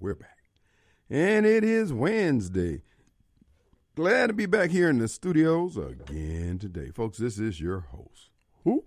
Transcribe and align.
we're 0.00 0.14
back. 0.14 0.38
And 1.10 1.46
it 1.46 1.64
is 1.64 1.92
Wednesday. 1.92 2.82
Glad 3.94 4.28
to 4.28 4.32
be 4.32 4.46
back 4.46 4.70
here 4.70 4.88
in 4.88 4.98
the 4.98 5.08
studios 5.08 5.76
again 5.76 6.58
today. 6.58 6.90
Folks, 6.94 7.18
this 7.18 7.38
is 7.38 7.60
your 7.60 7.80
host. 7.80 8.30
Who? 8.64 8.84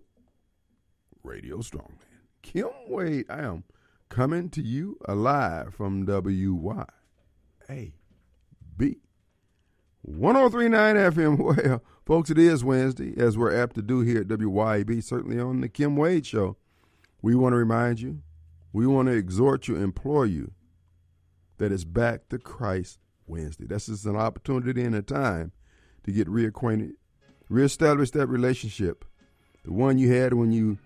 Radio 1.24 1.58
Strongman. 1.58 1.98
Kim 2.42 2.70
Wade. 2.88 3.26
I 3.30 3.40
am 3.40 3.64
coming 4.10 4.50
to 4.52 4.62
you 4.62 4.98
alive 5.06 5.74
from 5.76 6.06
WYAB 6.06 6.86
1039 10.04 10.96
FM. 10.96 11.38
Well, 11.42 11.84
folks, 12.06 12.30
it 12.30 12.38
is 12.38 12.64
Wednesday, 12.64 13.14
as 13.18 13.38
we're 13.38 13.56
apt 13.56 13.76
to 13.76 13.82
do 13.82 14.02
here 14.02 14.22
at 14.22 14.28
WYAB, 14.28 15.04
certainly 15.04 15.40
on 15.40 15.62
the 15.62 15.70
Kim 15.70 15.96
Wade 15.96 16.26
Show. 16.26 16.58
We 17.22 17.36
want 17.36 17.54
to 17.54 17.58
remind 17.58 18.00
you, 18.00 18.22
we 18.74 18.88
want 18.88 19.08
to 19.08 19.14
exhort 19.14 19.68
you, 19.68 19.76
implore 19.76 20.26
you 20.26 20.54
that 21.62 21.72
it's 21.72 21.84
back 21.84 22.28
to 22.28 22.40
Christ 22.40 22.98
Wednesday. 23.28 23.68
This 23.68 23.88
is 23.88 24.08
an 24.08 24.16
opportunity 24.16 24.82
and 24.82 24.96
a 24.96 25.04
time 25.04 25.52
to 26.04 26.12
get 26.12 26.28
reacquainted, 26.28 26.94
reestablish 27.50 28.10
that 28.12 28.26
relationship, 28.26 29.06
the 29.64 29.72
one 29.72 30.00
you 30.00 30.12
had 30.12 30.34
when 30.34 30.52
you 30.52 30.80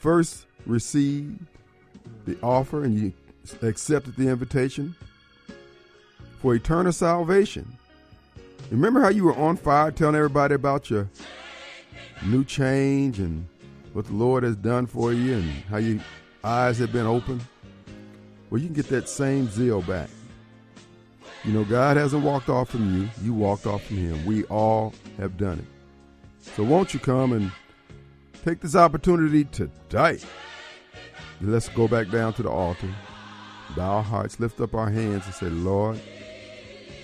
first 0.00 0.44
received 0.66 1.40
the 2.26 2.36
offer 2.42 2.84
and 2.84 2.98
you 2.98 3.14
accepted 3.62 4.14
the 4.16 4.28
invitation 4.28 4.94
for 6.42 6.54
eternal 6.54 6.92
salvation. 6.92 7.78
Remember 8.70 9.00
how 9.00 9.08
you 9.08 9.24
were 9.24 9.36
on 9.36 9.56
fire 9.56 9.90
telling 9.90 10.14
everybody 10.14 10.54
about 10.54 10.90
your 10.90 11.08
new 12.26 12.44
change 12.44 13.18
and 13.18 13.48
what 13.94 14.04
the 14.04 14.12
Lord 14.12 14.42
has 14.42 14.56
done 14.56 14.84
for 14.84 15.14
you 15.14 15.36
and 15.36 15.50
how 15.70 15.78
your 15.78 16.00
eyes 16.44 16.78
have 16.80 16.92
been 16.92 17.06
opened? 17.06 17.40
Well, 18.52 18.60
you 18.60 18.66
can 18.66 18.74
get 18.74 18.88
that 18.88 19.08
same 19.08 19.48
zeal 19.48 19.80
back. 19.80 20.10
You 21.42 21.54
know, 21.54 21.64
God 21.64 21.96
hasn't 21.96 22.22
walked 22.22 22.50
off 22.50 22.68
from 22.68 22.94
you, 22.94 23.08
you 23.22 23.32
walked 23.32 23.66
off 23.66 23.82
from 23.84 23.96
Him. 23.96 24.26
We 24.26 24.44
all 24.44 24.92
have 25.16 25.38
done 25.38 25.60
it. 25.60 25.64
So, 26.54 26.62
won't 26.62 26.92
you 26.92 27.00
come 27.00 27.32
and 27.32 27.50
take 28.44 28.60
this 28.60 28.76
opportunity 28.76 29.44
today? 29.44 30.18
Let's 31.40 31.70
go 31.70 31.88
back 31.88 32.10
down 32.10 32.34
to 32.34 32.42
the 32.42 32.50
altar, 32.50 32.94
bow 33.74 33.96
our 33.96 34.02
hearts, 34.02 34.38
lift 34.38 34.60
up 34.60 34.74
our 34.74 34.90
hands, 34.90 35.24
and 35.24 35.34
say, 35.34 35.48
Lord, 35.48 35.98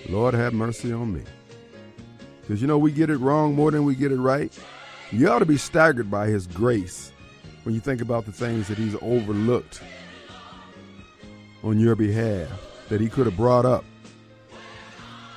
Lord, 0.07 0.35
have 0.35 0.53
mercy 0.53 0.93
on 0.93 1.11
me. 1.11 1.23
Because 2.41 2.61
you 2.61 2.67
know, 2.67 2.77
we 2.77 2.91
get 2.91 3.09
it 3.09 3.17
wrong 3.17 3.55
more 3.55 3.71
than 3.71 3.85
we 3.85 3.95
get 3.95 4.11
it 4.11 4.17
right. 4.17 4.55
You 5.11 5.27
ought 5.31 5.39
to 5.39 5.47
be 5.47 5.57
staggered 5.57 6.11
by 6.11 6.27
His 6.27 6.45
grace 6.45 7.11
when 7.63 7.73
you 7.73 7.81
think 7.81 8.01
about 8.01 8.27
the 8.27 8.31
things 8.31 8.67
that 8.67 8.77
He's 8.77 8.95
overlooked 9.01 9.81
on 11.63 11.79
your 11.79 11.95
behalf, 11.95 12.49
that 12.89 13.01
He 13.01 13.09
could 13.09 13.25
have 13.25 13.37
brought 13.37 13.65
up 13.65 13.83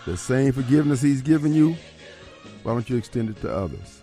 the 0.05 0.17
same 0.17 0.53
forgiveness 0.53 1.01
he's 1.01 1.23
given 1.23 1.55
you, 1.55 1.77
why 2.63 2.73
don't 2.73 2.89
you 2.91 2.97
extend 2.97 3.31
it 3.31 3.41
to 3.43 3.55
others? 3.55 4.03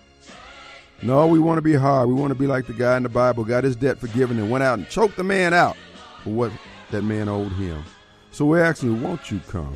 No, 1.02 1.28
we 1.28 1.40
want 1.40 1.58
to 1.58 1.62
be 1.62 1.74
hard. 1.74 2.10
We 2.10 2.14
want 2.14 2.32
to 2.32 2.40
be 2.40 2.48
like 2.48 2.68
the 2.68 2.74
guy 2.74 2.98
in 2.98 3.04
the 3.04 3.10
Bible, 3.10 3.44
got 3.44 3.64
his 3.64 3.76
debt 3.76 4.00
forgiven 4.00 4.38
and 4.38 4.50
went 4.50 4.64
out 4.64 4.80
and 4.80 4.90
choked 4.90 5.18
the 5.18 5.24
man 5.24 5.54
out 5.54 5.78
for 6.24 6.30
what 6.32 6.52
that 6.92 7.04
man 7.04 7.30
owed 7.30 7.52
him. 7.54 7.84
So 8.32 8.46
we're 8.46 8.64
asking 8.64 9.02
won't 9.02 9.32
you 9.32 9.40
come? 9.48 9.76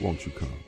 Won't 0.00 0.26
you 0.26 0.32
come? 0.32 0.63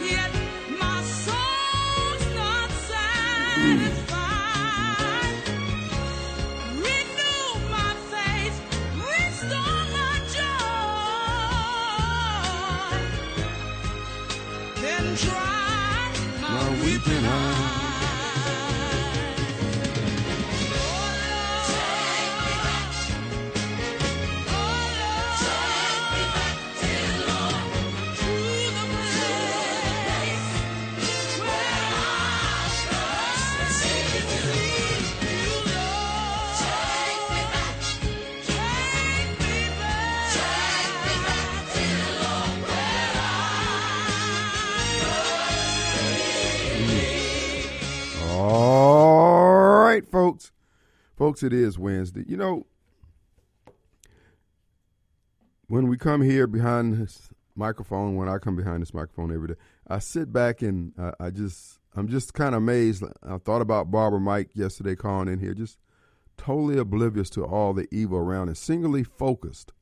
Yeah. 0.00 0.32
yet. 0.32 0.41
Folks, 51.32 51.42
it 51.42 51.54
is 51.54 51.78
Wednesday. 51.78 52.22
You 52.28 52.36
know, 52.36 52.66
when 55.66 55.88
we 55.88 55.96
come 55.96 56.20
here 56.20 56.46
behind 56.46 56.92
this 56.92 57.30
microphone, 57.54 58.16
when 58.16 58.28
I 58.28 58.36
come 58.36 58.54
behind 58.54 58.82
this 58.82 58.92
microphone 58.92 59.32
every 59.32 59.48
day, 59.48 59.54
I 59.88 59.98
sit 59.98 60.30
back 60.30 60.60
and 60.60 60.92
I, 60.98 61.12
I 61.18 61.30
just, 61.30 61.78
I'm 61.96 62.06
just 62.06 62.34
kind 62.34 62.54
of 62.54 62.58
amazed. 62.58 63.02
I 63.26 63.38
thought 63.38 63.62
about 63.62 63.90
Barbara 63.90 64.20
Mike 64.20 64.50
yesterday 64.52 64.94
calling 64.94 65.26
in 65.26 65.38
here, 65.38 65.54
just 65.54 65.78
totally 66.36 66.76
oblivious 66.76 67.30
to 67.30 67.46
all 67.46 67.72
the 67.72 67.88
evil 67.90 68.18
around 68.18 68.48
and 68.48 68.56
singly 68.58 69.02
focused 69.02 69.72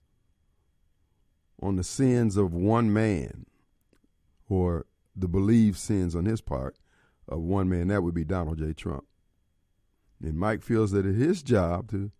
on 1.60 1.74
the 1.74 1.82
sins 1.82 2.36
of 2.36 2.54
one 2.54 2.92
man 2.92 3.44
or 4.48 4.86
the 5.16 5.26
believed 5.26 5.78
sins 5.78 6.14
on 6.14 6.26
his 6.26 6.40
part 6.40 6.76
of 7.26 7.40
one 7.40 7.68
man. 7.68 7.88
That 7.88 8.04
would 8.04 8.14
be 8.14 8.24
Donald 8.24 8.58
J. 8.58 8.72
Trump. 8.72 9.02
And 10.22 10.38
Mike 10.38 10.62
feels 10.62 10.90
that 10.90 11.06
it's 11.06 11.18
his 11.18 11.42
job 11.42 11.90
to 11.90 12.10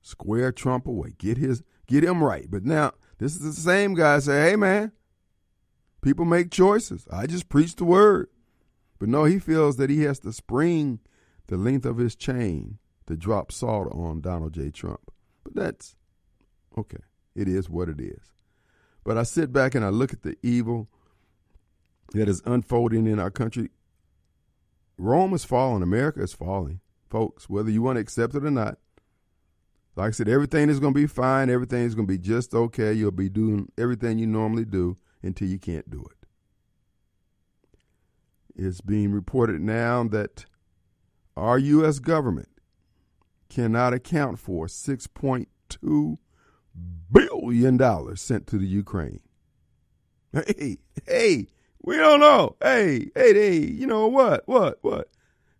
square 0.00 0.50
Trump 0.52 0.86
away, 0.86 1.14
get 1.16 1.38
his 1.38 1.62
get 1.86 2.04
him 2.04 2.22
right. 2.22 2.50
But 2.50 2.64
now 2.64 2.92
this 3.18 3.34
is 3.34 3.40
the 3.40 3.60
same 3.60 3.94
guy 3.94 4.18
say, 4.18 4.50
"Hey 4.50 4.56
man, 4.56 4.92
people 6.02 6.24
make 6.24 6.50
choices. 6.50 7.06
I 7.10 7.26
just 7.26 7.48
preach 7.48 7.76
the 7.76 7.84
word." 7.84 8.28
But 8.98 9.08
no, 9.08 9.24
he 9.24 9.38
feels 9.38 9.76
that 9.76 9.90
he 9.90 10.02
has 10.02 10.18
to 10.20 10.32
spring 10.32 11.00
the 11.46 11.56
length 11.56 11.84
of 11.84 11.98
his 11.98 12.14
chain 12.14 12.78
to 13.06 13.16
drop 13.16 13.50
salt 13.50 13.92
on 13.92 14.20
Donald 14.20 14.52
J. 14.54 14.70
Trump. 14.70 15.10
But 15.44 15.54
that's 15.54 15.96
okay. 16.76 17.02
It 17.34 17.48
is 17.48 17.68
what 17.68 17.88
it 17.88 18.00
is. 18.00 18.32
But 19.04 19.18
I 19.18 19.24
sit 19.24 19.52
back 19.52 19.74
and 19.74 19.84
I 19.84 19.88
look 19.88 20.12
at 20.12 20.22
the 20.22 20.36
evil 20.42 20.88
that 22.12 22.28
is 22.28 22.42
unfolding 22.44 23.06
in 23.06 23.18
our 23.18 23.30
country. 23.30 23.70
Rome 24.96 25.34
is 25.34 25.44
falling. 25.44 25.82
America 25.82 26.22
is 26.22 26.32
falling 26.32 26.80
folks, 27.12 27.48
whether 27.48 27.70
you 27.70 27.82
want 27.82 27.96
to 27.96 28.00
accept 28.00 28.34
it 28.34 28.42
or 28.42 28.50
not. 28.50 28.78
Like 29.94 30.08
I 30.08 30.10
said, 30.12 30.28
everything 30.28 30.70
is 30.70 30.80
going 30.80 30.94
to 30.94 31.00
be 31.00 31.06
fine. 31.06 31.50
Everything 31.50 31.82
is 31.84 31.94
going 31.94 32.08
to 32.08 32.12
be 32.12 32.18
just 32.18 32.54
okay. 32.54 32.94
You'll 32.94 33.10
be 33.10 33.28
doing 33.28 33.70
everything 33.76 34.18
you 34.18 34.26
normally 34.26 34.64
do 34.64 34.96
until 35.22 35.46
you 35.46 35.58
can't 35.58 35.88
do 35.90 36.02
it. 36.10 36.26
It's 38.56 38.80
being 38.80 39.12
reported 39.12 39.60
now 39.60 40.04
that 40.04 40.46
our 41.36 41.58
U.S. 41.58 41.98
government 41.98 42.48
cannot 43.50 43.92
account 43.92 44.38
for 44.38 44.66
$6.2 44.66 46.16
billion 47.12 48.16
sent 48.16 48.46
to 48.46 48.58
the 48.58 48.66
Ukraine. 48.66 49.20
Hey, 50.32 50.78
hey, 51.06 51.48
we 51.82 51.98
don't 51.98 52.20
know. 52.20 52.56
Hey, 52.62 53.10
hey, 53.14 53.34
hey, 53.34 53.58
you 53.58 53.86
know 53.86 54.06
what, 54.06 54.48
what, 54.48 54.78
what? 54.80 55.08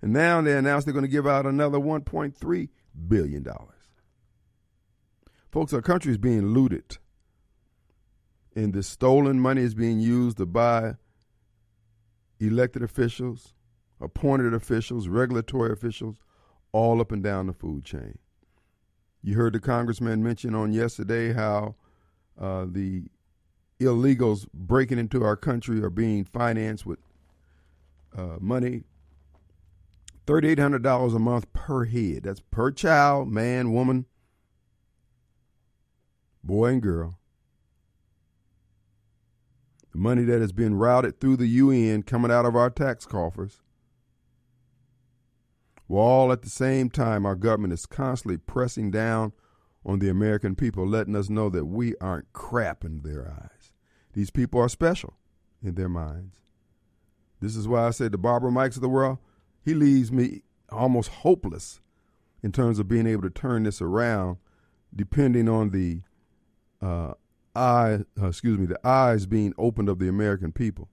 And 0.02 0.12
now 0.12 0.40
they 0.42 0.56
announced 0.56 0.86
they're 0.86 0.92
going 0.92 1.04
to 1.04 1.08
give 1.08 1.28
out 1.28 1.46
another 1.46 1.78
$1.3 1.78 2.68
billion. 3.08 3.46
Folks, 5.50 5.72
our 5.72 5.80
country 5.80 6.10
is 6.10 6.18
being 6.18 6.46
looted. 6.48 6.98
And 8.56 8.74
the 8.74 8.82
stolen 8.82 9.38
money 9.38 9.62
is 9.62 9.74
being 9.74 10.00
used 10.00 10.38
to 10.38 10.46
buy 10.46 10.96
elected 12.40 12.82
officials, 12.82 13.54
appointed 14.00 14.52
officials, 14.52 15.08
regulatory 15.08 15.72
officials, 15.72 16.16
all 16.72 17.00
up 17.00 17.12
and 17.12 17.22
down 17.22 17.46
the 17.46 17.52
food 17.52 17.84
chain. 17.84 18.18
You 19.22 19.36
heard 19.36 19.52
the 19.52 19.60
congressman 19.60 20.22
mention 20.22 20.54
on 20.54 20.72
yesterday 20.72 21.32
how 21.32 21.76
uh, 22.38 22.66
the 22.68 23.04
illegals 23.78 24.46
breaking 24.52 24.98
into 24.98 25.22
our 25.22 25.36
country 25.36 25.82
are 25.82 25.90
being 25.90 26.24
financed 26.24 26.84
with 26.84 26.98
uh, 28.16 28.36
money 28.40 28.82
$3,800 30.26 31.16
a 31.16 31.18
month 31.18 31.52
per 31.52 31.84
head. 31.84 32.24
That's 32.24 32.40
per 32.40 32.70
child, 32.70 33.28
man, 33.28 33.72
woman, 33.72 34.06
boy, 36.42 36.66
and 36.66 36.82
girl. 36.82 37.18
The 39.92 39.98
money 39.98 40.24
that 40.24 40.40
has 40.40 40.52
been 40.52 40.76
routed 40.76 41.20
through 41.20 41.36
the 41.36 41.46
UN 41.46 42.02
coming 42.02 42.30
out 42.30 42.46
of 42.46 42.56
our 42.56 42.70
tax 42.70 43.04
coffers. 43.04 43.60
While 45.86 46.32
at 46.32 46.40
the 46.42 46.48
same 46.48 46.88
time, 46.88 47.26
our 47.26 47.34
government 47.34 47.74
is 47.74 47.84
constantly 47.84 48.38
pressing 48.38 48.90
down 48.90 49.32
on 49.84 49.98
the 49.98 50.08
American 50.08 50.54
people, 50.54 50.86
letting 50.86 51.16
us 51.16 51.28
know 51.28 51.50
that 51.50 51.66
we 51.66 51.94
aren't 52.00 52.32
crap 52.32 52.84
in 52.84 53.02
their 53.02 53.28
eyes. 53.28 53.72
These 54.14 54.30
people 54.30 54.60
are 54.60 54.68
special 54.68 55.14
in 55.62 55.74
their 55.74 55.88
minds. 55.88 56.36
This 57.40 57.56
is 57.56 57.68
why 57.68 57.86
I 57.86 57.90
say 57.90 58.08
the 58.08 58.16
Barbara 58.16 58.52
Mikes 58.52 58.76
of 58.76 58.82
the 58.82 58.88
world, 58.88 59.18
he 59.64 59.74
leaves 59.74 60.10
me 60.10 60.42
almost 60.70 61.08
hopeless 61.08 61.80
in 62.42 62.52
terms 62.52 62.78
of 62.78 62.88
being 62.88 63.06
able 63.06 63.22
to 63.22 63.30
turn 63.30 63.62
this 63.62 63.80
around, 63.80 64.38
depending 64.94 65.48
on 65.48 65.70
the 65.70 66.00
uh, 66.80 67.14
eye, 67.54 68.00
uh, 68.20 68.26
excuse 68.28 68.58
me, 68.58 68.66
the 68.66 68.86
eyes 68.86 69.26
being 69.26 69.54
opened 69.56 69.88
of 69.88 69.98
the 69.98 70.08
American 70.08 70.52
people. 70.52 70.88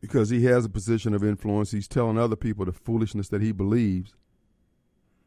Because 0.00 0.30
he 0.30 0.44
has 0.44 0.64
a 0.64 0.68
position 0.70 1.12
of 1.12 1.24
influence, 1.24 1.72
he's 1.72 1.88
telling 1.88 2.18
other 2.18 2.36
people 2.36 2.64
the 2.64 2.72
foolishness 2.72 3.28
that 3.28 3.42
he 3.42 3.52
believes, 3.52 4.14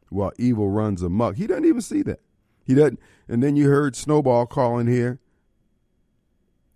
while 0.08 0.32
evil 0.38 0.70
runs 0.70 1.02
amok. 1.02 1.36
He 1.36 1.46
doesn't 1.46 1.64
even 1.64 1.80
see 1.80 2.02
that. 2.02 2.20
He 2.64 2.74
doesn't. 2.74 2.98
And 3.28 3.42
then 3.42 3.56
you 3.56 3.68
heard 3.68 3.94
Snowball 3.94 4.46
calling 4.46 4.86
here, 4.86 5.20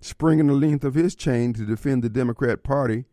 springing 0.00 0.46
the 0.46 0.54
length 0.54 0.84
of 0.84 0.94
his 0.94 1.14
chain 1.14 1.52
to 1.54 1.64
defend 1.64 2.02
the 2.02 2.08
Democrat 2.08 2.62
Party 2.62 3.06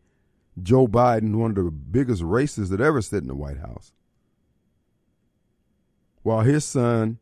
Joe 0.62 0.86
Biden, 0.86 1.36
one 1.36 1.50
of 1.50 1.56
the 1.56 1.70
biggest 1.70 2.22
racists 2.22 2.70
that 2.70 2.80
ever 2.80 3.02
sit 3.02 3.22
in 3.22 3.28
the 3.28 3.34
White 3.34 3.58
House, 3.58 3.92
while 6.22 6.40
his 6.40 6.64
son 6.64 7.18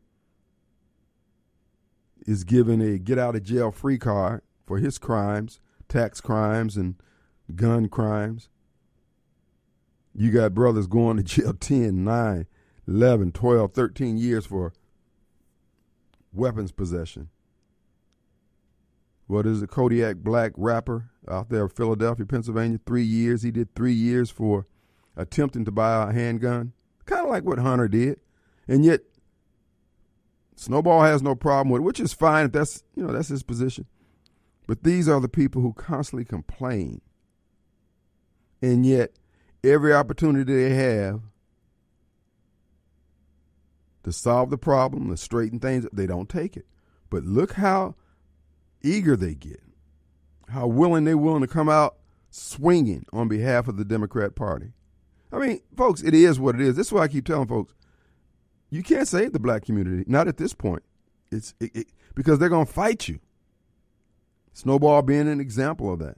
is 2.25 2.43
given 2.43 2.81
a 2.81 2.97
get 2.97 3.17
out 3.17 3.35
of 3.35 3.43
jail 3.43 3.71
free 3.71 3.97
card 3.97 4.41
for 4.65 4.77
his 4.77 4.97
crimes, 4.97 5.59
tax 5.89 6.21
crimes, 6.21 6.77
and 6.77 6.95
gun 7.55 7.89
crimes. 7.89 8.49
You 10.15 10.31
got 10.31 10.53
brothers 10.53 10.87
going 10.87 11.17
to 11.17 11.23
jail 11.23 11.53
10, 11.59 12.03
9, 12.03 12.45
11, 12.87 13.31
12, 13.31 13.73
13 13.73 14.17
years 14.17 14.45
for 14.45 14.73
weapons 16.31 16.71
possession 16.71 17.29
what 19.27 19.45
is 19.45 19.61
it, 19.61 19.69
Kodiak 19.69 20.17
Black 20.17 20.51
rapper 20.57 21.09
out 21.29 21.49
there 21.49 21.63
in 21.63 21.69
Philadelphia, 21.69 22.25
Pennsylvania, 22.25 22.79
three 22.85 23.03
years. 23.03 23.43
He 23.43 23.51
did 23.51 23.73
three 23.73 23.93
years 23.93 24.29
for 24.29 24.67
attempting 25.15 25.65
to 25.65 25.71
buy 25.71 26.09
a 26.09 26.13
handgun, 26.13 26.73
kind 27.05 27.23
of 27.23 27.29
like 27.29 27.43
what 27.43 27.59
Hunter 27.59 27.87
did. 27.87 28.19
And 28.67 28.83
yet, 28.83 29.01
Snowball 30.55 31.01
has 31.01 31.21
no 31.21 31.35
problem 31.35 31.69
with 31.69 31.81
it, 31.81 31.85
which 31.85 31.99
is 31.99 32.13
fine 32.13 32.45
if 32.45 32.51
that's, 32.51 32.83
you 32.95 33.03
know, 33.03 33.11
that's 33.13 33.29
his 33.29 33.43
position. 33.43 33.85
But 34.67 34.83
these 34.83 35.09
are 35.09 35.19
the 35.19 35.27
people 35.27 35.61
who 35.61 35.73
constantly 35.73 36.25
complain. 36.25 37.01
And 38.61 38.85
yet, 38.85 39.11
every 39.63 39.93
opportunity 39.93 40.53
they 40.53 40.75
have 40.75 41.21
to 44.03 44.11
solve 44.11 44.49
the 44.49 44.57
problem, 44.57 45.09
to 45.09 45.17
straighten 45.17 45.59
things, 45.59 45.87
they 45.91 46.07
don't 46.07 46.29
take 46.29 46.55
it. 46.55 46.65
But 47.09 47.23
look 47.23 47.53
how 47.53 47.95
eager 48.83 49.15
they 49.15 49.33
get, 49.33 49.61
how 50.49 50.67
willing 50.67 51.05
they're 51.05 51.17
willing 51.17 51.41
to 51.41 51.47
come 51.47 51.69
out 51.69 51.95
swinging 52.29 53.05
on 53.13 53.27
behalf 53.27 53.67
of 53.67 53.77
the 53.77 53.85
Democrat 53.85 54.35
Party. 54.35 54.73
I 55.31 55.39
mean, 55.39 55.61
folks, 55.75 56.03
it 56.03 56.13
is 56.13 56.39
what 56.39 56.55
it 56.55 56.61
is. 56.61 56.75
This 56.75 56.87
is 56.87 56.93
why 56.93 57.01
I 57.01 57.07
keep 57.07 57.25
telling 57.25 57.47
folks, 57.47 57.73
you 58.69 58.83
can't 58.83 59.07
save 59.07 59.33
the 59.33 59.39
black 59.39 59.65
community, 59.65 60.03
not 60.07 60.27
at 60.27 60.37
this 60.37 60.53
point. 60.53 60.83
It's 61.31 61.53
it, 61.59 61.75
it, 61.75 61.87
because 62.15 62.39
they're 62.39 62.49
going 62.49 62.65
to 62.65 62.71
fight 62.71 63.07
you. 63.07 63.19
Snowball 64.53 65.01
being 65.01 65.27
an 65.27 65.39
example 65.39 65.91
of 65.91 65.99
that. 65.99 66.17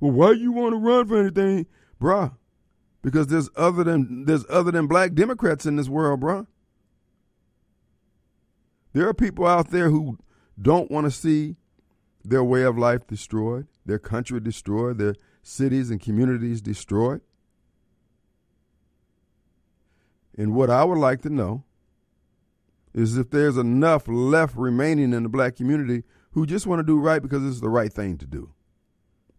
Well, 0.00 0.12
why 0.12 0.32
you 0.32 0.52
want 0.52 0.72
to 0.72 0.78
run 0.78 1.06
for 1.06 1.18
anything, 1.18 1.66
bruh? 2.00 2.32
Because 3.02 3.28
there's 3.28 3.48
other 3.56 3.84
than 3.84 4.24
there's 4.24 4.44
other 4.48 4.72
than 4.72 4.86
black 4.86 5.14
Democrats 5.14 5.66
in 5.66 5.76
this 5.76 5.88
world, 5.88 6.20
bruh. 6.20 6.46
There 8.92 9.08
are 9.08 9.14
people 9.14 9.46
out 9.46 9.70
there 9.70 9.90
who 9.90 10.18
don't 10.60 10.90
want 10.90 11.06
to 11.06 11.10
see 11.10 11.56
their 12.24 12.44
way 12.44 12.62
of 12.62 12.76
life 12.76 13.06
destroyed, 13.06 13.66
their 13.86 13.98
country 13.98 14.40
destroyed, 14.40 14.98
their 14.98 15.14
cities 15.42 15.90
and 15.90 16.00
communities 16.00 16.60
destroyed. 16.60 17.20
And 20.36 20.54
what 20.54 20.70
I 20.70 20.84
would 20.84 20.98
like 20.98 21.22
to 21.22 21.30
know 21.30 21.64
is 22.94 23.16
if 23.16 23.30
there's 23.30 23.56
enough 23.56 24.06
left 24.06 24.56
remaining 24.56 25.12
in 25.12 25.22
the 25.22 25.28
black 25.28 25.56
community 25.56 26.04
who 26.32 26.46
just 26.46 26.66
want 26.66 26.80
to 26.80 26.84
do 26.84 26.98
right 26.98 27.22
because 27.22 27.44
it's 27.44 27.60
the 27.60 27.68
right 27.68 27.92
thing 27.92 28.18
to 28.18 28.26
do, 28.26 28.52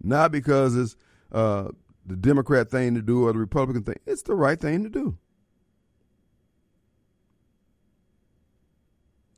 not 0.02 0.32
because 0.32 0.76
it's 0.76 0.96
uh, 1.32 1.70
the 2.06 2.16
Democrat 2.16 2.70
thing 2.70 2.96
to 2.96 3.02
do 3.02 3.28
or 3.28 3.34
the 3.34 3.40
Republican 3.40 3.84
thing. 3.84 4.00
It's 4.06 4.24
the 4.24 4.36
right 4.36 4.60
thing 4.60 4.84
to 4.84 4.90
do. 4.90 5.18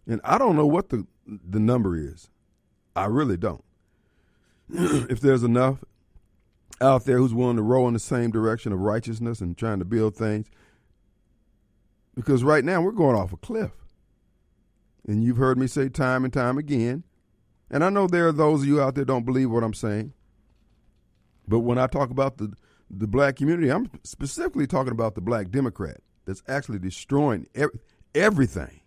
And 0.08 0.20
I 0.24 0.38
don't 0.38 0.56
know 0.56 0.66
what 0.66 0.90
the 0.90 1.06
the 1.32 1.60
number 1.60 1.96
is. 1.96 2.30
I 2.96 3.06
really 3.06 3.38
don't. 3.38 3.64
if 4.70 5.22
there's 5.22 5.44
enough 5.44 5.84
out 6.82 7.06
there 7.06 7.18
who's 7.18 7.34
willing 7.34 7.56
to 7.58 7.62
row 7.62 7.88
in 7.88 7.94
the 7.94 8.00
same 8.00 8.32
direction 8.32 8.74
of 8.74 8.80
righteousness 8.80 9.40
and 9.40 9.58
trying 9.58 9.80
to 9.80 9.86
build 9.86 10.16
things, 10.16 10.48
because 12.16 12.44
right 12.44 12.66
now 12.66 12.82
we're 12.82 12.92
going 12.92 13.16
off 13.16 13.34
a 13.34 13.38
cliff. 13.38 13.72
And 15.08 15.24
you've 15.24 15.38
heard 15.38 15.58
me 15.58 15.68
say 15.68 15.90
time 15.90 16.24
and 16.24 16.34
time 16.34 16.58
again, 16.58 17.04
and 17.70 17.84
I 17.84 17.90
know 17.90 18.08
there 18.08 18.28
are 18.28 18.34
those 18.34 18.62
of 18.62 18.68
you 18.68 18.82
out 18.82 18.96
there 18.96 19.06
don't 19.06 19.26
believe 19.26 19.50
what 19.50 19.64
I'm 19.64 19.74
saying. 19.74 20.14
But 21.48 21.60
when 21.60 21.78
I 21.78 21.88
talk 21.88 22.10
about 22.10 22.38
the 22.38 22.54
the 22.94 23.08
black 23.08 23.38
community, 23.38 23.70
I'm 23.70 23.90
specifically 24.04 24.68
talking 24.68 24.92
about 24.92 25.16
the 25.16 25.22
black 25.22 25.50
Democrat 25.50 26.02
that's 26.26 26.44
actually 26.48 26.80
destroying 26.80 27.48
every, 27.56 27.80
everything 28.14 28.81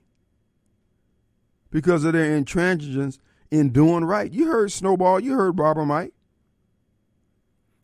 because 1.74 2.04
of 2.04 2.12
their 2.12 2.40
intransigence 2.40 3.18
in 3.50 3.70
doing 3.70 4.04
right. 4.04 4.30
You 4.30 4.46
heard 4.46 4.70
Snowball, 4.70 5.18
you 5.18 5.34
heard 5.34 5.56
Barbara 5.56 5.84
Mike. 5.84 6.14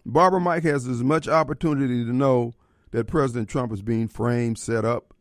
Barbara 0.06 0.40
Mike 0.40 0.62
has 0.62 0.86
as 0.86 1.02
much 1.02 1.26
opportunity 1.26 2.04
to 2.04 2.12
know 2.12 2.54
that 2.92 3.08
President 3.08 3.48
Trump 3.48 3.72
is 3.72 3.82
being 3.82 4.06
framed, 4.06 4.58
set 4.58 4.84
up, 4.84 5.12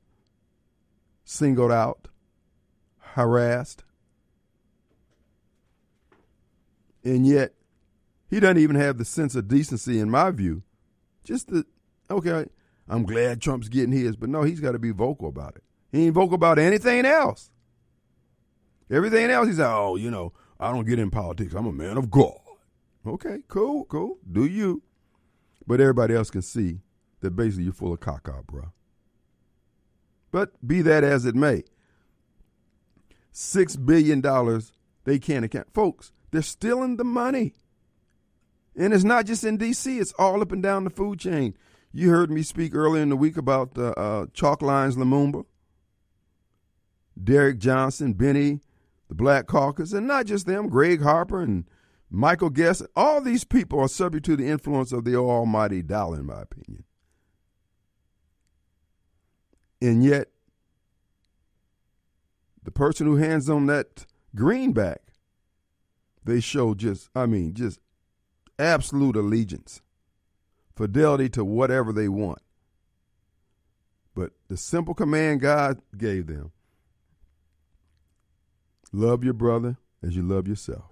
singled 1.25 1.71
out, 1.71 2.09
harassed. 2.99 3.83
And 7.03 7.25
yet, 7.25 7.55
he 8.29 8.39
doesn't 8.39 8.59
even 8.59 8.75
have 8.75 8.99
the 8.99 9.05
sense 9.05 9.33
of 9.33 9.47
decency, 9.47 9.99
in 9.99 10.11
my 10.11 10.29
view. 10.29 10.61
Just 11.23 11.47
the, 11.47 11.65
okay, 12.11 12.45
I'm 12.87 13.01
glad 13.01 13.41
Trump's 13.41 13.67
getting 13.67 13.93
his, 13.93 14.15
but 14.15 14.29
no, 14.29 14.43
he's 14.43 14.59
got 14.59 14.73
to 14.73 14.79
be 14.79 14.91
vocal 14.91 15.27
about 15.27 15.55
it. 15.55 15.63
He 15.91 16.05
ain't 16.05 16.13
vocal 16.13 16.35
about 16.35 16.59
anything 16.59 17.03
else. 17.03 17.49
Everything 18.89 19.29
else, 19.29 19.47
he's 19.47 19.59
like, 19.59 19.69
oh, 19.69 19.95
you 19.95 20.09
know, 20.09 20.33
I 20.59 20.71
don't 20.71 20.85
get 20.85 20.99
in 20.99 21.11
politics. 21.11 21.53
I'm 21.53 21.67
a 21.67 21.71
man 21.71 21.97
of 21.97 22.09
God. 22.09 22.39
Okay, 23.05 23.39
cool, 23.47 23.85
cool. 23.85 24.17
Do 24.29 24.45
you? 24.45 24.83
But 25.65 25.79
everybody 25.79 26.15
else 26.15 26.29
can 26.29 26.41
see 26.41 26.79
that 27.21 27.35
basically 27.35 27.65
you're 27.65 27.73
full 27.73 27.93
of 27.93 27.99
caca, 27.99 28.45
bro. 28.45 28.71
But 30.31 30.51
be 30.65 30.81
that 30.81 31.03
as 31.03 31.25
it 31.25 31.35
may, 31.35 31.63
six 33.31 33.75
billion 33.75 34.21
dollars 34.21 34.73
they 35.05 35.19
can't 35.19 35.45
account. 35.45 35.73
Folks, 35.73 36.11
they're 36.31 36.41
stealing 36.41 36.97
the 36.97 37.03
money. 37.03 37.53
And 38.75 38.93
it's 38.93 39.03
not 39.03 39.25
just 39.25 39.43
in 39.43 39.57
D.C., 39.57 39.97
it's 39.99 40.13
all 40.19 40.41
up 40.41 40.51
and 40.51 40.61
down 40.61 40.83
the 40.83 40.89
food 40.89 41.19
chain. 41.19 41.55
You 41.91 42.09
heard 42.09 42.29
me 42.29 42.43
speak 42.43 42.75
earlier 42.75 43.01
in 43.01 43.09
the 43.09 43.15
week 43.15 43.35
about 43.35 43.73
the 43.73 43.97
uh, 43.97 44.25
Chokwe 44.27 44.95
Lumumba, 44.95 45.45
Derrick 47.21 47.57
Johnson, 47.57 48.13
Bennie 48.13 48.61
the 49.09 49.15
Black 49.15 49.47
Caucus, 49.47 49.91
and 49.91 50.07
not 50.07 50.27
just 50.27 50.45
them, 50.45 50.69
Gregg 50.69 51.01
Harper 51.01 51.41
and 51.41 51.65
Michael 52.09 52.49
Guest, 52.49 52.83
all 52.95 53.19
these 53.19 53.43
people 53.43 53.79
are 53.79 53.87
subject 53.87 54.25
to 54.25 54.35
the 54.35 54.47
influence 54.47 54.91
of 54.91 55.03
the 55.03 55.15
almighty 55.15 55.81
dollar, 55.81 56.19
in 56.19 56.27
my 56.27 56.41
opinion. 56.41 56.83
And 59.81 60.03
yet, 60.03 60.27
the 62.63 62.71
person 62.71 63.07
who 63.07 63.15
hands 63.15 63.49
on 63.49 63.65
that 63.65 64.05
greenback, 64.35 65.01
they 66.23 66.39
show 66.39 66.75
just, 66.75 67.09
I 67.15 67.25
mean, 67.25 67.53
just 67.53 67.79
absolute 68.59 69.15
allegiance, 69.15 69.81
fidelity 70.75 71.29
to 71.29 71.43
whatever 71.43 71.91
they 71.91 72.09
want. 72.09 72.39
But 74.13 74.33
the 74.49 74.57
simple 74.57 74.93
command 74.93 75.41
God 75.41 75.81
gave 75.97 76.27
them 76.27 76.51
love 78.91 79.23
your 79.23 79.33
brother 79.33 79.77
as 80.03 80.15
you 80.15 80.23
love 80.23 80.47
yourself. 80.47 80.91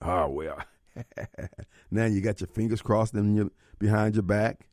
Oh, 0.00 0.28
well. 0.28 0.62
now 1.90 2.06
you 2.06 2.20
got 2.20 2.40
your 2.40 2.48
fingers 2.48 2.82
crossed 2.82 3.14
in 3.14 3.36
your, 3.36 3.50
behind 3.78 4.14
your 4.14 4.22
back. 4.22 4.68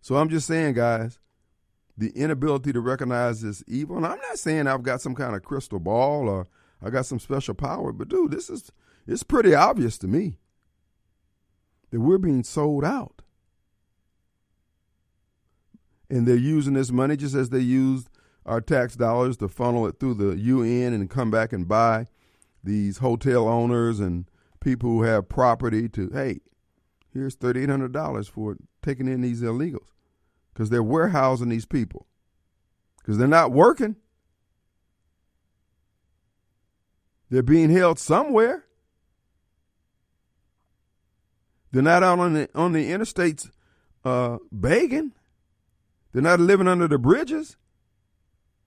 So 0.00 0.16
I'm 0.16 0.28
just 0.28 0.46
saying, 0.46 0.74
guys, 0.74 1.18
the 1.98 2.10
inability 2.10 2.72
to 2.72 2.80
recognize 2.80 3.40
this 3.40 3.64
evil, 3.66 3.96
and 3.96 4.06
I'm 4.06 4.18
not 4.18 4.38
saying 4.38 4.66
I've 4.66 4.82
got 4.82 5.00
some 5.00 5.14
kind 5.14 5.34
of 5.34 5.42
crystal 5.42 5.80
ball 5.80 6.28
or 6.28 6.46
I 6.82 6.90
got 6.90 7.06
some 7.06 7.18
special 7.18 7.54
power, 7.54 7.92
but 7.92 8.08
dude, 8.08 8.30
this 8.30 8.50
is 8.50 8.70
it's 9.06 9.22
pretty 9.22 9.54
obvious 9.54 9.98
to 9.98 10.08
me 10.08 10.38
that 11.90 12.00
we're 12.00 12.18
being 12.18 12.44
sold 12.44 12.84
out. 12.84 13.22
And 16.10 16.26
they're 16.26 16.36
using 16.36 16.74
this 16.74 16.92
money 16.92 17.16
just 17.16 17.34
as 17.34 17.50
they 17.50 17.60
used 17.60 18.08
our 18.46 18.60
tax 18.60 18.94
dollars 18.96 19.36
to 19.38 19.48
funnel 19.48 19.86
it 19.86 19.98
through 19.98 20.14
the 20.14 20.36
UN 20.38 20.92
and 20.92 21.10
come 21.10 21.30
back 21.30 21.52
and 21.52 21.68
buy 21.68 22.06
these 22.62 22.98
hotel 22.98 23.48
owners 23.48 24.00
and 24.00 24.26
people 24.60 24.88
who 24.90 25.02
have 25.02 25.28
property 25.28 25.88
to, 25.90 26.08
hey, 26.10 26.40
here's 27.12 27.36
$3,800 27.36 28.30
for 28.30 28.56
taking 28.82 29.08
in 29.08 29.20
these 29.20 29.42
illegals 29.42 29.88
because 30.52 30.70
they're 30.70 30.82
warehousing 30.82 31.48
these 31.48 31.66
people 31.66 32.06
because 32.98 33.18
they're 33.18 33.28
not 33.28 33.52
working. 33.52 33.96
They're 37.30 37.42
being 37.42 37.70
held 37.70 37.98
somewhere. 37.98 38.64
They're 41.72 41.82
not 41.82 42.02
out 42.02 42.20
on 42.20 42.32
the 42.32 42.48
on 42.54 42.72
the 42.72 42.90
interstates 42.90 43.50
uh, 44.04 44.38
begging. 44.50 45.12
They're 46.12 46.22
not 46.22 46.40
living 46.40 46.68
under 46.68 46.88
the 46.88 46.98
bridges. 46.98 47.56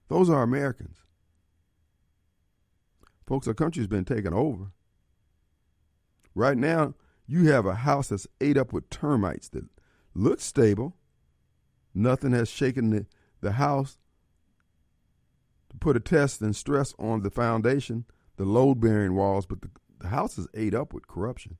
Those 0.10 0.30
are 0.30 0.44
Americans. 0.44 0.98
Folks, 3.26 3.48
our 3.48 3.54
country's 3.54 3.88
been 3.88 4.06
taken 4.06 4.34
over. 4.34 4.72
Right 6.34 6.58
now, 6.58 6.96
you 7.28 7.52
have 7.52 7.66
a 7.66 7.76
house 7.76 8.10
that's 8.10 8.28
ate 8.42 8.58
up 8.58 8.74
with 8.74 8.90
termites 8.90 9.50
that 9.50 9.66
looks 10.16 10.44
stable. 10.44 10.96
Nothing 11.94 12.32
has 12.32 12.50
shaken 12.50 12.90
the, 12.90 13.06
the 13.42 13.54
house 13.54 13.98
to 15.70 15.78
put 15.78 15.96
a 15.96 16.00
test 16.00 16.42
and 16.42 16.56
stress 16.56 16.94
on 16.98 17.22
the 17.22 17.30
foundation, 17.30 18.06
the 18.38 18.46
load 18.46 18.80
bearing 18.80 19.16
walls, 19.16 19.46
but 19.46 19.62
the, 19.62 19.70
the 20.00 20.08
house 20.08 20.40
is 20.40 20.48
ate 20.56 20.74
up 20.74 20.92
with 20.92 21.08
corruption. 21.08 21.58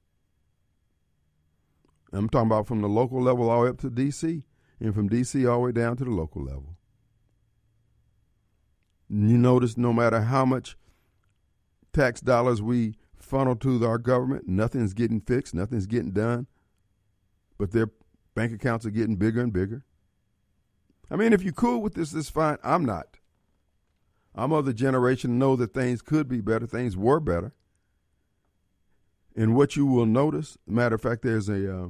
I'm 2.12 2.30
talking 2.30 2.48
about 2.48 2.66
from 2.66 2.82
the 2.82 2.90
local 2.90 3.22
level 3.22 3.50
all 3.50 3.60
the 3.60 3.66
way 3.66 3.70
up 3.70 3.78
to 3.82 3.90
D.C 3.92 4.44
and 4.80 4.96
from 4.96 5.08
D.C. 5.08 5.46
all 5.46 5.60
the 5.60 5.66
way 5.66 5.72
down 5.72 5.98
to 5.98 6.04
the 6.04 6.10
local 6.10 6.44
level. 6.44 6.79
You 9.10 9.38
notice 9.38 9.78
no 9.78 9.92
matter 9.92 10.22
how 10.22 10.46
much 10.46 10.78
tax 11.94 12.22
dollars 12.22 12.62
we 12.62 12.96
funnel 13.16 13.56
to 13.58 13.86
our 13.86 13.98
government, 13.98 14.48
nothing's 14.48 14.94
getting 14.94 15.22
fixed, 15.22 15.54
nothing's 15.54 15.88
getting 15.88 16.12
done, 16.12 16.48
but 17.58 17.72
their 17.72 17.90
bank 18.36 18.54
accounts 18.54 18.86
are 18.86 18.92
getting 18.92 19.16
bigger 19.16 19.42
and 19.42 19.52
bigger. 19.52 19.84
I 21.10 21.16
mean, 21.16 21.34
if 21.34 21.42
you're 21.42 21.54
cool 21.54 21.82
with 21.82 21.96
this, 21.96 22.14
it's 22.14 22.30
fine. 22.30 22.58
I'm 22.64 22.86
not. 22.86 23.18
I'm 24.36 24.54
of 24.54 24.66
the 24.66 24.74
generation 24.74 25.40
know 25.40 25.56
that 25.56 25.74
things 25.74 26.02
could 26.02 26.28
be 26.28 26.40
better, 26.40 26.68
things 26.68 26.96
were 26.96 27.20
better. 27.20 27.54
And 29.36 29.56
what 29.56 29.76
you 29.76 29.86
will 29.86 30.06
notice, 30.06 30.58
matter 30.68 30.96
of 30.96 31.02
fact, 31.02 31.24
there's 31.24 31.50
a 31.50 31.76
uh, 31.76 31.88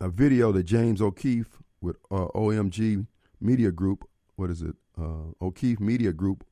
a 0.00 0.08
video 0.08 0.52
that 0.52 0.62
James 0.64 1.02
O'Keefe 1.02 1.62
with 1.80 1.96
uh, 2.10 2.28
OMG 2.34 3.06
Media 3.40 3.70
Group, 3.70 4.08
what 4.36 4.50
is 4.50 4.62
it? 4.62 4.74
Uh, 5.00 5.32
O'Keefe 5.40 5.80
Media 5.80 6.12
Group, 6.12 6.44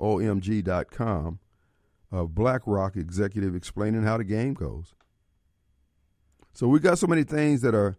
OMG.com, 0.00 1.38
of 2.10 2.34
BlackRock 2.34 2.96
executive 2.96 3.54
explaining 3.54 4.02
how 4.02 4.18
the 4.18 4.24
game 4.24 4.54
goes. 4.54 4.94
So 6.52 6.68
we 6.68 6.80
got 6.80 6.98
so 6.98 7.06
many 7.06 7.24
things 7.24 7.62
that 7.62 7.74
are 7.74 7.96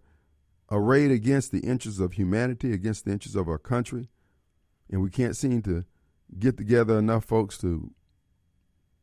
arrayed 0.70 1.12
against 1.12 1.52
the 1.52 1.60
interests 1.60 2.00
of 2.00 2.14
humanity, 2.14 2.74
against 2.74 3.06
the 3.06 3.12
interests 3.12 3.36
of 3.36 3.48
our 3.48 3.58
country, 3.58 4.10
and 4.90 5.02
we 5.02 5.10
can't 5.10 5.36
seem 5.36 5.62
to 5.64 5.86
get 6.38 6.58
together 6.58 6.98
enough 7.00 7.26
folks 7.26 7.58
to 7.60 7.92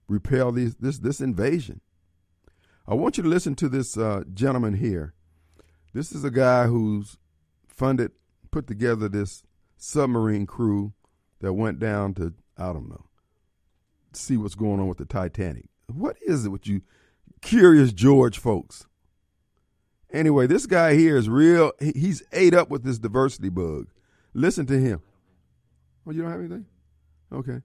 repel 0.09 0.53
these, 0.53 0.77
this 0.77 0.99
this 0.99 1.21
invasion. 1.21 1.81
I 2.87 2.95
want 2.95 3.17
you 3.17 3.23
to 3.23 3.29
listen 3.29 3.55
to 3.57 3.69
this 3.69 3.97
uh, 3.97 4.25
gentleman 4.33 4.75
here 4.75 5.15
this 5.93 6.13
is 6.13 6.23
a 6.23 6.31
guy 6.31 6.67
who's 6.67 7.19
funded, 7.67 8.13
put 8.51 8.67
together 8.67 9.09
this 9.09 9.43
submarine 9.77 10.47
crew 10.47 10.93
that 11.41 11.53
went 11.53 11.79
down 11.79 12.15
to, 12.15 12.35
I 12.57 12.73
don't 12.73 12.89
know, 12.89 13.07
see 14.13 14.37
what's 14.37 14.55
going 14.55 14.81
on 14.81 14.89
with 14.89 14.99
the 14.99 15.05
Titanic. 15.05 15.69
What 15.87 16.17
is 16.21 16.45
it 16.45 16.51
with 16.51 16.67
you 16.67 16.83
curious 17.41 17.93
George 17.93 18.39
folks? 18.39 18.87
Anyway, 20.13 20.47
this 20.47 20.67
guy 20.67 20.95
here 20.95 21.17
is 21.17 21.29
real. 21.29 21.73
He's 21.81 22.23
ate 22.33 22.55
up 22.55 22.69
with 22.69 22.83
this 22.83 22.99
diversity 22.99 23.49
bug. 23.49 23.87
Listen 24.35 24.67
to 24.67 24.79
him. 24.79 25.01
Oh, 26.07 26.11
you 26.11 26.23
don't 26.23 26.31
have 26.31 26.41
anything? 26.41 26.67
Okay. 27.33 27.61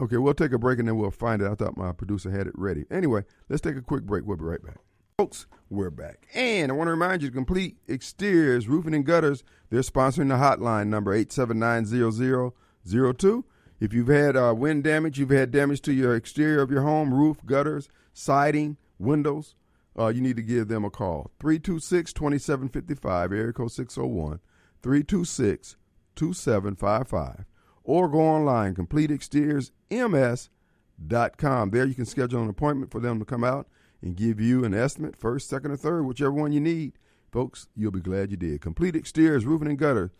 Okay, 0.00 0.16
we'll 0.16 0.34
take 0.34 0.52
a 0.52 0.58
break 0.58 0.78
and 0.78 0.88
then 0.88 0.96
we'll 0.96 1.10
find 1.10 1.40
it. 1.40 1.50
I 1.50 1.54
thought 1.54 1.76
my 1.76 1.92
producer 1.92 2.30
had 2.30 2.46
it 2.46 2.52
ready. 2.56 2.84
Anyway, 2.90 3.24
let's 3.48 3.62
take 3.62 3.76
a 3.76 3.82
quick 3.82 4.04
break. 4.04 4.26
We'll 4.26 4.36
be 4.36 4.44
right 4.44 4.62
back. 4.62 4.78
Folks, 5.18 5.46
we're 5.70 5.88
back. 5.88 6.28
And 6.34 6.70
I 6.70 6.74
want 6.74 6.88
to 6.88 6.90
remind 6.90 7.22
you 7.22 7.28
to 7.28 7.34
complete 7.34 7.78
exteriors, 7.88 8.68
roofing 8.68 8.92
and 8.92 9.06
gutters. 9.06 9.42
They're 9.70 9.80
sponsoring 9.80 10.28
the 10.28 10.34
hotline 10.34 10.88
number 10.88 11.16
879-0002. 11.16 13.44
If 13.80 13.94
you've 13.94 14.08
had 14.08 14.36
uh, 14.36 14.52
wind 14.54 14.84
damage, 14.84 15.18
you've 15.18 15.30
had 15.30 15.50
damage 15.50 15.80
to 15.82 15.94
your 15.94 16.14
exterior 16.14 16.60
of 16.60 16.70
your 16.70 16.82
home, 16.82 17.14
roof, 17.14 17.38
gutters, 17.46 17.88
siding, 18.12 18.76
windows, 18.98 19.54
uh, 19.98 20.08
you 20.08 20.20
need 20.20 20.36
to 20.36 20.42
give 20.42 20.68
them 20.68 20.84
a 20.84 20.90
call. 20.90 21.30
326-2755, 21.40 23.32
area 23.32 23.54
code 23.54 23.72
601, 23.72 24.40
326-2755. 24.82 27.46
Or 27.84 28.08
go 28.10 28.20
online, 28.20 28.74
completeexteriorsms.com. 28.74 31.70
There 31.70 31.86
you 31.86 31.94
can 31.94 32.04
schedule 32.04 32.42
an 32.42 32.50
appointment 32.50 32.92
for 32.92 33.00
them 33.00 33.18
to 33.18 33.24
come 33.24 33.44
out 33.44 33.66
and 34.06 34.16
give 34.16 34.40
you 34.40 34.64
an 34.64 34.72
estimate, 34.72 35.16
first, 35.16 35.48
second, 35.48 35.72
or 35.72 35.76
third, 35.76 36.06
whichever 36.06 36.30
one 36.30 36.52
you 36.52 36.60
need. 36.60 36.92
Folks, 37.32 37.66
you'll 37.74 37.90
be 37.90 38.00
glad 38.00 38.30
you 38.30 38.36
did. 38.36 38.60
Complete 38.60 38.94
exteriors, 38.94 39.44
roofing, 39.44 39.68
and 39.68 39.78
gutter. 39.78 40.12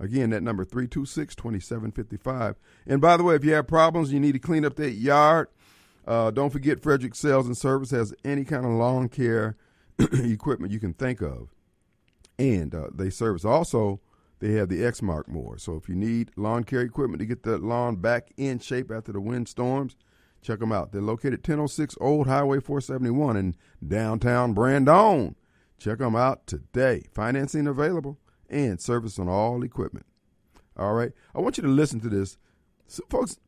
Again, 0.00 0.30
that 0.30 0.42
number 0.42 0.64
326 0.64 1.36
2755. 1.36 2.56
And 2.86 3.00
by 3.00 3.16
the 3.16 3.22
way, 3.22 3.36
if 3.36 3.44
you 3.44 3.52
have 3.54 3.68
problems, 3.68 4.12
you 4.12 4.18
need 4.18 4.32
to 4.32 4.40
clean 4.40 4.64
up 4.64 4.74
that 4.76 4.90
yard. 4.90 5.46
Uh, 6.06 6.32
don't 6.32 6.50
forget 6.50 6.82
Frederick 6.82 7.14
Sales 7.14 7.46
and 7.46 7.56
Service 7.56 7.92
has 7.92 8.12
any 8.24 8.44
kind 8.44 8.66
of 8.66 8.72
lawn 8.72 9.08
care 9.08 9.56
equipment 9.98 10.72
you 10.72 10.80
can 10.80 10.92
think 10.92 11.22
of. 11.22 11.54
And 12.36 12.74
uh, 12.74 12.88
they 12.92 13.10
service 13.10 13.44
also, 13.44 14.00
they 14.40 14.52
have 14.54 14.68
the 14.68 14.80
Exmark 14.80 15.28
more. 15.28 15.56
So 15.56 15.76
if 15.76 15.88
you 15.88 15.94
need 15.94 16.32
lawn 16.36 16.64
care 16.64 16.80
equipment 16.80 17.20
to 17.20 17.26
get 17.26 17.44
the 17.44 17.58
lawn 17.58 17.96
back 17.96 18.32
in 18.36 18.58
shape 18.58 18.90
after 18.90 19.12
the 19.12 19.20
wind 19.20 19.48
storms, 19.48 19.94
Check 20.44 20.58
them 20.58 20.72
out. 20.72 20.92
They're 20.92 21.00
located 21.00 21.38
1006 21.38 21.96
Old 22.00 22.26
Highway 22.26 22.60
471 22.60 23.36
in 23.36 23.54
downtown 23.86 24.52
Brandon. 24.52 25.34
Check 25.78 25.98
them 25.98 26.14
out 26.14 26.46
today. 26.46 27.04
Financing 27.14 27.66
available 27.66 28.18
and 28.50 28.78
service 28.78 29.18
on 29.18 29.26
all 29.26 29.62
equipment. 29.62 30.04
All 30.76 30.92
right. 30.92 31.12
I 31.34 31.40
want 31.40 31.56
you 31.56 31.62
to 31.62 31.68
listen 31.68 31.98
to 32.00 32.10
this. 32.10 32.36
So, 32.86 33.02
folks, 33.08 33.38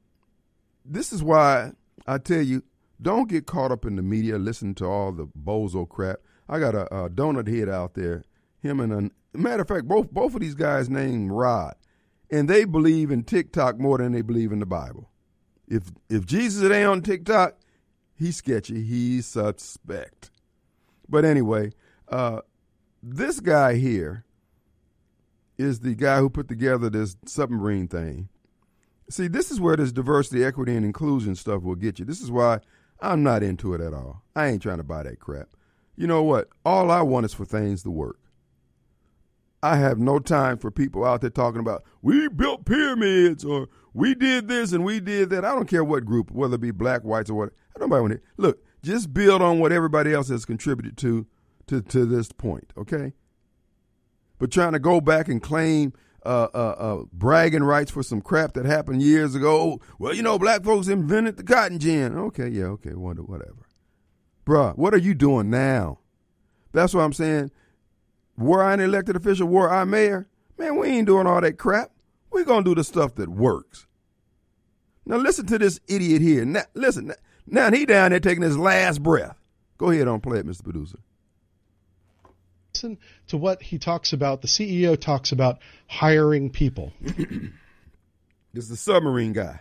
this 0.86 1.12
is 1.12 1.22
why 1.22 1.72
I 2.06 2.16
tell 2.16 2.40
you 2.40 2.62
don't 3.00 3.28
get 3.28 3.46
caught 3.46 3.72
up 3.72 3.84
in 3.84 3.96
the 3.96 4.02
media 4.02 4.38
listening 4.38 4.74
to 4.76 4.86
all 4.86 5.12
the 5.12 5.26
bozo 5.26 5.86
crap. 5.86 6.20
I 6.48 6.58
got 6.58 6.74
a, 6.74 6.86
a 6.94 7.10
donut 7.10 7.46
head 7.46 7.68
out 7.68 7.92
there. 7.92 8.24
Him 8.62 8.80
and 8.80 9.12
a 9.34 9.38
matter 9.38 9.62
of 9.62 9.68
fact, 9.68 9.86
both 9.86 10.10
both 10.10 10.34
of 10.34 10.40
these 10.40 10.54
guys 10.54 10.88
named 10.88 11.30
Rod, 11.30 11.74
and 12.30 12.48
they 12.48 12.64
believe 12.64 13.10
in 13.10 13.22
TikTok 13.22 13.78
more 13.78 13.98
than 13.98 14.12
they 14.12 14.22
believe 14.22 14.50
in 14.50 14.60
the 14.60 14.66
Bible. 14.66 15.10
If 15.68 15.84
if 16.08 16.26
Jesus 16.26 16.70
ain't 16.70 16.88
on 16.88 17.02
TikTok, 17.02 17.56
he's 18.14 18.36
sketchy. 18.36 18.82
He's 18.82 19.26
suspect. 19.26 20.30
But 21.08 21.24
anyway, 21.24 21.72
uh, 22.08 22.40
this 23.02 23.40
guy 23.40 23.74
here 23.74 24.24
is 25.58 25.80
the 25.80 25.94
guy 25.94 26.18
who 26.18 26.28
put 26.28 26.48
together 26.48 26.90
this 26.90 27.16
submarine 27.26 27.88
thing. 27.88 28.28
See, 29.08 29.28
this 29.28 29.50
is 29.50 29.60
where 29.60 29.76
this 29.76 29.92
diversity, 29.92 30.44
equity, 30.44 30.76
and 30.76 30.84
inclusion 30.84 31.36
stuff 31.36 31.62
will 31.62 31.76
get 31.76 31.98
you. 31.98 32.04
This 32.04 32.20
is 32.20 32.30
why 32.30 32.60
I'm 33.00 33.22
not 33.22 33.42
into 33.42 33.74
it 33.74 33.80
at 33.80 33.94
all. 33.94 34.22
I 34.34 34.48
ain't 34.48 34.62
trying 34.62 34.78
to 34.78 34.84
buy 34.84 35.04
that 35.04 35.20
crap. 35.20 35.48
You 35.96 36.06
know 36.06 36.22
what? 36.22 36.48
All 36.64 36.90
I 36.90 37.02
want 37.02 37.26
is 37.26 37.34
for 37.34 37.44
things 37.44 37.82
to 37.84 37.90
work. 37.90 38.18
I 39.62 39.76
have 39.76 39.98
no 39.98 40.18
time 40.18 40.58
for 40.58 40.70
people 40.70 41.04
out 41.04 41.22
there 41.22 41.30
talking 41.30 41.60
about 41.60 41.84
we 42.02 42.28
built 42.28 42.66
pyramids 42.66 43.44
or 43.44 43.68
we 43.96 44.14
did 44.14 44.46
this 44.46 44.72
and 44.72 44.84
we 44.84 45.00
did 45.00 45.30
that. 45.30 45.44
I 45.44 45.54
don't 45.54 45.68
care 45.68 45.82
what 45.82 46.04
group, 46.04 46.30
whether 46.30 46.56
it 46.56 46.60
be 46.60 46.70
black, 46.70 47.02
whites, 47.02 47.30
or 47.30 47.34
what. 47.34 47.52
I 47.74 47.78
don't 47.78 47.88
want 47.88 48.12
to 48.12 48.20
look. 48.36 48.62
Just 48.82 49.14
build 49.14 49.40
on 49.40 49.58
what 49.58 49.72
everybody 49.72 50.12
else 50.12 50.28
has 50.28 50.44
contributed 50.44 50.98
to 50.98 51.26
to 51.68 51.80
to 51.80 52.04
this 52.04 52.30
point, 52.30 52.72
okay? 52.76 53.14
But 54.38 54.52
trying 54.52 54.74
to 54.74 54.78
go 54.78 55.00
back 55.00 55.28
and 55.28 55.42
claim 55.42 55.94
uh, 56.26 56.48
uh, 56.52 56.74
uh, 56.78 57.04
bragging 57.10 57.64
rights 57.64 57.90
for 57.90 58.02
some 58.02 58.20
crap 58.20 58.52
that 58.52 58.66
happened 58.66 59.00
years 59.00 59.34
ago. 59.34 59.80
Well, 59.98 60.12
you 60.12 60.22
know, 60.22 60.38
black 60.38 60.62
folks 60.62 60.88
invented 60.88 61.38
the 61.38 61.42
cotton 61.42 61.78
gin. 61.78 62.18
Okay, 62.18 62.48
yeah, 62.48 62.64
okay, 62.64 62.92
wonder 62.92 63.22
whatever. 63.22 63.66
Bruh, 64.44 64.76
what 64.76 64.92
are 64.92 64.98
you 64.98 65.14
doing 65.14 65.48
now? 65.48 66.00
That's 66.72 66.92
what 66.92 67.02
I'm 67.02 67.14
saying. 67.14 67.50
Were 68.36 68.62
I 68.62 68.74
an 68.74 68.80
elected 68.80 69.16
official, 69.16 69.48
were 69.48 69.72
I 69.72 69.84
mayor, 69.84 70.28
man, 70.58 70.76
we 70.76 70.88
ain't 70.88 71.06
doing 71.06 71.26
all 71.26 71.40
that 71.40 71.56
crap. 71.56 71.92
We're 72.36 72.44
going 72.44 72.64
to 72.64 72.70
do 72.70 72.74
the 72.74 72.84
stuff 72.84 73.14
that 73.14 73.30
works. 73.30 73.86
Now, 75.06 75.16
listen 75.16 75.46
to 75.46 75.58
this 75.58 75.80
idiot 75.88 76.20
here. 76.20 76.44
Now, 76.44 76.64
listen, 76.74 77.14
now 77.46 77.70
he 77.70 77.86
down 77.86 78.10
there 78.10 78.20
taking 78.20 78.42
his 78.42 78.58
last 78.58 79.02
breath. 79.02 79.38
Go 79.78 79.90
ahead 79.90 80.06
on 80.06 80.20
play 80.20 80.40
it, 80.40 80.46
Mr. 80.46 80.62
Producer. 80.62 80.98
Listen 82.74 82.98
to 83.28 83.38
what 83.38 83.62
he 83.62 83.78
talks 83.78 84.12
about. 84.12 84.42
The 84.42 84.48
CEO 84.48 85.00
talks 85.00 85.32
about 85.32 85.60
hiring 85.86 86.50
people. 86.50 86.92
this 87.00 88.64
is 88.64 88.68
the 88.68 88.76
submarine 88.76 89.32
guy. 89.32 89.60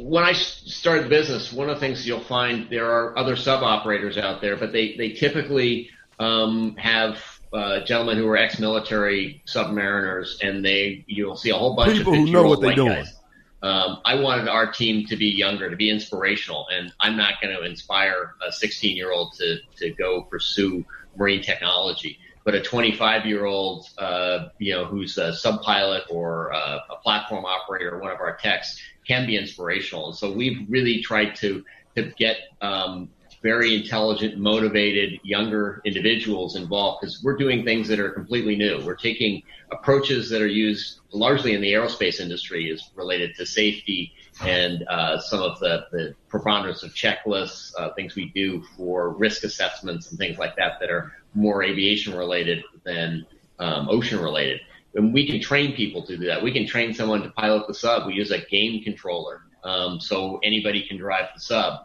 When 0.00 0.24
I 0.24 0.32
started 0.32 1.04
the 1.04 1.10
business, 1.10 1.52
one 1.52 1.68
of 1.68 1.76
the 1.76 1.80
things 1.80 2.06
you'll 2.06 2.20
find 2.20 2.70
there 2.70 2.90
are 2.90 3.18
other 3.18 3.36
sub 3.36 3.62
operators 3.62 4.16
out 4.16 4.40
there, 4.40 4.56
but 4.56 4.72
they, 4.72 4.96
they 4.96 5.10
typically 5.10 5.90
um, 6.18 6.74
have 6.76 7.18
uh, 7.52 7.80
gentlemen 7.84 8.18
who 8.18 8.26
are 8.28 8.36
ex-military 8.36 9.42
submariners, 9.46 10.42
and 10.42 10.64
they 10.64 11.04
you'll 11.06 11.36
see 11.36 11.50
a 11.50 11.54
whole 11.54 11.74
bunch 11.74 11.92
of 11.92 11.98
People 11.98 12.14
of 12.14 12.18
who 12.20 12.30
know 12.30 12.42
what 12.44 12.60
they're 12.60 12.74
doing. 12.74 12.94
Guys. 12.94 13.14
Um, 13.60 14.00
I 14.04 14.14
wanted 14.14 14.46
our 14.46 14.70
team 14.70 15.06
to 15.06 15.16
be 15.16 15.26
younger, 15.26 15.68
to 15.68 15.76
be 15.76 15.90
inspirational, 15.90 16.66
and 16.72 16.92
I'm 17.00 17.16
not 17.16 17.40
going 17.42 17.56
to 17.56 17.64
inspire 17.64 18.34
a 18.46 18.52
16 18.52 18.96
year 18.96 19.12
old 19.12 19.32
to 19.34 19.58
to 19.76 19.90
go 19.90 20.22
pursue 20.22 20.84
marine 21.16 21.42
technology. 21.42 22.18
But 22.44 22.54
a 22.54 22.62
25 22.62 23.26
year 23.26 23.44
old, 23.44 23.86
uh, 23.98 24.48
you 24.58 24.72
know, 24.72 24.84
who's 24.84 25.18
a 25.18 25.34
sub 25.34 25.60
pilot 25.62 26.04
or 26.08 26.48
a, 26.48 26.82
a 26.90 26.96
platform 27.02 27.44
operator, 27.44 27.98
one 27.98 28.10
of 28.10 28.20
our 28.20 28.36
techs, 28.36 28.80
can 29.06 29.26
be 29.26 29.36
inspirational. 29.36 30.08
And 30.08 30.16
so 30.16 30.32
we've 30.32 30.64
really 30.68 31.02
tried 31.02 31.34
to 31.36 31.64
to 31.96 32.12
get 32.16 32.36
um, 32.60 33.10
very 33.42 33.76
intelligent, 33.76 34.38
motivated, 34.38 35.20
younger 35.22 35.80
individuals 35.84 36.56
involved 36.56 37.00
because 37.00 37.22
we're 37.22 37.36
doing 37.36 37.64
things 37.64 37.88
that 37.88 38.00
are 38.00 38.10
completely 38.10 38.56
new. 38.56 38.82
We're 38.84 38.96
taking 38.96 39.42
approaches 39.70 40.28
that 40.30 40.42
are 40.42 40.48
used 40.48 41.00
largely 41.12 41.54
in 41.54 41.60
the 41.60 41.72
aerospace 41.72 42.20
industry 42.20 42.70
is 42.70 42.90
related 42.94 43.34
to 43.36 43.46
safety 43.46 44.12
and 44.40 44.86
uh, 44.88 45.18
some 45.20 45.42
of 45.42 45.58
the, 45.58 45.86
the 45.90 46.14
preponderance 46.28 46.82
of 46.82 46.94
checklists, 46.94 47.72
uh, 47.78 47.92
things 47.94 48.14
we 48.14 48.30
do 48.34 48.62
for 48.76 49.10
risk 49.10 49.44
assessments 49.44 50.10
and 50.10 50.18
things 50.18 50.38
like 50.38 50.54
that 50.56 50.78
that 50.80 50.90
are 50.90 51.12
more 51.34 51.62
aviation 51.62 52.14
related 52.14 52.62
than 52.84 53.26
um, 53.58 53.88
ocean 53.88 54.20
related. 54.20 54.60
And 54.94 55.12
we 55.12 55.26
can 55.26 55.40
train 55.40 55.74
people 55.74 56.06
to 56.06 56.16
do 56.16 56.26
that. 56.26 56.42
We 56.42 56.52
can 56.52 56.66
train 56.66 56.94
someone 56.94 57.22
to 57.22 57.30
pilot 57.30 57.66
the 57.66 57.74
sub. 57.74 58.06
We 58.06 58.14
use 58.14 58.30
a 58.30 58.38
game 58.38 58.82
controller. 58.82 59.42
Um, 59.64 60.00
so 60.00 60.38
anybody 60.42 60.86
can 60.86 60.96
drive 60.96 61.26
the 61.34 61.40
sub. 61.40 61.80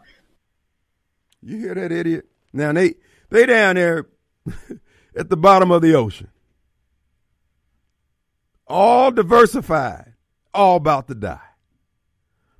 You 1.44 1.58
hear 1.58 1.74
that 1.74 1.92
idiot? 1.92 2.26
Now 2.52 2.72
they 2.72 2.94
they 3.28 3.44
down 3.44 3.74
there 3.76 4.06
at 5.16 5.28
the 5.28 5.36
bottom 5.36 5.70
of 5.70 5.82
the 5.82 5.94
ocean. 5.94 6.28
All 8.66 9.10
diversified, 9.10 10.14
all 10.54 10.76
about 10.76 11.06
to 11.08 11.14
die. 11.14 11.38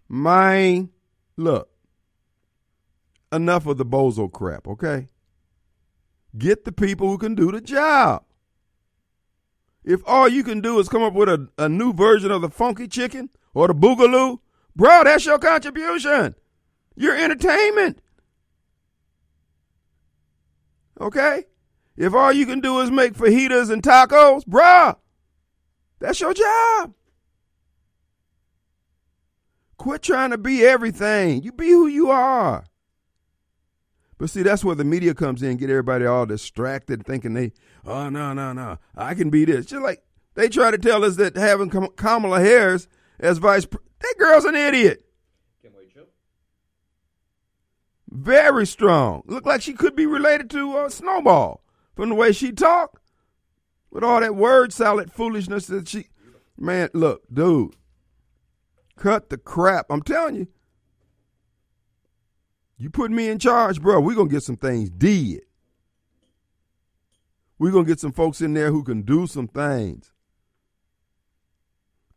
Mine, 0.06 0.90
look, 1.36 1.70
enough 3.32 3.66
of 3.66 3.78
the 3.78 3.86
bozo 3.86 4.30
crap, 4.30 4.68
okay? 4.68 5.08
Get 6.36 6.66
the 6.66 6.72
people 6.72 7.08
who 7.08 7.16
can 7.16 7.34
do 7.34 7.50
the 7.50 7.62
job. 7.62 8.24
If 9.82 10.02
all 10.06 10.28
you 10.28 10.44
can 10.44 10.60
do 10.60 10.78
is 10.78 10.90
come 10.90 11.02
up 11.02 11.14
with 11.14 11.28
a, 11.28 11.48
a 11.56 11.68
new 11.70 11.94
version 11.94 12.30
of 12.30 12.42
the 12.42 12.50
funky 12.50 12.86
chicken 12.86 13.30
or 13.54 13.68
the 13.68 13.74
boogaloo, 13.74 14.40
bro, 14.76 15.04
that's 15.04 15.24
your 15.24 15.38
contribution. 15.38 16.34
Your 16.96 17.16
entertainment. 17.16 18.00
Okay? 21.00 21.44
If 21.96 22.14
all 22.14 22.32
you 22.32 22.46
can 22.46 22.60
do 22.60 22.80
is 22.80 22.90
make 22.90 23.14
fajitas 23.14 23.70
and 23.70 23.82
tacos, 23.82 24.44
bruh, 24.44 24.96
that's 26.00 26.20
your 26.20 26.34
job. 26.34 26.94
Quit 29.76 30.02
trying 30.02 30.30
to 30.30 30.38
be 30.38 30.64
everything. 30.64 31.42
You 31.42 31.52
be 31.52 31.68
who 31.68 31.86
you 31.86 32.10
are. 32.10 32.64
But 34.18 34.30
see, 34.30 34.42
that's 34.42 34.64
where 34.64 34.76
the 34.76 34.84
media 34.84 35.14
comes 35.14 35.42
in, 35.42 35.56
get 35.56 35.70
everybody 35.70 36.06
all 36.06 36.26
distracted, 36.26 37.04
thinking 37.04 37.34
they, 37.34 37.52
oh, 37.84 38.08
no, 38.08 38.32
no, 38.32 38.52
no, 38.52 38.78
I 38.96 39.14
can 39.14 39.30
be 39.30 39.44
this. 39.44 39.66
Just 39.66 39.82
like 39.82 40.02
they 40.34 40.48
try 40.48 40.70
to 40.70 40.78
tell 40.78 41.04
us 41.04 41.16
that 41.16 41.36
having 41.36 41.70
Kamala 41.70 42.40
Harris 42.40 42.88
as 43.18 43.38
vice 43.38 43.66
that 43.66 44.14
girl's 44.18 44.44
an 44.44 44.56
idiot. 44.56 45.04
Very 48.14 48.64
strong. 48.64 49.24
Look 49.26 49.44
like 49.44 49.60
she 49.60 49.72
could 49.72 49.96
be 49.96 50.06
related 50.06 50.48
to 50.50 50.78
uh, 50.78 50.88
Snowball 50.88 51.64
from 51.96 52.10
the 52.10 52.14
way 52.14 52.30
she 52.30 52.52
talked. 52.52 53.00
With 53.90 54.04
all 54.04 54.20
that 54.20 54.36
word 54.36 54.72
salad 54.72 55.12
foolishness 55.12 55.66
that 55.66 55.88
she. 55.88 56.06
Man, 56.56 56.90
look, 56.94 57.22
dude. 57.32 57.74
Cut 58.96 59.30
the 59.30 59.36
crap. 59.36 59.86
I'm 59.90 60.02
telling 60.02 60.36
you. 60.36 60.48
You 62.78 62.88
put 62.88 63.10
me 63.10 63.28
in 63.28 63.40
charge, 63.40 63.82
bro. 63.82 64.00
We're 64.00 64.14
going 64.14 64.28
to 64.28 64.34
get 64.34 64.44
some 64.44 64.56
things 64.56 64.90
did. 64.90 65.42
We're 67.58 67.72
going 67.72 67.84
to 67.84 67.90
get 67.90 68.00
some 68.00 68.12
folks 68.12 68.40
in 68.40 68.54
there 68.54 68.70
who 68.70 68.84
can 68.84 69.02
do 69.02 69.26
some 69.26 69.48
things. 69.48 70.12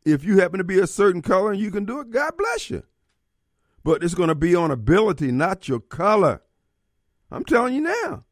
If 0.06 0.24
you 0.24 0.40
happen 0.40 0.60
to 0.60 0.64
be 0.64 0.80
a 0.80 0.88
certain 0.88 1.22
color 1.22 1.52
and 1.52 1.62
you 1.62 1.72
can 1.72 1.86
do 1.86 2.00
it, 2.00 2.12
God 2.12 2.38
bless 2.38 2.70
you 2.70 2.84
but 3.84 4.04
it's 4.04 4.16
going 4.16 4.30
to 4.30 4.36
be 4.36 4.56
on 4.56 4.72
ability, 4.72 5.32
not 5.32 5.68
your 5.68 5.80
color. 5.80 6.42
I'm 7.32 7.44
telling 7.44 7.76
you 7.76 7.82
now. 7.82 8.24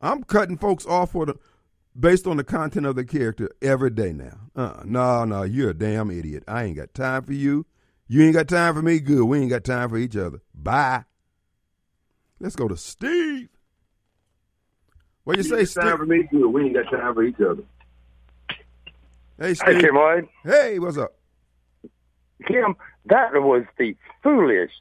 I'm 0.00 0.24
cutting 0.24 0.56
folks 0.56 0.86
off 0.86 1.12
for 1.12 1.26
the 1.26 1.36
based 1.98 2.26
on 2.26 2.36
the 2.36 2.44
content 2.44 2.86
of 2.86 2.96
the 2.96 3.04
character 3.04 3.50
every 3.60 3.90
day 3.90 4.12
now. 4.12 4.38
Uh, 4.56 4.82
no, 4.84 5.24
no, 5.24 5.42
you're 5.42 5.70
a 5.70 5.74
damn 5.74 6.10
idiot. 6.10 6.44
I 6.48 6.64
ain't 6.64 6.76
got 6.76 6.94
time 6.94 7.22
for 7.22 7.32
you. 7.32 7.66
You 8.08 8.24
ain't 8.24 8.34
got 8.34 8.48
time 8.48 8.74
for 8.74 8.82
me. 8.82 8.98
Good. 8.98 9.22
We 9.24 9.40
ain't 9.40 9.50
got 9.50 9.64
time 9.64 9.90
for 9.90 9.98
each 9.98 10.16
other. 10.16 10.40
Bye. 10.54 11.04
Let's 12.40 12.56
go 12.56 12.66
to 12.68 12.76
Steve. 12.76 13.48
What 15.24 15.36
you, 15.36 15.42
you 15.42 15.48
say, 15.48 15.64
Steve? 15.64 15.84
Time 15.84 15.98
for 15.98 16.06
me. 16.06 16.22
Good. 16.30 16.48
We 16.48 16.64
ain't 16.64 16.74
got 16.74 16.90
time 16.90 17.14
for 17.14 17.22
each 17.22 17.40
other. 17.40 17.62
Hey, 19.38 19.54
Steve. 19.54 19.76
Hey, 19.76 19.80
Kim 19.80 20.28
Hey, 20.44 20.78
what's 20.78 20.98
up? 20.98 21.12
Kim, 22.46 22.74
that 23.06 23.32
was 23.34 23.64
the 23.78 23.96
foolish 24.22 24.72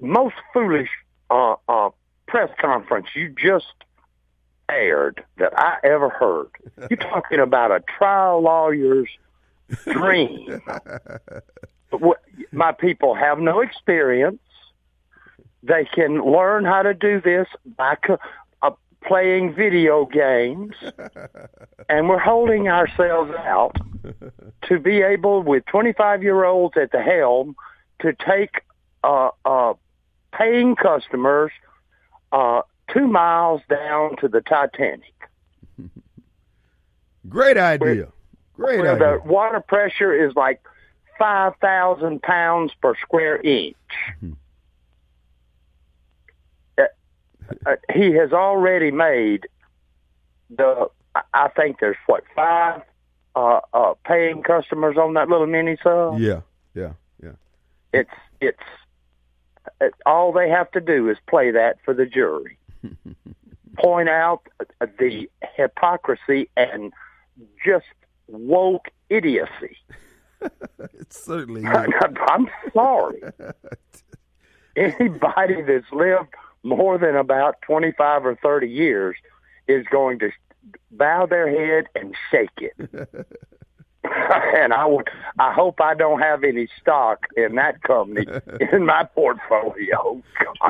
most 0.00 0.36
foolish 0.52 0.88
uh, 1.30 1.54
uh, 1.68 1.90
press 2.26 2.50
conference 2.60 3.08
you 3.14 3.28
just 3.30 3.72
aired 4.70 5.24
that 5.38 5.58
I 5.58 5.78
ever 5.82 6.08
heard. 6.08 6.48
You're 6.90 6.98
talking 7.10 7.40
about 7.40 7.70
a 7.70 7.80
trial 7.80 8.42
lawyer's 8.42 9.08
dream. 9.84 10.60
My 12.52 12.72
people 12.72 13.14
have 13.14 13.38
no 13.38 13.60
experience. 13.60 14.40
They 15.62 15.88
can 15.92 16.22
learn 16.22 16.64
how 16.64 16.82
to 16.82 16.94
do 16.94 17.20
this 17.20 17.48
by 17.76 17.96
uh, 18.08 18.16
playing 19.08 19.54
video 19.54 20.04
games, 20.04 20.74
and 21.88 22.08
we're 22.08 22.18
holding 22.18 22.68
ourselves 22.68 23.32
out 23.38 23.76
to 24.68 24.78
be 24.78 25.00
able, 25.02 25.42
with 25.42 25.64
25 25.66 26.22
year 26.22 26.44
olds 26.44 26.76
at 26.76 26.92
the 26.92 27.02
helm, 27.02 27.56
to 28.00 28.12
take 28.12 28.62
uh, 29.02 29.30
uh, 29.44 29.74
paying 30.32 30.76
customers 30.76 31.50
uh, 32.32 32.62
two 32.92 33.06
miles 33.06 33.62
down 33.68 34.16
to 34.18 34.28
the 34.28 34.40
Titanic. 34.42 35.14
Great 37.28 37.56
idea. 37.56 38.08
Great 38.54 38.80
where 38.80 38.94
idea. 38.94 39.20
The 39.24 39.28
water 39.28 39.60
pressure 39.60 40.12
is 40.12 40.34
like 40.34 40.60
5,000 41.18 42.22
pounds 42.22 42.72
per 42.80 42.94
square 42.96 43.36
inch. 43.36 43.76
Mm-hmm. 44.22 44.32
Uh, 46.76 46.84
uh, 47.66 47.76
he 47.92 48.12
has 48.12 48.32
already 48.32 48.90
made 48.90 49.48
the, 50.50 50.88
I 51.34 51.48
think 51.48 51.80
there's 51.80 51.96
what, 52.06 52.24
five 52.34 52.82
uh, 53.36 53.60
uh, 53.72 53.94
paying 54.04 54.42
customers 54.42 54.96
on 54.96 55.14
that 55.14 55.28
little 55.28 55.46
mini 55.46 55.76
sub? 55.82 56.18
Yeah, 56.18 56.40
yeah, 56.74 56.92
yeah. 57.22 57.32
It's, 57.92 58.10
it's, 58.40 58.58
all 60.06 60.32
they 60.32 60.48
have 60.48 60.70
to 60.72 60.80
do 60.80 61.08
is 61.10 61.16
play 61.28 61.50
that 61.50 61.78
for 61.84 61.94
the 61.94 62.06
jury. 62.06 62.58
Point 63.78 64.08
out 64.08 64.42
the 64.80 65.28
hypocrisy 65.56 66.48
and 66.56 66.92
just 67.64 67.86
woke 68.26 68.88
idiocy. 69.08 69.76
it 70.40 71.12
certainly 71.12 71.64
I'm 71.66 72.48
sorry. 72.72 73.22
Anybody 74.76 75.62
that's 75.62 75.90
lived 75.92 76.34
more 76.68 76.98
than 76.98 77.16
about 77.16 77.60
25 77.62 78.26
or 78.26 78.36
30 78.36 78.68
years 78.68 79.16
is 79.66 79.86
going 79.90 80.18
to 80.20 80.30
bow 80.90 81.26
their 81.26 81.48
head 81.48 81.88
and 81.94 82.14
shake 82.30 82.50
it. 82.58 82.74
and 84.04 84.72
I 84.72 84.86
would, 84.86 85.08
I 85.38 85.52
hope 85.52 85.80
I 85.80 85.94
don't 85.94 86.20
have 86.20 86.44
any 86.44 86.68
stock 86.80 87.26
in 87.36 87.56
that 87.56 87.82
company 87.82 88.26
in 88.72 88.86
my 88.86 89.04
portfolio. 89.04 90.22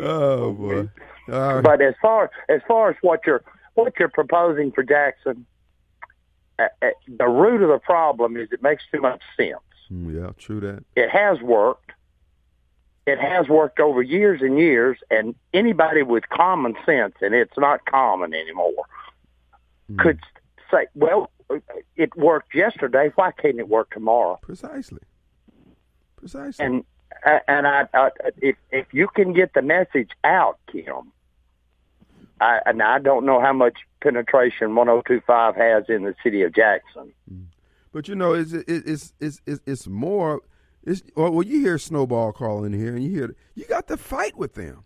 oh 0.00 0.52
boy! 0.52 0.88
But 1.26 1.80
as 1.82 1.94
far 2.00 2.30
as 2.48 2.60
far 2.66 2.90
as 2.90 2.96
what 3.00 3.20
you're 3.26 3.42
what 3.74 3.94
you're 3.98 4.08
proposing 4.08 4.72
for 4.72 4.82
Jackson, 4.82 5.46
uh, 6.58 6.68
uh, 6.82 6.88
the 7.06 7.28
root 7.28 7.62
of 7.62 7.68
the 7.68 7.78
problem 7.78 8.36
is 8.36 8.48
it 8.52 8.62
makes 8.62 8.82
too 8.92 9.00
much 9.00 9.22
sense. 9.36 9.58
Mm, 9.92 10.14
yeah, 10.14 10.30
true 10.38 10.60
that. 10.60 10.84
It 10.96 11.10
has 11.10 11.40
worked. 11.40 11.92
It 13.08 13.18
has 13.18 13.48
worked 13.48 13.80
over 13.80 14.02
years 14.02 14.42
and 14.42 14.58
years, 14.58 14.98
and 15.10 15.34
anybody 15.54 16.02
with 16.02 16.28
common 16.28 16.74
sense, 16.84 17.14
and 17.22 17.34
it's 17.34 17.56
not 17.56 17.86
common 17.86 18.34
anymore, 18.34 18.84
mm. 19.90 19.98
could 19.98 20.20
say, 20.70 20.88
"Well, 20.94 21.30
it 21.96 22.14
worked 22.16 22.54
yesterday. 22.54 23.10
Why 23.14 23.32
can't 23.32 23.58
it 23.58 23.66
work 23.66 23.92
tomorrow?" 23.92 24.38
Precisely. 24.42 25.00
Precisely. 26.16 26.66
And 26.66 26.84
and 27.46 27.66
I, 27.66 27.88
I 27.94 28.10
if 28.42 28.56
if 28.70 28.86
you 28.92 29.08
can 29.08 29.32
get 29.32 29.54
the 29.54 29.62
message 29.62 30.10
out, 30.22 30.58
Kim, 30.70 31.10
I, 32.42 32.60
and 32.66 32.82
I 32.82 32.98
don't 32.98 33.24
know 33.24 33.40
how 33.40 33.54
much 33.54 33.78
penetration 34.02 34.74
1025 34.74 35.56
has 35.56 35.84
in 35.88 36.02
the 36.02 36.14
city 36.22 36.42
of 36.42 36.54
Jackson. 36.54 37.14
Mm. 37.32 37.46
But 37.90 38.06
you 38.06 38.14
know, 38.14 38.34
it's 38.34 38.52
it's 38.52 39.14
it's 39.18 39.40
it's, 39.46 39.60
it's 39.66 39.86
more. 39.86 40.42
It's 40.88 41.02
well, 41.14 41.42
you 41.42 41.60
hear 41.60 41.78
Snowball 41.78 42.32
calling 42.32 42.72
here, 42.72 42.94
and 42.94 43.04
you 43.04 43.10
hear 43.10 43.36
you 43.54 43.66
got 43.66 43.88
to 43.88 43.98
fight 43.98 44.38
with 44.38 44.54
them. 44.54 44.84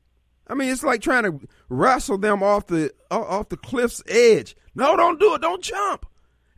I 0.49 0.55
mean, 0.55 0.71
it's 0.71 0.83
like 0.83 1.01
trying 1.01 1.23
to 1.23 1.47
wrestle 1.69 2.19
them 2.19 2.43
off 2.43 2.67
the 2.67 2.93
off 3.11 3.49
the 3.49 3.57
cliff's 3.57 4.03
edge. 4.09 4.57
No, 4.75 4.97
don't 4.97 5.21
do 5.21 5.35
it. 5.35 5.43
Don't 5.43 5.62
jump. 5.62 6.07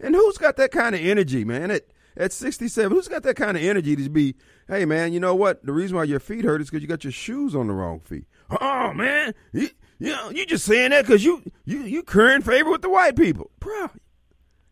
And 0.00 0.14
who's 0.14 0.38
got 0.38 0.56
that 0.56 0.70
kind 0.70 0.94
of 0.94 1.02
energy, 1.02 1.44
man? 1.44 1.70
At 1.70 1.84
at 2.16 2.32
67, 2.32 2.90
who's 2.90 3.08
got 3.08 3.22
that 3.24 3.36
kind 3.36 3.56
of 3.56 3.62
energy 3.62 3.96
to 3.96 4.08
be, 4.08 4.36
hey, 4.68 4.84
man, 4.84 5.12
you 5.12 5.20
know 5.20 5.34
what? 5.34 5.66
The 5.66 5.72
reason 5.72 5.96
why 5.96 6.04
your 6.04 6.20
feet 6.20 6.44
hurt 6.44 6.60
is 6.60 6.70
because 6.70 6.80
you 6.80 6.88
got 6.88 7.04
your 7.04 7.12
shoes 7.12 7.56
on 7.56 7.66
the 7.66 7.74
wrong 7.74 8.00
feet. 8.00 8.24
Oh, 8.60 8.92
man, 8.92 9.34
you, 9.52 9.68
you 9.98 10.12
know, 10.12 10.30
you 10.30 10.46
just 10.46 10.64
saying 10.64 10.90
that 10.90 11.06
because 11.06 11.24
you, 11.24 11.42
you, 11.64 11.82
you 11.82 12.04
current 12.04 12.46
favor 12.46 12.70
with 12.70 12.82
the 12.82 12.88
white 12.88 13.16
people. 13.16 13.50
Bro, 13.58 13.90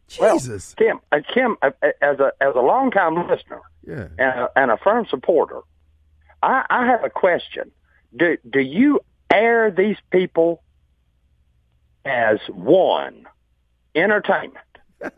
Jesus. 0.06 0.76
Well, 0.78 0.88
Kim, 0.88 1.00
uh, 1.10 1.18
Kim, 1.34 1.56
uh, 1.62 1.70
as 2.00 2.20
a, 2.20 2.32
as 2.40 2.54
a 2.54 2.60
longtime 2.60 3.16
listener 3.28 3.60
yeah. 3.86 4.08
and, 4.18 4.40
a, 4.40 4.48
and 4.56 4.70
a 4.70 4.76
firm 4.76 5.06
supporter, 5.08 5.60
I, 6.42 6.64
I 6.68 6.86
have 6.86 7.04
a 7.04 7.10
question. 7.10 7.70
Do, 8.16 8.36
do 8.48 8.60
you 8.60 9.00
air 9.32 9.70
these 9.70 9.96
people 10.10 10.62
as 12.04 12.38
one 12.48 13.26
entertainment? 13.94 14.58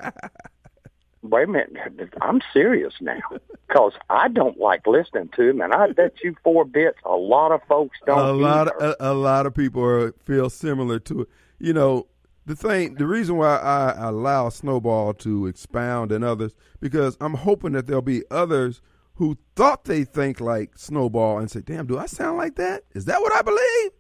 Wait 1.22 1.44
a 1.44 1.46
minute, 1.46 2.12
I'm 2.20 2.42
serious 2.53 2.92
now 3.00 3.18
because 3.66 3.92
I 4.11 4.29
don't 4.29 4.59
like 4.59 4.87
listening 4.87 5.31
to 5.37 5.46
them, 5.46 5.62
and 5.62 5.72
I 5.72 5.90
bet 5.92 6.12
you 6.22 6.37
four 6.44 6.66
bits 6.66 6.98
a 7.03 7.16
lot 7.16 7.50
of 7.50 7.62
folks 7.66 7.96
don't. 8.05 8.18
A 8.18 8.33
lot, 8.33 8.68
of, 8.68 8.83
a, 8.83 8.96
a, 9.00 9.14
lot 9.14 9.46
of 9.46 9.55
people 9.55 9.83
are, 9.83 10.12
feel 10.12 10.50
similar 10.50 10.98
to 11.00 11.22
it. 11.22 11.29
You 11.59 11.72
know, 11.72 12.09
the 12.46 12.57
thing, 12.57 12.94
the 12.94 13.07
reason 13.07 13.37
why 13.37 13.57
I 13.57 14.09
allow 14.09 14.48
Snowball 14.48 15.14
to 15.14 15.46
expound 15.46 16.12
and 16.12 16.24
others 16.24 16.54
because 16.80 17.16
I'm 17.20 17.35
hoping 17.35 17.72
that 17.72 17.87
there'll 17.87 18.02
be 18.02 18.22
others 18.30 18.80
who 19.14 19.38
thought 19.57 19.85
they 19.85 20.04
think 20.04 20.40
like 20.40 20.76
Snowball 20.76 21.38
and 21.38 21.50
say, 21.50 21.61
"Damn, 21.61 21.87
do 21.87 21.98
I 21.98 22.07
sound 22.07 22.37
like 22.37 22.57
that? 22.57 22.85
Is 22.94 23.07
that 23.07 23.20
what 23.20 23.33
I 23.33 23.42
believe? 23.42 23.90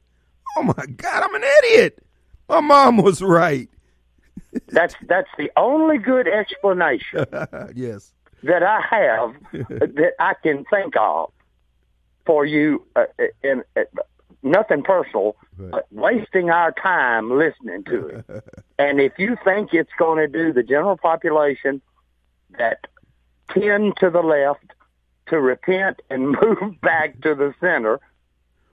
Oh 0.56 0.62
my 0.62 0.86
God, 0.96 1.22
I'm 1.22 1.34
an 1.34 1.44
idiot. 1.64 2.04
My 2.48 2.60
mom 2.60 2.98
was 2.98 3.22
right." 3.22 3.68
that's 4.68 4.94
that's 5.08 5.28
the 5.38 5.50
only 5.56 5.98
good 5.98 6.28
explanation. 6.28 7.24
yes. 7.74 8.12
That 8.42 8.62
I 8.62 8.80
have 8.90 9.34
that 9.68 10.12
I 10.18 10.34
can 10.42 10.64
think 10.70 10.94
of 10.98 11.30
for 12.26 12.44
you, 12.44 12.86
uh, 12.96 13.04
and 13.42 13.62
uh, 13.76 13.82
nothing 14.44 14.82
personal, 14.82 15.36
but 15.58 15.86
wasting 15.90 16.50
our 16.50 16.72
time 16.72 17.36
listening 17.36 17.84
to 17.84 18.06
it. 18.06 18.44
and 18.78 19.00
if 19.00 19.12
you 19.18 19.36
think 19.44 19.70
it's 19.72 19.90
going 19.98 20.18
to 20.18 20.28
do 20.28 20.52
the 20.52 20.62
general 20.62 20.96
population 20.96 21.80
that 22.58 22.86
tend 23.50 23.96
to 23.98 24.10
the 24.10 24.20
left 24.20 24.72
to 25.28 25.40
repent 25.40 26.00
and 26.10 26.30
move 26.42 26.80
back 26.80 27.20
to 27.22 27.34
the 27.34 27.54
center, 27.60 28.00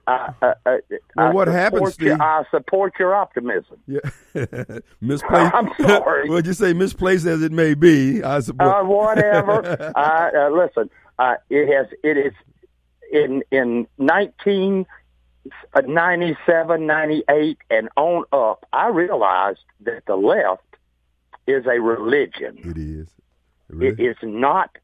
uh, 0.06 0.32
uh, 0.42 0.54
uh, 0.66 0.76
well, 1.16 1.28
I 1.28 1.30
what 1.30 1.48
happens? 1.48 1.98
Your, 2.00 2.20
I 2.20 2.42
support 2.50 2.94
your 2.98 3.14
optimism. 3.14 3.78
Yeah, 3.86 4.00
misplaced. 5.00 5.54
I'm 5.54 5.68
sorry. 5.80 6.28
Would 6.28 6.44
you 6.44 6.54
say 6.54 6.72
misplaced 6.72 7.24
as 7.24 7.40
it 7.40 7.52
may 7.52 7.74
be? 7.74 8.22
I 8.22 8.40
support. 8.40 8.68
Uh, 8.68 8.82
whatever. 8.84 9.92
uh, 9.94 10.50
listen, 10.50 10.90
it 11.50 11.72
has. 11.72 11.86
It 12.02 12.16
is 12.16 12.32
in 13.12 13.44
in 13.52 13.86
nineteen 13.96 14.86
ninety 15.86 16.36
seven, 16.46 16.86
ninety 16.86 17.24
eight, 17.28 17.58
and 17.70 17.88
on 17.96 18.24
up. 18.32 18.66
I 18.72 18.88
realized 18.88 19.64
that 19.80 20.04
the 20.06 20.16
left 20.16 20.62
is 21.46 21.66
a 21.66 21.80
religion. 21.80 22.58
It 22.58 22.78
is. 22.78 23.08
It 23.80 23.98
is 23.98 24.16
not 24.22 24.76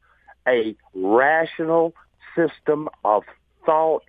a 0.47 0.75
rational 0.93 1.93
system 2.35 2.89
of 3.05 3.23
thought 3.65 4.03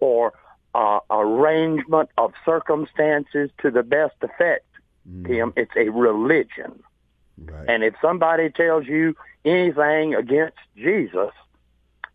or 0.00 0.32
uh, 0.74 1.00
arrangement 1.10 2.08
of 2.16 2.32
circumstances 2.44 3.50
to 3.60 3.70
the 3.70 3.82
best 3.82 4.14
effect, 4.22 4.66
mm. 5.08 5.26
Tim. 5.26 5.52
It's 5.56 5.72
a 5.76 5.90
religion. 5.90 6.82
Right. 7.38 7.68
And 7.68 7.82
if 7.84 7.94
somebody 8.00 8.50
tells 8.50 8.86
you 8.86 9.14
anything 9.44 10.14
against 10.14 10.58
Jesus, 10.76 11.30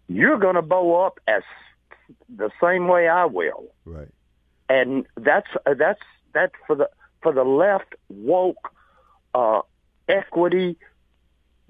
you're 0.07 0.39
going 0.39 0.55
to 0.55 0.61
bow 0.61 1.05
up 1.05 1.19
as 1.27 1.43
the 2.29 2.49
same 2.61 2.87
way 2.87 3.07
I 3.07 3.25
will. 3.25 3.65
Right. 3.85 4.09
And 4.69 5.05
that's 5.15 5.47
uh, 5.65 5.73
that's 5.77 6.01
that's 6.33 6.53
for 6.65 6.75
the 6.75 6.89
for 7.21 7.33
the 7.33 7.43
left 7.43 7.95
woke 8.09 8.71
uh, 9.33 9.61
equity 10.07 10.77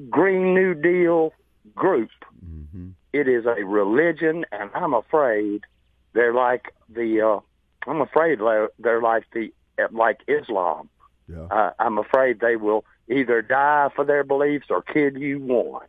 Green 0.10 0.54
New 0.54 0.74
Deal 0.74 1.34
group. 1.76 2.10
Mm-hmm. 2.46 2.90
It 3.14 3.28
is 3.28 3.46
a 3.46 3.64
religion, 3.64 4.46
and 4.52 4.70
I'm 4.74 4.94
afraid 4.94 5.62
they're 6.14 6.34
like 6.34 6.74
the. 6.90 7.22
Uh, 7.22 7.40
I'm 7.90 8.02
afraid 8.02 8.40
they're 8.80 9.02
like 9.02 9.24
the 9.34 9.52
like 9.92 10.20
Islam. 10.28 10.90
Yeah. 11.28 11.44
Uh, 11.52 11.72
I'm 11.80 11.98
afraid 11.98 12.40
they 12.40 12.56
will 12.56 12.86
either 13.10 13.42
die 13.42 13.90
for 13.96 14.06
their 14.06 14.24
beliefs 14.24 14.68
or 14.70 14.82
kill 14.82 15.18
you 15.18 15.40
one. 15.40 15.86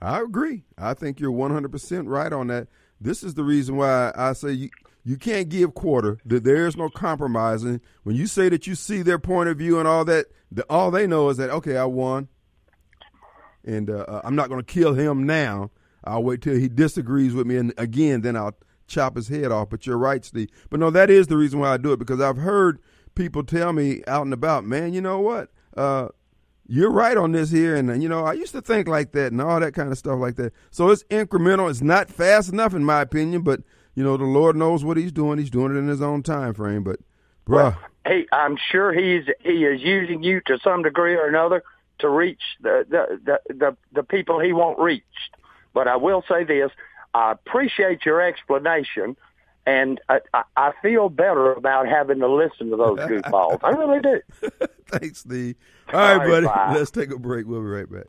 I 0.00 0.20
agree. 0.20 0.64
I 0.76 0.94
think 0.94 1.20
you're 1.20 1.30
100% 1.30 2.08
right 2.08 2.32
on 2.32 2.48
that. 2.48 2.66
This 3.02 3.22
is 3.22 3.34
the 3.34 3.44
reason 3.44 3.76
why 3.76 4.12
I 4.14 4.32
say 4.32 4.52
you, 4.52 4.70
you 5.04 5.16
can't 5.16 5.48
give 5.48 5.74
quarter. 5.74 6.18
That 6.24 6.44
there 6.44 6.66
is 6.66 6.76
no 6.76 6.88
compromising. 6.88 7.80
When 8.04 8.16
you 8.16 8.26
say 8.26 8.48
that 8.48 8.66
you 8.66 8.74
see 8.74 9.02
their 9.02 9.18
point 9.18 9.48
of 9.48 9.58
view 9.58 9.78
and 9.78 9.88
all 9.88 10.04
that, 10.04 10.26
the, 10.50 10.64
all 10.70 10.90
they 10.90 11.06
know 11.06 11.28
is 11.28 11.36
that 11.38 11.50
okay, 11.50 11.76
I 11.76 11.84
won, 11.84 12.28
and 13.64 13.90
uh, 13.90 14.04
uh 14.06 14.20
I'm 14.24 14.36
not 14.36 14.48
going 14.48 14.62
to 14.62 14.72
kill 14.72 14.94
him 14.94 15.26
now. 15.26 15.70
I'll 16.04 16.22
wait 16.22 16.42
till 16.42 16.56
he 16.56 16.68
disagrees 16.68 17.34
with 17.34 17.46
me, 17.46 17.56
and 17.56 17.72
again, 17.76 18.22
then 18.22 18.36
I'll 18.36 18.56
chop 18.86 19.16
his 19.16 19.28
head 19.28 19.52
off. 19.52 19.70
But 19.70 19.86
you're 19.86 19.98
right, 19.98 20.24
Steve. 20.24 20.50
But 20.70 20.80
no, 20.80 20.90
that 20.90 21.10
is 21.10 21.26
the 21.26 21.36
reason 21.36 21.60
why 21.60 21.72
I 21.72 21.76
do 21.76 21.92
it 21.92 21.98
because 21.98 22.20
I've 22.20 22.38
heard 22.38 22.80
people 23.14 23.44
tell 23.44 23.72
me 23.72 24.02
out 24.06 24.22
and 24.22 24.32
about, 24.32 24.64
man, 24.64 24.92
you 24.92 25.00
know 25.00 25.20
what? 25.20 25.50
Uh, 25.76 26.08
you're 26.72 26.90
right 26.90 27.18
on 27.18 27.32
this 27.32 27.50
here, 27.50 27.76
and 27.76 28.02
you 28.02 28.08
know 28.08 28.24
I 28.24 28.32
used 28.32 28.52
to 28.52 28.62
think 28.62 28.88
like 28.88 29.12
that 29.12 29.30
and 29.30 29.42
all 29.42 29.60
that 29.60 29.74
kind 29.74 29.92
of 29.92 29.98
stuff 29.98 30.18
like 30.18 30.36
that. 30.36 30.54
So 30.70 30.88
it's 30.88 31.04
incremental. 31.04 31.68
It's 31.68 31.82
not 31.82 32.08
fast 32.08 32.50
enough, 32.50 32.72
in 32.72 32.82
my 32.82 33.02
opinion, 33.02 33.42
but 33.42 33.60
you 33.94 34.02
know 34.02 34.16
the 34.16 34.24
Lord 34.24 34.56
knows 34.56 34.82
what 34.82 34.96
He's 34.96 35.12
doing. 35.12 35.38
He's 35.38 35.50
doing 35.50 35.76
it 35.76 35.78
in 35.78 35.86
His 35.86 36.00
own 36.00 36.22
time 36.22 36.54
frame. 36.54 36.82
But, 36.82 36.98
bruh, 37.46 37.56
well, 37.56 37.78
hey, 38.06 38.26
I'm 38.32 38.56
sure 38.70 38.90
He's 38.90 39.26
He 39.40 39.64
is 39.66 39.82
using 39.82 40.22
you 40.22 40.40
to 40.46 40.58
some 40.64 40.82
degree 40.82 41.14
or 41.14 41.28
another 41.28 41.62
to 41.98 42.08
reach 42.08 42.40
the 42.62 42.86
the 42.88 43.20
the 43.22 43.54
the, 43.54 43.76
the 43.92 44.02
people 44.02 44.40
He 44.40 44.54
won't 44.54 44.78
reach. 44.78 45.02
But 45.74 45.88
I 45.88 45.96
will 45.96 46.24
say 46.26 46.44
this: 46.44 46.70
I 47.12 47.32
appreciate 47.32 48.06
your 48.06 48.22
explanation, 48.22 49.18
and 49.66 50.00
I, 50.08 50.20
I, 50.56 50.72
feel 50.82 51.08
better 51.08 51.52
about 51.52 51.86
having 51.86 52.18
to 52.20 52.28
listen 52.28 52.70
to 52.70 52.76
those 52.76 52.98
goofballs. 53.08 53.60
I 53.62 53.70
really 53.70 54.00
do. 54.00 54.20
Thanks, 54.88 55.20
Steve. 55.20 55.54
All 55.92 56.00
right, 56.00 56.20
All 56.20 56.28
buddy. 56.28 56.46
Bye. 56.46 56.74
Let's 56.74 56.90
take 56.90 57.12
a 57.12 57.18
break. 57.18 57.46
We'll 57.46 57.60
be 57.60 57.66
right 57.66 57.86
back. 57.90 58.06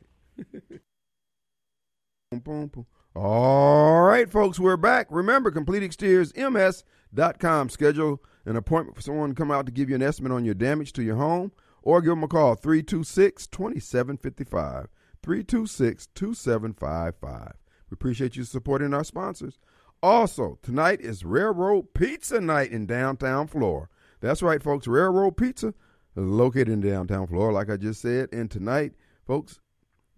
All 3.15 4.01
right, 4.01 4.27
folks, 4.29 4.59
we're 4.59 4.77
back. 4.77 5.05
Remember, 5.11 5.51
CompleteExteriorsMS.com. 5.51 7.69
Schedule 7.69 8.23
an 8.45 8.55
appointment 8.55 8.95
for 8.95 9.03
someone 9.03 9.29
to 9.29 9.35
come 9.35 9.51
out 9.51 9.67
to 9.67 9.71
give 9.71 9.87
you 9.89 9.95
an 9.95 10.01
estimate 10.01 10.31
on 10.31 10.43
your 10.43 10.55
damage 10.55 10.93
to 10.93 11.03
your 11.03 11.17
home 11.17 11.51
or 11.83 12.01
give 12.01 12.09
them 12.09 12.23
a 12.23 12.27
call 12.27 12.55
326 12.55 13.45
2755. 13.47 14.87
326 15.21 16.07
2755. 16.15 17.53
We 17.89 17.95
appreciate 17.95 18.35
you 18.35 18.43
supporting 18.43 18.95
our 18.95 19.03
sponsors. 19.03 19.59
Also, 20.03 20.59
tonight 20.61 20.99
is 20.99 21.23
Railroad 21.23 21.93
Pizza 21.93 22.41
Night 22.41 22.71
in 22.71 22.85
downtown 22.85 23.47
Flora. 23.47 23.87
That's 24.19 24.41
right, 24.41 24.61
folks. 24.61 24.85
Railroad 24.85 25.37
Pizza 25.37 25.73
located 26.17 26.67
in 26.67 26.81
downtown 26.81 27.25
Flora, 27.25 27.53
like 27.53 27.69
I 27.69 27.77
just 27.77 28.01
said. 28.01 28.27
And 28.33 28.51
tonight, 28.51 28.91
folks, 29.25 29.61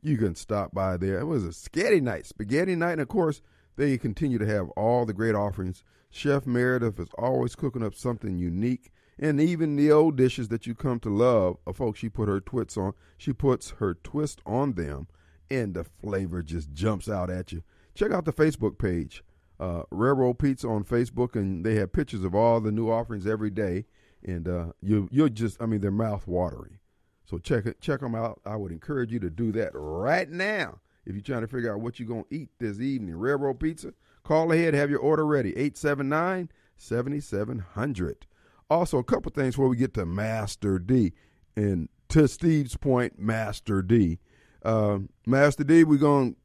you 0.01 0.17
can 0.17 0.33
stop 0.33 0.73
by 0.73 0.97
there. 0.97 1.19
It 1.19 1.25
was 1.25 1.43
a 1.43 1.53
spaghetti 1.53 2.01
night, 2.01 2.25
spaghetti 2.25 2.75
night, 2.75 2.93
and 2.93 3.01
of 3.01 3.09
course, 3.09 3.43
they 3.75 3.95
continue 3.99 4.39
to 4.39 4.47
have 4.47 4.69
all 4.69 5.05
the 5.05 5.13
great 5.13 5.35
offerings. 5.35 5.83
Chef 6.09 6.47
Meredith 6.47 6.99
is 6.99 7.09
always 7.19 7.53
cooking 7.55 7.83
up 7.83 7.93
something 7.93 8.39
unique, 8.39 8.91
and 9.19 9.39
even 9.39 9.75
the 9.75 9.91
old 9.91 10.15
dishes 10.15 10.47
that 10.47 10.65
you 10.65 10.73
come 10.73 10.99
to 11.01 11.09
love, 11.09 11.57
uh, 11.67 11.73
folks, 11.73 11.99
she 11.99 12.09
put 12.09 12.27
her 12.27 12.39
twist 12.39 12.75
on. 12.75 12.93
She 13.19 13.33
puts 13.33 13.69
her 13.77 13.93
twist 13.93 14.41
on 14.47 14.73
them, 14.73 15.07
and 15.51 15.75
the 15.75 15.83
flavor 15.83 16.41
just 16.41 16.73
jumps 16.73 17.07
out 17.07 17.29
at 17.29 17.51
you. 17.51 17.61
Check 17.93 18.11
out 18.11 18.25
the 18.25 18.33
Facebook 18.33 18.79
page, 18.79 19.23
uh, 19.59 19.83
Railroad 19.91 20.39
Pizza 20.39 20.67
on 20.67 20.83
Facebook, 20.83 21.35
and 21.35 21.65
they 21.65 21.75
have 21.75 21.93
pictures 21.93 22.23
of 22.23 22.35
all 22.35 22.59
the 22.59 22.71
new 22.71 22.89
offerings 22.89 23.25
every 23.25 23.49
day, 23.49 23.85
and 24.23 24.47
uh, 24.47 24.65
you 24.81 25.07
you'll 25.11 25.29
just, 25.29 25.61
I 25.61 25.65
mean, 25.65 25.81
they're 25.81 25.91
mouth 25.91 26.27
watering. 26.27 26.79
So 27.25 27.37
check 27.37 27.65
it, 27.65 27.81
check 27.81 28.01
them 28.01 28.15
out. 28.15 28.41
I 28.45 28.55
would 28.55 28.71
encourage 28.71 29.11
you 29.11 29.19
to 29.19 29.29
do 29.29 29.51
that 29.53 29.71
right 29.73 30.29
now. 30.29 30.79
If 31.05 31.13
you're 31.13 31.21
trying 31.21 31.41
to 31.41 31.47
figure 31.47 31.73
out 31.73 31.81
what 31.81 31.99
you're 31.99 32.07
going 32.07 32.25
to 32.29 32.35
eat 32.35 32.49
this 32.59 32.79
evening, 32.79 33.15
Railroad 33.15 33.59
Pizza, 33.59 33.93
call 34.23 34.51
ahead, 34.51 34.73
have 34.73 34.89
your 34.89 34.99
order 34.99 35.25
ready. 35.25 35.49
879 35.49 36.49
7700. 36.77 38.27
Also, 38.69 38.97
a 38.97 39.03
couple 39.03 39.31
things 39.31 39.55
before 39.55 39.69
we 39.69 39.77
get 39.77 39.93
to 39.93 40.05
Master 40.05 40.79
D. 40.79 41.13
And 41.55 41.89
to 42.09 42.27
Steve's 42.27 42.75
point, 42.75 43.19
Master 43.19 43.81
D. 43.81 44.19
Uh, 44.63 44.99
Master 45.25 45.63
D, 45.63 45.83
we're 45.83 45.97
going 45.97 46.35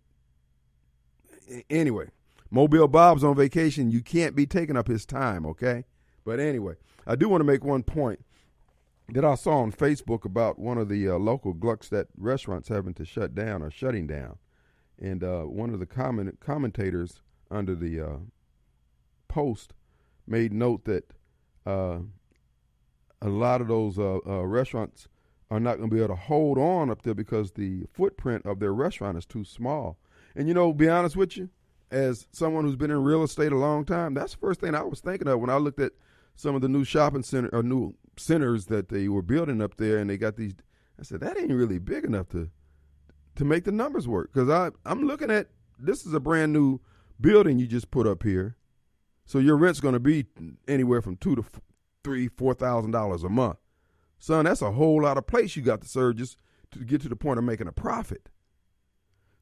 anyway. 1.68 2.11
Mobile 2.50 2.88
Bob's 2.88 3.24
on 3.24 3.36
vacation. 3.36 3.90
You 3.90 4.02
can't 4.02 4.34
be 4.34 4.46
taking 4.46 4.76
up 4.76 4.88
his 4.88 5.06
time, 5.06 5.46
okay? 5.46 5.84
But 6.24 6.40
anyway, 6.40 6.74
I 7.06 7.16
do 7.16 7.28
want 7.28 7.40
to 7.40 7.46
make 7.46 7.64
one 7.64 7.82
point 7.82 8.24
that 9.08 9.24
I 9.24 9.34
saw 9.34 9.58
on 9.60 9.72
Facebook 9.72 10.24
about 10.24 10.58
one 10.58 10.78
of 10.78 10.88
the 10.88 11.08
uh, 11.08 11.14
local 11.14 11.54
Gluckstadt 11.54 12.06
restaurants 12.16 12.68
having 12.68 12.94
to 12.94 13.04
shut 13.04 13.34
down 13.34 13.62
or 13.62 13.70
shutting 13.70 14.06
down. 14.06 14.38
And 15.00 15.24
uh, 15.24 15.42
one 15.42 15.70
of 15.70 15.80
the 15.80 15.86
comment- 15.86 16.40
commentators 16.40 17.22
under 17.50 17.74
the 17.74 18.00
uh, 18.00 18.16
post 19.28 19.72
made 20.26 20.52
note 20.52 20.84
that 20.84 21.12
uh, 21.66 21.98
a 23.22 23.28
lot 23.28 23.60
of 23.60 23.68
those 23.68 23.98
uh, 23.98 24.18
uh, 24.26 24.44
restaurants 24.44 25.08
are 25.50 25.60
not 25.60 25.78
going 25.78 25.90
to 25.90 25.94
be 25.94 26.02
able 26.02 26.14
to 26.14 26.20
hold 26.20 26.58
on 26.58 26.90
up 26.90 27.02
there 27.02 27.14
because 27.14 27.52
the 27.52 27.84
footprint 27.92 28.46
of 28.46 28.60
their 28.60 28.72
restaurant 28.72 29.18
is 29.18 29.26
too 29.26 29.44
small. 29.44 29.98
And 30.36 30.46
you 30.46 30.54
know, 30.54 30.72
be 30.72 30.88
honest 30.88 31.16
with 31.16 31.36
you, 31.36 31.50
as 31.90 32.26
someone 32.33 32.64
who's 32.64 32.76
been 32.76 32.90
in 32.90 33.03
real 33.03 33.22
estate 33.22 33.53
a 33.53 33.57
long 33.57 33.85
time, 33.85 34.14
that's 34.14 34.33
the 34.33 34.38
first 34.38 34.61
thing 34.61 34.74
I 34.74 34.83
was 34.83 35.00
thinking 35.00 35.29
of 35.29 35.40
when 35.40 35.50
I 35.50 35.57
looked 35.57 35.81
at 35.81 35.92
some 36.37 36.55
of 36.55 36.62
the 36.62 36.68
new 36.68 36.85
shopping 36.85 37.22
center 37.22 37.50
or 37.53 37.62
new 37.62 37.94
centers 38.16 38.66
that 38.66 38.88
they 38.88 39.09
were 39.09 39.22
building 39.22 39.61
up 39.61 39.76
there, 39.76 39.98
and 39.98 40.09
they 40.09 40.16
got 40.16 40.37
these. 40.37 40.55
I 40.98 41.03
said 41.03 41.20
that 41.20 41.38
ain't 41.38 41.50
really 41.50 41.79
big 41.79 42.05
enough 42.05 42.29
to 42.31 42.50
to 43.37 43.44
make 43.44 43.64
the 43.64 43.72
numbers 43.72 44.07
work 44.07 44.33
because 44.33 44.48
I 44.48 44.70
I'm 44.85 45.03
looking 45.03 45.31
at 45.31 45.48
this 45.79 46.07
is 46.07 46.14
a 46.14 46.20
brand 46.20 46.53
new 46.53 46.81
building 47.20 47.59
you 47.59 47.66
just 47.66 47.90
put 47.90 48.07
up 48.07 48.22
here, 48.22 48.57
so 49.26 49.38
your 49.38 49.57
rent's 49.57 49.81
going 49.81 49.94
to 49.94 50.00
be 50.00 50.26
anywhere 50.68 51.03
from 51.03 51.16
two 51.16 51.37
to 51.37 51.42
f- 51.42 51.61
three 52.05 52.29
four 52.29 52.55
thousand 52.55 52.90
dollars 52.90 53.24
a 53.24 53.29
month. 53.29 53.59
Son, 54.18 54.44
that's 54.44 54.62
a 54.62 54.72
whole 54.72 55.03
lot 55.03 55.16
of 55.16 55.26
place 55.26 55.57
you 55.57 55.62
got 55.62 55.81
to 55.81 55.88
serve 55.88 56.16
just 56.16 56.37
to 56.72 56.81
get 56.81 57.00
to 57.00 57.09
the 57.09 57.16
point 57.16 57.38
of 57.38 57.44
making 57.44 57.66
a 57.66 57.72
profit. 57.72 58.29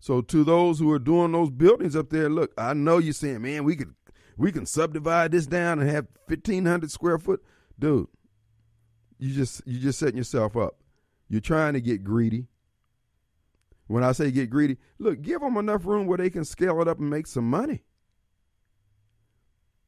So 0.00 0.20
to 0.20 0.44
those 0.44 0.78
who 0.78 0.92
are 0.92 0.98
doing 0.98 1.32
those 1.32 1.50
buildings 1.50 1.96
up 1.96 2.10
there, 2.10 2.28
look, 2.28 2.52
I 2.56 2.74
know 2.74 2.98
you're 2.98 3.12
saying, 3.12 3.42
man, 3.42 3.64
we 3.64 3.76
could 3.76 3.94
we 4.36 4.52
can 4.52 4.66
subdivide 4.66 5.32
this 5.32 5.46
down 5.46 5.80
and 5.80 5.90
have 5.90 6.06
fifteen 6.28 6.64
hundred 6.66 6.90
square 6.90 7.18
foot. 7.18 7.42
Dude, 7.78 8.06
you 9.18 9.34
just 9.34 9.62
you 9.66 9.78
just 9.80 9.98
setting 9.98 10.16
yourself 10.16 10.56
up. 10.56 10.76
You're 11.28 11.40
trying 11.40 11.74
to 11.74 11.80
get 11.80 12.04
greedy. 12.04 12.46
When 13.88 14.04
I 14.04 14.12
say 14.12 14.30
get 14.30 14.50
greedy, 14.50 14.76
look, 14.98 15.22
give 15.22 15.40
them 15.40 15.56
enough 15.56 15.86
room 15.86 16.06
where 16.06 16.18
they 16.18 16.30
can 16.30 16.44
scale 16.44 16.80
it 16.82 16.88
up 16.88 16.98
and 16.98 17.10
make 17.10 17.26
some 17.26 17.48
money. 17.48 17.84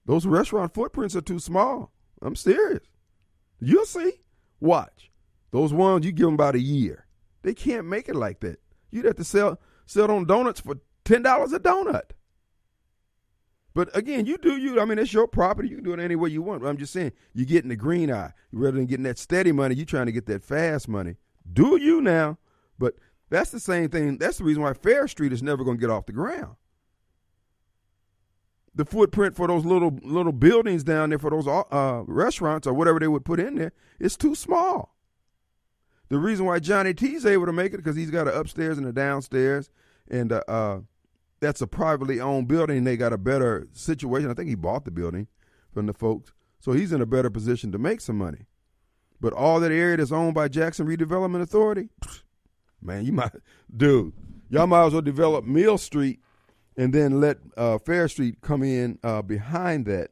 Those 0.07 0.27
restaurant 0.27 0.75
footprints 0.75 1.15
are 1.15 1.21
too 1.21 1.39
small. 1.39 1.93
I'm 2.23 2.35
serious. 2.35 2.83
You'll 3.61 3.85
see. 3.85 4.23
Watch. 4.59 5.11
Those 5.51 5.73
ones 5.73 6.05
you 6.05 6.13
give 6.13 6.27
them 6.27 6.35
about 6.35 6.55
a 6.55 6.61
year. 6.61 7.07
They 7.43 7.55
can't 7.55 7.87
make 7.87 8.09
it 8.09 8.17
like 8.17 8.41
that. 8.41 8.59
You'd 8.91 9.05
have 9.05 9.17
to 9.17 9.25
sell 9.25 9.61
sell 9.91 10.11
on 10.11 10.25
donuts 10.25 10.61
for 10.61 10.77
ten 11.05 11.23
dollars 11.23 11.53
a 11.53 11.59
donut. 11.59 12.13
But 13.75 13.95
again, 13.97 14.27
you 14.27 14.37
do 14.37 14.57
you. 14.57 14.81
I 14.81 14.85
mean, 14.85 14.99
it's 14.99 15.13
your 15.13 15.27
property. 15.27 15.69
You 15.69 15.77
can 15.77 15.85
do 15.85 15.93
it 15.93 16.01
any 16.01 16.17
way 16.17 16.29
you 16.31 16.43
want. 16.43 16.65
I'm 16.65 16.77
just 16.77 16.93
saying, 16.93 17.13
you're 17.35 17.47
getting 17.47 17.69
the 17.69 17.77
green 17.77 18.13
eye 18.13 18.33
rather 18.53 18.77
than 18.77 18.87
getting 18.87 19.05
that 19.05 19.19
steady 19.19 19.53
money. 19.53 19.75
You're 19.75 19.87
trying 19.87 20.07
to 20.07 20.13
get 20.13 20.27
that 20.27 20.45
fast 20.45 20.89
money. 20.89 21.17
Do 21.53 21.77
you 21.81 22.01
now? 22.01 22.39
But 22.79 22.95
that's 23.31 23.51
the 23.51 23.61
same 23.61 23.89
thing. 23.89 24.19
That's 24.19 24.39
the 24.39 24.45
reason 24.45 24.63
why 24.63 24.75
Farish 24.75 25.13
Street 25.13 25.33
is 25.33 25.43
never 25.43 25.65
going 25.65 25.77
to 25.77 25.81
get 25.81 25.91
off 25.91 26.07
the 26.07 26.13
ground. 26.13 26.57
The 28.75 28.85
footprint 28.85 29.37
for 29.37 29.49
those 29.49 29.65
little 29.65 29.99
little 30.03 30.33
buildings 30.33 30.85
down 30.85 31.11
there 31.11 31.19
for 31.19 31.31
those 31.31 31.47
uh, 31.47 32.03
restaurants 32.07 32.67
or 32.67 32.75
whatever 32.75 33.01
they 33.01 33.09
would 33.09 33.25
put 33.25 33.41
in 33.41 33.57
there 33.57 33.73
is 33.99 34.17
too 34.17 34.35
small. 34.35 34.95
The 36.11 36.19
reason 36.19 36.45
why 36.45 36.59
Johnny 36.59 36.93
T's 36.93 37.25
able 37.25 37.47
to 37.47 37.53
make 37.53 37.73
it 37.73 37.79
because 37.79 37.97
he's 37.97 38.11
got 38.11 38.27
an 38.27 38.35
upstairs 38.35 38.77
and 38.79 38.87
a 38.87 38.93
downstairs, 38.93 39.71
and 40.11 40.33
uh, 40.33 40.43
uh, 40.49 40.81
that's 41.39 41.61
a 41.61 41.69
privately 41.69 42.21
owned 42.21 42.49
building. 42.49 42.83
They 42.83 42.97
got 42.97 43.13
a 43.13 43.19
better 43.19 43.69
situation. 43.73 44.29
I 44.29 44.35
think 44.35 44.49
he 44.49 44.57
bought 44.57 44.85
the 44.85 44.91
building 44.91 45.29
from 45.73 45.87
the 45.87 45.95
folks, 45.95 46.33
so 46.59 46.73
he's 46.73 46.93
in 46.93 47.01
a 47.01 47.07
better 47.07 47.31
position 47.31 47.71
to 47.73 47.79
make 47.79 48.01
some 48.01 48.19
money. 48.19 48.47
But 49.21 49.33
all 49.33 49.61
that 49.61 49.71
area 49.71 49.99
that's 49.99 50.11
owned 50.11 50.35
by 50.35 50.49
Jackson 50.49 50.87
Redevelopment 50.87 51.43
Authority, 51.43 51.91
man, 52.83 53.05
you 53.05 53.13
might, 53.13 53.31
dude, 53.75 54.13
y'all 54.49 54.67
might 54.67 54.87
as 54.87 54.93
well 54.93 55.03
develop 55.03 55.45
Mill 55.45 55.79
Street 55.79 56.21
and 56.77 56.93
then 56.93 57.21
let 57.21 57.39
uh, 57.57 57.79
Farish 57.79 58.13
Street 58.13 58.41
come 58.41 58.65
in 58.65 58.99
uh, 59.05 59.23
behind 59.23 59.87
that, 59.87 60.11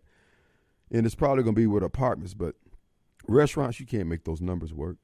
and 0.93 1.05
it's 1.05 1.17
probably 1.17 1.43
going 1.43 1.57
to 1.57 1.61
be 1.61 1.67
with 1.67 1.83
apartments. 1.83 2.35
But 2.35 2.55
restaurants, 3.27 3.81
you 3.81 3.87
can't 3.87 4.07
make 4.07 4.23
those 4.23 4.41
numbers 4.41 4.73
work. 4.73 4.99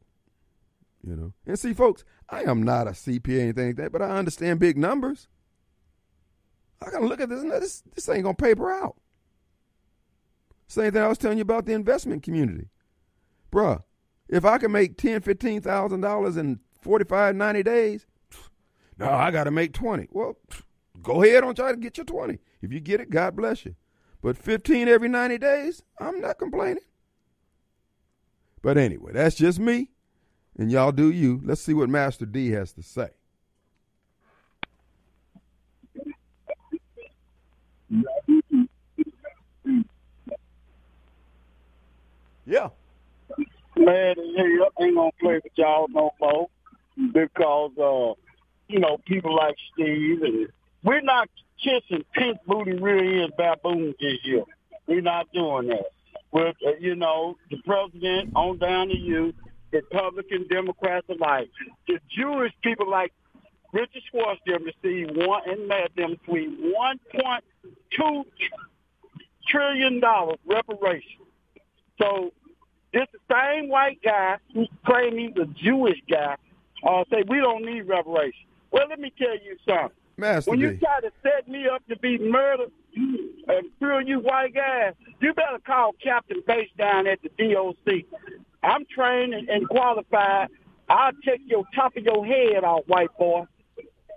You 1.07 1.17
know, 1.17 1.33
and 1.47 1.59
see, 1.59 1.75
folks, 1.75 2.03
I 2.31 2.43
am 2.45 2.63
not 2.63 2.87
a 2.87 2.93
CPA 2.93 3.39
or 3.39 3.41
anything 3.43 3.67
like 3.69 3.77
that, 3.77 3.93
but 3.93 4.01
I 4.01 4.17
understand 4.17 4.59
big 4.59 4.79
numbers. 4.79 5.29
I 6.81 6.91
gotta 6.91 7.07
look 7.07 7.21
at 7.21 7.29
this. 7.29 7.43
This 7.43 7.83
this 7.95 8.09
ain't 8.09 8.25
gonna 8.25 8.35
paper 8.35 8.73
out. 8.73 8.97
Same 10.67 10.93
thing 10.93 11.03
I 11.03 11.09
was 11.09 11.19
telling 11.19 11.39
you 11.39 11.43
about 11.43 11.67
the 11.67 11.73
investment 11.73 12.23
community, 12.23 12.69
bruh. 13.53 13.83
If 14.29 14.47
I 14.47 14.57
can 14.57 14.73
make 14.73 14.97
ten, 14.97 15.21
fifteen 15.21 15.61
thousand 15.61 16.01
dollars 16.01 16.39
in 16.39 16.61
45, 16.81 17.37
90 17.37 17.63
days, 17.63 18.07
no, 18.99 19.11
I 19.11 19.31
got 19.31 19.45
to 19.45 19.51
make 19.51 19.75
twenty. 19.75 20.09
Well, 20.11 20.39
go 21.03 21.23
ahead 21.23 21.45
on 21.45 21.55
try 21.55 21.71
to 21.71 21.77
get 21.77 21.99
your 21.99 22.07
twenty. 22.07 22.39
If 22.63 22.73
you 22.73 22.81
get 22.81 23.01
it, 23.01 23.11
God 23.11 23.37
bless 23.37 23.67
you. 23.67 23.75
But 24.23 24.39
fifteen 24.39 24.89
every 24.89 25.09
ninety 25.09 25.37
days, 25.37 25.83
I'm 25.99 26.21
not 26.21 26.39
complaining. 26.39 26.85
But 28.63 28.79
anyway, 28.79 29.13
that's 29.13 29.37
just 29.37 29.59
me, 29.59 29.91
and 30.59 30.71
y'all 30.71 30.93
do 30.93 31.11
you. 31.11 31.41
Let's 31.45 31.61
see 31.61 31.75
what 31.75 31.89
Master 31.89 32.27
D 32.27 32.51
has 32.51 32.73
to 32.73 32.83
say. 32.83 33.11
Yeah. 42.47 42.69
Man, 43.77 44.15
I 44.19 44.83
ain't 44.83 44.95
gonna 44.95 45.11
play 45.21 45.41
with 45.43 45.53
y'all 45.57 45.89
no 45.89 46.11
more 46.21 46.49
because 47.13 47.73
uh, 47.79 48.15
you 48.69 48.79
know 48.79 48.99
people 49.07 49.35
like 49.35 49.57
Steve 49.73 50.23
and 50.23 50.49
we're 50.83 51.01
not 51.01 51.29
kissing 51.63 52.05
pink 52.13 52.39
booty 52.47 52.75
rear 52.75 53.23
end 53.25 53.33
baboons 53.37 53.95
this 54.01 54.19
year. 54.25 54.45
We're 54.87 55.01
not 55.01 55.33
doing 55.33 55.69
that. 55.69 55.87
With 56.31 56.57
uh, 56.67 56.77
you 56.79 56.95
know 56.95 57.37
the 57.51 57.57
president 57.65 58.33
on 58.37 58.59
down 58.59 58.89
to 58.89 58.97
you, 58.97 59.33
Republican, 59.75 60.47
Democrats 60.49 61.07
alike, 61.09 61.51
the 61.87 61.99
Jewish 62.09 62.53
people 62.63 62.89
like 62.89 63.13
Richard 63.73 64.03
Schwartz 64.11 64.41
them 64.47 64.65
receive 64.65 65.09
one 65.15 65.43
and 65.49 65.67
met 65.67 65.91
them 65.97 66.13
between 66.13 66.73
one 66.73 66.99
point 67.13 67.45
two 67.91 68.25
trillion 69.49 70.01
dollars 70.01 70.39
reparations. 70.47 71.27
So 72.01 72.33
this 72.93 73.07
the 73.13 73.35
same 73.35 73.69
white 73.69 74.01
guy 74.03 74.39
who's 74.53 74.69
claiming 74.87 75.35
he's 75.35 75.43
a 75.43 75.47
Jewish 75.47 75.99
guy 76.09 76.37
uh, 76.87 77.05
say 77.11 77.25
we 77.29 77.39
don't 77.39 77.65
need 77.65 77.83
reparations. 77.83 78.47
Well, 78.71 78.87
let 78.89 79.01
me 79.01 79.13
tell 79.19 79.35
you 79.35 79.57
something. 79.67 79.97
Master 80.17 80.51
when 80.51 80.61
D. 80.61 80.67
you 80.67 80.77
try 80.77 81.01
to 81.01 81.11
set 81.23 81.49
me 81.49 81.67
up 81.69 81.85
to 81.89 81.99
be 81.99 82.19
murdered 82.19 82.71
and 82.97 83.71
screw 83.77 84.01
you 84.05 84.21
white 84.21 84.55
guys, 84.55 84.95
you 85.21 85.35
better 85.35 85.59
call 85.59 85.93
Captain 86.03 86.43
Bates 86.47 86.71
down 86.79 87.07
at 87.09 87.19
the 87.23 87.31
DOC. 87.31 88.05
I'm 88.65 88.85
trained 88.95 89.35
and, 89.35 89.69
qualified 89.69 90.49
I'll 90.89 91.13
take 91.25 91.41
your 91.47 91.65
top 91.75 91.97
of 91.97 92.03
your 92.03 92.25
head 92.27 92.65
off, 92.65 92.85
white 92.87 93.17
boy. 93.19 93.47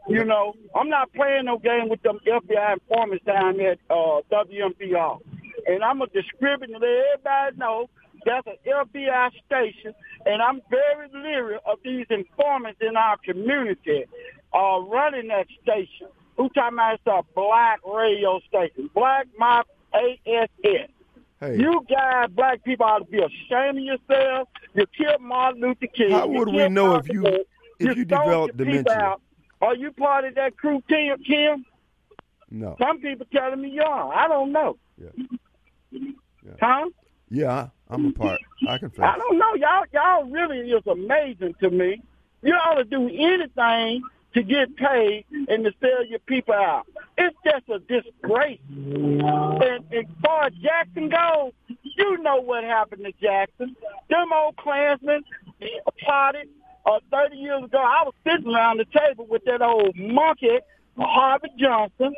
You 0.07 0.23
know, 0.23 0.53
I'm 0.75 0.89
not 0.89 1.11
playing 1.13 1.45
no 1.45 1.57
game 1.57 1.89
with 1.89 2.01
them 2.01 2.19
FBI 2.25 2.73
informants 2.73 3.25
down 3.25 3.59
at 3.59 3.79
uh, 3.89 4.21
WMPR. 4.31 5.19
And 5.67 5.83
I'm 5.83 5.99
distribute 6.13 6.69
and 6.69 6.81
let 6.81 6.89
everybody 7.13 7.57
know 7.57 7.89
that's 8.25 8.47
an 8.47 8.55
FBI 8.65 9.31
station. 9.45 9.93
And 10.25 10.41
I'm 10.41 10.61
very 10.69 11.09
leery 11.13 11.57
of 11.65 11.79
these 11.83 12.05
informants 12.09 12.79
in 12.81 12.95
our 12.95 13.17
community 13.17 14.05
uh, 14.53 14.79
running 14.79 15.27
that 15.27 15.47
station. 15.61 16.07
Who 16.37 16.49
talking 16.49 16.75
about 16.75 16.95
it's 16.95 17.07
a 17.07 17.21
black 17.35 17.79
radio 17.85 18.39
station? 18.47 18.89
Black 18.93 19.27
Mob 19.37 19.65
ASS. 19.93 20.89
Hey, 21.39 21.57
You 21.59 21.85
guys, 21.89 22.29
black 22.31 22.63
people, 22.63 22.85
ought 22.85 22.99
to 22.99 23.05
be 23.05 23.19
ashamed 23.19 23.77
of 23.77 23.83
yourselves. 23.83 24.49
You 24.73 24.85
killed 24.87 25.21
Martin 25.21 25.61
Luther 25.61 25.87
King. 25.87 26.11
How 26.11 26.27
would 26.27 26.47
we 26.49 26.67
know 26.69 26.95
if 26.95 27.07
you- 27.09 27.45
if 27.79 27.95
you 27.95 28.05
developed 28.05 28.57
dementia? 28.57 28.93
out. 28.93 29.21
Are 29.61 29.75
you 29.75 29.91
part 29.91 30.25
of 30.25 30.35
that 30.35 30.57
crew, 30.57 30.81
Kim? 30.89 31.17
Kim? 31.23 31.65
no. 32.49 32.75
Some 32.79 32.99
people 33.01 33.25
telling 33.31 33.61
me 33.61 33.69
you 33.69 33.81
are. 33.83 34.13
I 34.13 34.27
don't 34.27 34.51
know. 34.51 34.77
Yeah. 34.97 35.09
Yeah. 35.91 36.53
Huh? 36.61 36.89
Yeah, 37.29 37.67
I'm 37.89 38.05
a 38.07 38.11
part. 38.13 38.39
I 38.67 38.77
confess. 38.77 39.05
I 39.05 39.17
don't 39.17 39.37
know. 39.37 39.53
Y'all, 39.55 39.83
y'all 39.93 40.23
really 40.25 40.71
is 40.71 40.85
amazing 40.87 41.55
to 41.55 41.69
me. 41.69 42.01
You 42.41 42.53
ought 42.53 42.75
to 42.75 42.83
do 42.85 43.07
anything 43.09 44.01
to 44.37 44.43
get 44.43 44.75
paid 44.75 45.25
and 45.47 45.63
to 45.63 45.73
sell 45.81 46.05
your 46.05 46.19
people 46.19 46.53
out. 46.53 46.85
It's 47.17 47.35
just 47.43 47.67
a 47.69 47.79
disgrace. 47.79 48.59
And 48.69 49.83
as 49.91 50.05
far 50.23 50.45
as 50.45 50.53
Jackson 50.61 51.09
goes, 51.09 51.53
you 51.81 52.17
know 52.19 52.39
what 52.41 52.63
happened 52.63 53.05
to 53.05 53.11
Jackson. 53.19 53.75
Them 54.09 54.27
old 54.31 54.55
Klansmen 54.57 55.23
plotted 55.99 56.49
uh, 56.85 56.99
30 57.11 57.35
years 57.35 57.63
ago. 57.63 57.79
I 57.79 58.03
was 58.05 58.13
sitting 58.23 58.53
around 58.53 58.77
the 58.77 58.85
table 58.85 59.25
with 59.25 59.43
that 59.45 59.63
old 59.63 59.95
monkey, 59.97 60.59
Harvey 60.99 61.49
Johnson. 61.57 62.13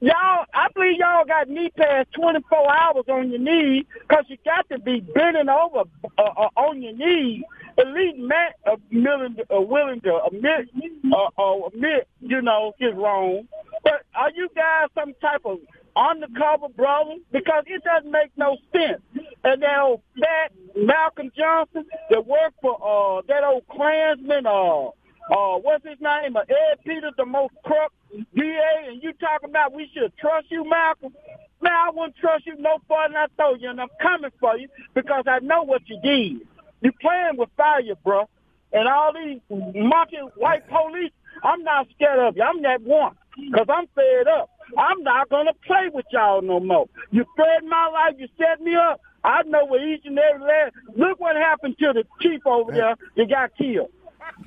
Y'all, 0.00 0.44
I 0.52 0.68
believe 0.74 0.98
y'all 0.98 1.24
got 1.24 1.48
knee 1.48 1.70
pads 1.76 2.08
24 2.14 2.70
hours 2.70 3.04
on 3.08 3.30
your 3.30 3.40
knees 3.40 3.84
because 4.06 4.24
you 4.28 4.36
got 4.44 4.68
to 4.68 4.78
be 4.78 5.00
bending 5.00 5.48
over 5.48 5.88
uh, 6.18 6.22
uh, 6.22 6.50
on 6.56 6.82
your 6.82 6.92
knees. 6.92 7.42
At 7.78 7.88
least 7.88 8.18
Matt 8.18 8.56
uh, 8.66 8.76
willing, 8.92 9.36
uh, 9.54 9.60
willing 9.60 10.02
to 10.02 10.20
admit, 10.26 10.68
uh, 11.12 11.28
uh, 11.42 11.66
admit, 11.68 12.08
you 12.20 12.42
know, 12.42 12.74
his 12.78 12.92
wrong. 12.94 13.48
But 13.84 14.02
are 14.14 14.30
you 14.34 14.48
guys 14.54 14.88
some 14.94 15.14
type 15.20 15.42
of 15.46 15.60
undercover 15.96 16.68
brother? 16.68 17.16
Because 17.32 17.64
it 17.66 17.82
doesn't 17.82 18.10
make 18.10 18.32
no 18.36 18.58
sense. 18.76 19.00
And 19.44 19.62
that 19.62 19.78
old 19.80 20.02
fat 20.20 20.52
Malcolm 20.76 21.32
Johnson 21.36 21.86
that 22.10 22.26
worked 22.26 22.60
for 22.60 22.76
uh, 22.76 23.22
that 23.28 23.44
old 23.44 23.66
Klansman, 23.68 24.46
uh, 24.46 24.90
uh, 25.30 25.58
what's 25.58 25.84
his 25.86 26.00
name? 26.00 26.36
Uh, 26.36 26.40
Ed 26.40 26.78
Peters, 26.84 27.14
the 27.16 27.26
most 27.26 27.54
corrupt 27.64 27.94
DA, 28.34 28.88
and 28.88 29.02
you 29.02 29.12
talking 29.14 29.50
about 29.50 29.72
we 29.72 29.90
should 29.92 30.16
trust 30.18 30.50
you, 30.50 30.68
Malcolm? 30.68 31.14
Man, 31.60 31.72
I 31.72 31.90
wouldn't 31.92 32.16
trust 32.16 32.46
you 32.46 32.56
no 32.58 32.78
further 32.88 33.14
than 33.14 33.16
I 33.16 33.26
told 33.42 33.60
you, 33.60 33.70
and 33.70 33.80
I'm 33.80 33.88
coming 34.00 34.30
for 34.38 34.56
you 34.56 34.68
because 34.94 35.24
I 35.26 35.40
know 35.40 35.62
what 35.62 35.82
you 35.88 35.98
did. 36.02 36.46
You 36.82 36.92
playing 37.00 37.36
with 37.38 37.48
fire, 37.56 37.82
bro. 38.04 38.28
And 38.72 38.88
all 38.88 39.12
these 39.14 39.40
monkey 39.48 40.18
white 40.36 40.68
police, 40.68 41.12
I'm 41.42 41.62
not 41.62 41.88
scared 41.94 42.18
of 42.18 42.36
you. 42.36 42.42
I'm 42.42 42.62
that 42.62 42.82
one 42.82 43.16
because 43.36 43.66
I'm 43.68 43.86
fed 43.94 44.28
up. 44.28 44.50
I'm 44.76 45.02
not 45.02 45.28
to 45.30 45.52
play 45.66 45.88
with 45.92 46.06
y'all 46.10 46.42
no 46.42 46.60
more. 46.60 46.86
You 47.10 47.24
fed 47.36 47.64
my 47.64 47.88
life. 47.88 48.14
You 48.18 48.28
set 48.38 48.60
me 48.60 48.74
up. 48.74 49.00
I 49.24 49.42
know 49.44 49.64
where 49.66 49.86
each 49.86 50.02
and 50.04 50.18
every 50.18 50.46
last. 50.46 50.74
Look 50.96 51.20
what 51.20 51.36
happened 51.36 51.76
to 51.78 51.92
the 51.92 52.04
chief 52.20 52.46
over 52.46 52.72
there. 52.72 52.96
You 53.16 53.26
got 53.26 53.56
killed. 53.56 53.90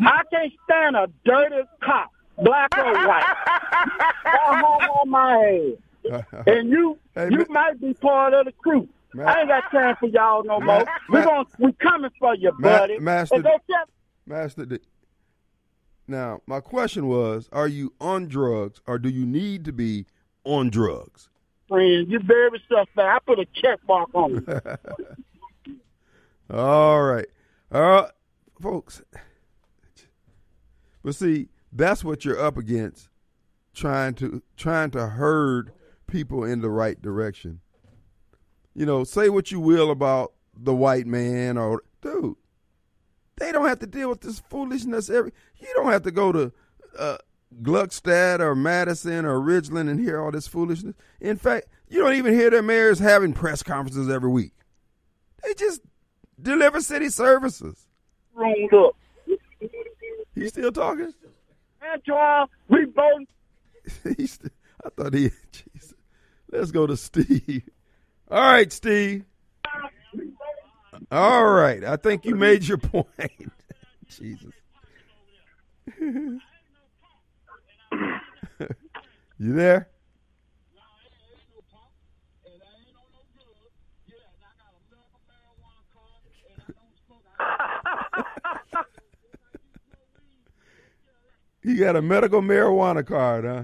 I 0.02 0.21
can't 0.32 0.54
stand 0.65 0.95
a 0.95 1.08
dirty 1.25 1.63
cop, 1.84 2.12
black 2.38 2.69
or 2.78 2.93
white. 3.08 3.23
Home 4.25 4.63
on 4.63 5.10
my 5.10 5.38
head. 5.38 5.78
And 6.47 6.69
you, 6.69 6.97
Hey, 7.13 7.30
you 7.30 7.39
Ma- 7.39 7.45
might 7.49 7.82
be 7.82 7.93
part 7.93 8.34
of 8.34 8.45
the 8.45 8.52
crew. 8.54 8.88
Ma- 9.13 9.23
I 9.25 9.39
ain't 9.41 9.49
got 9.49 9.69
time 9.71 9.95
for 9.99 10.08
y'all 10.08 10.43
no 10.43 10.60
more. 10.62 10.86
We're 11.10 11.19
Ma- 11.19 11.25
going 11.25 11.45
we 11.60 11.73
coming 11.73 12.10
for 12.17 12.34
you, 12.36 12.52
buddy. 12.60 12.97
Master- 12.99 13.43
Master 14.25 14.65
D. 14.65 14.80
Now, 16.08 16.41
my 16.47 16.60
question 16.62 17.08
was, 17.08 17.49
are 17.52 17.67
you 17.67 17.93
on 17.99 18.28
drugs 18.28 18.82
or 18.88 18.97
do 18.97 19.10
you 19.10 19.25
need 19.25 19.65
to 19.65 19.71
be 19.73 20.06
on 20.43 20.69
drugs? 20.69 21.30
friends, 21.67 22.10
you 22.10 22.19
very 22.19 22.60
suspect. 22.67 22.97
I 22.99 23.19
put 23.25 23.38
a 23.39 23.45
check 23.54 23.80
mark 23.88 24.10
on 24.15 24.43
it. 24.47 24.80
All 26.49 27.02
right. 27.04 27.28
All 27.71 27.82
right, 27.82 28.10
folks. 28.60 29.04
But 31.03 31.15
see, 31.15 31.49
that's 31.71 32.03
what 32.03 32.25
you're 32.25 32.39
up 32.39 32.57
against 32.57 33.09
trying 33.73 34.13
to 34.15 34.41
trying 34.57 34.91
to 34.91 35.07
herd 35.07 35.71
people 36.07 36.43
in 36.43 36.62
the 36.62 36.69
right 36.69 37.01
direction. 37.01 37.62
You 38.73 38.85
know, 38.85 39.03
say 39.03 39.29
what 39.29 39.51
you 39.51 39.59
will 39.59 39.91
about 39.91 40.33
the 40.57 40.75
white 40.75 41.07
man 41.07 41.57
or 41.57 41.83
dude. 42.01 42.35
They 43.38 43.51
don't 43.51 43.67
have 43.67 43.79
to 43.79 43.88
deal 43.88 44.09
with 44.09 44.21
this 44.21 44.41
foolishness 44.49 45.09
every 45.09 45.31
you 45.59 45.67
don't 45.75 45.91
have 45.91 46.03
to 46.03 46.12
go 46.12 46.31
to 46.31 46.51
uh 46.97 47.17
Gluckstadt 47.62 48.39
or 48.39 48.53
Madison 48.53 49.25
or 49.25 49.39
Ridgeland 49.39 49.89
and 49.89 49.99
hear 49.99 50.21
all 50.21 50.31
this 50.31 50.47
foolishness. 50.47 50.95
In 51.19 51.38
fact, 51.38 51.67
you 51.88 51.99
don't 51.99 52.13
even 52.13 52.33
hear 52.33 52.49
their 52.49 52.62
mayors 52.62 52.99
having 52.99 53.33
press 53.33 53.63
conferences 53.63 54.09
every 54.09 54.29
week. 54.29 54.53
They 55.43 55.53
just 55.55 55.81
deliver 56.39 56.81
city 56.81 57.09
services. 57.09 57.88
Rolled 58.33 58.73
up. 58.73 58.95
He's 60.39 60.49
still 60.49 60.71
talking? 60.71 61.13
Antoine, 61.93 62.47
we. 62.69 62.86
He's 64.17 64.34
st- 64.34 64.54
I 64.86 64.89
thought 64.89 65.13
he. 65.13 65.32
Jesus. 65.52 65.93
Let's 66.52 66.71
go 66.71 66.88
to 66.88 66.95
Steve. 66.95 67.63
All 68.32 68.39
right, 68.39 68.71
Steve. 68.71 69.25
All 71.12 71.45
right. 71.45 71.84
I 71.84 71.97
think 71.97 72.25
you 72.25 72.36
made 72.36 72.63
your 72.63 72.78
point. 72.78 73.08
Jesus. 74.10 74.54
you 75.99 76.39
there? 79.39 79.89
You 91.63 91.78
got 91.78 91.95
a 91.95 92.02
medical 92.02 92.41
marijuana 92.41 93.06
card, 93.06 93.45
huh? 93.45 93.63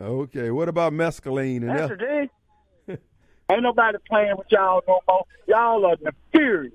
Okay. 0.00 0.50
What 0.50 0.68
about 0.68 0.92
mescaline 0.92 1.58
and 1.58 1.66
Master 1.66 1.98
el- 2.20 2.26
D. 2.96 2.98
Ain't 3.50 3.62
nobody 3.62 3.98
playing 4.08 4.36
with 4.36 4.46
y'all 4.50 4.82
no 4.88 5.00
more. 5.08 5.24
Y'all 5.46 5.84
are 5.86 5.96
nefarious. 6.00 6.72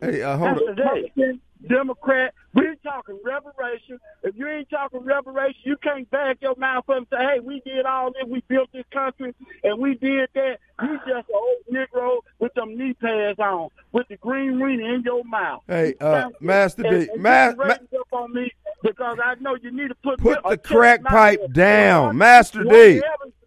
Hey, 0.00 0.22
uh, 0.22 0.36
hold 0.36 0.50
Master 0.52 0.68
on. 0.70 0.76
Republican, 0.76 1.40
Democrat, 1.68 2.34
we're 2.54 2.74
talking 2.76 3.18
reparation. 3.24 3.98
If 4.22 4.36
you 4.36 4.48
ain't 4.48 4.68
talking 4.70 5.00
reparation, 5.04 5.60
you 5.64 5.76
can't 5.78 6.10
back 6.10 6.38
your 6.40 6.54
mouth 6.56 6.88
up 6.88 6.96
and 6.96 7.06
say, 7.10 7.18
hey, 7.18 7.40
we 7.40 7.60
did 7.64 7.86
all 7.86 8.12
this, 8.12 8.24
we 8.26 8.42
built 8.48 8.70
this 8.72 8.84
country, 8.92 9.34
and 9.64 9.78
we 9.78 9.94
did 9.94 10.28
that. 10.34 10.58
You 10.82 10.98
just 11.06 11.28
an 11.28 11.34
old 11.34 11.56
Negro 11.72 12.20
with 12.38 12.52
them 12.54 12.76
knee 12.76 12.94
pads 12.94 13.38
on, 13.38 13.68
with 13.92 14.08
the 14.08 14.16
green 14.16 14.60
ring 14.60 14.80
in 14.80 15.02
your 15.04 15.24
mouth. 15.24 15.62
Hey, 15.68 15.94
uh, 16.00 16.30
Master 16.40 16.82
D, 16.82 17.08
and 17.12 17.22
Ma- 17.22 17.52
up 17.52 18.12
on 18.12 18.32
me 18.32 18.52
because 18.82 19.18
I 19.22 19.34
know 19.36 19.54
you 19.54 19.70
need 19.70 19.88
to 19.88 19.94
put 19.96 20.18
Put 20.18 20.42
the 20.42 20.58
crack 20.58 21.02
pipe 21.04 21.38
there. 21.40 21.48
down, 21.48 22.16
Master 22.18 22.64
D. 22.64 23.02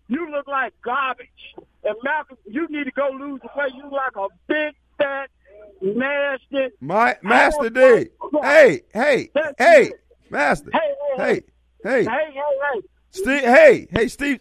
You 0.07 0.29
look 0.31 0.47
like 0.47 0.73
garbage. 0.81 1.27
And 1.83 1.95
Malcolm, 2.03 2.37
you 2.45 2.67
need 2.69 2.85
to 2.85 2.91
go 2.91 3.09
lose 3.09 3.41
the 3.41 3.49
weight. 3.55 3.73
You 3.75 3.83
look 3.83 3.91
like 3.91 4.15
a 4.15 4.27
big, 4.47 4.73
fat, 4.97 5.29
nasty. 5.81 6.67
My 6.79 7.17
Master 7.23 7.69
D. 7.69 8.07
Hey, 8.41 8.81
hey, 8.93 9.29
hey. 9.57 9.91
Master. 10.29 10.71
Hey, 10.73 10.79
hey, 11.17 11.23
Hey, 11.23 11.43
hey, 11.83 12.03
Hey, 12.05 12.05
hey, 12.05 12.31
hey. 12.73 12.81
Steve. 13.11 13.41
Hey, 13.41 13.87
hey, 13.91 14.07
Steve. 14.07 14.39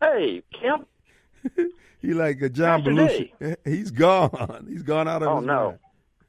Hey, 0.00 0.42
Kim. 0.52 0.86
He 2.02 2.14
like 2.14 2.40
a 2.42 2.48
John 2.48 2.84
Master 2.84 2.92
Belushi. 3.40 3.56
He's 3.64 3.90
gone. 3.90 4.66
He's 4.68 4.82
gone 4.82 5.08
out 5.08 5.22
of 5.22 5.28
Oh 5.28 5.36
his 5.38 5.46
no. 5.46 5.78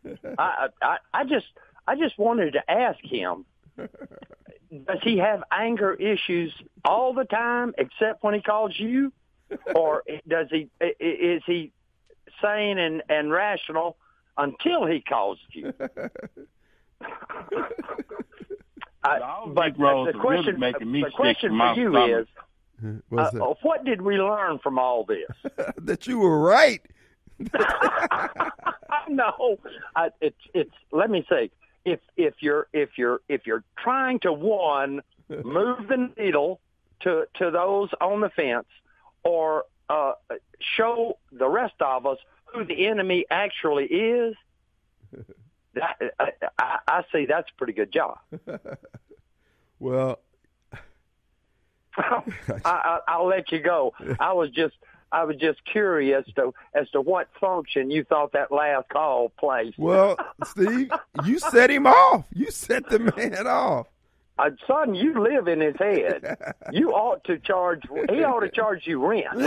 I, 0.39 0.69
I 0.81 0.97
I 1.13 1.23
just 1.25 1.45
I 1.85 1.95
just 1.95 2.17
wanted 2.17 2.53
to 2.53 2.71
ask 2.71 2.97
him. 3.03 3.45
Does 3.77 4.99
he 5.03 5.17
have 5.19 5.43
anger 5.51 5.93
issues 5.93 6.51
all 6.83 7.13
the 7.13 7.25
time, 7.25 7.75
except 7.77 8.23
when 8.23 8.33
he 8.33 8.41
calls 8.41 8.73
you, 8.79 9.13
or 9.75 10.03
does 10.27 10.47
he? 10.49 10.69
Is 10.99 11.43
he 11.45 11.71
sane 12.41 12.77
and 12.77 13.03
and 13.09 13.31
rational 13.31 13.97
until 14.37 14.85
he 14.85 15.01
calls 15.01 15.39
you? 15.51 15.73
I, 19.03 19.19
All 19.19 19.49
but 19.49 19.67
Negroes 19.77 20.09
the 20.11 20.19
are 20.19 20.29
really 20.29 20.43
question, 20.43 20.59
making 20.59 20.91
me 20.91 21.03
the 21.03 21.11
question 21.11 21.57
for 21.57 21.73
you 21.75 21.91
stomach. 21.91 22.27
is, 22.83 23.01
What's 23.09 23.35
uh, 23.35 23.53
what 23.61 23.85
did 23.85 24.01
we 24.01 24.17
learn 24.17 24.59
from 24.59 24.77
all 24.77 25.05
this? 25.05 25.51
that? 25.55 25.73
that 25.85 26.07
you 26.07 26.19
were 26.19 26.39
right. 26.39 26.81
no, 29.09 29.57
I, 29.95 30.09
it's 30.21 30.37
it's. 30.53 30.73
Let 30.91 31.09
me 31.09 31.25
say, 31.29 31.51
if 31.85 31.99
if 32.17 32.35
you're 32.39 32.67
if 32.73 32.89
you're 32.97 33.21
if 33.29 33.45
you're 33.45 33.63
trying 33.77 34.19
to 34.21 34.33
one 34.33 35.01
move 35.29 35.87
the 35.87 36.11
needle 36.17 36.59
to 37.01 37.25
to 37.35 37.51
those 37.51 37.89
on 38.01 38.21
the 38.21 38.29
fence, 38.29 38.67
or 39.23 39.65
uh, 39.89 40.13
show 40.59 41.17
the 41.31 41.47
rest 41.47 41.75
of 41.79 42.05
us 42.05 42.17
who 42.45 42.65
the 42.65 42.87
enemy 42.87 43.25
actually 43.29 43.85
is, 43.85 44.35
that, 45.73 45.97
I, 46.19 46.31
I, 46.57 46.79
I 46.87 47.03
see 47.11 47.25
that's 47.25 47.49
a 47.49 47.57
pretty 47.57 47.73
good 47.73 47.91
job. 47.91 48.17
well, 49.79 50.19
I, 51.97 52.21
I, 52.65 52.99
I'll 53.07 53.27
let 53.27 53.51
you 53.51 53.59
go. 53.59 53.93
I 54.19 54.33
was 54.33 54.51
just 54.51 54.75
I 55.11 55.23
was 55.23 55.37
just 55.37 55.63
curious 55.65 56.25
to 56.35 56.53
as 56.73 56.89
to 56.91 57.01
what 57.01 57.29
function 57.39 57.89
you 57.89 58.03
thought 58.03 58.33
that 58.33 58.51
last 58.51 58.89
call 58.89 59.29
played. 59.29 59.73
Well, 59.77 60.17
Steve, 60.43 60.91
you 61.25 61.39
set 61.39 61.69
him 61.69 61.87
off. 61.87 62.25
You 62.33 62.51
set 62.51 62.89
the 62.89 62.99
man 62.99 63.47
off. 63.47 63.87
Uh, 64.39 64.51
son, 64.67 64.93
you 64.93 65.21
live 65.21 65.47
in 65.47 65.61
his 65.61 65.75
head. 65.77 66.37
You 66.71 66.91
ought 66.91 67.23
to 67.23 67.39
charge. 67.39 67.83
He 68.09 68.23
ought 68.23 68.41
to 68.41 68.49
charge 68.49 68.85
you 68.85 69.05
rent. 69.05 69.25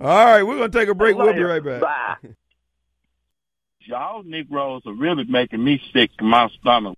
All 0.00 0.24
right, 0.24 0.42
we're 0.42 0.56
gonna 0.56 0.70
take 0.70 0.88
a 0.88 0.94
break. 0.94 1.16
We'll 1.16 1.34
be 1.34 1.42
right 1.42 1.62
back. 1.62 1.82
Bye. 1.82 2.16
Y'all 3.80 4.22
Negroes 4.22 4.82
are 4.86 4.94
really 4.94 5.24
making 5.24 5.62
me 5.62 5.82
sick 5.92 6.16
to 6.16 6.24
my 6.24 6.48
stomach. 6.60 6.96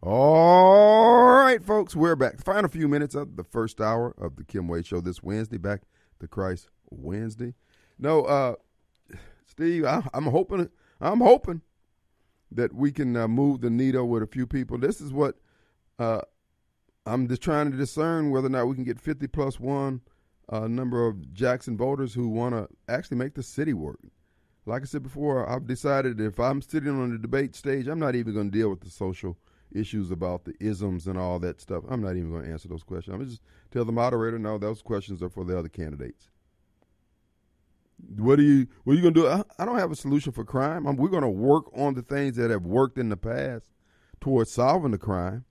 All 0.00 1.32
right, 1.38 1.62
folks, 1.64 1.96
we're 1.96 2.14
back. 2.14 2.42
Final 2.44 2.68
few 2.68 2.86
minutes 2.86 3.16
of 3.16 3.34
the 3.34 3.42
first 3.42 3.80
hour 3.80 4.14
of 4.16 4.36
the 4.36 4.44
Kim 4.44 4.68
Wade 4.68 4.86
Show 4.86 5.00
this 5.00 5.20
Wednesday. 5.20 5.58
Back 5.58 5.82
to 6.20 6.28
Christ 6.28 6.68
Wednesday. 6.90 7.54
No, 7.98 8.22
uh, 8.22 8.54
Steve, 9.46 9.84
I, 9.84 10.06
I'm 10.14 10.26
hoping. 10.26 10.68
I'm 11.00 11.20
hoping 11.20 11.62
that 12.52 12.74
we 12.74 12.92
can 12.92 13.16
uh, 13.16 13.28
move 13.28 13.60
the 13.60 13.70
needle 13.70 14.08
with 14.08 14.22
a 14.22 14.26
few 14.26 14.46
people. 14.46 14.78
This 14.78 15.00
is 15.00 15.12
what 15.12 15.36
uh, 15.98 16.20
I'm 17.06 17.28
just 17.28 17.42
trying 17.42 17.70
to 17.70 17.76
discern 17.76 18.30
whether 18.30 18.46
or 18.46 18.50
not 18.50 18.66
we 18.66 18.74
can 18.74 18.84
get 18.84 19.00
50 19.00 19.26
plus 19.28 19.58
one 19.58 20.00
uh, 20.50 20.66
number 20.66 21.06
of 21.06 21.32
Jackson 21.32 21.76
voters 21.76 22.14
who 22.14 22.28
want 22.28 22.54
to 22.54 22.68
actually 22.92 23.18
make 23.18 23.34
the 23.34 23.42
city 23.42 23.74
work. 23.74 24.00
Like 24.66 24.82
I 24.82 24.84
said 24.84 25.02
before, 25.02 25.48
I've 25.48 25.66
decided 25.66 26.20
if 26.20 26.38
I'm 26.38 26.60
sitting 26.60 26.90
on 26.90 27.10
the 27.10 27.18
debate 27.18 27.54
stage, 27.54 27.86
I'm 27.86 27.98
not 27.98 28.14
even 28.14 28.34
going 28.34 28.50
to 28.50 28.58
deal 28.58 28.68
with 28.68 28.80
the 28.80 28.90
social 28.90 29.38
issues 29.72 30.10
about 30.10 30.44
the 30.44 30.54
isms 30.60 31.06
and 31.06 31.18
all 31.18 31.38
that 31.40 31.60
stuff. 31.60 31.84
I'm 31.88 32.02
not 32.02 32.16
even 32.16 32.30
going 32.30 32.44
to 32.44 32.50
answer 32.50 32.68
those 32.68 32.82
questions. 32.82 33.14
I'm 33.14 33.26
just 33.26 33.42
tell 33.70 33.84
the 33.84 33.92
moderator, 33.92 34.38
no, 34.38 34.58
those 34.58 34.82
questions 34.82 35.22
are 35.22 35.28
for 35.28 35.44
the 35.44 35.58
other 35.58 35.68
candidates. 35.68 36.28
What 38.16 38.38
are 38.38 38.42
you 38.42 38.66
what 38.84 38.92
are 38.92 38.96
you 38.96 39.02
going 39.02 39.14
to 39.14 39.20
do? 39.22 39.28
I, 39.28 39.42
I, 39.58 39.64
don't 39.64 39.78
have 39.78 39.90
a 39.90 39.96
solution 39.96 40.32
for 40.32 40.44
crime. 40.44 40.86
I'm, 40.86 40.96
we're 40.96 41.08
going 41.08 41.22
to 41.22 41.28
work 41.28 41.64
on 41.76 41.94
the 41.94 42.02
things 42.02 42.36
that 42.36 42.50
have 42.50 42.64
worked 42.64 42.96
in 42.96 43.08
the 43.08 43.16
past 43.16 43.70
towards 44.20 44.52
solving 44.52 44.92
the 44.92 44.98
crime. 44.98 45.44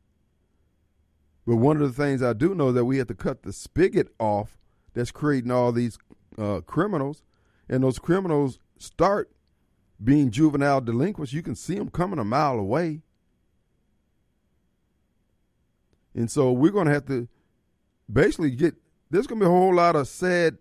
But 1.45 1.57
one 1.57 1.81
of 1.81 1.95
the 1.95 2.03
things 2.03 2.21
I 2.21 2.33
do 2.33 2.53
know 2.55 2.71
that 2.71 2.85
we 2.85 2.97
have 2.97 3.07
to 3.07 3.15
cut 3.15 3.43
the 3.43 3.53
spigot 3.53 4.13
off 4.19 4.57
that's 4.93 5.11
creating 5.11 5.51
all 5.51 5.71
these 5.71 5.97
uh, 6.37 6.61
criminals, 6.61 7.23
and 7.69 7.83
those 7.83 7.99
criminals 7.99 8.59
start 8.77 9.31
being 10.03 10.29
juvenile 10.29 10.81
delinquents. 10.81 11.33
You 11.33 11.41
can 11.41 11.55
see 11.55 11.75
them 11.75 11.89
coming 11.89 12.19
a 12.19 12.23
mile 12.23 12.59
away. 12.59 13.01
And 16.13 16.29
so 16.29 16.51
we're 16.51 16.71
going 16.71 16.87
to 16.87 16.93
have 16.93 17.05
to 17.05 17.27
basically 18.11 18.51
get, 18.51 18.75
there's 19.09 19.27
going 19.27 19.39
to 19.39 19.45
be 19.45 19.49
a 19.49 19.53
whole 19.53 19.75
lot 19.75 19.95
of 19.95 20.07
sad 20.07 20.57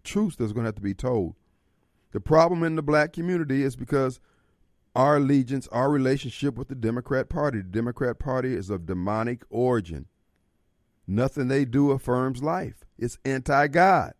truths 0.00 0.36
that's 0.36 0.52
going 0.52 0.64
to 0.64 0.68
have 0.68 0.76
to 0.76 0.82
be 0.82 0.94
told. 0.94 1.34
The 2.12 2.20
problem 2.20 2.62
in 2.64 2.76
the 2.76 2.82
black 2.82 3.12
community 3.12 3.62
is 3.62 3.76
because 3.76 4.20
our 4.94 5.16
allegiance, 5.16 5.68
our 5.68 5.90
relationship 5.90 6.56
with 6.56 6.68
the 6.68 6.74
Democrat 6.74 7.28
Party, 7.28 7.58
the 7.58 7.64
Democrat 7.64 8.18
Party 8.18 8.54
is 8.54 8.70
of 8.70 8.86
demonic 8.86 9.44
origin. 9.48 10.06
Nothing 11.06 11.48
they 11.48 11.64
do 11.64 11.90
affirms 11.90 12.42
life. 12.42 12.84
It's 12.98 13.18
anti 13.24 13.68
God. 13.68 14.14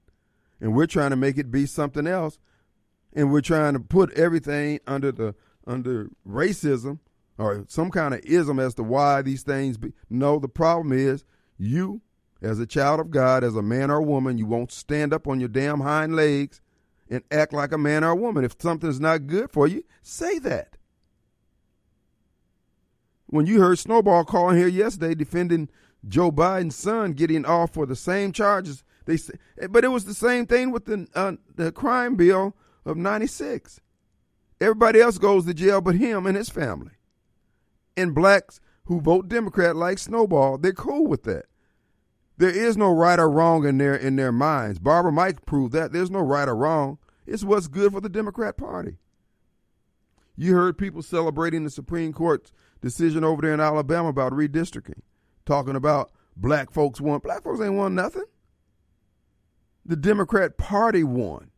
And 0.61 0.75
we're 0.75 0.87
trying 0.87 1.11
to 1.11 1.17
make 1.17 1.39
it 1.39 1.51
be 1.51 1.67
something 1.67 2.07
else. 2.07 2.39
And 3.13 3.33
we're 3.33 3.41
trying 3.41 3.75
to 3.75 3.81
put 3.81 4.13
everything 4.13 4.81
under 4.87 5.11
the 5.11 5.35
under 5.67 6.11
racism 6.27 6.99
or 7.39 7.65
some 7.69 7.91
kind 7.91 8.15
of 8.15 8.21
ism 8.25 8.59
as 8.59 8.75
to 8.75 8.83
why 8.83 9.23
these 9.23 9.43
things 9.43 9.79
be. 9.79 9.93
No, 10.09 10.39
the 10.39 10.49
problem 10.49 10.93
is 10.93 11.25
you, 11.59 12.03
as 12.43 12.59
a 12.59 12.67
child 12.67 13.01
of 13.01 13.11
God, 13.11 13.45
as 13.45 13.57
a 13.57 13.63
man 13.63 13.91
or 13.91 14.01
woman, 14.03 14.39
you 14.39 14.47
won't 14.47 14.73
stand 14.73 15.13
up 15.13 15.27
on 15.27 15.41
your 15.41 15.49
damn 15.49 15.81
hind 15.81 16.17
legs 16.17 16.61
and 17.09 17.23
act 17.31 17.53
like 17.53 17.73
a 17.73 17.79
man 17.79 18.05
or 18.05 18.11
a 18.11 18.17
woman. 18.17 18.45
If 18.45 18.57
something's 18.59 19.01
not 19.01 19.27
good 19.27 19.51
for 19.51 19.67
you, 19.67 19.85
say 20.03 20.39
that. 20.41 20.77
When 23.27 23.47
you 23.47 23.61
heard 23.61 23.79
Snowball 23.79 24.25
calling 24.25 24.57
here 24.57 24.69
yesterday 24.69 25.15
defending 25.15 25.69
Joe 26.09 26.33
Biden's 26.33 26.77
son 26.77 27.13
getting 27.13 27.45
off 27.45 27.73
for 27.73 27.87
the 27.87 27.97
same 27.97 28.33
charges, 28.33 28.83
they 29.05 29.17
say, 29.17 29.35
but 29.69 29.85
it 29.85 29.89
was 29.89 30.05
the 30.05 30.15
same 30.15 30.47
thing 30.47 30.71
with 30.71 30.87
the 30.87 31.07
uh, 31.15 31.33
the 31.55 31.73
crime 31.73 32.17
bill 32.17 32.57
of 32.85 32.97
'96. 32.97 33.81
Everybody 34.61 35.01
else 35.01 35.19
goes 35.19 35.47
to 35.47 35.55
jail 35.55 35.81
but 35.81 35.95
him 35.95 36.27
and 36.27 36.37
his 36.37 36.49
family 36.49 36.93
and 37.97 38.15
blacks 38.15 38.61
who 38.85 39.01
vote 39.01 39.29
Democrat 39.29 39.77
like 39.77 39.99
Snowball, 39.99 40.59
they're 40.59 40.73
cool 40.73 41.07
with 41.07 41.23
that. 41.25 41.47
There 42.41 42.49
is 42.49 42.79
no 42.79 42.91
right 42.91 43.19
or 43.19 43.31
wrong 43.31 43.67
in 43.67 43.77
their 43.77 43.95
in 43.95 44.17
their 44.17 44.33
minds. 44.33 44.79
Barbara 44.79 45.13
Mike 45.13 45.45
proved 45.45 45.75
that. 45.75 45.93
There's 45.93 46.11
no 46.11 46.21
right 46.21 46.49
or 46.49 46.57
wrong. 46.57 46.97
It's 47.27 47.45
what's 47.45 47.69
good 47.69 47.93
for 47.93 48.01
the 48.01 48.09
Democrat 48.09 48.57
Party. 48.57 48.97
You 50.39 50.55
heard 50.55 50.79
people 50.79 51.03
celebrating 51.03 51.65
the 51.65 51.71
Supreme 51.71 52.15
Court's 52.15 52.51
decision 52.81 53.25
over 53.25 53.43
there 53.43 53.53
in 53.53 53.61
Alabama 53.61 54.09
about 54.09 54.33
redistricting, 54.33 55.03
talking 55.45 55.77
about 55.77 56.13
black 56.35 56.71
folks 56.71 56.99
won. 56.99 57.19
Black 57.19 57.45
folks 57.45 57.61
ain't 57.61 57.75
won 57.75 57.95
nothing. 57.95 58.25
The 59.85 59.97
Democrat 59.97 60.57
Party 60.57 61.05
won 61.05 61.51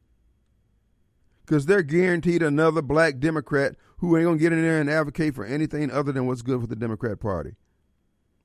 because 1.47 1.67
they're 1.67 1.85
guaranteed 1.85 2.43
another 2.43 2.83
black 2.83 3.21
Democrat 3.21 3.77
who 3.99 4.17
ain't 4.17 4.27
gonna 4.27 4.37
get 4.37 4.53
in 4.53 4.61
there 4.63 4.81
and 4.81 4.91
advocate 4.91 5.37
for 5.37 5.45
anything 5.45 5.93
other 5.93 6.11
than 6.11 6.27
what's 6.27 6.43
good 6.43 6.61
for 6.61 6.67
the 6.67 6.75
Democrat 6.75 7.21
Party. 7.21 7.53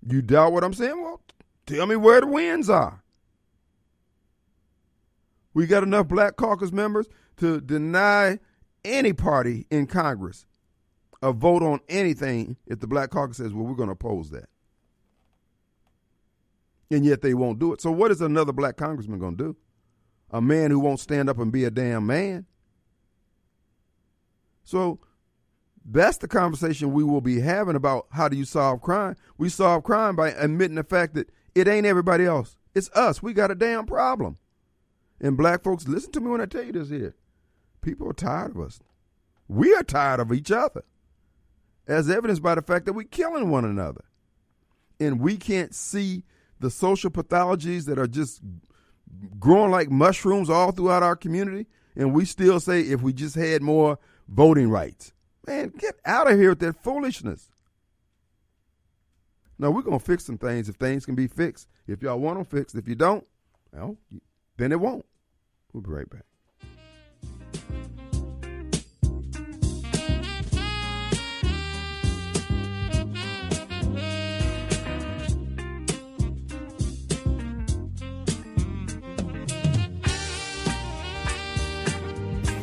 You 0.08 0.22
doubt 0.22 0.54
what 0.54 0.64
I'm 0.64 0.76
saying? 0.76 1.02
Well, 1.02 1.20
tell 1.68 1.86
me 1.86 1.96
where 1.96 2.22
the 2.22 2.28
wins 2.28 2.70
are. 2.70 3.04
We 5.54 5.68
got 5.68 5.84
enough 5.84 6.08
black 6.08 6.36
caucus 6.36 6.72
members 6.72 7.08
to 7.38 7.62
deny 7.62 8.40
any 8.84 9.14
party 9.14 9.68
in 9.70 9.88
Congress 9.88 10.46
a 11.22 11.32
vote 11.32 11.64
on 11.64 11.80
anything 11.90 12.58
if 12.68 12.80
the 12.80 12.88
black 12.88 13.10
caucus 13.10 13.38
says, 13.38 13.54
well, 13.54 13.66
we're 13.66 13.76
going 13.76 13.90
to 13.90 13.94
oppose 13.94 14.30
that. 14.32 14.50
And 16.90 17.04
yet 17.04 17.22
they 17.22 17.34
won't 17.34 17.60
do 17.60 17.74
it. 17.74 17.82
So, 17.82 17.92
what 17.92 18.12
is 18.12 18.22
another 18.22 18.54
black 18.54 18.78
congressman 18.78 19.20
going 19.20 19.36
to 19.38 19.44
do? 19.44 19.56
A 20.32 20.42
man 20.42 20.72
who 20.72 20.80
won't 20.80 21.00
stand 21.00 21.30
up 21.30 21.38
and 21.38 21.52
be 21.52 21.66
a 21.66 21.72
damn 21.72 22.06
man? 22.06 22.46
So, 24.64 25.00
that's 25.84 26.18
the 26.18 26.28
conversation 26.28 26.94
we 26.94 27.04
will 27.04 27.22
be 27.22 27.40
having 27.40 27.76
about 27.76 28.08
how 28.12 28.30
do 28.30 28.38
you 28.38 28.46
solve 28.46 28.82
crime. 28.82 29.16
We 29.38 29.50
solve 29.50 29.84
crime 29.84 30.16
by 30.16 30.32
admitting 30.32 30.76
the 30.76 30.84
fact 30.84 31.14
that 31.16 31.30
it 31.60 31.68
ain't 31.68 31.86
everybody 31.86 32.26
else. 32.26 32.56
It's 32.74 32.90
us. 32.92 33.22
We 33.24 33.34
got 33.34 33.52
a 33.52 33.56
damn 33.56 33.86
problem. 33.86 34.38
And 35.20 35.38
black 35.38 35.64
folks, 35.64 35.88
listen 35.88 36.12
to 36.14 36.20
me 36.20 36.30
when 36.30 36.42
I 36.42 36.46
tell 36.46 36.64
you 36.64 36.72
this 36.72 36.90
here. 36.90 37.16
People 37.82 38.10
are 38.10 38.14
tired 38.14 38.52
of 38.52 38.62
us. 38.62 38.80
We 39.48 39.74
are 39.74 39.84
tired 39.84 40.20
of 40.20 40.32
each 40.32 40.52
other. 40.52 40.84
As 41.88 42.10
evidenced 42.10 42.44
by 42.44 42.56
the 42.56 42.62
fact 42.62 42.86
that 42.86 42.94
we're 42.94 43.08
killing 43.08 43.50
one 43.50 43.66
another. 43.66 44.04
And 45.00 45.20
we 45.20 45.38
can't 45.38 45.74
see 45.74 46.24
the 46.60 46.70
social 46.70 47.10
pathologies 47.10 47.86
that 47.86 47.98
are 47.98 48.08
just 48.08 48.42
growing 49.40 49.72
like 49.72 49.90
mushrooms 49.90 50.50
all 50.50 50.72
throughout 50.72 51.04
our 51.04 51.16
community. 51.16 51.68
And 51.96 52.14
we 52.14 52.26
still 52.26 52.60
say 52.60 52.82
if 52.82 53.02
we 53.02 53.14
just 53.14 53.36
had 53.36 53.62
more 53.62 54.00
voting 54.28 54.70
rights 54.70 55.14
Man, 55.48 55.72
get 55.78 55.96
out 56.06 56.30
of 56.30 56.38
here 56.38 56.50
with 56.50 56.60
that 56.60 56.84
foolishness. 56.84 57.50
No, 59.60 59.72
we're 59.72 59.82
going 59.82 59.98
to 59.98 60.06
fix 60.06 60.24
some 60.24 60.38
things 60.38 60.70
if 60.70 60.76
things 60.76 61.06
can 61.06 61.16
be 61.16 61.28
fixed. 61.28 61.68
If 61.88 62.04
y'all 62.04 62.20
want 62.20 62.38
them 62.38 62.46
fixed. 62.46 62.76
If 62.76 62.88
you 62.88 62.96
don't, 62.96 63.26
well, 63.74 63.98
then 64.58 64.72
it 64.72 64.80
won't. 64.80 65.06
We'll 65.74 65.82
be 65.82 65.90
right 65.90 66.10
back. 66.10 66.24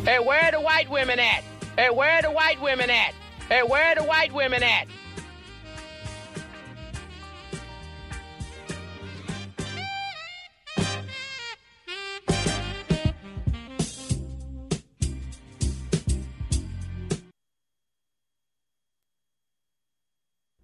Hey, 0.04 0.18
where 0.20 0.42
are 0.42 0.52
the 0.52 0.60
white 0.60 0.90
women 0.90 1.18
at? 1.18 1.42
Hey, 1.76 1.88
where 1.90 2.18
are 2.18 2.22
the 2.22 2.30
white 2.30 2.60
women 2.60 2.90
at? 2.90 3.14
Hey, 3.48 3.62
where 3.62 3.82
are 3.84 3.94
the 3.94 4.04
white 4.04 4.32
women 4.32 4.62
at? 4.62 4.86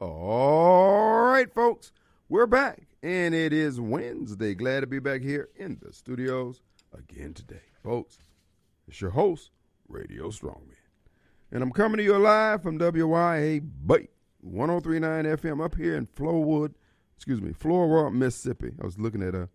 All 0.01 1.25
right, 1.25 1.53
folks, 1.53 1.93
we're 2.31 2.47
back, 2.47 2.85
and 3.03 3.35
it 3.35 3.53
is 3.53 3.79
Wednesday. 3.79 4.55
Glad 4.55 4.81
to 4.81 4.87
be 4.87 4.99
back 4.99 5.21
here 5.21 5.51
in 5.57 5.79
the 5.83 5.93
studios 5.93 6.63
again 6.97 7.35
today, 7.35 7.61
folks. 7.85 8.17
It's 8.89 8.99
your 9.03 9.11
host, 9.11 9.51
Radio 9.91 10.31
Strongman, 10.31 10.73
and 11.53 11.63
I'm 11.63 11.71
coming 11.71 11.99
to 11.99 12.03
you 12.03 12.17
live 12.17 12.63
from 12.63 12.79
WYAB 12.79 14.09
1039 14.41 15.25
FM 15.27 15.63
up 15.63 15.75
here 15.75 15.97
in 15.97 16.07
Flowood, 16.07 16.73
excuse 17.15 17.43
me, 17.43 17.53
Flora, 17.53 18.11
Mississippi. 18.11 18.73
I 18.81 18.87
was 18.87 18.99
looking 18.99 19.23
at 19.23 19.35
a 19.35 19.51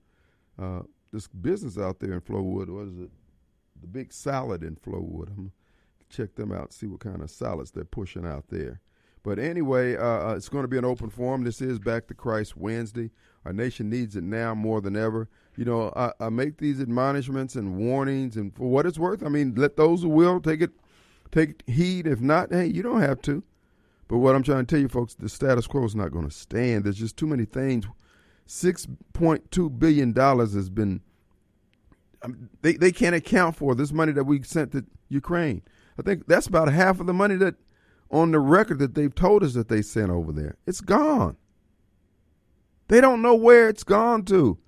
uh, 0.62 0.84
this 1.12 1.28
business 1.28 1.80
out 1.80 2.00
there 2.00 2.14
in 2.14 2.22
Flowood. 2.22 2.70
What 2.70 2.86
is 2.86 3.00
it? 3.00 3.10
The 3.82 3.88
Big 3.88 4.14
Salad 4.14 4.62
in 4.64 4.76
Flowood. 4.76 5.30
I'm 5.30 5.52
check 6.12 6.36
them 6.36 6.52
out, 6.52 6.72
see 6.72 6.86
what 6.86 7.00
kind 7.00 7.24
of 7.24 7.32
salads 7.32 7.72
they're 7.72 7.84
pushing 7.84 8.28
out 8.28 8.50
there. 8.50 8.80
But 9.26 9.40
anyway, 9.40 9.98
uh, 9.98 10.30
uh, 10.30 10.34
it's 10.38 10.50
going 10.50 10.66
to 10.66 10.68
be 10.68 10.78
an 10.78 10.86
open 10.86 11.10
forum. 11.10 11.44
This 11.44 11.60
is 11.60 11.80
Back 11.80 12.06
to 12.08 12.14
Christ 12.14 12.56
Wednesday. 12.56 13.10
Our 13.44 13.54
nation 13.54 13.90
needs 13.90 14.16
it 14.16 14.24
now 14.24 14.54
more 14.54 14.82
than 14.82 14.96
ever. 14.96 15.28
You 15.58 15.66
know, 15.66 15.92
I, 15.96 16.12
I, 16.20 16.30
make 16.30 16.58
these 16.58 16.80
admonishments 16.80 17.56
and 17.56 17.76
warnings, 17.76 18.38
and 18.38 18.56
for 18.56 18.70
what 18.70 18.86
it's 18.86 19.00
worth, 19.00 19.24
I 19.24 19.30
mean, 19.30 19.56
let 19.56 19.78
those 19.78 20.04
who 20.04 20.10
will 20.10 20.40
take 20.40 20.62
it, 20.62 20.70
take 21.32 21.64
heed. 21.68 22.06
If 22.06 22.22
not, 22.22 22.52
hey, 22.52 22.68
you 22.68 22.84
don't 22.84 23.02
have 23.02 23.20
to. 23.24 23.44
But 24.08 24.20
what 24.20 24.36
I'm 24.36 24.44
trying 24.44 24.64
to 24.64 24.70
tell 24.70 24.80
you, 24.80 24.90
folks, 24.90 25.16
the 25.16 25.28
status 25.28 25.66
quo 25.66 25.84
is 25.86 25.96
not 25.96 26.12
going 26.12 26.30
to 26.30 26.36
stand. 26.36 26.84
There's 26.84 26.98
just 26.98 27.18
too 27.18 27.26
many 27.26 27.46
things. 27.46 27.86
Six 28.46 28.88
point 29.14 29.50
two 29.50 29.72
billion 29.72 30.14
dollars 30.14 30.54
has 30.54 30.70
been. 30.70 31.02
Um, 32.22 32.50
they 32.62 32.74
they 32.74 32.92
can't 32.92 33.16
account 33.16 33.56
for 33.56 33.74
this 33.74 33.92
money 33.92 34.12
that 34.12 34.26
we 34.26 34.44
sent 34.44 34.72
to 34.74 34.86
Ukraine. 35.10 35.64
I 35.98 36.04
think 36.04 36.28
that's 36.28 36.46
about 36.46 36.72
half 36.72 37.00
of 37.00 37.08
the 37.08 37.14
money 37.14 37.36
that 37.38 37.56
on 38.12 38.32
the 38.32 38.40
record 38.40 38.80
that 38.80 38.96
they've 38.96 39.14
told 39.14 39.44
us 39.44 39.54
that 39.54 39.68
they 39.68 39.82
sent 39.82 40.10
over 40.10 40.32
there. 40.32 40.58
It's 40.66 40.82
gone. 40.82 41.38
They 42.88 43.02
don't 43.02 43.22
know 43.22 43.36
where 43.36 43.68
it's 43.68 43.84
gone 43.84 44.24
to. 44.26 44.60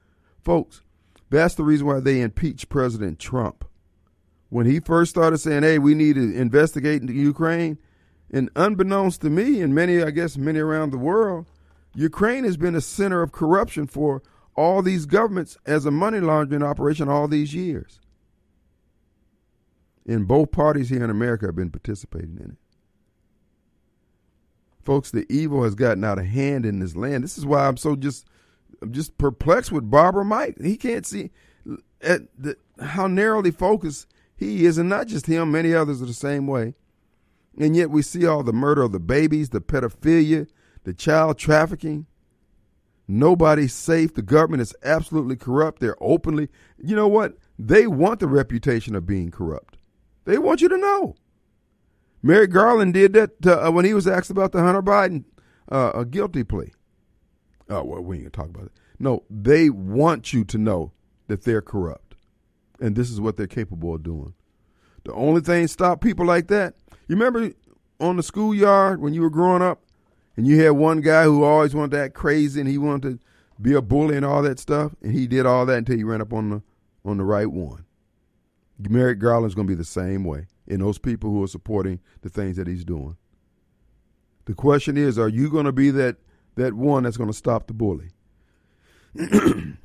Folks, 0.43 0.81
that's 1.29 1.55
the 1.55 1.63
reason 1.63 1.87
why 1.87 1.99
they 1.99 2.21
impeached 2.21 2.69
President 2.69 3.19
Trump. 3.19 3.65
When 4.49 4.65
he 4.65 4.79
first 4.79 5.09
started 5.09 5.37
saying, 5.39 5.63
hey, 5.63 5.77
we 5.77 5.93
need 5.93 6.15
to 6.15 6.35
investigate 6.35 7.01
into 7.01 7.13
Ukraine, 7.13 7.77
and 8.31 8.49
unbeknownst 8.55 9.21
to 9.21 9.29
me 9.29 9.61
and 9.61 9.75
many, 9.75 10.01
I 10.01 10.11
guess, 10.11 10.37
many 10.37 10.59
around 10.59 10.91
the 10.91 10.97
world, 10.97 11.47
Ukraine 11.93 12.43
has 12.43 12.57
been 12.57 12.75
a 12.75 12.81
center 12.81 13.21
of 13.21 13.31
corruption 13.31 13.87
for 13.87 14.21
all 14.55 14.81
these 14.81 15.05
governments 15.05 15.57
as 15.65 15.85
a 15.85 15.91
money 15.91 16.19
laundering 16.19 16.63
operation 16.63 17.07
all 17.07 17.27
these 17.27 17.53
years. 17.53 17.99
And 20.05 20.27
both 20.27 20.51
parties 20.51 20.89
here 20.89 21.03
in 21.03 21.09
America 21.09 21.45
have 21.45 21.55
been 21.55 21.69
participating 21.69 22.37
in 22.37 22.51
it. 22.51 22.57
Folks, 24.87 25.11
the 25.11 25.25
evil 25.29 25.65
has 25.65 25.75
gotten 25.75 26.05
out 26.05 26.17
of 26.17 26.25
hand 26.27 26.65
in 26.65 26.79
this 26.79 26.95
land. 26.95 27.21
This 27.21 27.37
is 27.37 27.45
why 27.45 27.67
I'm 27.67 27.75
so 27.75 27.97
just 27.97 28.25
I'm 28.81 28.93
just 28.93 29.17
perplexed 29.17 29.69
with 29.69 29.91
Barbara 29.91 30.23
Mike. 30.23 30.55
He 30.61 30.77
can't 30.77 31.05
see 31.05 31.31
at 32.01 32.21
the, 32.37 32.55
how 32.81 33.07
narrowly 33.07 33.51
focused 33.51 34.07
he 34.37 34.65
is, 34.65 34.77
and 34.77 34.87
not 34.87 35.07
just 35.07 35.25
him, 35.25 35.51
many 35.51 35.73
others 35.73 36.01
are 36.01 36.05
the 36.05 36.13
same 36.13 36.47
way. 36.47 36.73
And 37.59 37.75
yet 37.75 37.89
we 37.89 38.01
see 38.01 38.25
all 38.25 38.43
the 38.43 38.53
murder 38.53 38.81
of 38.81 38.93
the 38.93 38.99
babies, 39.01 39.49
the 39.49 39.59
pedophilia, 39.59 40.47
the 40.85 40.93
child 40.93 41.37
trafficking. 41.37 42.05
Nobody's 43.09 43.73
safe. 43.73 44.13
The 44.13 44.21
government 44.21 44.61
is 44.61 44.73
absolutely 44.85 45.35
corrupt. 45.35 45.81
They're 45.81 46.01
openly, 46.01 46.47
you 46.81 46.95
know 46.95 47.09
what? 47.09 47.33
They 47.59 47.87
want 47.87 48.21
the 48.21 48.27
reputation 48.27 48.95
of 48.95 49.05
being 49.05 49.31
corrupt. 49.31 49.77
They 50.23 50.37
want 50.37 50.61
you 50.61 50.69
to 50.69 50.77
know. 50.77 51.17
Merrick 52.23 52.51
Garland 52.51 52.93
did 52.93 53.13
that 53.13 53.41
to, 53.43 53.67
uh, 53.67 53.71
when 53.71 53.85
he 53.85 53.93
was 53.93 54.07
asked 54.07 54.29
about 54.29 54.51
the 54.51 54.61
Hunter 54.61 54.81
Biden 54.81 55.25
uh, 55.71 55.91
a 55.93 56.05
guilty 56.05 56.43
plea. 56.43 56.71
Oh, 57.69 57.83
well, 57.83 58.01
we 58.01 58.17
ain't 58.17 58.23
going 58.23 58.31
to 58.31 58.37
talk 58.37 58.49
about 58.49 58.65
it. 58.67 58.71
No, 58.99 59.23
they 59.29 59.69
want 59.69 60.33
you 60.33 60.43
to 60.45 60.57
know 60.57 60.91
that 61.27 61.43
they're 61.43 61.61
corrupt. 61.61 62.15
And 62.79 62.95
this 62.95 63.09
is 63.09 63.19
what 63.19 63.37
they're 63.37 63.47
capable 63.47 63.95
of 63.95 64.03
doing. 64.03 64.33
The 65.03 65.13
only 65.13 65.41
thing 65.41 65.67
stop 65.67 66.01
people 66.01 66.25
like 66.25 66.47
that, 66.47 66.75
you 67.07 67.15
remember 67.15 67.51
on 67.99 68.17
the 68.17 68.23
schoolyard 68.23 69.01
when 69.01 69.13
you 69.13 69.21
were 69.21 69.29
growing 69.29 69.61
up 69.61 69.81
and 70.35 70.45
you 70.45 70.61
had 70.61 70.71
one 70.71 71.01
guy 71.01 71.23
who 71.23 71.43
always 71.43 71.73
wanted 71.73 71.91
to 71.91 72.03
act 72.03 72.13
crazy 72.13 72.59
and 72.59 72.69
he 72.69 72.77
wanted 72.77 73.19
to 73.19 73.25
be 73.61 73.73
a 73.73 73.81
bully 73.81 74.15
and 74.15 74.25
all 74.25 74.43
that 74.43 74.59
stuff, 74.59 74.93
and 75.01 75.13
he 75.13 75.25
did 75.25 75.45
all 75.45 75.65
that 75.65 75.77
until 75.79 75.97
he 75.97 76.03
ran 76.03 76.21
up 76.21 76.31
on 76.31 76.49
the 76.49 76.61
on 77.03 77.17
the 77.17 77.23
right 77.23 77.49
one. 77.49 77.85
Merrick 78.77 79.17
Garland's 79.17 79.55
going 79.55 79.65
to 79.65 79.71
be 79.71 79.77
the 79.77 79.83
same 79.83 80.23
way 80.23 80.45
in 80.67 80.79
those 80.79 80.97
people 80.97 81.29
who 81.29 81.43
are 81.43 81.47
supporting 81.47 81.99
the 82.21 82.29
things 82.29 82.57
that 82.57 82.67
he's 82.67 82.85
doing. 82.85 83.17
The 84.45 84.53
question 84.53 84.97
is, 84.97 85.17
are 85.17 85.29
you 85.29 85.49
going 85.49 85.65
to 85.65 85.71
be 85.71 85.91
that 85.91 86.17
that 86.55 86.73
one 86.73 87.03
that's 87.03 87.17
going 87.17 87.29
to 87.29 87.37
stop 87.37 87.67
the 87.67 87.73
bully? 87.73 88.09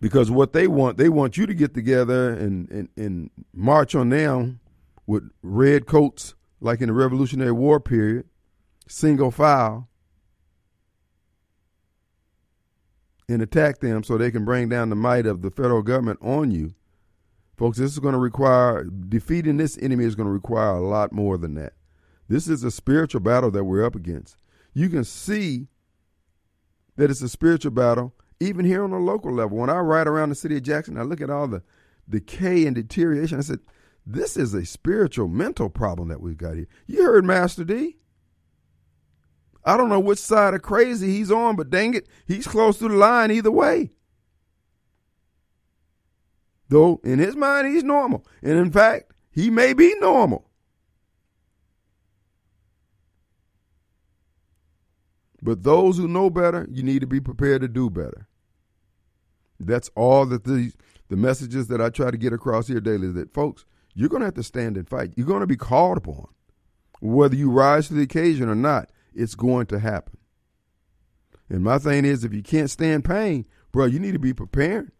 because 0.00 0.30
what 0.30 0.52
they 0.52 0.66
want, 0.66 0.98
they 0.98 1.08
want 1.08 1.36
you 1.36 1.46
to 1.46 1.54
get 1.54 1.74
together 1.74 2.30
and, 2.30 2.70
and, 2.70 2.88
and 2.96 3.30
march 3.54 3.94
on 3.94 4.08
them 4.08 4.60
with 5.06 5.30
red 5.42 5.86
coats 5.86 6.34
like 6.60 6.80
in 6.80 6.88
the 6.88 6.92
Revolutionary 6.92 7.52
War 7.52 7.80
period, 7.80 8.26
single 8.88 9.30
file, 9.30 9.88
and 13.28 13.42
attack 13.42 13.80
them 13.80 14.02
so 14.04 14.18
they 14.18 14.30
can 14.30 14.44
bring 14.44 14.68
down 14.68 14.90
the 14.90 14.96
might 14.96 15.26
of 15.26 15.42
the 15.42 15.50
federal 15.50 15.82
government 15.82 16.18
on 16.22 16.50
you 16.50 16.74
Folks, 17.62 17.78
this 17.78 17.92
is 17.92 18.00
going 18.00 18.14
to 18.14 18.18
require, 18.18 18.82
defeating 18.82 19.56
this 19.56 19.78
enemy 19.80 20.04
is 20.04 20.16
going 20.16 20.26
to 20.26 20.32
require 20.32 20.74
a 20.74 20.80
lot 20.80 21.12
more 21.12 21.38
than 21.38 21.54
that. 21.54 21.74
This 22.26 22.48
is 22.48 22.64
a 22.64 22.72
spiritual 22.72 23.20
battle 23.20 23.52
that 23.52 23.62
we're 23.62 23.84
up 23.84 23.94
against. 23.94 24.36
You 24.74 24.88
can 24.88 25.04
see 25.04 25.68
that 26.96 27.08
it's 27.08 27.22
a 27.22 27.28
spiritual 27.28 27.70
battle 27.70 28.16
even 28.40 28.64
here 28.64 28.82
on 28.82 28.90
a 28.90 28.98
local 28.98 29.32
level. 29.32 29.58
When 29.58 29.70
I 29.70 29.78
ride 29.78 30.08
around 30.08 30.30
the 30.30 30.34
city 30.34 30.56
of 30.56 30.64
Jackson, 30.64 30.98
I 30.98 31.02
look 31.02 31.20
at 31.20 31.30
all 31.30 31.46
the 31.46 31.62
decay 32.08 32.66
and 32.66 32.74
deterioration. 32.74 33.38
I 33.38 33.42
said, 33.42 33.60
this 34.04 34.36
is 34.36 34.54
a 34.54 34.66
spiritual, 34.66 35.28
mental 35.28 35.68
problem 35.68 36.08
that 36.08 36.20
we've 36.20 36.36
got 36.36 36.56
here. 36.56 36.66
You 36.88 37.04
heard 37.04 37.24
Master 37.24 37.62
D. 37.62 37.96
I 39.64 39.76
don't 39.76 39.88
know 39.88 40.00
which 40.00 40.18
side 40.18 40.54
of 40.54 40.62
crazy 40.62 41.12
he's 41.12 41.30
on, 41.30 41.54
but 41.54 41.70
dang 41.70 41.94
it, 41.94 42.08
he's 42.26 42.48
close 42.48 42.78
to 42.78 42.88
the 42.88 42.96
line 42.96 43.30
either 43.30 43.52
way. 43.52 43.92
Though 46.72 47.02
in 47.04 47.18
his 47.18 47.36
mind, 47.36 47.66
he's 47.66 47.84
normal. 47.84 48.24
And 48.42 48.52
in 48.52 48.72
fact, 48.72 49.12
he 49.30 49.50
may 49.50 49.74
be 49.74 49.94
normal. 50.00 50.48
But 55.42 55.64
those 55.64 55.98
who 55.98 56.08
know 56.08 56.30
better, 56.30 56.66
you 56.70 56.82
need 56.82 57.00
to 57.00 57.06
be 57.06 57.20
prepared 57.20 57.60
to 57.60 57.68
do 57.68 57.90
better. 57.90 58.26
That's 59.60 59.90
all 59.94 60.24
that 60.24 60.44
the 60.44 60.72
the 61.10 61.16
messages 61.16 61.68
that 61.68 61.82
I 61.82 61.90
try 61.90 62.10
to 62.10 62.16
get 62.16 62.32
across 62.32 62.68
here 62.68 62.80
daily 62.80 63.12
that 63.12 63.34
folks, 63.34 63.66
you're 63.92 64.08
going 64.08 64.20
to 64.20 64.26
have 64.26 64.34
to 64.36 64.42
stand 64.42 64.78
and 64.78 64.88
fight. 64.88 65.12
You're 65.14 65.26
going 65.26 65.40
to 65.40 65.46
be 65.46 65.58
called 65.58 65.98
upon. 65.98 66.28
Whether 67.02 67.36
you 67.36 67.50
rise 67.50 67.88
to 67.88 67.94
the 67.94 68.02
occasion 68.04 68.48
or 68.48 68.54
not, 68.54 68.88
it's 69.14 69.34
going 69.34 69.66
to 69.66 69.78
happen. 69.78 70.16
And 71.50 71.62
my 71.62 71.76
thing 71.76 72.06
is, 72.06 72.24
if 72.24 72.32
you 72.32 72.42
can't 72.42 72.70
stand 72.70 73.04
pain, 73.04 73.44
bro, 73.72 73.84
you 73.84 73.98
need 73.98 74.12
to 74.12 74.18
be 74.18 74.32
prepared 74.32 74.90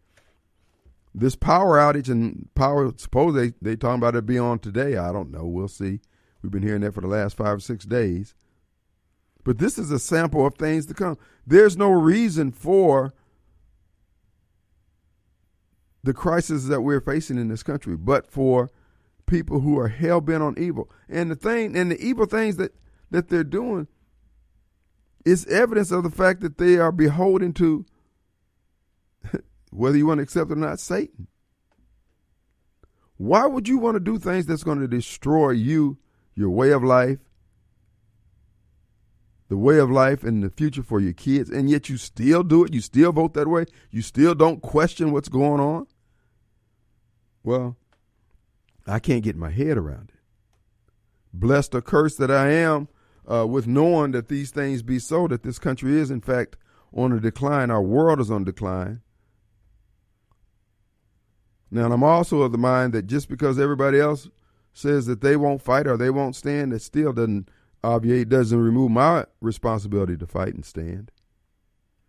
this 1.15 1.37
power 1.37 1.79
outage 1.79 2.09
and 2.09 2.49
power 2.55 2.93
suppose 2.97 3.35
they 3.35 3.53
they 3.61 3.77
talking 3.77 3.99
about 3.99 4.17
it 4.17 4.27
be 4.27 4.39
on 4.39 4.59
today. 4.59 4.97
I 4.97 5.13
don't 5.13 5.31
know. 5.31 5.45
We'll 5.45 5.69
see. 5.69 6.01
We've 6.43 6.53
been 6.53 6.63
hearing 6.63 6.81
that 6.81 6.95
for 6.95 7.01
the 7.01 7.07
last 7.07 7.37
five 7.37 7.57
or 7.57 7.61
six 7.61 7.85
days. 7.85 8.35
But 9.45 9.59
this 9.59 9.79
is 9.79 9.91
a 9.91 9.99
sample 9.99 10.47
of 10.47 10.55
things 10.55 10.87
to 10.87 10.95
come. 10.95 11.19
There's 11.47 11.77
no 11.77 11.91
reason 11.91 12.53
for 12.53 13.13
the 16.05 16.15
crisis 16.15 16.67
that 16.67 16.81
we're 16.81 17.01
facing 17.01 17.39
in 17.39 17.49
this 17.49 17.63
country 17.63 17.97
but 17.97 18.27
for 18.27 18.71
people 19.27 19.61
who 19.61 19.79
are 19.79 19.89
hell-bent 19.89 20.43
on 20.43 20.59
evil. 20.59 20.91
And 21.09 21.31
the 21.31 21.37
thing 21.37 21.77
and 21.77 21.91
the 21.91 22.01
evil 22.01 22.27
things 22.27 22.57
that 22.57 22.75
that 23.11 23.29
they're 23.29 23.45
doing 23.45 23.89
is 25.25 25.47
evidence 25.47 25.91
of 25.91 26.03
the 26.03 26.11
fact 26.11 26.41
that 26.41 26.59
they 26.59 26.79
are 26.79 26.91
beholden 26.91 27.53
to 27.53 27.85
whether 29.73 29.97
you 29.97 30.07
want 30.07 30.19
to 30.19 30.23
accept 30.23 30.51
it 30.51 30.55
or 30.55 30.57
not, 30.57 30.79
Satan. 30.79 31.29
Why 33.17 33.47
would 33.47 33.69
you 33.69 33.79
want 33.79 33.95
to 33.95 34.01
do 34.01 34.19
things 34.19 34.47
that's 34.47 34.65
going 34.65 34.81
to 34.81 34.89
destroy 34.89 35.51
you, 35.51 35.99
your 36.35 36.51
way 36.51 36.71
of 36.71 36.83
life, 36.83 37.19
the 39.49 39.57
way 39.57 39.79
of 39.79 39.91
life 39.91 40.25
and 40.25 40.43
the 40.43 40.51
future 40.51 40.83
for 40.83 40.99
your 40.99 41.13
kids, 41.13 41.51
and 41.51 41.71
yet 41.71 41.89
you 41.89 41.97
still 41.97 42.43
do 42.43 42.65
it? 42.65 42.75
You 42.75 42.81
still 42.81 43.13
vote 43.13 43.35
that 43.35 43.49
way? 43.49 43.67
You 43.91 44.03
still 44.03 44.35
don't 44.35 44.61
question 44.61 45.13
what's 45.13 45.29
going 45.29 45.61
on? 45.61 45.87
Well, 47.45 47.77
I 48.87 48.99
can't 48.99 49.25
get 49.25 49.37
my 49.37 49.51
head 49.51 49.79
around 49.79 50.11
it. 50.15 50.21
Blessed 51.33 51.75
or 51.75 51.81
cursed 51.81 52.19
that 52.19 52.31
I 52.31 52.51
am 52.51 52.89
uh, 53.31 53.47
with 53.47 53.67
knowing 53.67 54.13
that 54.13 54.29
these 54.29 54.51
things 54.51 54.83
be 54.83 54.99
so, 54.99 55.29
that 55.29 55.43
this 55.43 55.59
country 55.59 55.99
is, 55.99 56.11
in 56.11 56.21
fact, 56.21 56.57
on 56.93 57.13
a 57.13 57.21
decline. 57.21 57.71
Our 57.71 57.83
world 57.83 58.21
is 58.21 58.31
on 58.31 58.45
decline. 58.45 59.01
Now, 61.75 61.91
I'm 61.91 62.05
also 62.05 62.43
of 62.43 62.53
the 62.53 62.59
mind 62.59 62.93
that 62.93 63.07
just 63.07 63.31
because 63.31 63.59
everybody 63.59 63.99
else 63.99 64.29
says 64.75 65.07
that 65.07 65.23
they 65.23 65.37
won't 65.37 65.63
fight 65.63 65.87
or 65.87 65.97
they 65.97 66.11
won't 66.11 66.37
stand, 66.37 66.75
it 66.75 66.83
still 66.83 67.15
doesn't 67.15 67.49
obviate 67.83 68.29
doesn't 68.29 68.61
remove 68.61 68.91
my 68.91 69.25
responsibility 69.41 70.19
to 70.19 70.27
fight 70.27 70.55
and 70.55 70.67
stand. 70.67 71.11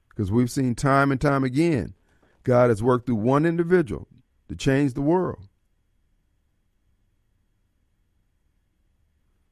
Because 0.09 0.33
we've 0.33 0.51
seen 0.51 0.75
time 0.75 1.13
and 1.13 1.19
time 1.19 1.45
again, 1.45 1.93
God 2.43 2.69
has 2.69 2.83
worked 2.83 3.05
through 3.05 3.15
one 3.15 3.45
individual 3.45 4.09
to 4.49 4.55
change 4.55 4.93
the 4.93 5.01
world. 5.01 5.47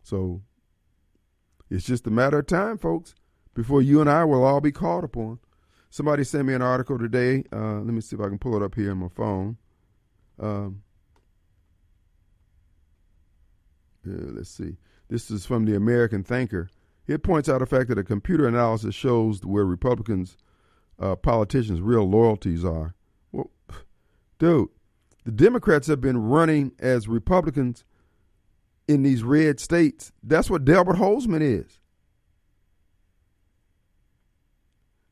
So 0.04 0.42
it's 1.70 1.86
just 1.86 2.06
a 2.06 2.12
matter 2.12 2.40
of 2.40 2.48
time, 2.48 2.78
folks, 2.78 3.16
before 3.54 3.82
you 3.82 4.02
and 4.02 4.10
I 4.10 4.26
will 4.26 4.44
all 4.44 4.60
be 4.60 4.74
called 4.74 5.06
upon. 5.06 5.40
Somebody 5.90 6.26
sent 6.26 6.48
me 6.48 6.54
an 6.54 6.62
article 6.62 7.00
today. 7.00 7.46
Uh, 7.52 7.76
let 7.76 7.94
me 7.94 8.02
see 8.02 8.18
if 8.18 8.22
I 8.22 8.28
can 8.28 8.38
pull 8.40 8.58
it 8.58 8.62
up 8.62 8.76
here 8.76 8.92
on 8.92 8.98
my 8.98 9.08
phone. 9.08 9.58
Um, 10.42 10.82
let's 14.04 14.50
see. 14.50 14.78
This 15.08 15.30
is 15.30 15.46
from 15.46 15.66
the 15.66 15.76
American 15.76 16.24
Thinker. 16.24 16.70
It 17.08 17.24
points 17.24 17.48
out 17.48 17.60
the 17.60 17.66
fact 17.66 17.90
that 17.90 17.98
a 17.98 18.04
computer 18.04 18.48
analysis 18.48 18.96
shows 18.96 19.42
where 19.46 19.66
Republicans, 19.66 20.38
uh, 21.00 21.16
politicians' 21.16 21.82
real 21.82 22.10
loyalties 22.10 22.66
are. 22.66 22.96
Well, 23.32 23.52
dude, 24.40 24.70
the 25.24 25.32
Democrats 25.32 25.88
have 25.88 26.02
been 26.02 26.18
running 26.18 26.72
as 26.80 27.08
Republicans 27.08 27.86
in 28.88 29.04
these 29.04 29.24
red 29.24 29.60
states. 29.60 30.12
That's 30.24 30.50
what 30.50 30.66
Delbert 30.66 30.96
Hosemann 30.98 31.42
is. 31.42 31.80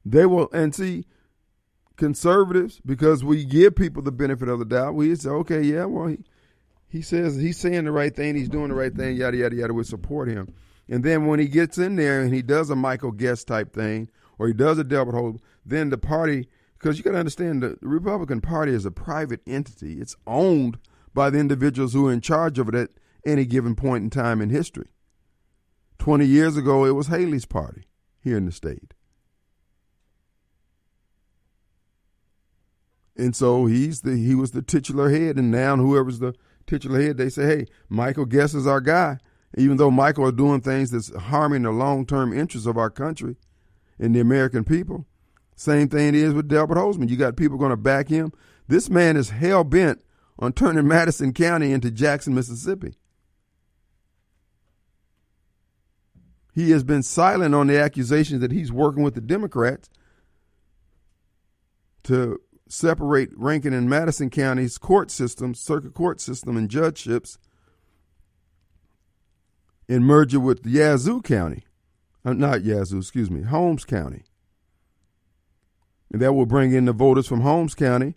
They 0.06 0.26
will, 0.26 0.50
and 0.52 0.74
see, 0.74 1.06
conservatives, 2.00 2.82
because 2.86 3.24
we 3.24 3.46
give 3.46 3.76
people 3.76 4.02
the 4.02 4.12
benefit 4.12 4.50
of 4.50 4.58
the 4.58 4.66
doubt, 4.66 4.96
we 4.96 5.14
say, 5.14 5.30
okay, 5.30 5.62
yeah, 5.62 5.86
well, 5.86 6.08
he, 6.08 6.18
he 6.88 7.02
says 7.04 7.36
he's 7.36 7.58
saying 7.58 7.84
the 7.84 7.92
right 7.92 8.16
thing, 8.16 8.36
he's 8.36 8.50
doing 8.50 8.70
the 8.70 8.76
right 8.76 8.96
thing, 8.96 9.18
yada, 9.18 9.38
yada, 9.38 9.56
yada, 9.56 9.74
we 9.74 9.84
support 9.84 10.28
him. 10.28 10.52
And 10.88 11.04
then 11.04 11.28
when 11.28 11.40
he 11.40 11.48
gets 11.48 11.78
in 11.78 11.98
there 11.98 12.22
and 12.22 12.34
he 12.34 12.42
does 12.42 12.72
a 12.72 12.76
Michael 12.76 13.12
Guest 13.12 13.48
type 13.48 13.74
thing, 13.74 14.10
or 14.40 14.48
he 14.48 14.54
does 14.54 14.80
a 14.80 14.84
Delbert 14.84 15.14
Hosemann, 15.14 15.42
then 15.64 15.90
the 15.90 15.98
party, 15.98 16.48
because 16.80 16.98
you 16.98 17.04
got 17.04 17.12
to 17.12 17.20
understand 17.20 17.62
the 17.62 17.78
Republican 17.82 18.42
Party 18.42 18.74
is 18.74 18.86
a 18.86 18.92
private 18.92 19.42
entity. 19.46 20.00
It's 20.00 20.16
owned 20.26 20.80
by 21.14 21.30
the 21.30 21.38
individuals 21.38 21.94
who 21.94 22.08
are 22.08 22.14
in 22.14 22.22
charge 22.22 22.58
of 22.58 22.70
it 22.70 22.76
at 22.76 22.90
any 23.26 23.46
given 23.46 23.76
point 23.76 24.04
in 24.06 24.10
time 24.10 24.42
in 24.42 24.50
history. 24.50 24.88
20 26.00 26.26
years 26.26 26.56
ago, 26.56 26.86
it 26.86 26.92
was 26.92 27.08
Haley's 27.08 27.46
party 27.46 27.84
here 28.22 28.38
in 28.38 28.46
the 28.46 28.52
state. 28.52 28.94
And 33.20 33.36
so 33.36 33.66
he's 33.66 34.02
the 34.02 34.16
he 34.16 34.34
was 34.34 34.52
the 34.52 34.62
titular 34.62 35.10
head, 35.10 35.38
and 35.38 35.52
now 35.52 35.76
whoever's 35.76 36.20
the 36.20 36.34
titular 36.66 37.02
head, 37.02 37.18
they 37.18 37.30
say, 37.30 37.46
"Hey, 37.46 37.66
Michael 37.90 38.26
Guest 38.26 38.56
is 38.56 38.66
our 38.66 38.80
guy." 38.80 39.18
Even 39.58 39.78
though 39.78 39.92
Michael 39.92 40.28
is 40.28 40.34
doing 40.34 40.62
things 40.62 40.92
that's 40.92 41.14
harming 41.14 41.64
the 41.64 41.72
long 41.72 42.06
term 42.06 42.32
interests 42.32 42.68
of 42.68 42.78
our 42.78 42.90
country 42.90 43.36
and 43.98 44.16
the 44.16 44.20
American 44.20 44.64
people, 44.64 45.06
same 45.56 45.90
thing 45.90 46.10
it 46.10 46.16
is 46.16 46.34
with 46.34 46.48
Delbert 46.48 46.78
Hosemann. 46.78 47.10
You 47.10 47.18
got 47.18 47.36
people 47.36 47.58
going 47.58 47.72
to 47.72 47.78
back 47.78 48.08
him. 48.08 48.32
This 48.68 48.90
man 48.90 49.18
is 49.18 49.32
hell 49.32 49.64
bent 49.66 50.02
on 50.38 50.54
turning 50.54 50.88
Madison 50.88 51.34
County 51.34 51.74
into 51.74 51.92
Jackson, 51.92 52.34
Mississippi. 52.34 52.96
He 56.54 56.72
has 56.72 56.84
been 56.84 57.04
silent 57.04 57.54
on 57.54 57.68
the 57.68 57.80
accusations 57.80 58.40
that 58.42 58.52
he's 58.52 58.72
working 58.72 59.04
with 59.04 59.16
the 59.16 59.22
Democrats 59.22 59.90
to 62.04 62.40
separate 62.70 63.32
Rankin 63.36 63.74
and 63.74 63.90
Madison 63.90 64.30
counties' 64.30 64.78
court 64.78 65.12
systems, 65.12 65.60
circuit 65.60 65.94
court 65.94 66.22
system, 66.22 66.56
and 66.56 66.70
judgeships, 66.70 67.38
and 69.90 70.06
merge 70.06 70.34
it 70.34 70.38
with 70.38 70.66
Yazoo 70.66 71.22
County. 71.22 71.64
Uh, 72.24 72.34
not 72.34 72.64
Yazoo, 72.64 73.00
excuse 73.00 73.30
me, 73.30 73.42
Holmes 73.42 73.84
County. 73.84 74.24
And 76.12 76.22
that 76.22 76.34
will 76.34 76.46
bring 76.46 76.74
in 76.74 76.86
the 76.86 76.94
voters 76.94 77.28
from 77.28 77.42
Holmes 77.42 77.76
County, 77.76 78.16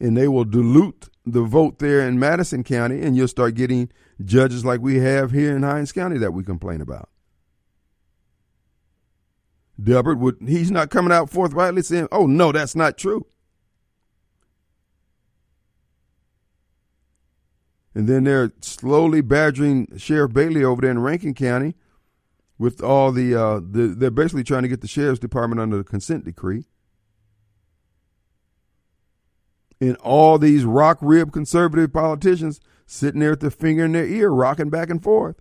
and 0.00 0.16
they 0.16 0.28
will 0.28 0.44
dilute 0.44 1.08
the 1.26 1.42
vote 1.42 1.78
there 1.80 2.06
in 2.06 2.18
Madison 2.18 2.62
County, 2.64 3.02
and 3.02 3.16
you'll 3.16 3.28
start 3.28 3.54
getting 3.54 3.90
judges 4.24 4.64
like 4.64 4.80
we 4.80 4.96
have 4.98 5.32
here 5.32 5.56
in 5.56 5.62
Hinds 5.62 5.92
County 5.92 6.18
that 6.18 6.32
we 6.32 6.44
complain 6.44 6.80
about. 6.80 7.08
Delbert 9.82 10.18
would 10.18 10.36
he's 10.46 10.70
not 10.70 10.90
coming 10.90 11.12
out 11.12 11.30
forthrightly 11.30 11.82
saying, 11.82 12.08
"Oh 12.12 12.26
no, 12.26 12.52
that's 12.52 12.76
not 12.76 12.98
true." 12.98 13.26
And 17.94 18.08
then 18.08 18.24
they're 18.24 18.52
slowly 18.60 19.20
badgering 19.20 19.88
Sheriff 19.96 20.32
Bailey 20.32 20.62
over 20.62 20.82
there 20.82 20.90
in 20.90 21.00
Rankin 21.00 21.34
County 21.34 21.74
with 22.58 22.82
all 22.82 23.10
the, 23.10 23.34
uh, 23.34 23.60
the 23.60 23.94
they're 23.96 24.10
basically 24.10 24.44
trying 24.44 24.62
to 24.62 24.68
get 24.68 24.80
the 24.80 24.88
sheriff's 24.88 25.18
department 25.18 25.60
under 25.60 25.78
the 25.78 25.84
consent 25.84 26.24
decree. 26.24 26.66
And 29.80 29.96
all 29.96 30.38
these 30.38 30.64
rock 30.64 30.98
rib 31.00 31.32
conservative 31.32 31.92
politicians 31.92 32.60
sitting 32.86 33.20
there 33.20 33.30
with 33.30 33.40
their 33.40 33.50
finger 33.50 33.86
in 33.86 33.92
their 33.92 34.06
ear, 34.06 34.28
rocking 34.28 34.68
back 34.68 34.90
and 34.90 35.02
forth. 35.02 35.36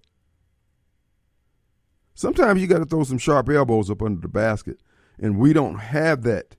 Sometimes 2.13 2.61
you 2.61 2.67
got 2.67 2.79
to 2.79 2.85
throw 2.85 3.03
some 3.03 3.17
sharp 3.17 3.49
elbows 3.49 3.89
up 3.89 4.01
under 4.01 4.21
the 4.21 4.27
basket, 4.27 4.79
and 5.19 5.37
we 5.37 5.53
don't 5.53 5.79
have 5.79 6.23
that 6.23 6.55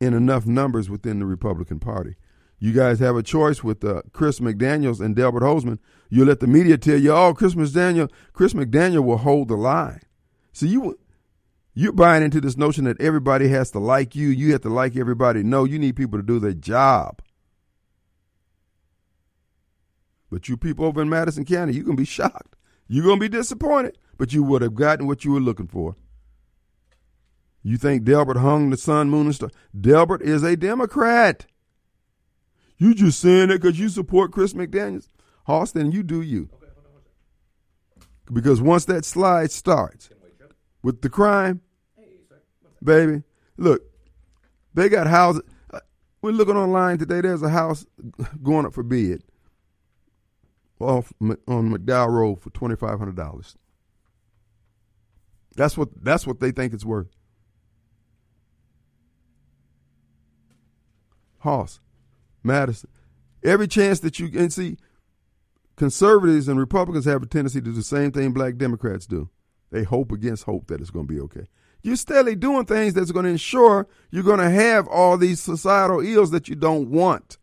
in 0.00 0.12
enough 0.12 0.46
numbers 0.46 0.90
within 0.90 1.18
the 1.18 1.26
Republican 1.26 1.78
Party. 1.78 2.16
You 2.58 2.72
guys 2.72 3.00
have 3.00 3.16
a 3.16 3.22
choice 3.22 3.62
with 3.62 3.84
uh, 3.84 4.02
Chris 4.12 4.40
McDaniels 4.40 5.00
and 5.00 5.14
Delbert 5.14 5.42
Hosemann. 5.42 5.78
You 6.08 6.24
let 6.24 6.40
the 6.40 6.46
media 6.46 6.78
tell 6.78 6.98
you, 6.98 7.12
"Oh, 7.12 7.34
Chris 7.34 7.54
McDaniel, 7.54 8.10
Chris 8.32 8.54
McDaniel 8.54 9.04
will 9.04 9.18
hold 9.18 9.48
the 9.48 9.56
line." 9.56 10.00
So 10.52 10.64
you 10.66 10.98
you're 11.74 11.92
buying 11.92 12.22
into 12.22 12.40
this 12.40 12.56
notion 12.56 12.84
that 12.84 13.00
everybody 13.00 13.48
has 13.48 13.70
to 13.72 13.78
like 13.78 14.16
you. 14.16 14.28
You 14.28 14.52
have 14.52 14.62
to 14.62 14.70
like 14.70 14.96
everybody. 14.96 15.42
No, 15.42 15.64
you 15.64 15.78
need 15.78 15.96
people 15.96 16.18
to 16.18 16.24
do 16.24 16.38
their 16.38 16.54
job. 16.54 17.20
But 20.30 20.48
you 20.48 20.56
people 20.56 20.86
over 20.86 21.02
in 21.02 21.10
Madison 21.10 21.44
County, 21.44 21.74
you're 21.74 21.84
gonna 21.84 21.96
be 21.96 22.06
shocked. 22.06 22.56
You're 22.88 23.04
gonna 23.04 23.20
be 23.20 23.28
disappointed, 23.28 23.98
but 24.16 24.32
you 24.32 24.42
would 24.42 24.62
have 24.62 24.74
gotten 24.74 25.06
what 25.06 25.24
you 25.24 25.32
were 25.32 25.40
looking 25.40 25.68
for. 25.68 25.96
You 27.62 27.76
think 27.76 28.04
Delbert 28.04 28.38
hung 28.38 28.70
the 28.70 28.76
sun, 28.76 29.10
moon, 29.10 29.26
and 29.26 29.34
star? 29.34 29.50
Delbert 29.78 30.22
is 30.22 30.42
a 30.42 30.56
Democrat. 30.56 31.46
You 32.78 32.94
just 32.94 33.20
saying 33.20 33.50
it 33.50 33.60
because 33.60 33.78
you 33.78 33.88
support 33.88 34.32
Chris 34.32 34.52
McDaniels. 34.52 35.08
Austin, 35.46 35.92
you 35.92 36.02
do 36.02 36.20
you. 36.20 36.50
Because 38.32 38.60
once 38.60 38.84
that 38.86 39.04
slide 39.04 39.50
starts 39.50 40.10
with 40.82 41.00
the 41.00 41.08
crime, 41.08 41.60
baby, 42.82 43.22
look, 43.56 43.82
they 44.74 44.88
got 44.88 45.06
houses. 45.06 45.42
Uh, 45.72 45.80
we're 46.20 46.32
looking 46.32 46.56
online 46.56 46.98
today. 46.98 47.20
There's 47.20 47.42
a 47.42 47.48
house 47.48 47.86
going 48.42 48.66
up 48.66 48.74
for 48.74 48.82
bid 48.82 49.22
off 50.80 51.12
on 51.20 51.70
McDowell 51.70 52.10
Road 52.10 52.40
for 52.40 52.50
twenty 52.50 52.76
five 52.76 52.98
hundred 52.98 53.16
dollars. 53.16 53.56
That's 55.56 55.76
what 55.78 55.88
that's 56.02 56.26
what 56.26 56.40
they 56.40 56.50
think 56.50 56.74
it's 56.74 56.84
worth. 56.84 57.08
Hoss, 61.38 61.80
Madison. 62.46 62.90
Every 63.44 63.68
chance 63.68 64.00
that 64.00 64.18
you 64.18 64.28
can 64.28 64.50
see, 64.50 64.76
conservatives 65.76 66.48
and 66.48 66.58
Republicans 66.58 67.04
have 67.04 67.22
a 67.22 67.26
tendency 67.26 67.60
to 67.60 67.64
do 67.66 67.72
the 67.72 67.82
same 67.82 68.12
thing 68.12 68.32
black 68.32 68.56
Democrats 68.56 69.06
do. 69.06 69.28
They 69.70 69.82
hope 69.82 70.12
against 70.12 70.44
hope 70.44 70.68
that 70.68 70.80
it's 70.80 70.90
going 70.90 71.06
to 71.06 71.12
be 71.12 71.20
okay. 71.20 71.48
You're 71.82 71.96
steadily 71.96 72.34
doing 72.34 72.64
things 72.64 72.94
that's 72.94 73.12
going 73.12 73.24
to 73.24 73.30
ensure 73.30 73.86
you're 74.10 74.22
going 74.22 74.40
to 74.40 74.50
have 74.50 74.88
all 74.88 75.16
these 75.16 75.40
societal 75.40 76.00
ills 76.00 76.30
that 76.30 76.48
you 76.48 76.54
don't 76.56 76.90
want. 76.90 77.38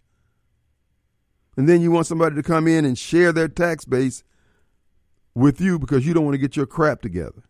And 1.55 1.69
then 1.69 1.81
you 1.81 1.91
want 1.91 2.07
somebody 2.07 2.35
to 2.35 2.43
come 2.43 2.67
in 2.67 2.83
and 2.83 2.97
share 2.97 3.31
their 3.31 3.47
tax 3.47 3.85
base 3.85 4.23
with 5.35 5.61
you 5.61 5.79
because 5.79 6.05
you 6.05 6.13
don't 6.13 6.25
want 6.25 6.33
to 6.33 6.39
get 6.39 6.55
your 6.55 6.65
crap 6.65 7.01
together. 7.01 7.43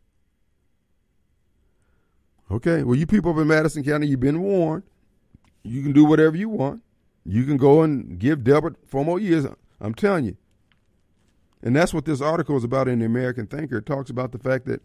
Okay, 2.52 2.84
well, 2.84 2.96
you 2.96 3.08
people 3.08 3.32
up 3.32 3.38
in 3.38 3.48
Madison 3.48 3.84
County, 3.84 4.08
you've 4.08 4.20
been 4.20 4.42
warned. 4.42 4.84
You 5.64 5.82
can 5.82 5.94
do 5.94 6.06
whatever 6.06 6.36
you 6.36 6.50
want. 6.50 6.84
You 7.26 7.46
can 7.46 7.58
go 7.58 7.82
and 7.82 8.20
give 8.20 8.44
Delbert 8.44 8.76
four 8.86 9.06
more 9.06 9.20
years. 9.20 9.46
I'm 9.80 9.94
telling 9.94 10.26
you. 10.26 10.38
And 11.62 11.76
that's 11.76 11.94
what 11.94 12.06
this 12.06 12.22
article 12.22 12.58
is 12.58 12.64
about 12.64 12.88
in 12.88 13.00
the 13.00 13.06
American 13.06 13.48
Thinker. 13.48 13.78
It 13.78 13.86
talks 13.86 14.10
about 14.10 14.34
the 14.34 14.38
fact 14.38 14.66
that 14.66 14.82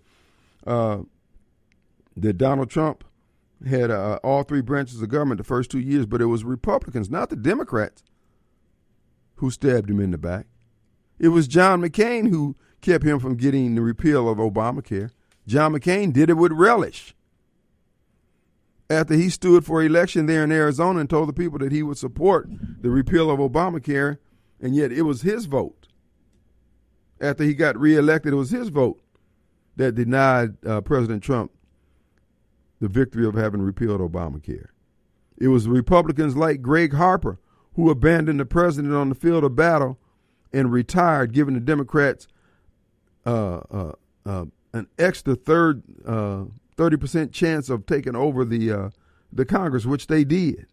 uh, 0.67 0.99
that 2.17 2.35
Donald 2.35 2.71
Trump 2.71 3.05
had 3.67 3.91
uh, 3.91 4.21
all 4.23 4.45
three 4.45 4.61
branches 4.61 5.03
of 5.03 5.09
government 5.09 5.39
the 5.39 5.45
first 5.45 5.71
two 5.71 5.81
years, 5.81 6.07
but 6.07 6.21
it 6.21 6.27
was 6.27 6.45
Republicans, 6.45 7.11
not 7.11 7.31
the 7.31 7.37
Democrats, 7.37 8.05
who 9.37 9.51
stabbed 9.51 9.91
him 9.91 10.01
in 10.01 10.13
the 10.13 10.19
back. 10.19 10.47
It 11.19 11.29
was 11.29 11.49
John 11.49 11.81
McCain 11.81 12.29
who 12.29 12.57
kept 12.81 13.05
him 13.05 13.19
from 13.19 13.37
getting 13.37 13.75
the 13.75 13.83
repeal 13.83 14.29
of 14.29 14.39
Obamacare. 14.39 15.11
John 15.47 15.73
McCain 15.73 16.13
did 16.13 16.31
it 16.31 16.35
with 16.35 16.53
relish 16.53 17.15
after 18.91 19.15
he 19.15 19.29
stood 19.29 19.65
for 19.65 19.83
election 19.83 20.27
there 20.27 20.45
in 20.45 20.53
Arizona 20.53 21.01
and 21.01 21.11
told 21.11 21.29
the 21.29 21.33
people 21.33 21.59
that 21.59 21.73
he 21.73 21.83
would 21.83 21.99
support 21.99 22.49
the 22.81 22.91
repeal 22.91 23.31
of 23.31 23.39
Obamacare, 23.39 24.19
and 24.61 24.75
yet 24.75 24.93
it 24.93 25.03
was 25.03 25.23
his 25.23 25.47
vote. 25.47 25.89
after 27.21 27.45
he 27.45 27.55
got 27.55 27.79
reelected. 27.79 28.33
It 28.33 28.37
was 28.37 28.51
his 28.51 28.69
vote 28.69 29.01
that 29.77 29.95
denied 29.95 30.57
uh, 30.67 30.81
President 30.81 31.23
Trump 31.23 31.53
the 32.81 32.89
victory 32.89 33.27
of 33.27 33.35
having 33.35 33.61
repealed 33.61 34.01
Obamacare. 34.01 34.69
It 35.37 35.49
was 35.49 35.67
Republicans 35.69 36.37
like 36.37 36.63
Gregg 36.63 36.95
Harper 36.95 37.39
who 37.75 37.91
abandoned 37.91 38.41
the 38.41 38.45
president 38.47 38.95
on 38.95 39.09
the 39.09 39.15
field 39.15 39.45
of 39.45 39.55
battle 39.55 39.99
and 40.53 40.73
retired, 40.73 41.33
giving 41.33 41.55
the 41.55 41.61
Democrats 41.61 42.27
uh, 43.27 43.61
uh, 43.71 43.93
uh, 44.27 44.45
an 44.73 44.89
extra 44.99 45.35
third 45.37 45.83
uh, 46.79 46.83
thirty 46.83 46.97
percent 46.97 47.33
chance 47.33 47.69
of 47.69 47.87
taking 47.87 48.17
over 48.17 48.45
the 48.45 48.71
uh, 48.73 48.91
the 49.33 49.45
Congress, 49.45 49.87
which 49.87 50.07
they 50.07 50.25
did. 50.25 50.67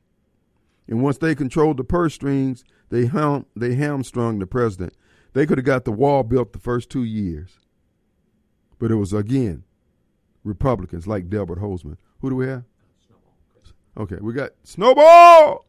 And 0.87 1.01
once 1.01 1.17
they 1.17 1.33
controlled 1.33 1.77
the 1.77 1.83
purse 1.83 2.13
strings, 2.13 2.63
they 2.89 3.07
ham 3.07 3.45
they 3.55 3.75
hamstrung 3.75 4.39
the 4.39 4.47
president. 4.47 4.93
They 5.33 5.45
could 5.45 5.57
have 5.57 5.65
got 5.65 5.85
the 5.85 5.91
wall 5.91 6.23
built 6.23 6.53
the 6.53 6.59
first 6.59 6.89
two 6.89 7.03
years, 7.03 7.59
but 8.79 8.91
it 8.91 8.95
was 8.95 9.13
again 9.13 9.63
Republicans 10.43 11.07
like 11.07 11.29
Delbert 11.29 11.59
Hosemann. 11.59 11.97
Who 12.21 12.29
do 12.29 12.35
we 12.35 12.47
have? 12.47 12.63
Okay, 13.97 14.17
we 14.21 14.33
got 14.33 14.51
Snowball, 14.63 15.65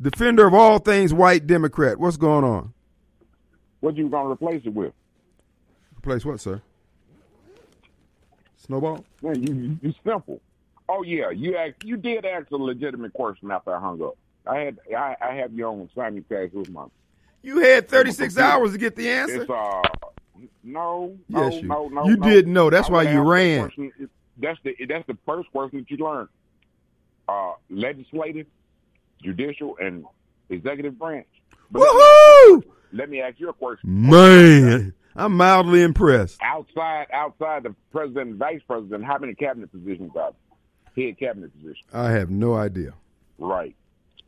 defender 0.00 0.46
of 0.46 0.54
all 0.54 0.78
things 0.78 1.12
white 1.12 1.46
Democrat. 1.46 1.98
What's 1.98 2.16
going 2.16 2.44
on? 2.44 2.72
What 3.80 3.96
you 3.96 4.08
gonna 4.08 4.30
replace 4.30 4.62
it 4.64 4.74
with? 4.74 4.92
Replace 5.98 6.24
what, 6.24 6.40
sir? 6.40 6.62
Snowball? 8.66 9.04
Man, 9.22 9.42
you, 9.42 9.54
you, 9.54 9.78
you 9.82 9.94
simple. 10.04 10.40
Oh 10.88 11.02
yeah, 11.02 11.30
you 11.30 11.56
ask, 11.56 11.74
you 11.84 11.96
did 11.96 12.24
ask 12.24 12.50
a 12.50 12.56
legitimate 12.56 13.12
question 13.12 13.50
after 13.50 13.74
I 13.74 13.80
hung 13.80 14.02
up. 14.02 14.16
I 14.46 14.56
had 14.58 14.78
I, 14.96 15.16
I 15.20 15.34
have 15.34 15.52
you 15.52 15.66
on 15.66 15.88
simulcast 15.96 16.52
with 16.52 16.70
my. 16.70 16.86
You 17.42 17.58
had 17.60 17.88
36 17.88 18.36
hours 18.38 18.72
to 18.72 18.78
get 18.78 18.96
the 18.96 19.08
answer. 19.08 19.42
It's 19.42 19.50
uh 19.50 19.82
no 20.64 21.16
no 21.28 21.48
Yes, 21.50 21.62
you- 21.62 21.68
no 21.68 21.88
no. 21.88 22.04
you 22.06 22.16
no. 22.16 22.28
did 22.28 22.48
know. 22.48 22.70
That's 22.70 22.88
I 22.88 22.92
why 22.92 23.02
you 23.02 23.08
ask 23.08 23.16
that 23.16 23.22
ran. 23.22 23.60
question. 23.60 23.92
That's 24.38 24.58
the 24.64 24.76
that's 24.88 25.06
the 25.06 25.16
first 25.26 25.50
question 25.52 25.80
that 25.80 25.90
you 25.90 26.04
learned. 26.04 26.28
Uh, 27.28 27.52
legislative, 27.68 28.46
judicial, 29.22 29.76
and 29.80 30.04
executive 30.48 30.98
branch. 30.98 31.26
But 31.70 31.82
Woohoo! 31.82 32.62
Let 32.92 33.08
me 33.08 33.20
ask 33.20 33.38
you 33.38 33.48
a 33.48 33.52
question. 33.52 33.88
Man, 34.10 34.92
I'm 35.16 35.36
mildly 35.36 35.82
impressed. 35.82 36.38
Outside 36.42 37.06
outside 37.12 37.64
the 37.64 37.74
president 37.92 38.30
and 38.30 38.38
vice 38.38 38.60
president, 38.66 39.04
how 39.04 39.18
many 39.18 39.34
cabinet 39.34 39.70
positions 39.72 40.12
are 40.16 40.32
there? 40.32 41.04
Head 41.06 41.18
cabinet 41.18 41.52
positions. 41.52 41.84
I 41.92 42.10
have 42.10 42.30
no 42.30 42.54
idea. 42.54 42.94
Right. 43.38 43.74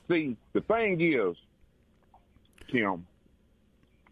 See, 0.08 0.36
the 0.52 0.60
thing 0.60 1.00
is, 1.00 1.36
Kim, 2.70 3.06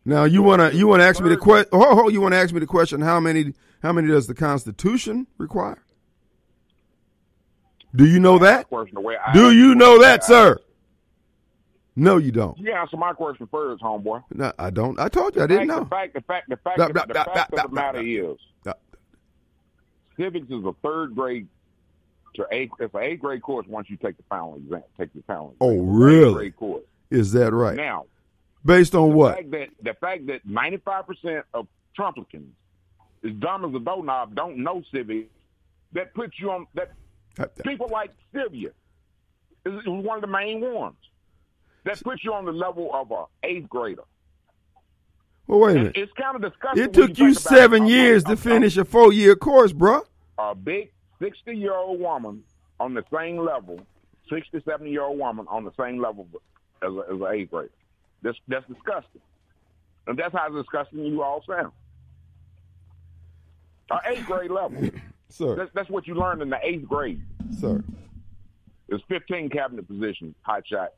Now 0.05 0.25
you 0.25 0.43
wanna 0.43 0.71
you 0.71 0.87
wanna 0.87 1.05
ask 1.05 1.21
me 1.21 1.29
the 1.29 1.37
question? 1.37 1.69
Oh, 1.73 2.05
oh, 2.05 2.09
you 2.09 2.21
wanna 2.21 2.37
ask 2.37 2.53
me 2.53 2.61
the 2.61 2.67
question? 2.67 3.01
How 3.01 3.21
many 3.21 3.55
how 3.83 3.93
many 3.93 4.09
does 4.09 4.27
the 4.27 4.35
Constitution 4.35 5.27
require? 5.39 5.83
Do 7.95 8.07
you 8.07 8.21
know 8.21 8.39
that? 8.39 8.69
question 8.69 8.95
the 8.95 9.01
way 9.01 9.17
I 9.17 9.33
Do 9.33 9.51
you 9.53 9.75
know 9.75 10.01
that, 10.01 10.23
sir? 10.25 10.59
No, 12.01 12.17
you 12.17 12.33
don't. 12.33 12.59
You 12.59 12.73
answer 12.73 12.97
my 12.97 13.13
question 13.13 13.47
first, 13.51 13.83
homeboy. 13.83 14.25
No, 14.33 14.53
I 14.59 14.71
don't. 14.71 14.99
I 14.99 15.09
told 15.09 15.37
you 15.37 15.43
I 15.43 15.47
didn't 15.47 15.69
know. 15.69 15.81
The 15.81 15.87
fact, 15.87 16.15
the 16.15 16.21
fact, 16.23 16.49
the 16.49 16.57
fact, 16.57 16.79
the, 16.79 16.89
blah, 16.89 17.05
the 17.05 17.15
blah, 17.15 17.25
fact 17.25 17.53
of 17.53 17.63
the 17.71 17.75
matter 17.75 18.01
is, 18.01 18.39
civics 20.17 20.47
is 20.51 20.65
a 20.65 20.73
third 20.83 21.15
grade 21.15 21.47
to 22.37 22.47
eighth. 22.51 22.73
It's 22.81 22.95
an 22.95 23.03
eighth 23.03 23.21
grade 23.21 23.43
course 23.43 23.67
once 23.69 23.91
you 23.91 23.97
take 23.97 24.17
the 24.17 24.23
final 24.29 24.57
exam. 24.57 24.83
Take 24.99 25.13
the 25.13 25.23
final. 25.27 25.55
Oh, 25.61 25.71
exam. 25.73 25.89
Oh, 25.89 25.93
really? 25.93 26.35
Grade 26.35 26.57
course. 26.57 26.85
Is 27.11 27.33
that 27.33 27.53
right? 27.53 27.77
Now, 27.77 28.07
Based 28.65 28.95
on 28.95 29.11
the 29.11 29.17
what? 29.17 29.37
fact 29.37 29.51
that 29.51 29.69
the 29.83 29.95
fact 29.95 30.27
that 30.27 30.45
ninety 30.47 30.79
five 30.79 31.07
percent 31.07 31.45
of 31.55 31.67
Trumplicans, 31.99 32.51
as 33.25 33.33
dumb 33.39 33.65
as 33.65 33.75
a 33.75 33.79
doorknob, 33.79 34.35
don't 34.35 34.59
know 34.59 34.83
civics. 34.93 35.29
That 35.93 36.15
puts 36.15 36.39
you 36.39 36.51
on 36.51 36.67
that. 36.75 36.93
People 37.65 37.89
like 37.91 38.11
Sylvia 38.33 38.71
is, 39.67 39.75
is 39.75 39.87
one 39.87 40.17
of 40.17 40.21
the 40.23 40.27
main 40.29 40.61
ones. 40.61 40.97
That 41.85 42.03
puts 42.03 42.25
you 42.25 42.33
on 42.33 42.45
the 42.45 42.53
level 42.53 42.91
of 42.93 43.11
a 43.11 43.25
eighth 43.47 43.69
grader. 43.69 44.03
Well, 45.47 45.61
wait 45.61 45.73
a 45.73 45.79
minute. 45.79 45.93
It's 45.97 46.13
kind 46.13 46.37
of 46.37 46.43
disgusting. 46.43 46.85
It 46.85 46.93
took 46.93 47.19
you 47.19 47.31
about 47.33 47.43
seven 47.43 47.87
years 47.87 48.23
to 48.25 48.37
finish 48.37 48.77
a 48.77 48.85
four 48.85 49.13
year 49.13 49.35
course, 49.35 49.73
bruh. 49.73 50.03
a 50.39 50.55
big 50.55 50.91
60 51.21 51.53
year 51.57 51.75
old 51.75 52.01
woman 52.01 52.43
on 52.79 52.95
the 52.95 53.05
same 53.13 53.39
level, 53.39 53.81
60, 54.29 54.63
70 54.65 54.91
year 54.91 55.03
old 55.03 55.19
woman 55.19 55.47
on 55.49 55.65
the 55.65 55.73
same 55.79 56.01
level 56.01 56.27
as, 56.83 56.93
a, 56.93 57.15
as 57.15 57.21
an 57.21 57.27
eighth 57.33 57.51
grader. 57.51 57.71
That's, 58.23 58.39
that's 58.49 58.67
disgusting. 58.69 59.21
And 60.07 60.19
that's 60.19 60.35
how 60.35 60.49
disgusting 60.51 61.05
you 61.05 61.23
all 61.23 61.43
sound. 61.47 61.73
An 63.91 63.99
eighth 64.07 64.27
grade 64.27 64.51
level. 64.51 64.89
Sir, 65.33 65.55
That's, 65.55 65.71
that's 65.75 65.89
what 65.89 66.09
you 66.09 66.15
learned 66.17 66.43
in 66.43 66.51
the 66.51 66.59
eighth 66.61 66.89
grade. 66.89 67.23
sir. 67.57 67.85
There's 68.89 69.03
15 69.09 69.49
cabinet 69.51 69.87
positions, 69.87 70.35
hot 70.43 70.67
shot. 70.67 70.95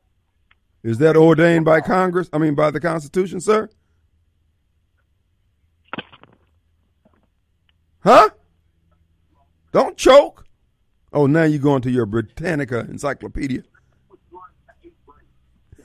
Is 0.83 0.97
that 0.97 1.15
ordained 1.15 1.63
by 1.63 1.79
Congress? 1.79 2.29
I 2.33 2.37
mean, 2.37 2.55
by 2.55 2.69
the 2.69 2.79
Constitution, 2.81 3.39
sir? 3.39 3.69
Huh? 7.99 8.29
Don't 9.71 9.95
choke. 9.95 10.45
Oh, 11.13 11.25
now 11.25 11.43
you're 11.43 11.59
going 11.59 11.81
to 11.83 11.91
your 11.91 12.05
Britannica 12.05 12.81
encyclopedia. 12.81 13.63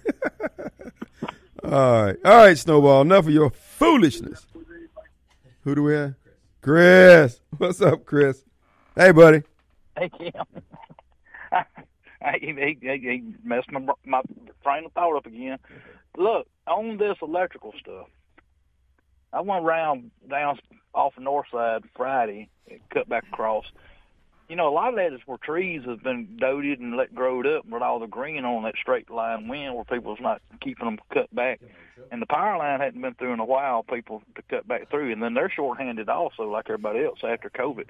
All 1.65 1.71
right. 2.05 2.17
All 2.25 2.37
right, 2.37 2.59
Snowball. 2.59 3.03
Enough 3.03 3.27
of 3.27 3.33
your 3.33 3.51
foolishness. 3.51 4.47
Who 5.63 5.75
do 5.77 5.83
we 5.85 5.95
have? 5.95 6.15
Chris. 6.61 7.41
What's 7.57 7.81
up, 7.81 8.05
Chris? 8.05 8.43
Hey, 8.97 9.13
buddy. 9.13 9.43
Hey, 9.97 10.09
Kim. 10.09 10.33
he, 12.41 12.47
he, 12.47 12.79
he, 12.81 13.35
messed 13.45 13.71
my, 13.71 13.81
my 14.05 14.23
train 14.63 14.85
of 14.87 14.93
thought 14.93 15.17
up 15.17 15.27
again. 15.27 15.59
Look, 16.17 16.47
on 16.67 16.99
this 16.99 17.17
electrical 17.23 17.73
stuff, 17.81 18.07
I 19.33 19.41
went 19.41 19.65
around 19.65 20.11
down 20.29 20.59
off 20.95 21.15
the 21.15 21.23
north 21.23 21.47
side 21.53 21.85
Friday, 21.97 22.49
and 22.69 22.81
cut 22.91 23.09
back 23.09 23.25
across. 23.33 23.67
You 24.49 24.57
know, 24.57 24.69
a 24.69 24.73
lot 24.73 24.89
of 24.89 24.95
that 24.97 25.13
is 25.13 25.21
where 25.27 25.37
trees 25.37 25.83
have 25.87 26.03
been 26.03 26.39
doted 26.41 26.81
and 26.81 26.97
let 26.97 27.15
growed 27.15 27.47
up 27.47 27.67
with 27.67 27.83
all 27.83 27.99
the 27.99 28.07
green 28.07 28.45
on 28.47 28.63
that 28.63 28.77
straight 28.81 29.11
line 29.11 29.47
wind 29.47 29.75
where 29.75 29.85
people's 29.85 30.21
not 30.21 30.41
keeping 30.63 30.87
them 30.87 30.99
cut 31.13 31.33
back. 31.35 31.61
And 32.11 32.23
the 32.23 32.27
power 32.27 32.57
line 32.57 32.81
hadn't 32.81 33.03
been 33.03 33.15
through 33.15 33.35
in 33.35 33.41
a 33.41 33.45
while, 33.45 33.83
people 33.83 34.23
to 34.37 34.43
cut 34.49 34.67
back 34.67 34.89
through. 34.91 35.13
And 35.13 35.23
then 35.23 35.35
they're 35.35 35.51
short-handed 35.51 36.09
also, 36.09 36.45
like 36.45 36.65
everybody 36.71 37.05
else, 37.05 37.19
after 37.23 37.51
COVID. 37.51 37.89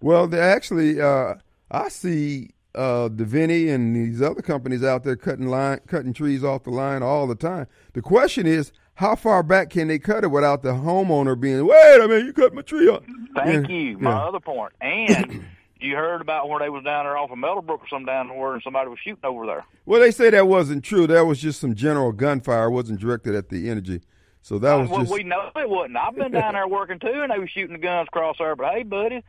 Well, 0.00 0.32
actually, 0.34 1.00
uh, 1.00 1.34
I 1.70 1.88
see 1.88 2.50
uh, 2.74 3.08
Davini 3.08 3.72
and 3.72 3.94
these 3.94 4.22
other 4.22 4.42
companies 4.42 4.82
out 4.82 5.04
there 5.04 5.16
cutting 5.16 5.46
line, 5.48 5.80
cutting 5.86 6.12
trees 6.12 6.42
off 6.44 6.64
the 6.64 6.70
line 6.70 7.02
all 7.02 7.26
the 7.26 7.34
time. 7.34 7.66
The 7.92 8.02
question 8.02 8.46
is, 8.46 8.72
how 8.94 9.16
far 9.16 9.42
back 9.42 9.70
can 9.70 9.88
they 9.88 9.98
cut 9.98 10.24
it 10.24 10.28
without 10.28 10.62
the 10.62 10.70
homeowner 10.72 11.38
being, 11.38 11.66
wait 11.66 12.00
a 12.00 12.08
minute, 12.08 12.26
you 12.26 12.32
cut 12.32 12.54
my 12.54 12.62
tree 12.62 12.88
off? 12.88 13.02
Thank 13.34 13.68
Yeah, 13.68 13.74
you. 13.74 13.98
My 13.98 14.10
yeah. 14.10 14.26
other 14.26 14.40
point. 14.40 14.72
And 14.80 15.44
you 15.80 15.96
heard 15.96 16.20
about 16.20 16.48
where 16.48 16.60
they 16.60 16.68
was 16.68 16.84
down 16.84 17.04
there 17.04 17.16
off 17.16 17.30
of 17.30 17.38
Meadowbrook 17.38 17.82
or 17.82 17.88
some 17.88 18.04
down 18.04 18.36
where 18.36 18.60
somebody 18.60 18.88
was 18.88 18.98
shooting 19.02 19.24
over 19.24 19.46
there. 19.46 19.64
Well, 19.86 20.00
they 20.00 20.10
say 20.10 20.30
that 20.30 20.46
wasn't 20.46 20.84
true. 20.84 21.06
That 21.06 21.24
was 21.24 21.40
just 21.40 21.60
some 21.60 21.74
general 21.74 22.12
gunfire. 22.12 22.66
It 22.66 22.70
wasn't 22.70 23.00
directed 23.00 23.34
at 23.34 23.48
the 23.48 23.68
energy. 23.70 24.02
So 24.42 24.58
that 24.58 24.74
was 24.74 24.90
well, 24.90 25.00
just. 25.00 25.12
we 25.12 25.22
know 25.22 25.50
it 25.54 25.68
wasn't. 25.68 25.96
I've 25.96 26.16
been 26.16 26.32
down 26.32 26.54
there 26.54 26.66
working 26.66 26.98
too, 26.98 27.22
and 27.22 27.30
they 27.32 27.38
was 27.38 27.48
shooting 27.50 27.74
the 27.74 27.78
guns 27.78 28.08
across 28.08 28.38
there. 28.38 28.56
But 28.56 28.74
hey, 28.74 28.82
buddy, 28.82 29.22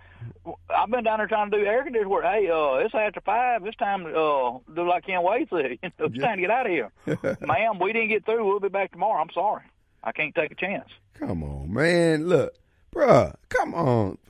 I've 0.70 0.89
been 0.89 1.03
down 1.03 1.20
there 1.20 1.28
trying 1.28 1.51
to 1.51 1.57
do 1.57 1.66
air 1.66 1.84
conditioning 1.84 2.09
work. 2.09 2.24
Hey, 2.24 2.49
uh, 2.49 2.84
it's 2.84 2.95
after 2.95 3.22
five. 3.22 3.64
It's 3.66 3.78
time 3.78 4.05
to 4.05 4.09
uh, 4.09 4.57
do 4.74 4.89
like 4.89 5.05
Kim 5.05 5.22
Wade 5.22 5.47
said. 5.51 5.78
it's 5.84 6.20
time 6.20 6.38
to 6.38 6.41
get 6.41 6.49
out 6.49 6.66
of 6.66 6.72
here, 6.72 6.91
ma'am. 7.41 7.78
We 7.80 7.93
didn't 7.93 8.09
get 8.09 8.26
through. 8.26 8.45
We'll 8.45 8.59
be 8.59 8.70
back 8.70 8.91
tomorrow. 8.91 9.22
I'm 9.22 9.30
sorry. 9.34 9.64
I 10.03 10.11
can't 10.11 10.34
take 10.34 10.51
a 10.51 10.55
chance. 10.55 10.89
Come 11.20 11.43
on, 11.43 11.72
man. 11.72 12.28
Look, 12.28 12.55
bruh, 12.93 13.36
come 13.49 13.76
on. 13.76 14.18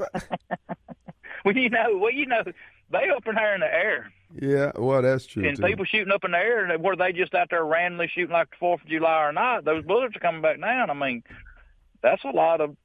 Well, 1.44 1.58
you 1.58 1.70
know, 1.70 1.98
well, 1.98 2.12
you 2.12 2.26
know, 2.26 2.44
they 2.92 3.10
up 3.16 3.28
in 3.28 3.36
there 3.36 3.56
in 3.56 3.62
the 3.62 3.74
air. 3.74 4.12
Yeah, 4.40 4.72
well, 4.76 5.02
that's 5.02 5.26
true. 5.26 5.48
and 5.48 5.56
too. 5.56 5.64
people 5.64 5.86
shooting 5.86 6.12
up 6.12 6.24
in 6.24 6.32
the 6.32 6.38
air, 6.38 6.66
and 6.66 6.84
were 6.84 6.96
they 6.96 7.12
just 7.12 7.36
out 7.36 7.50
there 7.52 7.64
randomly 7.64 8.10
shooting 8.14 8.34
like 8.34 8.50
the 8.50 8.56
Fourth 8.60 8.82
of 8.82 8.88
July 8.88 9.26
or 9.26 9.32
not? 9.32 9.64
Those 9.64 9.84
bullets 9.86 10.16
are 10.16 10.20
coming 10.20 10.42
back 10.42 10.60
down. 10.60 10.90
I 10.90 10.94
mean, 10.94 11.24
that's 12.02 12.24
a 12.24 12.30
lot 12.30 12.62
of 12.62 12.76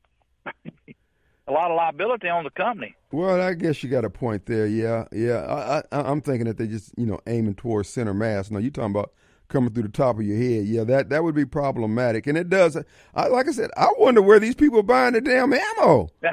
a 1.49 1.53
lot 1.53 1.71
of 1.71 1.77
liability 1.77 2.29
on 2.29 2.45
the 2.45 2.51
company. 2.51 2.95
Well, 3.11 3.41
I 3.41 3.55
guess 3.55 3.83
you 3.83 3.89
got 3.89 4.05
a 4.05 4.11
point 4.11 4.47
there. 4.47 4.67
Yeah, 4.67 5.07
yeah. 5.13 5.41
I, 5.41 5.97
I, 5.97 6.11
I'm 6.11 6.21
thinking 6.21 6.47
that 6.47 6.59
they 6.59 6.67
just, 6.67 6.93
you 6.99 7.07
know, 7.07 7.19
aiming 7.27 7.55
towards 7.55 7.89
center 7.89 8.13
mass. 8.13 8.51
No, 8.51 8.59
you 8.59 8.71
talking 8.71 8.91
about 8.91 9.13
coming 9.49 9.73
through 9.73 9.85
the 9.85 9.89
top 9.89 10.17
of 10.17 10.23
your 10.23 10.37
head. 10.37 10.67
Yeah, 10.67 10.85
that 10.85 11.09
that 11.11 11.25
would 11.25 11.35
be 11.35 11.45
problematic, 11.45 12.27
and 12.27 12.39
it 12.39 12.49
does. 12.49 12.77
I, 13.15 13.29
like 13.29 13.49
I 13.49 13.53
said, 13.53 13.71
I 13.77 13.93
wonder 13.99 14.23
where 14.23 14.39
these 14.39 14.55
people 14.55 14.81
are 14.81 14.85
buying 14.85 15.15
the 15.15 15.21
damn 15.21 15.53
ammo. 15.53 16.09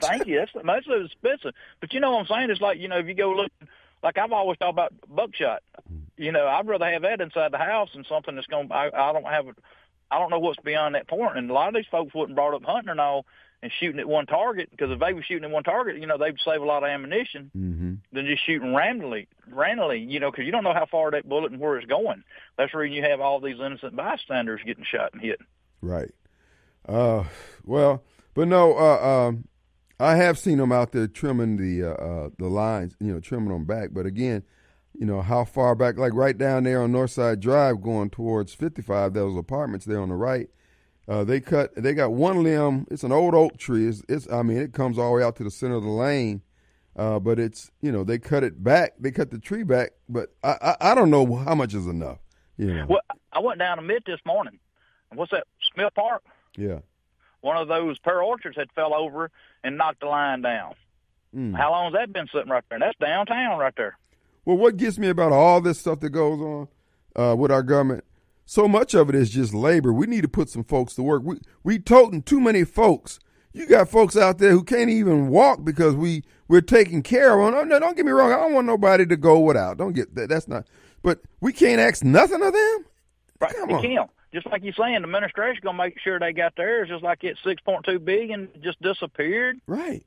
Thank 0.00 0.26
you. 0.26 0.38
That's 0.38 0.64
most 0.64 0.88
of 0.88 1.02
it's 1.02 1.12
expensive, 1.12 1.54
but 1.80 1.92
you 1.92 2.00
know 2.00 2.12
what 2.12 2.20
I'm 2.20 2.26
saying? 2.26 2.50
It's 2.50 2.60
like 2.60 2.78
you 2.78 2.88
know 2.88 2.98
if 2.98 3.06
you 3.06 3.14
go 3.14 3.32
look, 3.32 3.50
like 4.02 4.18
I've 4.18 4.32
always 4.32 4.58
thought 4.58 4.70
about 4.70 4.92
buckshot. 5.08 5.62
You 6.16 6.32
know, 6.32 6.46
I'd 6.46 6.66
rather 6.66 6.90
have 6.90 7.02
that 7.02 7.20
inside 7.20 7.52
the 7.52 7.58
house 7.58 7.90
than 7.94 8.04
something 8.08 8.34
that's 8.34 8.46
going. 8.46 8.70
I, 8.72 8.90
I 8.94 9.12
don't 9.12 9.24
have 9.24 9.46
I 10.10 10.18
don't 10.18 10.30
know 10.30 10.38
what's 10.38 10.60
beyond 10.60 10.94
that. 10.94 11.06
And 11.10 11.50
a 11.50 11.54
lot 11.54 11.68
of 11.68 11.74
these 11.74 11.86
folks 11.90 12.14
wouldn't 12.14 12.36
brought 12.36 12.54
up 12.54 12.64
hunting 12.64 12.90
and 12.90 13.00
all 13.00 13.26
and 13.62 13.72
shooting 13.80 13.98
at 13.98 14.08
one 14.08 14.26
target 14.26 14.70
because 14.70 14.90
if 14.90 15.00
they 15.00 15.12
were 15.12 15.22
shooting 15.22 15.44
at 15.44 15.50
one 15.50 15.64
target, 15.64 15.98
you 15.98 16.06
know, 16.06 16.16
they'd 16.16 16.38
save 16.44 16.60
a 16.62 16.64
lot 16.64 16.82
of 16.84 16.88
ammunition 16.90 17.50
Mm-hmm. 17.56 17.94
than 18.12 18.26
just 18.26 18.44
shooting 18.46 18.74
randomly, 18.74 19.26
randomly, 19.50 19.98
you 19.98 20.20
know, 20.20 20.30
because 20.30 20.44
you 20.46 20.52
don't 20.52 20.64
know 20.64 20.74
how 20.74 20.86
far 20.86 21.10
that 21.10 21.28
bullet 21.28 21.50
and 21.50 21.60
where 21.60 21.76
it's 21.76 21.86
going. 21.86 22.22
That's 22.56 22.72
the 22.72 22.78
reason 22.78 22.94
you 22.96 23.02
have 23.02 23.20
all 23.20 23.40
these 23.40 23.58
innocent 23.58 23.96
bystanders 23.96 24.60
getting 24.64 24.84
shot 24.84 25.12
and 25.12 25.20
hit. 25.22 25.40
Right. 25.82 26.10
Uh, 26.88 27.24
well, 27.64 28.02
but 28.34 28.48
no, 28.48 28.76
uh, 28.78 29.26
um, 29.28 29.48
I 30.00 30.16
have 30.16 30.38
seen 30.38 30.58
them 30.58 30.70
out 30.72 30.92
there 30.92 31.08
trimming 31.08 31.56
the 31.56 31.90
uh, 31.90 31.94
uh, 31.94 32.28
the 32.38 32.46
lines, 32.48 32.94
you 33.00 33.12
know, 33.12 33.20
trimming 33.20 33.48
them 33.50 33.64
back. 33.64 33.90
But 33.92 34.06
again, 34.06 34.44
you 34.94 35.04
know, 35.04 35.20
how 35.20 35.44
far 35.44 35.74
back? 35.74 35.98
Like 35.98 36.14
right 36.14 36.36
down 36.38 36.64
there 36.64 36.82
on 36.82 36.92
Northside 36.92 37.40
Drive, 37.40 37.82
going 37.82 38.10
towards 38.10 38.54
55, 38.54 39.12
those 39.14 39.36
apartments 39.36 39.84
there 39.84 40.00
on 40.00 40.08
the 40.08 40.14
right. 40.14 40.48
Uh, 41.08 41.24
they 41.24 41.40
cut. 41.40 41.74
They 41.74 41.94
got 41.94 42.12
one 42.12 42.42
limb. 42.42 42.86
It's 42.90 43.02
an 43.02 43.12
old 43.12 43.34
oak 43.34 43.56
tree. 43.56 43.88
It's, 43.88 44.02
it's. 44.08 44.30
I 44.30 44.42
mean, 44.42 44.58
it 44.58 44.74
comes 44.74 44.98
all 44.98 45.10
the 45.10 45.16
way 45.16 45.22
out 45.22 45.36
to 45.36 45.44
the 45.44 45.50
center 45.50 45.74
of 45.74 45.82
the 45.82 45.88
lane. 45.88 46.42
Uh, 46.94 47.18
but 47.18 47.38
it's. 47.38 47.70
You 47.80 47.90
know, 47.90 48.04
they 48.04 48.18
cut 48.18 48.44
it 48.44 48.62
back. 48.62 48.94
They 48.98 49.10
cut 49.10 49.30
the 49.30 49.38
tree 49.38 49.62
back. 49.62 49.92
But 50.08 50.34
I. 50.44 50.56
I, 50.60 50.76
I 50.92 50.94
don't 50.94 51.10
know 51.10 51.36
how 51.36 51.54
much 51.54 51.72
is 51.72 51.86
enough. 51.86 52.18
You 52.58 52.74
know. 52.74 52.86
Well, 52.88 53.00
I 53.32 53.38
went 53.40 53.58
down 53.58 53.78
to 53.78 53.82
mid 53.82 54.02
this 54.04 54.20
morning. 54.26 54.58
What's 55.14 55.30
that? 55.30 55.44
Smith 55.72 55.94
Park. 55.94 56.22
Yeah. 56.56 56.80
One 57.40 57.56
of 57.56 57.68
those 57.68 57.98
pear 57.98 58.20
orchards 58.20 58.56
had 58.56 58.70
fell 58.72 58.92
over 58.92 59.30
and 59.64 59.78
knocked 59.78 60.00
the 60.00 60.06
line 60.06 60.42
down. 60.42 60.74
Mm. 61.34 61.56
How 61.56 61.70
long 61.70 61.92
has 61.92 61.92
that 61.94 62.12
been 62.12 62.26
sitting 62.32 62.50
right 62.50 62.64
there? 62.68 62.78
That's 62.78 62.98
downtown 62.98 63.58
right 63.58 63.74
there. 63.76 63.96
Well, 64.44 64.56
what 64.56 64.76
gets 64.76 64.98
me 64.98 65.08
about 65.08 65.32
all 65.32 65.60
this 65.60 65.78
stuff 65.78 66.00
that 66.00 66.10
goes 66.10 66.40
on 66.40 66.68
uh, 67.16 67.36
with 67.36 67.50
our 67.50 67.62
government, 67.62 68.04
so 68.48 68.66
much 68.66 68.94
of 68.94 69.10
it 69.10 69.14
is 69.14 69.28
just 69.28 69.52
labor. 69.52 69.92
We 69.92 70.06
need 70.06 70.22
to 70.22 70.28
put 70.28 70.48
some 70.48 70.64
folks 70.64 70.94
to 70.94 71.02
work. 71.02 71.22
We 71.22 71.38
we 71.62 71.78
toting 71.78 72.22
too 72.22 72.40
many 72.40 72.64
folks. 72.64 73.18
You 73.52 73.66
got 73.66 73.90
folks 73.90 74.16
out 74.16 74.38
there 74.38 74.52
who 74.52 74.64
can't 74.64 74.88
even 74.88 75.28
walk 75.28 75.64
because 75.64 75.94
we 75.94 76.24
we're 76.48 76.62
taking 76.62 77.02
care 77.02 77.38
of 77.38 77.52
them. 77.52 77.68
No, 77.68 77.78
don't 77.78 77.94
get 77.94 78.06
me 78.06 78.12
wrong. 78.12 78.32
I 78.32 78.36
don't 78.36 78.54
want 78.54 78.66
nobody 78.66 79.04
to 79.04 79.16
go 79.18 79.38
without. 79.38 79.76
Don't 79.76 79.92
get 79.92 80.14
that. 80.14 80.30
That's 80.30 80.48
not. 80.48 80.66
But 81.02 81.20
we 81.42 81.52
can't 81.52 81.78
ask 81.78 82.02
nothing 82.02 82.42
of 82.42 82.54
them. 82.54 82.86
Right. 83.38 83.54
Come 83.54 83.70
on. 83.70 83.82
can't. 83.82 84.10
Just 84.32 84.46
like 84.46 84.64
you're 84.64 84.72
saying, 84.72 85.02
the 85.02 85.08
administration 85.08 85.60
gonna 85.62 85.76
make 85.76 86.00
sure 86.00 86.18
they 86.18 86.32
got 86.32 86.56
theirs. 86.56 86.88
Just 86.88 87.04
like 87.04 87.24
it, 87.24 87.36
six 87.44 87.60
point 87.60 87.84
two 87.84 87.98
billion 87.98 88.48
just 88.62 88.80
disappeared. 88.80 89.60
Right. 89.66 90.06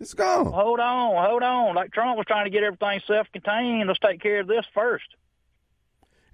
It's 0.00 0.14
gone. 0.14 0.46
Hold 0.46 0.80
on, 0.80 1.24
hold 1.24 1.44
on. 1.44 1.76
Like 1.76 1.92
Trump 1.92 2.16
was 2.16 2.26
trying 2.26 2.46
to 2.46 2.50
get 2.50 2.64
everything 2.64 3.00
self-contained. 3.06 3.86
Let's 3.86 4.00
take 4.00 4.20
care 4.20 4.40
of 4.40 4.48
this 4.48 4.66
first. 4.74 5.06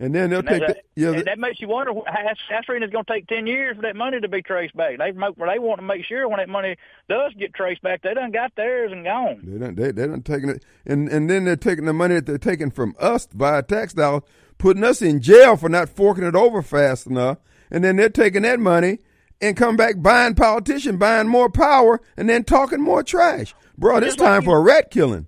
And 0.01 0.15
then 0.15 0.31
they'll 0.31 0.39
And 0.41 0.49
take 0.49 0.61
that, 0.61 0.77
the, 0.95 1.01
yeah. 1.03 1.09
and 1.09 1.19
the- 1.21 1.25
that 1.25 1.39
makes 1.39 1.61
you 1.61 1.69
wonder. 1.69 1.93
that's 2.07 2.39
it's 2.49 2.69
going 2.93 3.05
to 3.05 3.13
take 3.13 3.27
ten 3.27 3.47
years 3.47 3.77
for 3.77 3.83
that 3.83 3.97
money 3.97 4.21
to 4.21 4.29
be 4.29 4.43
traced 4.43 4.77
back. 4.77 4.99
They 4.99 5.11
they 5.11 5.59
want 5.59 5.79
to 5.79 5.83
make 5.83 6.05
sure 6.05 6.29
when 6.29 6.39
that 6.39 6.49
money 6.49 6.77
does 7.09 7.33
get 7.35 7.55
traced 7.55 7.83
back, 7.83 8.03
they 8.03 8.15
done 8.15 8.31
got 8.31 8.55
theirs 8.57 8.93
and 8.93 9.05
gone. 9.05 9.41
They 9.43 9.59
don't. 9.59 9.77
They 9.77 9.91
they 9.93 10.07
don't 10.07 10.25
taking 10.25 10.51
it, 10.51 10.65
and 10.87 11.09
and 11.09 11.29
then 11.29 11.45
they're 11.45 11.57
taking 11.57 11.85
the 11.85 11.93
money 11.93 12.17
that 12.17 12.27
they're 12.27 12.39
taking 12.39 12.71
from 12.71 12.95
us 12.99 13.27
via 13.33 13.63
tax 13.63 13.93
dollars, 13.95 14.23
putting 14.59 14.85
us 14.85 15.01
in 15.03 15.21
jail 15.21 15.57
for 15.57 15.69
not 15.69 15.89
forking 15.89 16.25
it 16.25 16.35
over 16.35 16.63
fast 16.63 17.07
enough, 17.07 17.39
and 17.71 17.83
then 17.85 17.97
they're 17.97 18.09
taking 18.09 18.43
that 18.43 18.61
money 18.61 18.99
and 19.41 19.57
come 19.57 19.77
back 19.77 19.95
buying 20.03 20.35
politician, 20.35 20.97
buying 20.97 21.29
more 21.29 21.49
power, 21.49 22.01
and 22.17 22.29
then 22.29 22.43
talking 22.43 22.81
more 22.81 23.05
trash, 23.05 23.55
bro. 23.77 23.99
It's 23.99 24.17
time 24.17 24.43
for 24.43 24.57
a 24.59 24.61
rat 24.61 24.91
killing. 24.91 25.28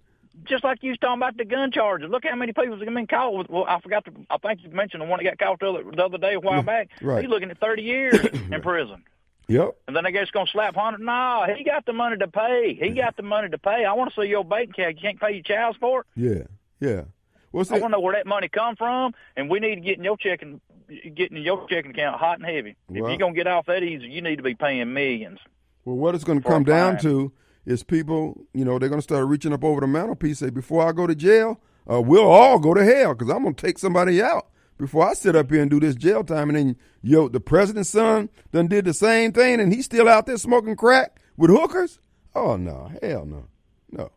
Just 0.50 0.64
like 0.64 0.82
you 0.82 0.90
was 0.90 0.98
talking 0.98 1.18
about 1.20 1.36
the 1.36 1.44
gun 1.44 1.70
charges. 1.70 2.10
Look 2.10 2.24
how 2.24 2.34
many 2.34 2.52
people 2.52 2.76
have 2.76 2.94
been 2.94 3.06
caught. 3.06 3.32
With, 3.32 3.48
well, 3.48 3.64
I 3.66 3.80
forgot 3.80 4.04
to. 4.06 4.12
I 4.28 4.36
think 4.38 4.62
you 4.62 4.70
mentioned 4.70 5.00
the 5.00 5.06
one 5.06 5.22
that 5.22 5.38
got 5.38 5.38
caught 5.38 5.60
the 5.60 5.68
other, 5.68 5.90
the 5.90 6.04
other 6.04 6.18
day 6.18 6.34
a 6.34 6.40
while 6.40 6.62
back. 6.62 6.90
right. 7.00 7.22
He's 7.22 7.30
looking 7.30 7.50
at 7.50 7.58
thirty 7.58 7.82
years 7.82 8.18
in 8.50 8.60
prison. 8.60 9.04
Yep. 9.48 9.76
And 9.88 9.96
then 9.96 10.04
they 10.04 10.12
guess 10.12 10.30
going 10.30 10.46
to 10.46 10.52
slap 10.52 10.76
hundred. 10.76 11.00
No, 11.00 11.44
he 11.56 11.64
got 11.64 11.86
the 11.86 11.92
money 11.92 12.16
to 12.18 12.28
pay. 12.28 12.78
He 12.80 12.90
got 12.90 13.16
the 13.16 13.22
money 13.22 13.48
to 13.48 13.58
pay. 13.58 13.84
I 13.84 13.92
want 13.94 14.12
to 14.14 14.20
see 14.20 14.28
your 14.28 14.44
bank 14.44 14.70
account. 14.70 14.96
You 14.96 15.02
can't 15.02 15.20
pay 15.20 15.32
your 15.32 15.42
child 15.42 15.74
support. 15.74 16.06
Yeah. 16.14 16.44
Yeah. 16.80 17.02
What's 17.50 17.70
I 17.70 17.74
want 17.74 17.86
to 17.86 17.88
know 17.90 18.00
where 18.00 18.14
that 18.14 18.26
money 18.26 18.48
come 18.48 18.76
from, 18.76 19.12
and 19.36 19.50
we 19.50 19.58
need 19.58 19.74
to 19.76 19.80
get 19.80 19.98
in 19.98 20.04
your 20.04 20.16
checking, 20.16 20.60
getting 20.88 21.36
in 21.36 21.42
your 21.42 21.66
checking 21.68 21.90
account 21.90 22.16
hot 22.20 22.38
and 22.38 22.46
heavy. 22.48 22.76
If 22.88 22.96
you're 22.96 23.16
gonna 23.16 23.34
get 23.34 23.48
off 23.48 23.66
that 23.66 23.82
easy, 23.82 24.06
you 24.06 24.22
need 24.22 24.36
to 24.36 24.42
be 24.42 24.54
paying 24.54 24.92
millions. 24.92 25.40
Well, 25.84 25.96
what 25.96 26.14
it's 26.14 26.24
going 26.24 26.40
to 26.40 26.46
come 26.46 26.62
down 26.62 26.98
to 26.98 27.32
is 27.66 27.82
people, 27.82 28.46
you 28.54 28.64
know, 28.64 28.78
they're 28.78 28.88
going 28.88 29.00
to 29.00 29.02
start 29.02 29.26
reaching 29.26 29.52
up 29.52 29.64
over 29.64 29.80
the 29.80 29.86
mantelpiece. 29.86 30.38
Say, 30.38 30.50
before 30.50 30.86
I 30.86 30.92
go 30.92 31.06
to 31.06 31.14
jail, 31.14 31.60
uh, 31.90 32.00
we'll 32.00 32.28
all 32.28 32.58
go 32.58 32.74
to 32.74 32.84
hell 32.84 33.14
because 33.14 33.30
I'm 33.30 33.42
going 33.42 33.54
to 33.54 33.66
take 33.66 33.78
somebody 33.78 34.22
out 34.22 34.48
before 34.78 35.08
I 35.08 35.14
sit 35.14 35.36
up 35.36 35.50
here 35.50 35.60
and 35.60 35.70
do 35.70 35.80
this 35.80 35.94
jail 35.94 36.24
time. 36.24 36.48
And 36.50 36.58
then, 36.58 36.76
yo, 37.02 37.28
the 37.28 37.40
president's 37.40 37.90
son 37.90 38.30
done 38.52 38.66
did 38.66 38.84
the 38.86 38.94
same 38.94 39.32
thing, 39.32 39.60
and 39.60 39.72
he's 39.72 39.84
still 39.84 40.08
out 40.08 40.26
there 40.26 40.36
smoking 40.38 40.76
crack 40.76 41.20
with 41.36 41.50
hookers. 41.50 41.98
Oh 42.34 42.56
no, 42.56 42.90
hell 43.02 43.24
no, 43.26 43.46
no. 43.90 44.10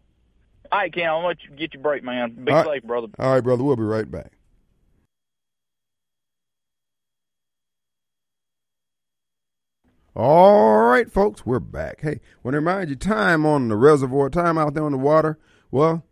All 0.72 0.80
right, 0.80 0.94
Ken, 0.94 1.08
I'll 1.08 1.26
let 1.26 1.44
you 1.44 1.52
get 1.56 1.74
your 1.74 1.84
break, 1.84 2.04
man. 2.04 2.44
Be 2.44 2.52
All 2.52 2.64
right. 2.64 2.76
safe, 2.76 2.84
brother. 2.84 3.08
All 3.20 3.34
right, 3.34 3.42
brother, 3.42 3.64
we'll 3.64 3.76
be 3.76 3.84
right 3.84 4.10
back. 4.10 4.34
All 10.16 10.84
right, 10.84 11.12
folks, 11.12 11.44
we're 11.44 11.60
back. 11.60 12.02
Hey, 12.02 12.20
want 12.44 12.54
to 12.54 12.60
remind 12.60 12.92
you, 12.92 12.96
time 12.96 13.48
on 13.48 13.68
the 13.68 13.76
reservoir, 13.76 14.30
time 14.30 14.60
out 14.60 14.76
there 14.76 14.86
on 14.86 14.92
the 14.92 14.98
water. 15.00 15.40
Well, 15.72 16.06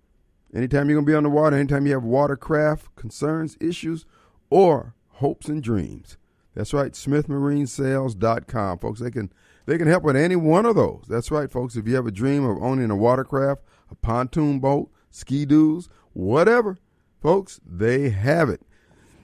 anytime 0.56 0.89
you're 0.89 0.95
going 0.95 1.06
to 1.06 1.12
be 1.12 1.16
on 1.16 1.22
the 1.22 1.30
water, 1.30 1.56
anytime 1.56 1.86
you 1.86 1.93
have 1.93 2.04
watercraft 2.04 2.95
concerns, 2.95 3.58
issues, 3.62 4.08
or 4.49 4.95
hopes 5.10 5.47
and 5.49 5.62
dreams. 5.62 6.18
That's 6.56 6.74
right, 6.74 6.93
smithmarinesales.com. 6.93 8.80
Folks, 8.80 8.99
they 9.02 9.12
can 9.12 9.32
they 9.68 9.78
can 9.78 9.88
help 9.88 10.02
with 10.02 10.16
any 10.16 10.36
one 10.36 10.66
of 10.66 10.76
those. 10.76 11.04
That's 11.08 11.30
right, 11.30 11.52
folks. 11.52 11.76
If 11.76 11.88
you 11.88 11.93
have 11.93 12.08
a 12.08 12.12
dream 12.12 12.43
of 12.43 12.58
owning 12.62 12.89
a 12.89 12.95
watercraft, 12.95 13.62
a 13.91 13.95
pontoon 13.95 14.60
boat, 14.60 14.89
ski 15.12 15.45
doos, 15.45 15.89
whatever, 16.14 16.80
folks, 17.22 17.60
they 17.64 18.10
have 18.10 18.49
it. 18.49 18.64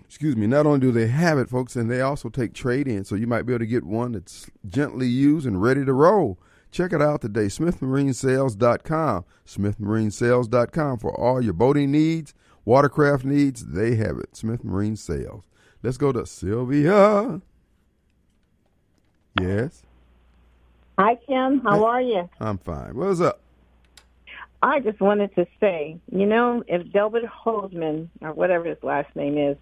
Excuse 0.08 0.38
me, 0.38 0.48
not 0.48 0.66
only 0.66 0.80
do 0.80 0.92
they 0.92 1.08
have 1.08 1.38
it, 1.38 1.50
folks, 1.50 1.76
and 1.76 1.92
they 1.92 2.02
also 2.02 2.30
take 2.30 2.54
trade 2.54 2.88
in, 2.88 3.04
so 3.04 3.16
you 3.16 3.28
might 3.28 3.44
be 3.44 3.54
able 3.54 3.60
to 3.60 3.66
get 3.66 3.84
one 3.84 4.14
that's 4.14 4.50
gently 4.66 5.08
used 5.08 5.46
and 5.46 5.62
ready 5.62 5.84
to 5.84 5.94
roll. 5.94 6.40
Check 6.72 6.94
it 6.94 7.02
out 7.02 7.22
today, 7.22 7.48
smithmarinesales.com. 7.48 9.26
Smithmarinesales.com 9.46 11.00
for 11.00 11.20
all 11.20 11.42
your 11.42 11.54
boating 11.54 11.92
needs, 11.92 12.34
watercraft 12.64 13.26
needs, 13.26 13.66
they 13.66 13.96
have 13.96 14.18
it. 14.18 14.36
Smith 14.36 14.64
Marine 14.64 14.96
Sales. 14.96 15.44
Let's 15.84 15.98
go 15.98 16.12
to 16.12 16.26
Sylvia. 16.26 17.42
Yes, 19.40 19.84
Hi, 21.00 21.16
Kim. 21.28 21.60
How 21.60 21.86
are 21.86 22.02
you? 22.02 22.28
I'm 22.40 22.58
fine. 22.58 22.96
What's 22.96 23.22
up? 23.22 23.40
I 24.64 24.80
just 24.80 25.00
wanted 25.00 25.34
to 25.36 25.46
say, 25.60 26.00
you 26.12 26.26
know, 26.26 26.64
if 26.68 26.92
Delbert 26.92 27.26
Hosemann, 27.26 28.10
or 28.22 28.34
whatever 28.34 28.66
his 28.66 28.82
last 28.82 29.16
name 29.16 29.38
is, 29.38 29.58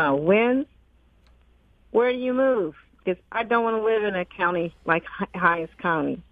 uh, 0.00 0.14
wins, 0.14 0.66
where 1.90 2.12
do 2.12 2.18
you 2.18 2.32
move? 2.32 2.74
Because 3.04 3.22
I 3.32 3.44
don't 3.44 3.64
want 3.64 3.76
to 3.76 3.84
live 3.84 4.04
in 4.04 4.14
a 4.14 4.24
county 4.24 4.74
like 4.86 5.02
Hi- 5.34 5.68
County. 5.80 6.22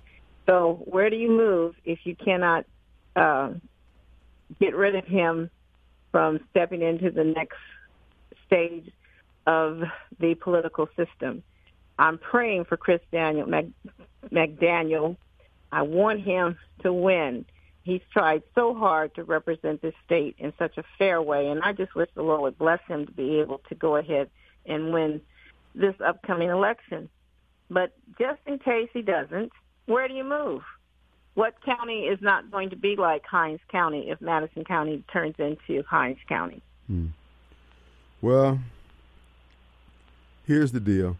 So 0.46 0.82
where 0.86 1.10
do 1.10 1.16
you 1.16 1.30
move 1.30 1.74
if 1.84 1.98
you 2.04 2.16
cannot 2.16 2.64
uh, 3.16 3.50
get 4.60 4.74
rid 4.74 4.94
of 4.94 5.04
him 5.04 5.50
from 6.12 6.40
stepping 6.50 6.82
into 6.82 7.10
the 7.10 7.24
next 7.24 7.58
stage 8.46 8.90
of 9.46 9.82
the 10.20 10.34
political 10.36 10.88
system? 10.96 11.42
I'm 11.98 12.18
praying 12.18 12.64
for 12.66 12.76
Chris 12.76 13.00
Daniel 13.12 13.46
Mac, 13.46 13.66
McDaniel. 14.32 15.16
I 15.72 15.82
want 15.82 16.20
him 16.22 16.56
to 16.82 16.92
win. 16.92 17.44
He's 17.88 18.02
tried 18.12 18.42
so 18.54 18.74
hard 18.74 19.14
to 19.14 19.24
represent 19.24 19.80
this 19.80 19.94
state 20.04 20.34
in 20.36 20.52
such 20.58 20.76
a 20.76 20.84
fair 20.98 21.22
way, 21.22 21.48
and 21.48 21.62
I 21.62 21.72
just 21.72 21.94
wish 21.94 22.10
the 22.14 22.20
Lord 22.20 22.42
would 22.42 22.58
bless 22.58 22.80
him 22.86 23.06
to 23.06 23.12
be 23.12 23.40
able 23.40 23.62
to 23.70 23.74
go 23.74 23.96
ahead 23.96 24.28
and 24.66 24.92
win 24.92 25.22
this 25.74 25.94
upcoming 26.04 26.50
election. 26.50 27.08
But 27.70 27.96
just 28.18 28.40
in 28.46 28.58
case 28.58 28.90
he 28.92 29.00
doesn't, 29.00 29.52
where 29.86 30.06
do 30.06 30.12
you 30.12 30.24
move? 30.24 30.60
What 31.32 31.54
county 31.64 32.00
is 32.00 32.18
not 32.20 32.50
going 32.50 32.68
to 32.68 32.76
be 32.76 32.94
like 32.94 33.24
Hinds 33.24 33.62
County 33.72 34.10
if 34.10 34.20
Madison 34.20 34.64
County 34.64 35.02
turns 35.10 35.36
into 35.38 35.82
Hinds 35.84 36.20
County? 36.28 36.60
Hmm. 36.88 37.06
Well, 38.20 38.58
here's 40.46 40.72
the 40.72 40.80
deal. 40.80 41.16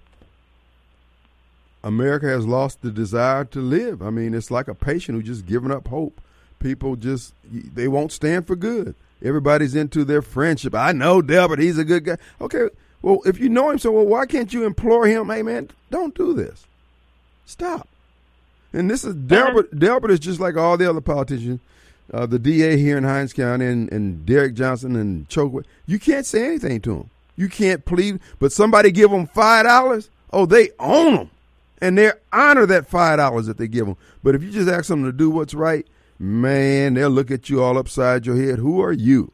America 1.82 2.26
has 2.26 2.46
lost 2.46 2.82
the 2.82 2.90
desire 2.90 3.46
to 3.46 3.58
live. 3.58 4.02
I 4.02 4.10
mean, 4.10 4.34
it's 4.34 4.50
like 4.50 4.68
a 4.68 4.74
patient 4.74 5.16
who 5.16 5.22
just 5.22 5.46
given 5.46 5.70
up 5.70 5.88
hope. 5.88 6.20
People 6.58 6.96
just 6.96 7.34
they 7.42 7.88
won't 7.88 8.12
stand 8.12 8.46
for 8.46 8.56
good. 8.56 8.94
Everybody's 9.22 9.74
into 9.74 10.04
their 10.04 10.22
friendship. 10.22 10.74
I 10.74 10.92
know 10.92 11.22
Delbert, 11.22 11.58
he's 11.58 11.78
a 11.78 11.84
good 11.84 12.04
guy. 12.04 12.18
Okay, 12.40 12.68
well, 13.02 13.20
if 13.24 13.38
you 13.38 13.48
know 13.48 13.70
him 13.70 13.78
so 13.78 13.92
well, 13.92 14.06
why 14.06 14.26
can't 14.26 14.52
you 14.52 14.64
implore 14.64 15.06
him, 15.06 15.28
hey 15.28 15.42
man, 15.42 15.70
don't 15.90 16.14
do 16.14 16.32
this. 16.32 16.66
Stop. 17.46 17.88
And 18.72 18.90
this 18.90 19.04
is 19.04 19.14
Delbert. 19.14 19.78
Delbert 19.78 20.10
is 20.10 20.20
just 20.20 20.40
like 20.40 20.56
all 20.56 20.76
the 20.76 20.88
other 20.88 21.00
politicians. 21.00 21.60
Uh, 22.12 22.26
the 22.26 22.38
DA 22.38 22.76
here 22.76 22.96
in 22.96 23.04
Hinds 23.04 23.32
County 23.34 23.66
and, 23.66 23.92
and 23.92 24.24
Derrick 24.24 24.54
Johnson 24.54 24.96
and 24.96 25.28
Chokwe. 25.28 25.64
You 25.86 25.98
can't 25.98 26.24
say 26.24 26.46
anything 26.46 26.80
to 26.82 26.94
him. 26.96 27.10
You 27.36 27.48
can't 27.48 27.84
plead, 27.84 28.20
but 28.38 28.50
somebody 28.50 28.90
give 28.90 29.10
them 29.10 29.26
five 29.26 29.66
dollars. 29.66 30.10
Oh, 30.32 30.46
they 30.46 30.70
own 30.78 31.14
them, 31.14 31.30
and 31.80 31.96
they 31.96 32.12
honor 32.32 32.66
that 32.66 32.86
five 32.86 33.18
dollars 33.18 33.46
that 33.46 33.58
they 33.58 33.68
give 33.68 33.86
them. 33.86 33.96
But 34.22 34.34
if 34.34 34.42
you 34.42 34.50
just 34.50 34.68
ask 34.68 34.88
them 34.88 35.04
to 35.04 35.12
do 35.12 35.30
what's 35.30 35.54
right, 35.54 35.86
man, 36.18 36.94
they'll 36.94 37.10
look 37.10 37.30
at 37.30 37.48
you 37.48 37.62
all 37.62 37.78
upside 37.78 38.26
your 38.26 38.36
head. 38.36 38.58
Who 38.58 38.80
are 38.82 38.92
you? 38.92 39.32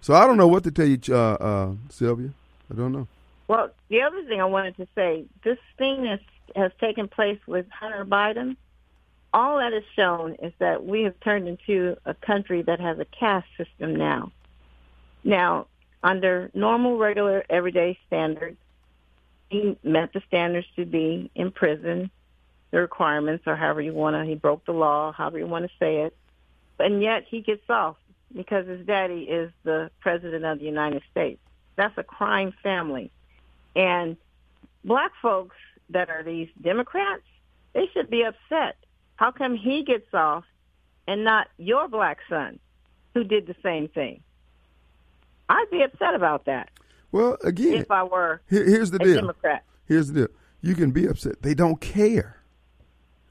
So 0.00 0.14
I 0.14 0.26
don't 0.26 0.36
know 0.36 0.48
what 0.48 0.64
to 0.64 0.70
tell 0.70 0.86
you, 0.86 0.98
uh, 1.10 1.34
uh, 1.34 1.72
Sylvia. 1.90 2.30
I 2.70 2.74
don't 2.74 2.92
know. 2.92 3.06
Well, 3.48 3.70
the 3.88 4.02
other 4.02 4.22
thing 4.24 4.40
I 4.40 4.44
wanted 4.44 4.76
to 4.76 4.86
say, 4.94 5.24
this 5.44 5.58
thing 5.76 6.04
that 6.04 6.20
has 6.56 6.72
taken 6.80 7.08
place 7.08 7.38
with 7.46 7.68
Hunter 7.70 8.04
Biden, 8.04 8.56
all 9.32 9.58
that 9.58 9.72
has 9.72 9.82
shown 9.94 10.34
is 10.42 10.52
that 10.58 10.84
we 10.84 11.02
have 11.02 11.18
turned 11.20 11.48
into 11.48 11.96
a 12.04 12.14
country 12.14 12.62
that 12.62 12.80
has 12.80 12.98
a 12.98 13.04
caste 13.04 13.48
system 13.56 13.96
now. 13.96 14.32
Now, 15.22 15.66
under 16.02 16.50
normal, 16.54 16.96
regular, 16.96 17.44
everyday 17.50 17.98
standards, 18.06 18.56
he 19.48 19.76
met 19.82 20.12
the 20.12 20.22
standards 20.28 20.66
to 20.76 20.84
be 20.86 21.30
in 21.34 21.50
prison, 21.50 22.10
the 22.70 22.78
requirements, 22.78 23.44
or 23.46 23.56
however 23.56 23.80
you 23.80 23.92
want 23.92 24.16
to, 24.16 24.24
he 24.24 24.34
broke 24.34 24.64
the 24.64 24.72
law, 24.72 25.12
however 25.12 25.38
you 25.38 25.46
want 25.46 25.64
to 25.64 25.70
say 25.78 26.02
it. 26.02 26.16
And 26.78 27.02
yet 27.02 27.24
he 27.28 27.40
gets 27.40 27.68
off 27.68 27.96
because 28.34 28.66
his 28.66 28.86
daddy 28.86 29.22
is 29.22 29.50
the 29.64 29.90
president 30.00 30.44
of 30.44 30.58
the 30.58 30.64
United 30.64 31.02
States. 31.10 31.40
That's 31.76 31.96
a 31.98 32.04
crime 32.04 32.52
family. 32.62 33.10
And 33.74 34.16
black 34.84 35.12
folks 35.20 35.56
that 35.90 36.10
are 36.10 36.22
these 36.22 36.48
Democrats, 36.62 37.22
they 37.72 37.88
should 37.92 38.08
be 38.08 38.22
upset. 38.22 38.76
How 39.16 39.30
come 39.30 39.56
he 39.56 39.82
gets 39.82 40.12
off 40.14 40.44
and 41.06 41.24
not 41.24 41.48
your 41.58 41.88
black 41.88 42.18
son 42.28 42.58
who 43.14 43.24
did 43.24 43.46
the 43.46 43.56
same 43.62 43.88
thing? 43.88 44.22
I'd 45.48 45.70
be 45.70 45.82
upset 45.82 46.14
about 46.14 46.44
that. 46.44 46.70
Well, 47.12 47.36
again, 47.42 47.74
if 47.74 47.90
I 47.90 48.04
were 48.04 48.40
here, 48.48 48.64
here's 48.64 48.92
the 48.92 49.02
a 49.02 49.04
deal. 49.04 49.16
Democrat. 49.16 49.64
Here's 49.86 50.08
the 50.08 50.14
deal. 50.14 50.28
You 50.62 50.74
can 50.74 50.92
be 50.92 51.06
upset. 51.06 51.42
They 51.42 51.54
don't 51.54 51.80
care. 51.80 52.39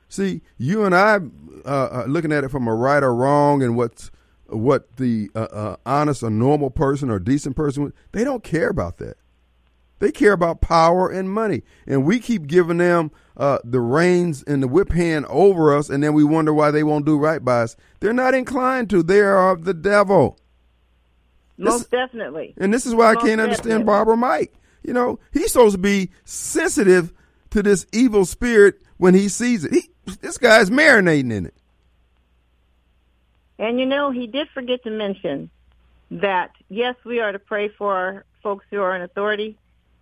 See, 0.10 0.42
you 0.58 0.84
and 0.84 0.96
I 0.96 1.20
uh, 1.66 2.06
looking 2.08 2.32
at 2.32 2.44
it 2.44 2.50
from 2.50 2.68
a 2.68 2.74
right 2.74 3.04
or 3.04 3.14
wrong 3.14 3.62
and 3.64 3.78
what's 3.78 4.12
what 4.48 4.98
the 4.98 5.30
uh, 5.36 5.48
uh, 5.52 5.76
honest 5.86 6.24
or 6.24 6.32
normal 6.32 6.72
person 6.72 7.12
or 7.12 7.20
decent 7.20 7.56
person 7.56 7.94
they 8.12 8.24
don't 8.24 8.44
care 8.44 8.70
about 8.70 8.98
that. 8.98 9.18
They 10.00 10.12
care 10.12 10.32
about 10.32 10.62
power 10.62 11.10
and 11.10 11.30
money, 11.30 11.62
and 11.86 12.06
we 12.06 12.20
keep 12.20 12.48
giving 12.48 12.78
them 12.78 13.12
uh, 13.36 13.60
the 13.66 13.82
reins 13.82 14.44
and 14.44 14.64
the 14.64 14.68
whip 14.68 14.92
hand 14.94 15.26
over 15.28 15.76
us, 15.76 15.90
and 15.90 16.02
then 16.02 16.14
we 16.14 16.24
wonder 16.24 16.54
why 16.54 16.72
they 16.72 16.84
won't 16.84 17.06
do 17.06 17.18
right 17.18 17.44
by 17.44 17.62
us. 17.62 17.76
They're 18.00 18.14
not 18.14 18.34
inclined 18.34 18.90
to. 18.92 19.04
They 19.04 19.20
are 19.20 19.52
of 19.52 19.66
the 19.66 19.74
devil. 19.74 20.40
Most 21.58 21.92
this, 21.92 22.08
definitely. 22.08 22.54
And 22.58 22.74
this 22.74 22.86
is 22.86 22.96
why 22.96 23.14
Most 23.14 23.24
I 23.24 23.28
can't 23.28 23.42
understand 23.42 23.64
definitely. 23.64 23.86
Barbara 23.86 24.18
Mike. 24.18 24.54
You 24.84 24.94
know, 24.94 25.20
he's 25.34 25.52
supposed 25.52 25.76
to 25.76 25.80
be 25.80 26.12
sensitive 26.24 27.12
to 27.50 27.62
this 27.62 27.86
evil 27.92 28.26
spirit 28.26 28.82
when 28.98 29.14
he 29.14 29.28
sees 29.28 29.66
it. 29.66 29.74
He, 29.74 29.90
this 30.18 30.38
guy's 30.38 30.70
marinating 30.70 31.32
in 31.32 31.46
it. 31.48 31.54
And 33.58 33.80
you 33.80 33.86
know, 33.86 34.12
he 34.12 34.28
did 34.28 34.48
forget 34.54 34.84
to 34.84 34.90
mention 34.90 35.50
that 36.12 36.52
yes, 36.70 36.96
we 37.04 37.20
are 37.20 37.32
to 37.32 37.40
pray 37.40 37.70
for 37.70 37.96
our 37.96 38.26
folks 38.42 38.66
who 38.70 38.82
are 38.82 38.96
in 38.96 39.02
authority, 39.02 39.58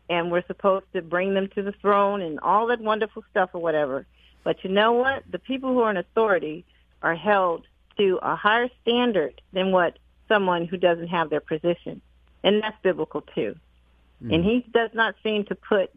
and 0.09 0.31
we're 0.31 0.45
supposed 0.45 0.85
to 0.93 1.01
bring 1.01 1.33
them 1.33 1.49
to 1.55 1.63
the 1.63 1.71
throne 1.73 2.21
and 2.21 2.39
all 2.39 2.67
that 2.67 2.79
wonderful 2.79 3.23
stuff 3.31 3.49
or 3.53 3.61
whatever. 3.61 4.05
But 4.43 4.63
you 4.63 4.69
know 4.69 4.93
what? 4.93 5.23
The 5.29 5.39
people 5.39 5.73
who 5.73 5.81
are 5.81 5.91
in 5.91 5.97
authority 5.97 6.65
are 7.01 7.15
held 7.15 7.65
to 7.97 8.19
a 8.21 8.35
higher 8.35 8.69
standard 8.81 9.41
than 9.51 9.71
what 9.71 9.97
someone 10.27 10.65
who 10.65 10.77
doesn't 10.77 11.07
have 11.07 11.29
their 11.29 11.41
position. 11.41 12.01
And 12.43 12.61
that's 12.61 12.77
biblical 12.81 13.21
too. 13.21 13.55
Mm. 14.23 14.35
And 14.35 14.43
he 14.43 14.65
does 14.71 14.91
not 14.93 15.15
seem 15.23 15.45
to 15.45 15.55
put, 15.55 15.91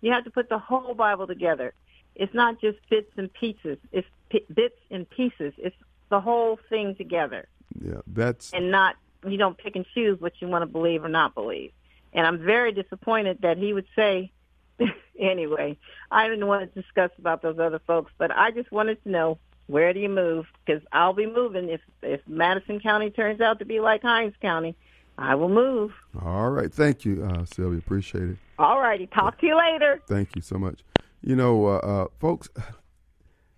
you 0.00 0.12
have 0.12 0.24
to 0.24 0.30
put 0.30 0.48
the 0.48 0.58
whole 0.58 0.94
Bible 0.94 1.26
together. 1.26 1.72
It's 2.14 2.34
not 2.34 2.60
just 2.60 2.78
bits 2.88 3.10
and 3.16 3.32
pieces. 3.32 3.78
It's 3.92 4.06
p- 4.30 4.46
bits 4.52 4.78
and 4.90 5.08
pieces. 5.08 5.52
It's 5.58 5.76
the 6.10 6.20
whole 6.20 6.58
thing 6.68 6.94
together. 6.94 7.48
Yeah, 7.80 8.00
that's. 8.06 8.52
And 8.52 8.70
not, 8.70 8.96
you 9.26 9.36
don't 9.36 9.58
pick 9.58 9.76
and 9.76 9.86
choose 9.94 10.20
what 10.20 10.34
you 10.40 10.48
want 10.48 10.62
to 10.62 10.66
believe 10.66 11.04
or 11.04 11.08
not 11.08 11.34
believe. 11.34 11.72
And 12.12 12.26
I'm 12.26 12.38
very 12.38 12.72
disappointed 12.72 13.38
that 13.42 13.58
he 13.58 13.72
would 13.72 13.86
say, 13.96 14.30
anyway, 15.18 15.76
I 16.10 16.28
didn't 16.28 16.46
want 16.46 16.72
to 16.72 16.80
discuss 16.80 17.10
about 17.18 17.42
those 17.42 17.58
other 17.58 17.80
folks, 17.80 18.12
but 18.18 18.30
I 18.30 18.50
just 18.50 18.70
wanted 18.70 19.02
to 19.04 19.10
know 19.10 19.38
where 19.66 19.92
do 19.92 20.00
you 20.00 20.08
move? 20.08 20.46
Because 20.64 20.82
I'll 20.92 21.14
be 21.14 21.26
moving 21.26 21.70
if 21.70 21.80
if 22.02 22.20
Madison 22.28 22.80
County 22.80 23.10
turns 23.10 23.40
out 23.40 23.58
to 23.60 23.64
be 23.64 23.80
like 23.80 24.02
Hinds 24.02 24.36
County. 24.40 24.76
I 25.16 25.36
will 25.36 25.48
move. 25.48 25.92
All 26.22 26.50
right, 26.50 26.72
thank 26.72 27.04
you, 27.04 27.24
uh, 27.24 27.44
Sylvia. 27.44 27.78
Appreciate 27.78 28.30
it. 28.30 28.36
All 28.58 28.80
righty, 28.80 29.06
talk 29.06 29.38
to 29.40 29.46
you 29.46 29.56
later. 29.56 30.02
Thank 30.08 30.34
you 30.34 30.42
so 30.42 30.58
much. 30.58 30.80
You 31.24 31.36
know, 31.36 31.66
uh, 31.66 31.78
uh, 31.78 32.06
folks, 32.20 32.50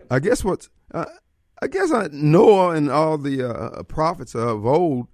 I 0.09 0.21
guess 0.21 0.45
what's 0.45 0.69
uh, 0.95 1.07
I 1.61 1.67
guess 1.67 1.91
I, 1.91 2.09
Noah 2.13 2.77
and 2.77 2.89
all 2.91 3.19
the 3.19 3.43
uh, 3.43 3.83
prophets 3.83 4.37
of 4.37 4.65
old, 4.65 5.09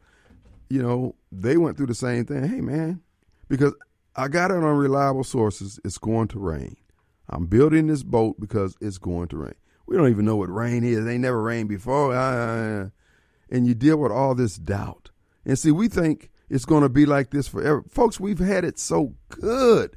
you 0.68 0.82
know, 0.82 1.14
they 1.30 1.56
went 1.56 1.78
through 1.78 1.86
the 1.86 1.94
same 1.94 2.26
thing. 2.26 2.44
Hey, 2.46 2.60
man, 2.60 3.00
because 3.48 3.74
I 4.16 4.28
got 4.28 4.50
it 4.50 4.58
on 4.58 4.64
reliable 4.64 5.24
sources. 5.24 5.80
It's 5.82 5.96
going 5.96 6.28
to 6.28 6.38
rain. 6.38 6.76
I'm 7.30 7.46
building 7.46 7.86
this 7.86 8.02
boat 8.02 8.38
because 8.38 8.76
it's 8.82 8.98
going 8.98 9.28
to 9.28 9.38
rain. 9.38 9.54
We 9.86 9.96
don't 9.96 10.10
even 10.10 10.26
know 10.26 10.36
what 10.36 10.52
rain 10.52 10.84
is. 10.84 11.04
They 11.04 11.16
never 11.16 11.42
rained 11.42 11.70
before. 11.70 12.14
Uh, 12.14 12.90
and 13.50 13.66
you 13.66 13.74
deal 13.74 13.96
with 13.96 14.12
all 14.12 14.34
this 14.34 14.56
doubt. 14.56 15.10
And 15.46 15.58
see, 15.58 15.70
we 15.70 15.88
think 15.88 16.30
it's 16.50 16.66
going 16.66 16.82
to 16.82 16.90
be 16.90 17.06
like 17.06 17.30
this 17.30 17.48
forever. 17.48 17.82
Folks, 17.88 18.20
we've 18.20 18.38
had 18.38 18.64
it 18.64 18.78
so 18.78 19.14
good. 19.30 19.96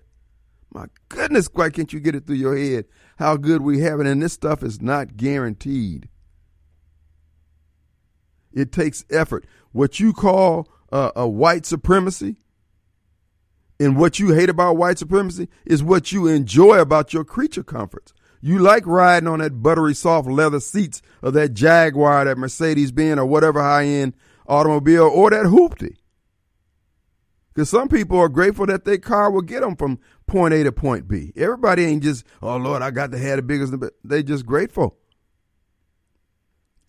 My 0.72 0.86
goodness, 1.10 1.50
why 1.54 1.70
can't 1.70 1.94
you 1.94 2.00
get 2.00 2.16
it 2.16 2.26
through 2.26 2.36
your 2.36 2.58
head 2.58 2.86
how 3.18 3.38
good 3.38 3.62
we 3.62 3.80
have 3.80 4.00
it? 4.00 4.08
And 4.08 4.22
this 4.22 4.34
stuff 4.34 4.62
is 4.62 4.82
not 4.82 5.16
guaranteed. 5.16 6.10
It 8.54 8.72
takes 8.72 9.06
effort. 9.10 9.46
What 9.72 10.00
you 10.00 10.14
call 10.14 10.68
uh, 10.92 11.12
a 11.16 11.28
white 11.28 11.66
supremacy 11.66 12.38
and 13.80 13.98
what 13.98 14.20
you 14.20 14.34
hate 14.34 14.50
about 14.50 14.78
white 14.78 14.98
supremacy 14.98 15.50
is 15.66 15.84
what 15.84 16.12
you 16.12 16.28
enjoy 16.28 16.80
about 16.80 17.14
your 17.14 17.26
creature 17.26 17.64
comforts. 17.64 18.14
You 18.42 18.60
like 18.60 18.86
riding 18.86 19.28
on 19.28 19.40
that 19.40 19.62
buttery 19.62 19.94
soft 19.94 20.28
leather 20.28 20.60
seats 20.60 21.02
of 21.22 21.34
that 21.34 21.54
Jaguar, 21.54 22.26
that 22.26 22.38
Mercedes 22.38 22.92
Benz, 22.92 23.20
or 23.20 23.26
whatever 23.26 23.62
high 23.62 23.86
end 23.86 24.14
automobile, 24.48 25.06
or 25.06 25.30
that 25.32 25.46
hoopty. 25.46 25.96
Because 27.54 27.70
some 27.70 27.90
people 27.90 28.20
are 28.20 28.30
grateful 28.30 28.66
that 28.68 28.86
their 28.86 28.98
car 28.98 29.32
will 29.32 29.42
get 29.42 29.62
them 29.62 29.76
from 29.76 30.00
point 30.28 30.54
A 30.54 30.64
to 30.64 30.72
point 30.72 31.08
B. 31.08 31.32
Everybody 31.36 31.86
ain't 31.86 32.04
just, 32.04 32.26
oh 32.42 32.58
Lord, 32.58 32.82
I 32.82 32.92
got 32.92 33.12
to 33.12 33.18
have 33.18 33.38
the 33.38 33.42
biggest. 33.42 33.74
They 34.04 34.24
just 34.24 34.46
grateful. 34.46 34.98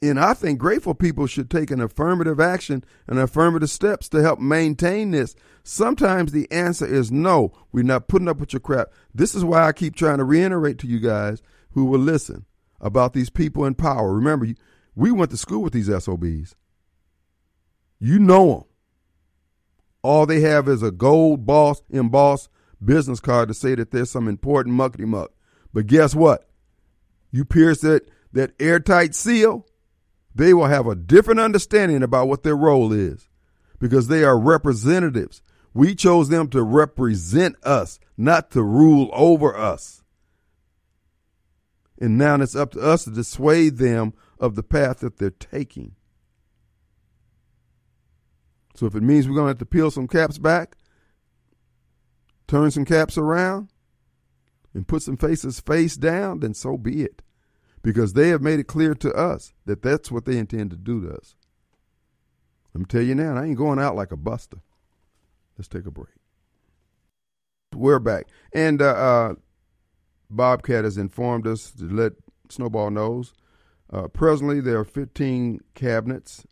And 0.03 0.21
I 0.21 0.35
think 0.35 0.59
grateful 0.59 0.95
people 0.95 1.27
should 1.27 1.51
take 1.51 1.71
an 1.71 1.81
affirmative 1.81 2.39
action 2.39 2.85
and 3.07 3.19
affirmative 3.19 3.71
steps 3.71 4.11
to 4.11 4.23
help 4.23 4.39
maintain 4.39 5.11
this. 5.11 5.35
Sometimes 5.65 6.33
the 6.33 6.51
answer 6.53 6.87
is 6.87 7.11
no, 7.11 7.53
we're 7.73 7.83
not 7.83 8.07
putting 8.07 8.29
up 8.29 8.39
with 8.39 8.53
your 8.53 8.61
crap. 8.61 8.89
This 9.15 9.35
is 9.35 9.43
why 9.43 9.67
I 9.67 9.73
keep 9.73 9.97
trying 9.97 10.19
to 10.19 10.25
reiterate 10.25 10.79
to 10.81 10.87
you 10.87 11.01
guys 11.01 11.43
who 11.71 11.87
will 11.87 11.99
listen 11.99 12.45
about 12.79 13.15
these 13.15 13.31
people 13.31 13.65
in 13.65 13.75
power. 13.75 14.13
Remember, 14.13 14.47
we 14.95 15.11
went 15.11 15.31
to 15.31 15.39
school 15.39 15.63
with 15.63 15.73
these 15.73 15.89
SOBs. 15.89 16.55
You 17.99 18.19
know 18.19 18.47
them. 18.51 18.65
All 20.03 20.27
they 20.27 20.41
have 20.41 20.69
is 20.69 20.83
a 20.83 20.91
gold 20.91 21.47
boss 21.47 21.83
embossed 21.91 22.51
business 22.85 23.21
card 23.21 23.49
to 23.49 23.55
say 23.55 23.75
that 23.75 23.91
there's 23.91 24.11
some 24.11 24.29
important 24.29 24.77
muckety 24.77 25.07
muck. 25.07 25.33
But 25.73 25.87
guess 25.87 26.15
what? 26.15 26.49
You 27.31 27.45
pierce 27.45 27.81
that, 27.81 28.09
that 28.33 28.53
airtight 28.61 29.15
seal, 29.15 29.67
they 30.35 30.55
will 30.55 30.67
have 30.67 30.87
a 30.87 30.95
different 30.95 31.41
understanding 31.41 32.03
about 32.03 32.29
what 32.29 32.43
their 32.43 32.57
role 32.57 32.93
is 32.93 33.29
because 33.79 34.09
they 34.09 34.25
are 34.25 34.39
representatives. 34.39 35.43
We 35.75 35.95
chose 35.95 36.29
them 36.29 36.49
to 36.49 36.63
represent 36.63 37.57
us, 37.63 37.99
not 38.17 38.51
to 38.53 38.63
rule 38.63 39.11
over 39.13 39.57
us. 39.57 40.03
And 41.99 42.19
now 42.19 42.41
it's 42.41 42.57
up 42.57 42.73
to 42.73 42.81
us 42.81 43.05
to 43.05 43.11
dissuade 43.11 43.79
them 43.79 44.15
of 44.39 44.55
the 44.55 44.63
path 44.63 45.01
that 45.01 45.19
they're 45.19 45.31
taking. 45.31 45.95
So 48.75 48.87
if 48.87 48.95
it 48.95 49.03
means 49.03 49.27
we're 49.27 49.35
going 49.35 49.47
to 49.47 49.51
have 49.51 49.59
to 49.59 49.67
peel 49.67 49.91
some 49.91 50.07
caps 50.07 50.37
back, 50.37 50.77
turn 52.47 52.71
some 52.71 52.85
caps 52.85 53.19
around, 53.19 53.69
and 54.75 54.87
put 54.87 55.03
some 55.03 55.17
faces 55.17 55.61
face 55.61 55.97
down, 55.97 56.41
then 56.41 56.55
so 56.55 56.77
be 56.77 57.03
it 57.03 57.23
because 57.87 58.15
they 58.15 58.31
have 58.31 58.43
made 58.43 58.59
it 58.59 58.67
clear 58.67 58.97
to 58.97 59.13
us 59.13 59.55
that 59.65 59.81
that's 59.81 60.11
what 60.11 60.25
they 60.25 60.37
intend 60.37 60.71
to 60.71 60.77
do 60.77 61.01
to 61.01 61.15
us. 61.15 61.37
Let 62.75 62.81
me 62.81 62.85
tell 62.87 63.03
you 63.03 63.15
now, 63.15 63.37
I 63.37 63.45
ain't 63.45 63.57
going 63.57 63.79
out 63.79 63.95
like 63.95 64.11
a 64.11 64.17
buster. 64.17 64.59
Let's 65.57 65.69
take 65.69 65.87
a 65.87 65.91
break. 65.93 66.09
We're 67.73 68.01
back. 68.01 68.27
And 68.53 68.83
uh, 68.83 68.87
uh, 68.87 69.35
Bobcat 70.29 70.83
has 70.83 70.99
informed 70.99 71.47
us 71.47 71.71
to 71.79 71.85
let 71.85 72.15
Snowball 72.49 72.91
knows. 72.91 73.35
Uh, 73.89 74.09
presently, 74.09 74.61
there 74.61 74.81
are 74.81 74.85
15 74.85 75.61
cabinets. 75.75 76.45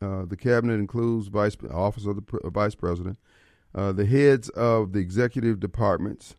Uh, 0.00 0.24
the 0.24 0.36
cabinet 0.36 0.74
includes 0.74 1.26
vice 1.26 1.56
office 1.68 2.06
of 2.06 2.24
the 2.24 2.50
vice 2.50 2.76
president, 2.76 3.18
uh, 3.76 3.92
the 3.92 4.06
heads 4.06 4.48
of 4.50 4.92
the 4.92 4.98
executive 4.98 5.60
departments 5.60 6.34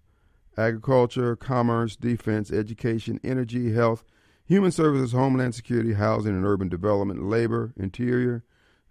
agriculture, 0.58 1.36
commerce, 1.36 1.96
defense, 1.96 2.52
education, 2.52 3.20
energy, 3.24 3.74
health, 3.74 4.04
human 4.44 4.72
services, 4.72 5.12
homeland 5.12 5.54
security, 5.54 5.94
housing 5.94 6.34
and 6.34 6.46
urban 6.46 6.68
development, 6.68 7.24
labor, 7.24 7.74
interior 7.78 8.44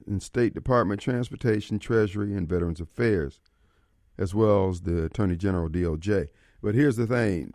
and 0.07 0.22
state 0.22 0.55
department, 0.55 1.01
transportation, 1.01 1.78
treasury, 1.78 2.34
and 2.34 2.49
veterans 2.49 2.80
affairs, 2.80 3.40
as 4.16 4.34
well 4.34 4.68
as 4.68 4.82
the 4.82 5.05
attorney 5.05 5.36
general, 5.36 5.68
DOJ. 5.68 6.28
But 6.62 6.74
here's 6.74 6.97
the 6.97 7.07
thing 7.07 7.53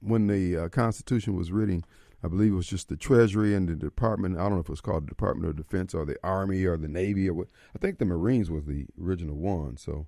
when 0.00 0.26
the 0.26 0.56
uh, 0.56 0.68
Constitution 0.68 1.34
was 1.34 1.50
written, 1.50 1.84
I 2.24 2.28
believe 2.28 2.52
it 2.52 2.56
was 2.56 2.66
just 2.66 2.88
the 2.88 2.96
Treasury 2.96 3.54
and 3.54 3.68
the 3.68 3.74
Department. 3.74 4.38
I 4.38 4.44
don't 4.44 4.54
know 4.54 4.60
if 4.60 4.68
it 4.68 4.70
was 4.70 4.80
called 4.80 5.04
the 5.04 5.08
Department 5.08 5.50
of 5.50 5.56
Defense 5.56 5.92
or 5.92 6.06
the 6.06 6.16
Army 6.24 6.64
or 6.64 6.78
the 6.78 6.88
Navy 6.88 7.28
or 7.28 7.34
what. 7.34 7.48
I 7.76 7.78
think 7.78 7.98
the 7.98 8.06
Marines 8.06 8.50
was 8.50 8.64
the 8.64 8.86
original 8.98 9.36
one. 9.36 9.76
So, 9.76 10.06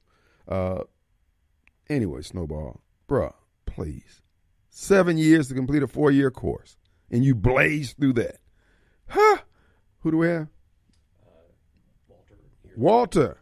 uh, 0.48 0.84
anyway, 1.90 2.22
Snowball, 2.22 2.80
bruh, 3.06 3.34
please. 3.66 4.22
Seven 4.70 5.18
years 5.18 5.48
to 5.48 5.54
complete 5.54 5.82
a 5.82 5.86
four 5.86 6.10
year 6.10 6.30
course, 6.30 6.78
and 7.10 7.22
you 7.22 7.34
blaze 7.34 7.92
through 7.92 8.14
that. 8.14 8.38
Huh? 9.08 9.38
Who 10.00 10.10
do 10.10 10.16
we 10.16 10.28
have? 10.28 10.48
Walter. 12.06 12.36
Walter. 12.76 13.38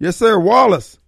Yes, 0.00 0.16
sir. 0.16 0.40
Wallace. 0.40 0.98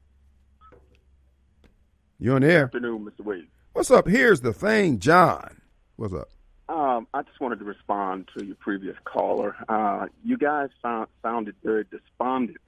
You 2.21 2.35
on 2.35 2.43
the 2.43 2.53
air? 2.53 2.67
Good 2.69 2.85
afternoon, 2.85 3.05
Mr. 3.05 3.25
Wade. 3.25 3.49
What's 3.73 3.91
up? 3.91 4.07
Here's 4.07 4.43
the 4.43 4.53
thing, 4.53 5.01
John. 5.01 5.61
What's 5.97 6.15
up? 6.15 6.29
Um, 6.69 7.07
I 7.13 7.23
just 7.23 7.41
wanted 7.41 7.59
to 7.59 7.65
respond 7.65 8.29
to 8.37 8.45
your 8.45 8.57
previous 8.57 8.97
caller. 9.05 9.55
Uh, 9.69 10.07
you 10.25 10.39
guys 10.39 10.71
sound, 10.83 11.09
sounded 11.23 11.55
very 11.63 11.85
despondent 11.85 12.59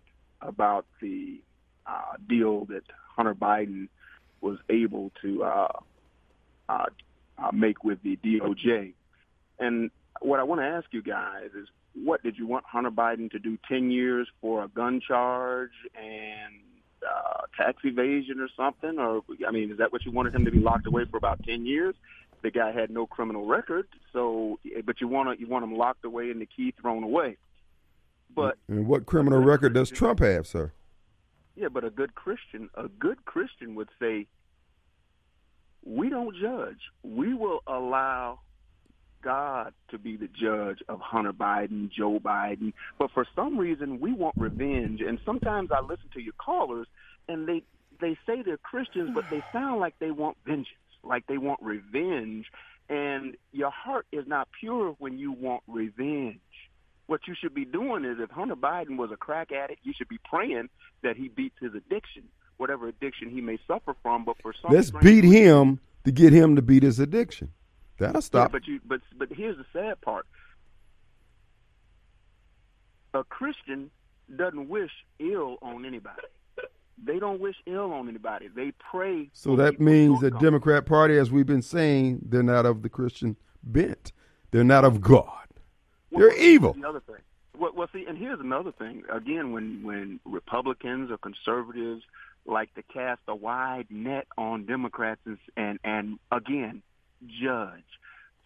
about 0.41 0.87
the 1.01 1.41
uh, 1.87 2.17
deal 2.29 2.67
that 2.67 2.83
Hunter 3.17 3.35
Biden 3.35 3.89
was 4.41 4.59
able 4.69 5.13
to 5.23 5.45
uh, 5.45 5.69
uh, 6.69 6.85
uh, 7.39 7.51
make 7.53 7.83
with 7.85 8.03
the 8.03 8.17
DOJ. 8.17 8.93
And 9.59 9.91
what 10.21 10.41
I 10.41 10.43
want 10.43 10.61
to 10.61 10.67
ask 10.67 10.87
you 10.93 11.03
guys 11.03 11.51
is, 11.59 11.69
what 11.95 12.23
did 12.23 12.37
you 12.37 12.47
want 12.47 12.65
Hunter 12.67 12.91
Biden 12.91 13.31
to 13.31 13.39
do? 13.39 13.57
Ten 13.67 13.91
years 13.91 14.29
for 14.43 14.63
a 14.63 14.69
gun 14.69 15.01
charge 15.01 15.73
and 15.95 16.61
uh, 17.03 17.43
tax 17.57 17.79
evasion 17.85 18.41
or 18.41 18.49
something? 18.55 18.99
Or 18.99 19.23
I 19.49 19.51
mean, 19.51 19.71
is 19.71 19.79
that 19.79 19.93
what 19.93 20.05
you 20.05 20.13
wanted 20.13 20.35
him 20.35 20.45
to 20.45 20.51
be 20.51 20.59
locked 20.61 20.87
away 20.87 21.07
for 21.11 21.17
about 21.17 21.43
ten 21.45 21.65
years? 21.65 21.95
The 22.47 22.53
guy 22.53 22.71
had 22.71 22.91
no 22.91 23.09
criminal 23.09 23.45
record, 23.45 23.89
so 24.13 24.61
eh, 24.65 24.81
but 24.85 25.01
you 25.01 25.09
want 25.09 25.37
to 25.37 25.41
you 25.41 25.49
want 25.49 25.65
him 25.65 25.75
locked 25.75 26.05
away 26.05 26.31
and 26.31 26.41
the 26.41 26.47
key 26.47 26.73
thrown 26.81 27.03
away. 27.03 27.39
But 28.37 28.57
and 28.69 28.87
what 28.87 29.05
criminal 29.05 29.41
record 29.41 29.75
does 29.75 29.91
Trump 29.91 30.21
have, 30.21 30.47
sir? 30.47 30.71
Yeah, 31.57 31.67
but 31.67 31.83
a 31.83 31.91
good 31.91 32.15
Christian, 32.15 32.71
a 32.77 32.87
good 32.87 33.25
Christian 33.25 33.75
would 33.75 33.89
say, 33.99 34.29
we 35.85 36.09
don't 36.09 36.37
judge. 36.41 36.79
We 37.03 37.35
will 37.35 37.65
allow 37.67 38.39
God 39.23 39.75
to 39.89 39.99
be 39.99 40.17
the 40.17 40.29
judge 40.29 40.79
of 40.89 41.01
Hunter 41.01 41.33
Biden, 41.33 41.91
Joe 41.91 42.21
Biden. 42.21 42.75
But 42.97 43.11
for 43.11 43.27
some 43.35 43.59
reason, 43.59 43.99
we 43.99 44.13
want 44.13 44.37
revenge. 44.39 45.01
And 45.01 45.19
sometimes 45.27 45.71
I 45.73 45.81
listen 45.81 46.11
to 46.15 46.21
your 46.21 46.35
callers, 46.35 46.87
and 47.29 47.49
they 47.49 47.65
they 48.01 48.17
say 48.25 48.43
they're 48.43 48.57
Christians, 48.59 49.11
but 49.17 49.25
they 49.31 49.43
sound 49.53 49.81
like 49.81 49.99
they 49.99 50.13
want 50.13 50.37
vengeance, 50.47 50.69
like 51.07 51.27
they 51.27 51.39
want 51.39 51.61
revenge. 51.63 52.47
And 52.89 53.37
your 53.53 53.71
heart 53.71 54.07
is 54.13 54.27
not 54.27 54.49
pure 54.61 54.95
when 54.99 55.19
you 55.19 55.33
want 55.33 55.63
revenge. 55.67 56.39
What 57.07 57.21
you 57.27 57.35
should 57.41 57.55
be 57.55 57.65
doing 57.65 58.05
is, 58.05 58.19
if 58.21 58.31
Hunter 58.31 58.57
Biden 58.57 58.97
was 58.97 59.11
a 59.13 59.17
crack 59.17 59.53
addict, 59.53 59.81
you 59.85 59.93
should 59.97 60.09
be 60.09 60.19
praying 60.25 60.69
that 61.03 61.17
he 61.17 61.29
beats 61.29 61.57
his 61.61 61.75
addiction, 61.75 62.25
whatever 62.57 62.89
addiction 62.89 63.31
he 63.31 63.41
may 63.41 63.59
suffer 63.67 63.95
from. 64.03 64.25
But 64.25 64.37
for 64.43 64.53
some, 64.61 64.73
let's 64.73 64.91
beat 64.91 65.25
him 65.25 65.81
to 66.05 66.13
get 66.13 66.33
him 66.33 66.57
to 66.57 66.63
beat 66.63 66.83
his 66.83 66.99
addiction. 66.99 67.53
That'll 67.99 68.23
stop. 68.23 68.49
Yeah, 68.49 68.59
but 68.59 68.67
you, 68.67 68.81
but 68.85 69.01
but 69.17 69.29
here's 69.33 69.57
the 69.57 69.67
sad 69.73 70.01
part. 70.01 70.27
A 73.15 73.25
Christian 73.25 73.91
doesn't 74.35 74.69
wish 74.69 74.91
ill 75.19 75.57
on 75.63 75.85
anybody. 75.85 76.21
They 77.03 77.19
don't 77.19 77.41
wish 77.41 77.57
ill 77.67 77.93
on 77.93 78.09
anybody. 78.09 78.49
They 78.49 78.73
pray. 78.73 79.31
So 79.33 79.55
that 79.57 79.81
means 79.81 80.21
the 80.21 80.31
Democrat 80.31 80.87
Party, 80.87 81.19
as 81.19 81.31
we've 81.31 81.47
been 81.47 81.63
saying, 81.63 82.21
they're 82.23 82.43
not 82.43 82.65
of 82.67 82.83
the 82.83 82.89
Christian 82.89 83.37
bent. 83.63 84.13
They're 84.51 84.65
not 84.65 84.85
of 84.85 85.01
God. 85.01 85.47
Well, 86.11 86.21
they're 86.29 86.37
evil. 86.39 86.73
The 86.73 86.89
other 86.89 87.01
thing. 87.01 87.17
Well, 87.59 87.73
well, 87.75 87.89
see, 87.93 88.05
and 88.07 88.17
here's 88.17 88.41
another 88.41 88.73
thing. 88.73 89.03
Again, 89.11 89.53
when 89.53 89.83
when 89.83 90.21
Republicans 90.25 91.11
or 91.11 91.19
conservatives 91.19 92.03
like 92.47 92.73
to 92.75 92.83
cast 92.83 93.21
a 93.29 93.35
wide 93.35 93.87
net 93.91 94.27
on 94.39 94.67
Democrats 94.67 95.21
and 95.27 95.39
and, 95.57 95.79
and 95.85 96.19
again 96.31 96.83
judge. 97.27 97.83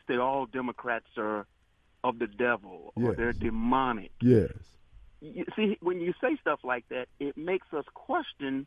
Say 0.08 0.16
all 0.16 0.46
Democrats 0.46 1.06
are 1.16 1.46
of 2.02 2.18
the 2.18 2.26
devil 2.26 2.92
or 2.96 3.10
Yes. 3.10 3.16
they're 3.16 3.32
demonic. 3.32 4.12
Yes. 4.20 4.52
You, 5.20 5.44
see, 5.56 5.76
when 5.80 6.00
you 6.00 6.14
say 6.20 6.36
stuff 6.40 6.60
like 6.64 6.88
that, 6.88 7.06
it 7.18 7.36
makes 7.36 7.66
us 7.72 7.84
question 7.94 8.66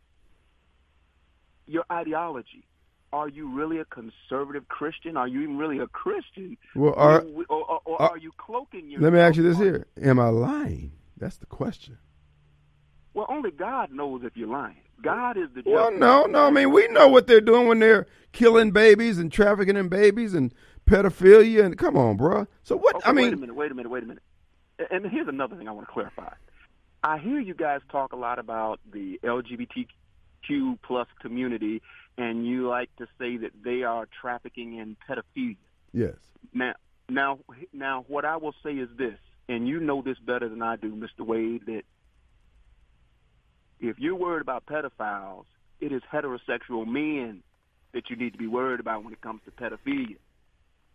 your 1.65 1.83
ideology. 1.91 2.65
Are 3.11 3.27
you 3.29 3.55
really 3.55 3.77
a 3.79 3.85
conservative 3.85 4.67
Christian? 4.67 5.17
Are 5.17 5.27
you 5.27 5.41
even 5.41 5.57
really 5.57 5.79
a 5.79 5.87
Christian? 5.87 6.57
Well, 6.75 6.93
are- 6.95 7.21
or, 7.21 7.45
or, 7.49 7.79
or 7.85 8.01
are- 8.01 8.09
are 8.11 8.17
you 8.17 8.31
cloaking 8.37 8.89
your? 8.89 9.01
Let 9.01 9.13
me 9.13 9.19
ask 9.19 9.35
you 9.35 9.43
this 9.43 9.57
here: 9.57 9.87
Am 10.01 10.19
I 10.19 10.29
lying? 10.29 10.93
That's 11.17 11.37
the 11.37 11.45
question. 11.45 11.97
Well, 13.13 13.27
only 13.29 13.51
God 13.51 13.91
knows 13.91 14.21
if 14.23 14.35
you're 14.35 14.47
lying. 14.47 14.77
God 15.03 15.37
is 15.37 15.49
the 15.53 15.61
judge. 15.61 15.73
Well, 15.73 15.91
no, 15.91 16.25
no. 16.25 16.45
I 16.47 16.49
mean, 16.49 16.71
we 16.71 16.87
know 16.87 17.07
what 17.07 17.27
they're 17.27 17.41
doing 17.41 17.67
when 17.67 17.77
they're 17.79 18.07
killing 18.31 18.71
babies 18.71 19.19
and 19.19 19.31
trafficking 19.31 19.77
in 19.77 19.89
babies 19.89 20.33
and 20.33 20.51
pedophilia. 20.89 21.63
And 21.65 21.77
come 21.77 21.95
on, 21.95 22.17
bro. 22.17 22.47
So 22.63 22.75
what? 22.77 22.95
Okay, 22.95 23.09
I 23.09 23.11
mean, 23.13 23.25
wait 23.25 23.33
a 23.33 23.37
minute, 23.37 23.55
wait 23.55 23.71
a 23.71 23.75
minute, 23.75 23.89
wait 23.89 24.03
a 24.03 24.05
minute. 24.07 24.23
And 24.91 25.05
here's 25.05 25.27
another 25.27 25.55
thing 25.55 25.67
I 25.67 25.71
want 25.71 25.87
to 25.87 25.93
clarify. 25.93 26.33
I 27.03 27.17
hear 27.17 27.39
you 27.39 27.53
guys 27.53 27.81
talk 27.91 28.13
a 28.13 28.15
lot 28.15 28.39
about 28.39 28.79
the 28.91 29.19
LGBTQ 29.23 30.79
plus 30.81 31.07
community, 31.21 31.81
and 32.17 32.47
you 32.47 32.67
like 32.67 32.95
to 32.97 33.07
say 33.19 33.37
that 33.37 33.51
they 33.63 33.83
are 33.83 34.07
trafficking 34.21 34.77
in 34.77 34.95
pedophilia. 35.07 35.57
yes. 35.91 36.15
Now, 36.53 36.73
now, 37.09 37.39
now, 37.73 38.05
what 38.07 38.25
I 38.25 38.37
will 38.37 38.55
say 38.63 38.71
is 38.71 38.89
this, 38.97 39.17
and 39.49 39.67
you 39.67 39.79
know 39.79 40.01
this 40.01 40.17
better 40.19 40.47
than 40.47 40.61
I 40.61 40.77
do, 40.77 40.95
Mr. 40.95 41.25
Wade, 41.25 41.65
that 41.65 41.83
if 43.81 43.99
you're 43.99 44.15
worried 44.15 44.41
about 44.41 44.65
pedophiles, 44.65 45.45
it 45.81 45.91
is 45.91 46.01
heterosexual 46.11 46.87
men 46.87 47.43
that 47.93 48.09
you 48.09 48.15
need 48.15 48.31
to 48.31 48.39
be 48.39 48.47
worried 48.47 48.79
about 48.79 49.03
when 49.03 49.13
it 49.13 49.21
comes 49.21 49.41
to 49.45 49.51
pedophilia. 49.51 50.17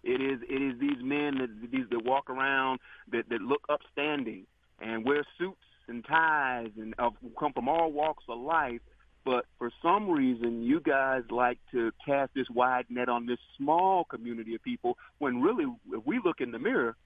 It 0.05 0.20
is 0.20 0.41
it 0.49 0.62
is 0.62 0.79
these 0.79 1.03
men 1.03 1.39
that 1.39 1.70
these 1.70 1.87
that 1.91 2.05
walk 2.05 2.31
around 2.31 2.81
that 3.12 3.29
that 3.29 3.41
look 3.41 3.62
upstanding 3.69 4.47
and 4.81 5.05
wear 5.05 5.25
suits 5.39 5.59
and 5.89 6.05
ties 6.05 6.70
and 6.79 6.95
uh, 6.99 7.11
come 7.39 7.53
from 7.53 7.69
all 7.69 7.91
walks 7.91 8.25
of 8.29 8.39
life. 8.39 8.81
But 9.25 9.45
for 9.59 9.70
some 9.83 10.09
reason, 10.09 10.62
you 10.62 10.81
guys 10.81 11.23
like 11.31 11.59
to 11.73 11.93
cast 12.07 12.33
this 12.35 12.47
wide 12.49 12.87
net 12.89 13.09
on 13.09 13.27
this 13.27 13.39
small 13.59 14.05
community 14.05 14.55
of 14.55 14.62
people. 14.62 14.97
When 15.19 15.43
really, 15.43 15.66
if 15.93 16.07
we 16.07 16.20
look 16.25 16.41
in 16.41 16.51
the 16.51 16.59
mirror, 16.59 16.97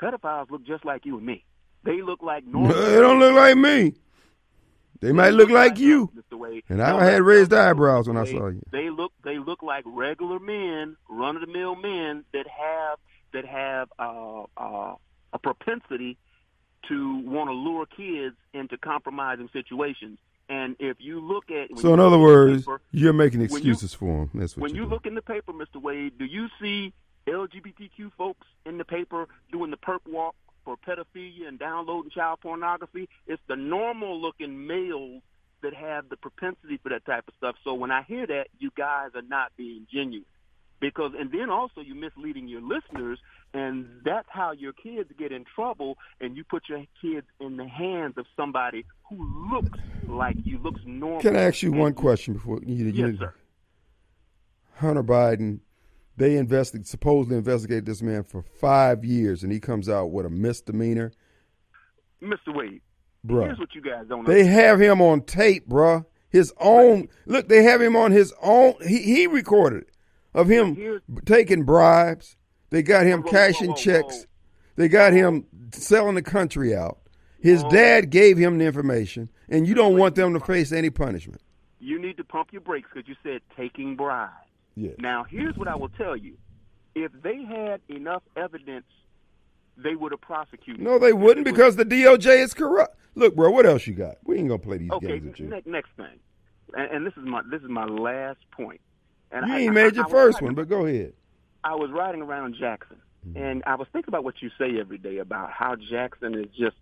pedophiles 0.00 0.50
look 0.50 0.64
just 0.64 0.84
like 0.84 1.04
you 1.04 1.18
and 1.18 1.26
me. 1.26 1.44
They 1.84 2.00
look 2.00 2.22
like 2.22 2.46
normal. 2.46 2.74
They 2.74 3.00
don't 3.00 3.18
look 3.18 3.34
like 3.34 3.56
me. 3.56 3.94
They 5.02 5.10
might 5.12 5.34
look 5.34 5.50
like 5.50 5.78
you. 5.78 6.10
And 6.68 6.80
I 6.80 7.04
had 7.04 7.22
raised 7.22 7.52
eyebrows 7.52 8.06
when 8.06 8.16
I 8.16 8.24
saw 8.24 8.46
you. 8.46 8.62
They 8.70 8.88
look 8.88 9.12
they 9.24 9.38
look 9.38 9.62
like 9.62 9.82
regular 9.86 10.38
men, 10.38 10.96
run 11.10 11.36
of 11.36 11.42
the 11.42 11.52
mill 11.52 11.74
men 11.74 12.24
that 12.32 12.46
have 12.46 12.98
that 13.32 13.44
have 13.44 13.88
uh, 13.98 14.44
uh, 14.56 14.94
a 15.32 15.38
propensity 15.42 16.18
to 16.88 17.18
want 17.24 17.48
to 17.48 17.52
lure 17.54 17.86
kids 17.86 18.36
into 18.54 18.78
compromising 18.78 19.48
situations. 19.52 20.18
And 20.48 20.76
if 20.78 20.98
you 21.00 21.18
look 21.20 21.50
at 21.50 21.76
So 21.78 21.94
in 21.94 22.00
other 22.00 22.18
words, 22.18 22.62
paper- 22.62 22.80
you're 22.92 23.12
making 23.12 23.40
when 23.40 23.50
you- 23.50 23.56
excuses 23.56 23.94
for 23.94 24.26
them. 24.26 24.30
That's 24.34 24.56
what 24.56 24.62
when 24.62 24.74
you 24.74 24.82
doing. 24.82 24.90
look 24.90 25.06
in 25.06 25.14
the 25.14 25.22
paper, 25.22 25.52
Mr. 25.52 25.80
Wade, 25.82 26.16
do 26.18 26.24
you 26.26 26.48
see 26.60 26.92
LGBTQ 27.26 28.12
folks 28.16 28.46
in 28.66 28.78
the 28.78 28.84
paper 28.84 29.26
doing 29.50 29.70
the 29.70 29.76
perp 29.76 30.00
walk 30.08 30.34
for 30.64 30.76
pedophilia 30.76 31.48
and 31.48 31.58
downloading 31.58 32.10
child 32.10 32.40
pornography? 32.40 33.08
It's 33.26 33.42
the 33.48 33.56
normal 33.56 34.20
looking 34.20 34.66
males 34.66 35.22
that 35.62 35.74
have 35.74 36.08
the 36.08 36.16
propensity 36.16 36.78
for 36.82 36.88
that 36.90 37.04
type 37.06 37.24
of 37.28 37.34
stuff. 37.38 37.56
So 37.64 37.74
when 37.74 37.90
I 37.90 38.02
hear 38.02 38.26
that, 38.26 38.48
you 38.58 38.70
guys 38.76 39.10
are 39.14 39.22
not 39.22 39.52
being 39.56 39.86
genuine. 39.92 40.26
Because 40.80 41.12
and 41.16 41.30
then 41.30 41.48
also 41.48 41.80
you're 41.80 41.94
misleading 41.94 42.48
your 42.48 42.60
listeners 42.60 43.20
and 43.54 43.86
that's 44.04 44.26
how 44.28 44.50
your 44.50 44.72
kids 44.72 45.08
get 45.16 45.30
in 45.30 45.44
trouble 45.54 45.96
and 46.20 46.36
you 46.36 46.42
put 46.42 46.64
your 46.68 46.84
kids 47.00 47.26
in 47.38 47.56
the 47.56 47.68
hands 47.68 48.14
of 48.16 48.26
somebody 48.36 48.84
who 49.08 49.52
looks 49.52 49.78
like 50.08 50.36
you, 50.42 50.58
looks 50.58 50.80
normal. 50.84 51.20
Can 51.20 51.36
I 51.36 51.42
ask 51.42 51.62
you 51.62 51.70
one 51.70 51.94
question 51.94 52.34
before 52.34 52.60
you? 52.64 52.74
you 52.74 52.90
Yes, 52.90 53.18
sir. 53.18 53.34
Hunter 54.74 55.04
Biden, 55.04 55.60
they 56.16 56.36
invested 56.36 56.86
supposedly 56.86 57.36
investigated 57.38 57.86
this 57.86 58.02
man 58.02 58.22
for 58.24 58.42
five 58.42 59.04
years, 59.04 59.42
and 59.42 59.52
he 59.52 59.60
comes 59.60 59.88
out 59.88 60.06
with 60.12 60.26
a 60.26 60.30
misdemeanor. 60.30 61.12
Mr. 62.22 62.54
Wade, 62.54 62.82
Bruh. 63.26 63.46
Here's 63.46 63.58
what 63.58 63.74
you 63.74 63.80
guys 63.80 64.06
don't 64.08 64.24
know. 64.24 64.32
They 64.32 64.40
understand. 64.40 64.60
have 64.60 64.80
him 64.80 65.00
on 65.00 65.22
tape, 65.22 65.68
bruh. 65.68 66.04
His 66.30 66.52
own. 66.58 67.08
Look, 67.26 67.48
they 67.48 67.62
have 67.62 67.80
him 67.82 67.94
on 67.96 68.10
his 68.12 68.32
own. 68.42 68.74
He 68.86 68.98
he 68.98 69.26
recorded 69.26 69.82
it 69.82 69.90
of 70.34 70.48
him 70.48 70.74
Here's- 70.76 71.02
taking 71.26 71.64
bribes. 71.64 72.36
They 72.70 72.82
got 72.82 73.04
him 73.04 73.22
Whoa, 73.22 73.30
cashing 73.30 73.68
whoa, 73.70 73.74
whoa, 73.74 73.82
checks. 73.82 74.26
They 74.76 74.88
got 74.88 75.12
him 75.12 75.46
selling 75.72 76.14
the 76.14 76.22
country 76.22 76.74
out. 76.74 76.98
His 77.40 77.62
Whoa. 77.62 77.70
dad 77.70 78.10
gave 78.10 78.38
him 78.38 78.56
the 78.58 78.64
information, 78.64 79.28
and 79.48 79.66
you 79.66 79.74
don't 79.74 79.98
want 79.98 80.14
them 80.14 80.32
to 80.32 80.40
face 80.40 80.72
any 80.72 80.88
punishment. 80.90 81.42
You 81.80 82.00
need 82.00 82.16
to 82.16 82.24
pump 82.24 82.48
your 82.52 82.62
brakes 82.62 82.88
because 82.92 83.08
you 83.08 83.16
said 83.22 83.40
taking 83.56 83.94
bribes. 83.96 84.32
Yes. 84.76 84.94
Now, 84.98 85.24
here's 85.24 85.56
what 85.56 85.68
I 85.68 85.74
will 85.76 85.88
tell 85.90 86.16
you. 86.16 86.36
If 86.94 87.10
they 87.22 87.42
had 87.42 87.80
enough 87.88 88.22
evidence, 88.36 88.86
they 89.76 89.94
would 89.94 90.12
have 90.12 90.20
prosecuted. 90.20 90.82
No, 90.82 90.98
they 90.98 91.12
wouldn't 91.12 91.46
was- 91.46 91.52
because 91.52 91.76
the 91.76 91.84
DOJ 91.84 92.42
is 92.42 92.54
corrupt. 92.54 92.96
Look, 93.14 93.34
bro, 93.36 93.50
what 93.50 93.66
else 93.66 93.86
you 93.86 93.94
got? 93.94 94.16
We 94.24 94.38
ain't 94.38 94.48
gonna 94.48 94.58
play 94.58 94.78
these 94.78 94.90
okay. 94.90 95.06
games 95.18 95.24
with 95.26 95.40
you. 95.40 95.48
Ne- 95.48 95.62
next 95.66 95.90
thing, 95.96 96.18
and, 96.74 96.90
and 96.90 97.06
this 97.06 97.12
is 97.16 97.24
my 97.24 97.42
this 97.50 97.60
is 97.62 97.68
my 97.68 97.84
last 97.84 98.38
point. 98.50 98.80
And 99.30 99.46
You 99.46 99.52
I- 99.54 99.58
ain't 99.60 99.74
made 99.74 99.92
I 99.92 99.96
your 99.96 100.04
was 100.04 100.12
first 100.12 100.34
riding- 100.36 100.46
one, 100.48 100.54
but 100.54 100.68
go 100.68 100.86
ahead. 100.86 101.12
I 101.64 101.74
was 101.74 101.90
riding 101.90 102.22
around 102.22 102.56
Jackson, 102.58 102.96
Mm-hmm. 103.26 103.36
and 103.42 103.62
I 103.66 103.76
was 103.76 103.86
thinking 103.92 104.08
about 104.08 104.24
what 104.24 104.40
you 104.42 104.50
say 104.58 104.80
every 104.80 104.98
day 104.98 105.18
about 105.18 105.50
how 105.52 105.76
Jackson 105.76 106.34
is 106.34 106.46
just. 106.58 106.76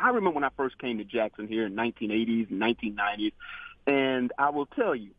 I 0.00 0.08
remember 0.08 0.30
when 0.30 0.44
I 0.44 0.48
first 0.56 0.78
came 0.78 0.98
to 0.98 1.04
Jackson 1.04 1.46
here 1.48 1.66
in 1.66 1.74
1980s 1.74 2.50
and 2.50 2.60
1990s, 2.60 3.32
and 3.86 4.32
I 4.38 4.48
will 4.50 4.66
tell 4.66 4.94
you, 4.94 5.10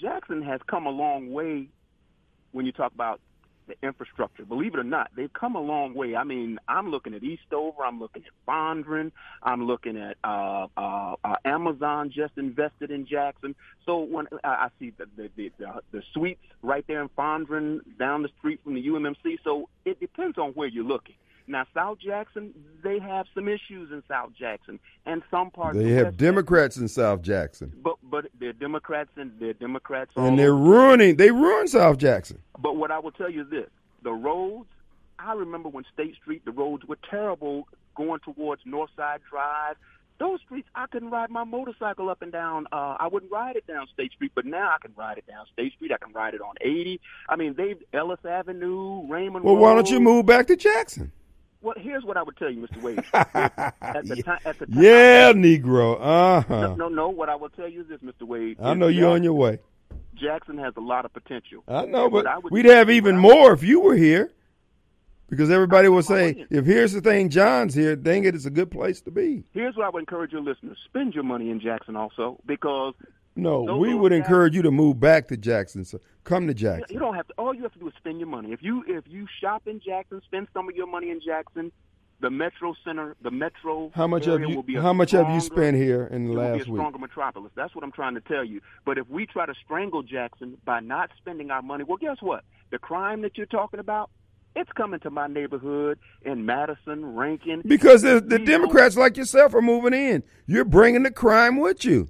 Jackson 0.00 0.42
has 0.42 0.60
come 0.68 0.86
a 0.86 0.90
long 0.90 1.32
way 1.32 1.68
when 2.52 2.66
you 2.66 2.72
talk 2.72 2.92
about 2.92 3.20
the 3.66 3.74
infrastructure. 3.82 4.44
Believe 4.44 4.74
it 4.74 4.78
or 4.78 4.84
not, 4.84 5.10
they've 5.16 5.32
come 5.32 5.56
a 5.56 5.60
long 5.60 5.94
way. 5.94 6.14
I 6.14 6.24
mean, 6.24 6.58
I'm 6.68 6.90
looking 6.90 7.14
at 7.14 7.22
Eastover, 7.22 7.84
I'm 7.84 7.98
looking 7.98 8.22
at 8.24 8.30
Fondren, 8.48 9.10
I'm 9.42 9.66
looking 9.66 9.96
at 9.96 10.16
uh, 10.22 10.68
uh, 10.76 11.16
uh, 11.24 11.34
Amazon 11.44 12.12
just 12.14 12.32
invested 12.36 12.90
in 12.90 13.06
Jackson. 13.06 13.54
So 13.84 13.98
when 13.98 14.26
I, 14.44 14.48
I 14.48 14.68
see 14.78 14.92
the 14.96 15.06
the, 15.16 15.30
the 15.36 15.52
the 15.58 15.80
the 15.92 16.02
suites 16.14 16.40
right 16.62 16.84
there 16.86 17.02
in 17.02 17.08
Fondren, 17.10 17.80
down 17.98 18.22
the 18.22 18.30
street 18.38 18.60
from 18.62 18.74
the 18.74 18.86
UMMC, 18.86 19.38
so 19.42 19.68
it 19.84 20.00
depends 20.00 20.38
on 20.38 20.50
where 20.52 20.68
you're 20.68 20.84
looking. 20.84 21.16
Now, 21.48 21.64
South 21.74 21.98
Jackson, 21.98 22.52
they 22.82 22.98
have 22.98 23.26
some 23.34 23.48
issues 23.48 23.90
in 23.92 24.02
South 24.08 24.30
Jackson, 24.38 24.80
and 25.04 25.22
some 25.30 25.50
parts. 25.50 25.78
They 25.78 25.90
have 25.92 26.06
West 26.06 26.16
Democrats 26.16 26.76
in 26.76 26.88
South 26.88 27.22
Jackson, 27.22 27.68
Jackson, 27.70 27.82
but 27.82 27.96
but 28.02 28.26
they're 28.40 28.52
Democrats 28.52 29.10
and 29.16 29.32
they're 29.38 29.52
Democrats. 29.52 30.10
and 30.16 30.38
they're 30.38 30.54
ruining. 30.54 31.16
They 31.16 31.30
ruined 31.30 31.70
South 31.70 31.98
Jackson. 31.98 32.40
But 32.58 32.76
what 32.76 32.90
I 32.90 32.98
will 32.98 33.12
tell 33.12 33.30
you 33.30 33.42
is 33.42 33.50
this: 33.50 33.68
the 34.02 34.12
roads. 34.12 34.68
I 35.18 35.32
remember 35.32 35.68
when 35.70 35.84
State 35.92 36.14
Street, 36.16 36.44
the 36.44 36.52
roads 36.52 36.84
were 36.84 36.98
terrible 37.10 37.68
going 37.96 38.20
towards 38.20 38.62
Northside 38.64 39.20
Drive. 39.30 39.76
Those 40.18 40.40
streets, 40.40 40.68
I 40.74 40.86
couldn't 40.86 41.10
ride 41.10 41.30
my 41.30 41.44
motorcycle 41.44 42.08
up 42.08 42.22
and 42.22 42.32
down. 42.32 42.66
Uh, 42.72 42.96
I 42.98 43.08
wouldn't 43.10 43.30
ride 43.30 43.56
it 43.56 43.66
down 43.66 43.86
State 43.92 44.12
Street, 44.12 44.32
but 44.34 44.46
now 44.46 44.70
I 44.74 44.78
can 44.80 44.92
ride 44.96 45.18
it 45.18 45.26
down 45.26 45.44
State 45.52 45.74
Street. 45.74 45.92
I 45.92 45.98
can 45.98 46.12
ride 46.14 46.34
it 46.34 46.40
on 46.40 46.54
80. 46.60 47.00
I 47.28 47.36
mean, 47.36 47.54
they've 47.54 47.76
Ellis 47.92 48.20
Avenue, 48.24 49.06
Raymond. 49.08 49.44
Well, 49.44 49.56
why 49.56 49.74
don't 49.74 49.90
you 49.90 50.00
move 50.00 50.24
back 50.24 50.46
to 50.46 50.56
Jackson? 50.56 51.12
Well, 51.62 51.74
here's 51.78 52.04
what 52.04 52.16
I 52.16 52.22
would 52.22 52.36
tell 52.36 52.50
you, 52.50 52.66
Mr. 52.66 52.82
Wade. 52.82 53.00
at 53.12 54.06
the 54.06 54.22
time, 54.22 54.38
at 54.44 54.58
the 54.58 54.66
time, 54.66 54.82
Yeah, 54.82 55.32
Negro. 55.32 55.96
Uh 56.00 56.44
No, 56.48 56.68
huh. 56.68 56.74
no, 56.76 56.88
no. 56.88 57.08
What 57.08 57.28
I 57.28 57.34
will 57.36 57.48
tell 57.50 57.68
you 57.68 57.80
is 57.82 57.88
this, 57.88 58.00
Mr. 58.00 58.22
Wade. 58.26 58.58
I 58.62 58.74
know 58.74 58.88
you're 58.88 59.10
on 59.10 59.22
your 59.22 59.32
way. 59.34 59.58
Jackson 60.14 60.58
has 60.58 60.74
a 60.76 60.80
lot 60.80 61.04
of 61.04 61.12
potential. 61.12 61.62
I 61.68 61.84
know, 61.86 62.08
but 62.08 62.26
I 62.26 62.38
we'd 62.38 62.64
have 62.66 62.88
even 62.90 63.18
more 63.18 63.52
if 63.52 63.62
you 63.62 63.80
were 63.80 63.96
here. 63.96 64.32
Because 65.28 65.50
everybody 65.50 65.88
will 65.88 66.04
say, 66.04 66.46
if 66.50 66.64
here's 66.66 66.92
the 66.92 67.00
thing, 67.00 67.30
John's 67.30 67.74
here, 67.74 67.96
dang 67.96 68.24
it, 68.24 68.36
it's 68.36 68.44
a 68.46 68.50
good 68.50 68.70
place 68.70 69.00
to 69.02 69.10
be. 69.10 69.42
Here's 69.52 69.74
what 69.76 69.84
I 69.84 69.88
would 69.88 69.98
encourage 69.98 70.30
your 70.32 70.40
listeners: 70.40 70.78
spend 70.84 71.14
your 71.14 71.24
money 71.24 71.50
in 71.50 71.58
Jackson 71.58 71.96
also, 71.96 72.38
because 72.46 72.94
No, 73.36 73.66
Those 73.66 73.78
we 73.80 73.94
would 73.94 74.10
guys- 74.10 74.18
encourage 74.18 74.54
you 74.56 74.62
to 74.62 74.70
move 74.70 74.98
back 74.98 75.28
to 75.28 75.36
Jackson. 75.36 75.84
So 75.84 76.00
come 76.24 76.46
to 76.46 76.54
Jackson. 76.54 76.86
you 76.90 76.98
don't 76.98 77.14
have 77.14 77.28
to. 77.28 77.34
All 77.38 77.54
you 77.54 77.62
have 77.62 77.72
to 77.74 77.78
do 77.78 77.86
is 77.88 77.94
spend 77.98 78.18
your 78.18 78.28
money. 78.28 78.52
If 78.52 78.62
you 78.62 78.82
if 78.86 79.04
you 79.06 79.26
shop 79.40 79.62
in 79.66 79.80
Jackson, 79.80 80.20
spend 80.24 80.48
some 80.54 80.68
of 80.68 80.74
your 80.74 80.86
money 80.86 81.10
in 81.10 81.20
Jackson. 81.24 81.70
The 82.18 82.30
Metro 82.30 82.74
Center, 82.82 83.14
the 83.20 83.30
Metro 83.30 83.90
How 83.94 84.06
much 84.06 84.26
area 84.26 84.40
have 84.40 84.48
you 84.48 84.56
will 84.56 84.62
be 84.62 84.76
a 84.76 84.80
how 84.80 84.94
much 84.94 85.10
have 85.10 85.28
you 85.34 85.40
spent 85.40 85.76
here 85.76 86.06
in 86.06 86.24
the 86.24 86.32
it 86.32 86.34
will 86.34 86.42
be 86.42 86.48
a 86.48 86.52
last 86.56 86.68
week? 86.68 86.78
stronger 86.78 86.98
metropolis. 86.98 87.52
That's 87.54 87.74
what 87.74 87.84
I'm 87.84 87.92
trying 87.92 88.14
to 88.14 88.22
tell 88.22 88.42
you. 88.42 88.62
But 88.86 88.96
if 88.96 89.06
we 89.10 89.26
try 89.26 89.44
to 89.44 89.52
strangle 89.62 90.02
Jackson 90.02 90.56
by 90.64 90.80
not 90.80 91.10
spending 91.18 91.50
our 91.50 91.60
money, 91.60 91.84
well, 91.84 91.98
guess 91.98 92.16
what? 92.22 92.42
The 92.70 92.78
crime 92.78 93.20
that 93.20 93.36
you're 93.36 93.44
talking 93.44 93.80
about, 93.80 94.08
it's 94.56 94.72
coming 94.72 94.98
to 95.00 95.10
my 95.10 95.26
neighborhood 95.26 95.98
in 96.22 96.46
Madison, 96.46 97.14
Rankin. 97.14 97.60
Because 97.66 98.00
the, 98.00 98.22
the 98.22 98.38
Democrats 98.38 98.96
like 98.96 99.18
yourself 99.18 99.52
are 99.54 99.60
moving 99.60 99.92
in. 99.92 100.22
You're 100.46 100.64
bringing 100.64 101.02
the 101.02 101.10
crime 101.10 101.58
with 101.60 101.84
you. 101.84 102.08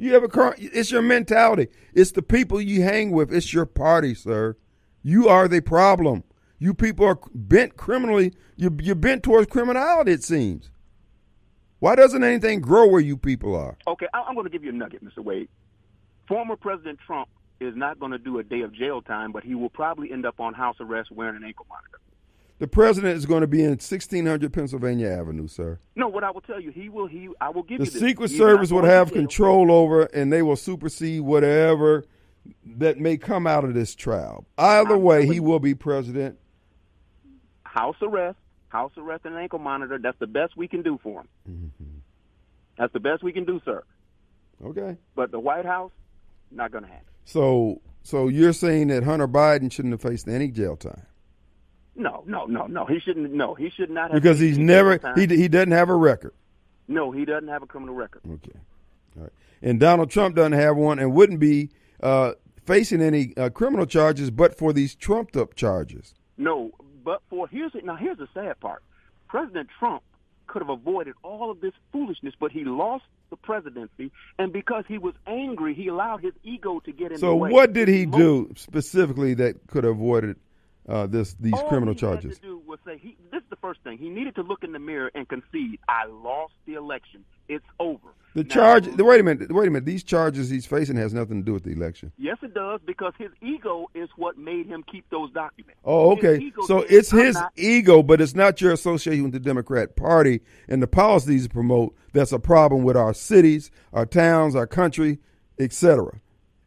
You 0.00 0.14
have 0.14 0.24
a 0.24 0.28
crime. 0.28 0.54
It's 0.56 0.90
your 0.90 1.02
mentality. 1.02 1.68
It's 1.92 2.12
the 2.12 2.22
people 2.22 2.58
you 2.58 2.82
hang 2.82 3.10
with. 3.10 3.30
It's 3.30 3.52
your 3.52 3.66
party, 3.66 4.14
sir. 4.14 4.56
You 5.02 5.28
are 5.28 5.46
the 5.46 5.60
problem. 5.60 6.24
You 6.58 6.72
people 6.72 7.04
are 7.04 7.18
bent 7.34 7.76
criminally. 7.76 8.32
You're, 8.56 8.72
you're 8.80 8.94
bent 8.94 9.22
towards 9.22 9.48
criminality. 9.48 10.12
It 10.12 10.24
seems. 10.24 10.70
Why 11.80 11.96
doesn't 11.96 12.24
anything 12.24 12.62
grow 12.62 12.86
where 12.88 13.02
you 13.02 13.18
people 13.18 13.54
are? 13.54 13.76
Okay, 13.86 14.06
I'm 14.14 14.34
going 14.34 14.44
to 14.44 14.50
give 14.50 14.64
you 14.64 14.70
a 14.70 14.72
nugget, 14.72 15.04
Mr. 15.04 15.22
Wade. 15.22 15.50
Former 16.26 16.56
President 16.56 16.98
Trump 17.06 17.28
is 17.60 17.76
not 17.76 18.00
going 18.00 18.12
to 18.12 18.18
do 18.18 18.38
a 18.38 18.42
day 18.42 18.62
of 18.62 18.72
jail 18.72 19.02
time, 19.02 19.32
but 19.32 19.44
he 19.44 19.54
will 19.54 19.68
probably 19.68 20.10
end 20.10 20.24
up 20.24 20.40
on 20.40 20.54
house 20.54 20.76
arrest 20.80 21.10
wearing 21.10 21.36
an 21.36 21.44
ankle 21.44 21.66
monitor. 21.68 22.00
The 22.60 22.68
president 22.68 23.16
is 23.16 23.24
going 23.24 23.40
to 23.40 23.46
be 23.46 23.62
in 23.62 23.70
1600 23.70 24.52
Pennsylvania 24.52 25.08
Avenue, 25.08 25.48
sir. 25.48 25.78
No, 25.96 26.08
what 26.08 26.24
I 26.24 26.30
will 26.30 26.42
tell 26.42 26.60
you, 26.60 26.70
he 26.70 26.90
will. 26.90 27.06
He, 27.06 27.30
I 27.40 27.48
will 27.48 27.62
give 27.62 27.78
The 27.78 27.86
you 27.86 27.90
The 27.90 27.98
Secret 27.98 28.30
Service 28.30 28.70
would 28.70 28.84
have 28.84 29.12
control 29.12 29.72
over, 29.72 30.02
and 30.02 30.30
they 30.30 30.42
will 30.42 30.56
supersede 30.56 31.22
whatever 31.22 32.04
that 32.76 33.00
may 33.00 33.16
come 33.16 33.46
out 33.46 33.64
of 33.64 33.72
this 33.72 33.94
trial. 33.94 34.44
Either 34.58 34.98
way, 34.98 35.24
he 35.26 35.40
will 35.40 35.58
be 35.58 35.74
president. 35.74 36.38
House 37.64 37.96
arrest, 38.02 38.36
house 38.68 38.92
arrest, 38.98 39.24
and 39.24 39.36
ankle 39.36 39.58
monitor. 39.58 39.98
That's 39.98 40.18
the 40.18 40.26
best 40.26 40.54
we 40.54 40.68
can 40.68 40.82
do 40.82 41.00
for 41.02 41.20
him. 41.22 41.28
Mm-hmm. 41.50 41.98
That's 42.76 42.92
the 42.92 43.00
best 43.00 43.22
we 43.22 43.32
can 43.32 43.46
do, 43.46 43.62
sir. 43.64 43.82
Okay. 44.62 44.98
But 45.14 45.30
the 45.30 45.40
White 45.40 45.64
House, 45.64 45.92
not 46.50 46.72
going 46.72 46.84
to 46.84 46.90
happen. 46.90 47.06
So, 47.24 47.80
so 48.02 48.28
you're 48.28 48.52
saying 48.52 48.88
that 48.88 49.02
Hunter 49.02 49.28
Biden 49.28 49.72
shouldn't 49.72 49.92
have 49.92 50.02
faced 50.02 50.28
any 50.28 50.48
jail 50.48 50.76
time 50.76 51.06
No, 52.00 52.24
no, 52.26 52.46
no, 52.46 52.66
no. 52.66 52.86
He 52.86 52.98
shouldn't. 53.00 53.32
No, 53.32 53.54
he 53.54 53.70
should 53.70 53.90
not 53.90 54.10
have. 54.10 54.20
because 54.22 54.38
he's 54.40 54.58
never 54.58 54.98
he 55.14 55.26
he 55.26 55.48
doesn't 55.48 55.72
have 55.72 55.88
a 55.90 55.94
record. 55.94 56.32
No, 56.88 57.10
he 57.12 57.24
doesn't 57.24 57.48
have 57.48 57.62
a 57.62 57.66
criminal 57.66 57.94
record. 57.94 58.22
Okay. 58.26 58.58
All 59.16 59.22
right. 59.24 59.32
And 59.62 59.78
Donald 59.78 60.10
Trump 60.10 60.34
doesn't 60.36 60.52
have 60.54 60.76
one 60.76 60.98
and 60.98 61.12
wouldn't 61.12 61.38
be 61.40 61.70
uh, 62.02 62.32
facing 62.64 63.00
any 63.02 63.32
uh, 63.36 63.50
criminal 63.50 63.86
charges, 63.86 64.30
but 64.30 64.56
for 64.56 64.72
these 64.72 64.94
trumped 64.94 65.36
up 65.36 65.54
charges. 65.54 66.14
No, 66.38 66.70
but 67.04 67.20
for 67.28 67.46
here's 67.48 67.74
it 67.74 67.84
now. 67.84 67.96
Here's 67.96 68.18
the 68.18 68.28
sad 68.34 68.58
part. 68.60 68.82
President 69.28 69.68
Trump 69.78 70.02
could 70.46 70.62
have 70.62 70.70
avoided 70.70 71.14
all 71.22 71.50
of 71.50 71.60
this 71.60 71.72
foolishness, 71.92 72.34
but 72.40 72.50
he 72.50 72.64
lost 72.64 73.04
the 73.30 73.36
presidency, 73.36 74.10
and 74.40 74.52
because 74.52 74.82
he 74.88 74.98
was 74.98 75.14
angry, 75.28 75.72
he 75.74 75.86
allowed 75.86 76.20
his 76.24 76.32
ego 76.42 76.80
to 76.80 76.90
get 76.90 77.12
in 77.12 77.18
So, 77.18 77.26
the 77.28 77.36
way. 77.36 77.50
what 77.50 77.72
did 77.72 77.86
he 77.86 78.04
do 78.06 78.50
specifically 78.56 79.34
that 79.34 79.68
could 79.68 79.84
have 79.84 79.92
avoided 79.94 80.34
uh, 80.90 81.06
this 81.06 81.34
these 81.40 81.52
all 81.54 81.68
criminal 81.68 81.94
charges? 81.94 82.36
To 82.36 82.42
do 82.42 82.62
was 82.66 82.78
say 82.84 82.98
he. 82.98 83.16
This 83.30 83.42
is 83.42 83.50
the 83.50 83.56
first 83.56 83.80
thing 83.82 83.98
he 83.98 84.08
needed 84.08 84.34
to 84.36 84.42
look 84.42 84.64
in 84.64 84.72
the 84.72 84.78
mirror 84.78 85.10
and 85.14 85.28
concede. 85.28 85.78
I 85.88 86.06
lost 86.06 86.54
the 86.66 86.74
election. 86.74 87.24
It's 87.48 87.64
over. 87.78 88.08
The 88.34 88.44
Now, 88.44 88.54
charge. 88.54 88.86
Wait 88.86 89.20
a 89.20 89.22
minute. 89.24 89.50
Wait 89.52 89.66
a 89.66 89.70
minute. 89.70 89.84
These 89.84 90.04
charges 90.04 90.48
he's 90.50 90.64
facing 90.66 90.96
has 90.96 91.12
nothing 91.12 91.40
to 91.40 91.44
do 91.44 91.52
with 91.52 91.64
the 91.64 91.72
election. 91.72 92.12
Yes, 92.16 92.36
it 92.42 92.54
does 92.54 92.80
because 92.86 93.12
his 93.18 93.30
ego 93.40 93.90
is 93.94 94.08
what 94.16 94.38
made 94.38 94.66
him 94.66 94.84
keep 94.90 95.08
those 95.10 95.32
documents. 95.32 95.80
Oh, 95.84 96.12
okay. 96.12 96.52
So 96.66 96.80
said, 96.82 96.90
it's 96.90 97.10
his 97.10 97.34
not- 97.34 97.52
ego, 97.56 98.02
but 98.04 98.20
it's 98.20 98.34
not 98.36 98.60
your 98.60 98.72
association 98.72 99.24
with 99.24 99.32
the 99.32 99.40
Democrat 99.40 99.96
Party 99.96 100.40
and 100.68 100.80
the 100.80 100.86
policies 100.86 101.48
promote 101.48 101.94
that's 102.12 102.30
a 102.32 102.38
problem 102.38 102.84
with 102.84 102.96
our 102.96 103.14
cities, 103.14 103.70
our 103.92 104.06
towns, 104.06 104.54
our 104.54 104.66
country, 104.66 105.18
etc. 105.58 106.20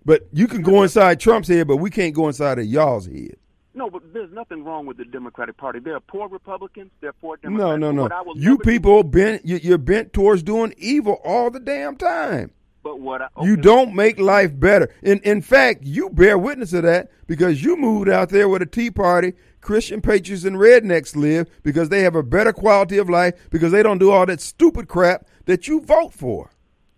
But 0.06 0.28
you 0.34 0.48
can 0.48 0.64
go 0.64 0.84
inside 0.84 1.20
Trump's 1.22 1.48
head, 1.48 1.68
but 1.68 1.78
we 1.78 1.90
can't 1.90 2.14
go 2.14 2.28
inside 2.28 2.60
of 2.60 2.66
y'all's 2.66 3.06
head. 3.06 3.38
No, 3.76 3.90
but 3.90 4.14
there's 4.14 4.32
nothing 4.32 4.64
wrong 4.64 4.86
with 4.86 4.98
the 4.98 5.06
Democratic 5.06 5.58
Party. 5.58 5.80
They're 5.80 6.00
poor 6.00 6.28
Republicans. 6.30 6.92
They're 7.02 7.14
poor 7.14 7.38
Democrats. 7.38 7.70
No, 7.70 7.76
no, 7.78 7.92
no. 7.92 8.04
what 8.04 8.12
I 8.12 8.22
will 8.22 8.38
You 8.38 8.52
never 8.52 8.64
do- 8.64 8.70
people 8.72 9.04
bent. 9.04 9.46
you- 9.46 9.60
You're 9.64 9.78
bent 9.80 10.14
towards 10.14 10.44
doing 10.44 10.74
evil 10.78 11.20
all 11.24 11.50
the 11.50 11.60
damn 11.60 11.96
time. 11.96 12.52
But 12.84 13.00
what 13.00 13.22
I, 13.22 13.28
You 13.42 13.56
don't 13.56 13.96
make 13.96 14.20
life 14.20 14.60
better. 14.60 14.90
In 15.02 15.20
in 15.20 15.42
fact, 15.42 15.84
you 15.84 16.10
bear 16.10 16.38
witness 16.38 16.72
to 16.72 16.82
that 16.82 17.10
because 17.28 17.64
you 17.64 17.78
moved 17.78 18.10
out 18.10 18.30
there 18.30 18.48
where 18.50 18.60
the 18.60 18.66
Tea 18.66 18.92
Party, 18.92 19.34
Christian 19.62 20.02
patriots, 20.02 20.44
and 20.44 20.58
rednecks 20.58 21.16
live 21.16 21.48
because 21.64 21.88
they 21.90 22.02
have 22.02 22.16
a 22.16 22.22
better 22.24 22.52
quality 22.52 22.98
of 22.98 23.10
life 23.10 23.34
because 23.50 23.72
they 23.72 23.82
don't 23.84 24.00
do 24.00 24.12
all 24.12 24.26
that 24.26 24.42
stupid 24.42 24.90
crap 24.90 25.26
that 25.46 25.66
you 25.68 25.80
vote 25.80 26.14
for, 26.14 26.52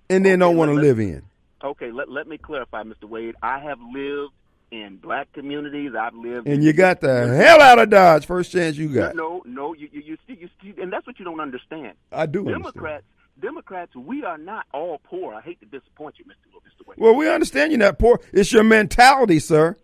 and 0.09 0.25
then 0.25 0.39
don't 0.39 0.57
want 0.57 0.69
to 0.69 0.75
live 0.75 0.99
in. 0.99 1.21
Okay, 1.63 1.91
let, 1.91 2.09
let 2.09 2.27
me 2.27 2.37
clarify, 2.39 2.81
Mr. 2.83 3.05
Wade. 3.07 3.35
I 3.43 3.59
have 3.59 3.77
lived 3.93 4.33
in 4.81 4.97
black 4.97 5.31
communities. 5.33 5.91
I've 5.99 6.15
lived. 6.15 6.47
And 6.47 6.63
you 6.63 6.73
got 6.73 7.01
the 7.01 7.27
hell 7.27 7.61
out 7.61 7.79
of 7.79 7.89
Dodge 7.89 8.25
first 8.25 8.51
chance 8.51 8.77
you 8.77 8.89
got. 8.89 9.15
No, 9.15 9.41
no, 9.45 9.73
you 9.73 9.89
you 9.91 10.01
you 10.01 10.17
see, 10.27 10.37
you 10.39 10.49
see, 10.61 10.81
and 10.81 10.91
that's 10.91 11.07
what 11.07 11.19
you 11.19 11.25
don't 11.25 11.39
understand. 11.39 11.93
I 12.11 12.25
do 12.25 12.45
Democrats, 12.45 13.05
Democrats, 13.39 13.95
we 13.95 14.23
are 14.23 14.37
not 14.37 14.65
all 14.73 14.99
poor. 15.03 15.33
I 15.33 15.41
hate 15.41 15.59
to 15.59 15.65
disappoint 15.65 16.15
you, 16.17 16.25
Mr. 16.25 16.55
Mr. 16.57 16.87
Wade. 16.87 16.97
Well, 16.97 17.15
we 17.15 17.29
understand 17.29 17.71
you're 17.71 17.79
not 17.79 17.99
poor. 17.99 18.19
It's 18.31 18.51
your 18.51 18.63
mentality, 18.63 19.39
sir. 19.39 19.75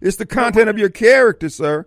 It's 0.00 0.16
the 0.16 0.26
content 0.26 0.68
of 0.68 0.78
your 0.78 0.90
character, 0.90 1.48
sir. 1.48 1.86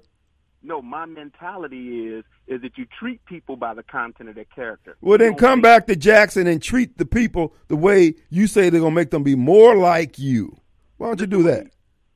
No, 0.63 0.81
my 0.81 1.05
mentality 1.05 2.07
is 2.07 2.25
is 2.47 2.61
that 2.61 2.77
you 2.77 2.85
treat 2.99 3.23
people 3.25 3.57
by 3.57 3.73
the 3.73 3.83
content 3.83 4.29
of 4.29 4.35
their 4.35 4.45
character. 4.45 4.95
Well, 5.01 5.17
then 5.17 5.35
come 5.35 5.61
back 5.61 5.87
to 5.87 5.95
Jackson 5.95 6.47
and 6.47 6.61
treat 6.61 6.97
the 6.97 7.05
people 7.05 7.53
the 7.67 7.75
way 7.75 8.15
you 8.29 8.47
say 8.47 8.69
they're 8.69 8.81
gonna 8.81 8.95
make 8.95 9.11
them 9.11 9.23
be 9.23 9.35
more 9.35 9.75
like 9.75 10.17
you. 10.17 10.57
Why 10.97 11.07
don't 11.07 11.19
you 11.19 11.27
do 11.27 11.43
that? 11.43 11.67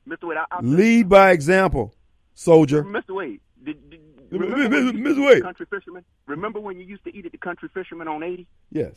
Mr. 0.08 0.24
Wade, 0.28 0.38
I, 0.38 0.44
I'll 0.50 0.62
Lead 0.62 1.08
by 1.08 1.30
example, 1.30 1.94
soldier. 2.34 2.82
Mr. 2.84 3.14
Wade, 3.14 3.40
did, 3.64 3.90
did, 3.90 4.00
Mr. 4.30 4.40
remember 4.40 4.58
when 4.80 4.96
you 4.96 5.04
used 5.04 5.18
Wade. 5.20 5.36
eat 5.36 5.36
at 5.36 5.36
the 5.36 5.42
Country 5.42 5.66
Fisherman? 5.70 6.04
Remember 6.26 6.60
when 6.60 6.78
you 6.80 6.86
used 6.86 7.04
to 7.04 7.16
eat 7.16 7.26
at 7.26 7.32
the 7.32 7.38
Country 7.38 7.68
Fisherman 7.72 8.08
on 8.08 8.22
80? 8.22 8.46
Yes, 8.70 8.96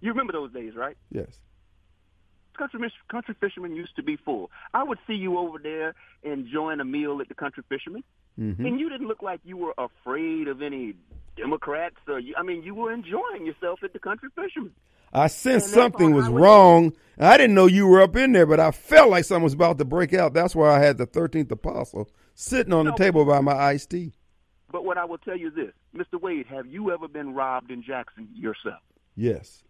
You 0.00 0.10
remember 0.10 0.32
those 0.32 0.52
days, 0.52 0.74
right? 0.76 0.96
yes. 1.10 1.38
Country, 2.58 2.90
country 3.10 3.34
Fisherman 3.38 3.76
used 3.76 3.94
to 3.96 4.02
be 4.02 4.16
full. 4.16 4.50
I 4.72 4.82
would 4.82 4.98
see 5.06 5.12
you 5.12 5.36
over 5.36 5.58
there 5.58 5.94
enjoying 6.22 6.80
a 6.80 6.86
meal 6.86 7.20
at 7.20 7.28
the 7.28 7.34
Country 7.34 7.62
Fisherman, 7.68 8.02
Mhm. 8.38 8.58
and 8.66 8.80
you 8.80 8.88
didn't 8.88 9.08
look 9.08 9.20
like 9.22 9.40
you 9.44 9.58
were 9.58 9.74
afraid 9.76 10.48
of 10.48 10.62
any 10.62 10.94
Democrats. 11.36 11.96
Or 12.08 12.18
you, 12.18 12.34
I 12.36 12.42
mean, 12.42 12.62
you 12.62 12.74
were 12.74 12.92
enjoying 12.92 13.44
yourself 13.44 13.82
at 13.84 13.92
the 13.92 13.98
Country 13.98 14.30
Fisherman. 14.34 14.74
I 15.16 15.28
sensed 15.28 15.70
something 15.70 16.12
was 16.14 16.28
wrong. 16.28 16.92
I 17.18 17.36
didn't 17.38 17.54
know 17.54 17.66
you 17.66 17.86
were 17.86 18.02
up 18.02 18.14
in 18.16 18.32
there, 18.32 18.44
but 18.46 18.60
I 18.60 18.70
felt 18.70 19.10
like 19.10 19.24
something 19.24 19.42
was 19.44 19.54
about 19.54 19.78
to 19.78 19.84
break 19.86 20.12
out. 20.12 20.34
That's 20.34 20.54
why 20.54 20.76
I 20.76 20.80
had 20.80 20.98
the 20.98 21.06
thirteenth 21.06 21.50
apostle 21.50 22.10
sitting 22.34 22.72
on 22.74 22.84
the 22.84 22.90
No. 22.90 22.96
table 22.96 23.24
by 23.24 23.40
my 23.40 23.54
iced 23.54 23.90
tea. 23.90 24.12
But 24.70 24.84
what 24.84 24.98
I 24.98 25.04
will 25.06 25.16
tell 25.18 25.36
you 25.36 25.48
is 25.48 25.54
this, 25.54 25.72
Mr. 25.96 26.20
Wade, 26.20 26.46
have 26.48 26.66
you 26.66 26.92
ever 26.92 27.08
been 27.08 27.34
robbed 27.34 27.70
in 27.70 27.82
Jackson 27.82 28.28
yourself? 28.34 28.82
Yes, 29.14 29.62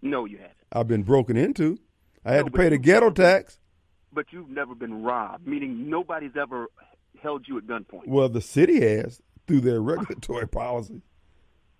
No, 0.00 0.24
you 0.24 0.38
haven't. 0.38 0.56
I've 0.72 0.88
been 0.88 1.02
broken 1.02 1.36
into. 1.36 1.78
I 2.24 2.32
had 2.32 2.46
No, 2.46 2.50
to 2.50 2.56
pay 2.56 2.68
the 2.70 2.78
ghetto 2.78 3.10
tax. 3.10 3.58
But 4.12 4.26
you've 4.30 4.48
never 4.48 4.74
been 4.74 5.02
robbed, 5.02 5.46
meaning 5.46 5.90
nobody's 5.90 6.36
ever 6.40 6.68
held 7.22 7.46
you 7.46 7.58
at 7.58 7.66
gunpoint. 7.66 8.06
Well, 8.06 8.30
the 8.30 8.40
city 8.40 8.80
has 8.80 9.20
through 9.46 9.60
their 9.60 9.80
regulatory 9.82 10.48
policy. 10.62 11.02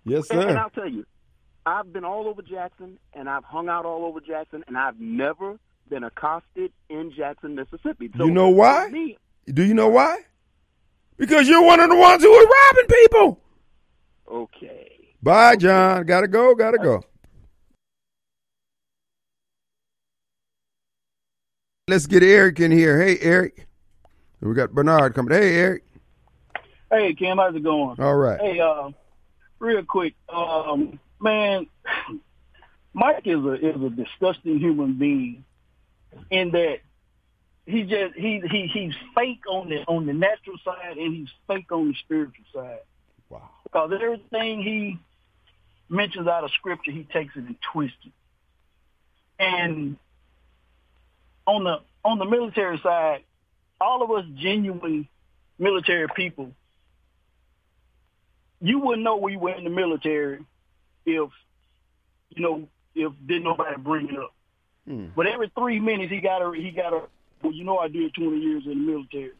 Yes, 0.03 0.29
And, 0.29 0.41
and. 0.41 0.59
I'll 0.59 0.69
tell 0.69 0.87
you, 0.89 1.05
I've 1.67 1.91
been 1.91 2.05
all 2.05 2.27
over 2.27 2.41
Jackson, 2.41 2.97
and 3.13 3.29
I've 3.29 3.43
hung 3.43 3.67
out 3.69 3.85
all 3.85 4.05
over 4.05 4.19
Jackson, 4.21 4.63
and 4.67 4.77
I've 4.77 4.99
never 4.99 5.59
been 5.89 6.03
accosted 6.05 6.71
in 6.89 7.11
Jackson, 7.15 7.55
Mississippi. 7.55 8.09
So 8.17 8.25
You 8.25 8.31
know 8.31 8.49
why? 8.49 8.87
Me, 8.89 9.17
Do 9.53 9.63
you 9.63 9.73
know 9.73 9.89
why? 9.89 10.19
Because 11.17 11.47
you're 11.49 11.63
one 11.63 11.79
of 11.79 11.89
the 11.89 11.95
ones 11.95 12.23
who 12.23 12.31
are 12.31 12.45
robbing 12.45 12.87
people. 13.05 13.41
okay. 14.31 14.91
Bye, 15.21 15.55
John. 15.55 16.05
Gotta 16.05 16.27
go. 16.27 16.53
Gotta 16.55 16.77
go. 16.77 17.03
Let's 21.87 22.05
get 22.05 22.21
Eric 22.23 22.59
in 22.59 22.71
here. 22.71 23.01
Hey, 23.01 23.17
Eric. 23.19 23.67
We 24.41 24.53
got 24.53 24.71
Bernard 24.73 25.15
coming. 25.15 25.33
Hey, 25.33 25.55
Eric. 25.55 25.83
Hey 26.91 27.13
Kim, 27.15 27.37
how's 27.37 27.53
it 27.55 27.63
going? 27.63 27.99
All 27.99 28.15
right. 28.15 28.39
Hey, 28.39 28.59
uh, 28.61 28.91
real 29.59 29.83
quick, 29.83 30.13
um, 30.29 30.97
man, 31.19 31.67
Mike 32.93 33.25
is 33.25 33.43
a 33.43 33.53
is 33.53 33.81
a 33.81 33.89
disgusting 33.89 34.59
human 34.59 34.97
being 34.97 35.43
in 36.31 36.51
that 36.51 36.79
he 37.65 37.83
just 37.83 38.15
he 38.15 38.41
he 38.49 38.67
he's 38.67 38.95
fake 39.15 39.41
on 39.49 39.69
the 39.69 39.83
on 39.87 40.05
the 40.05 40.13
natural 40.13 40.57
side 40.63 40.97
and 40.97 41.15
he's 41.15 41.29
fake 41.47 41.71
on 41.71 41.89
the 41.89 41.95
spiritual 42.03 42.45
side. 42.53 42.79
Wow. 43.29 43.49
Because 43.63 43.91
everything 44.01 44.61
he 44.61 44.99
mentions 45.89 46.27
out 46.27 46.43
of 46.43 46.51
scripture, 46.51 46.91
he 46.91 47.03
takes 47.03 47.35
it 47.35 47.43
and 47.43 47.55
twists 47.73 47.97
it. 48.05 48.11
And 49.39 49.97
on 51.45 51.63
the 51.65 51.81
on 52.03 52.19
the 52.19 52.25
military 52.25 52.79
side, 52.81 53.23
all 53.79 54.01
of 54.01 54.11
us 54.11 54.25
genuine 54.37 55.07
military 55.59 56.07
people 56.15 56.51
you 58.61 58.79
wouldn't 58.79 59.03
know 59.03 59.17
we 59.17 59.37
were 59.37 59.53
in 59.53 59.63
the 59.63 59.69
military 59.69 60.39
if 61.07 61.29
you 62.29 62.41
know 62.41 62.67
if 62.93 63.13
didn't 63.25 63.43
nobody 63.43 63.77
bring 63.77 64.09
it 64.09 64.19
up. 64.19 64.33
Hmm. 64.87 65.07
But 65.15 65.27
every 65.27 65.51
three 65.57 65.79
minutes 65.79 66.11
he 66.11 66.19
got 66.19 66.41
a 66.41 66.55
he 66.55 66.71
got 66.71 66.93
a 66.93 67.01
well, 67.41 67.53
you 67.53 67.63
know 67.63 67.77
I 67.77 67.87
did 67.87 68.13
twenty 68.13 68.39
years 68.39 68.63
in 68.65 68.85
the 68.85 68.91
military, 68.91 69.31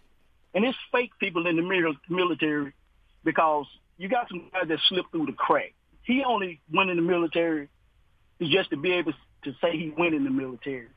and 0.56 0.66
it's 0.66 0.78
fake 0.92 1.12
people 1.20 1.46
in 1.46 1.56
the 1.58 1.94
military 2.10 2.74
because 3.24 3.66
you 3.98 4.08
got 4.08 4.30
some 4.30 4.50
guys 4.52 4.68
that 4.68 4.80
slip 4.88 5.06
through 5.12 5.28
the 5.28 5.34
crack. 5.34 5.74
He 6.04 6.24
only 6.26 6.62
went 6.74 6.90
in 6.90 6.96
the 6.96 7.04
military 7.04 7.68
just 8.42 8.70
to 8.70 8.78
be 8.78 8.94
able 8.94 9.14
to 9.44 9.52
say 9.62 9.72
he 9.72 9.94
went 9.98 10.16
in 10.16 10.24
the 10.24 10.30
military. 10.30 10.88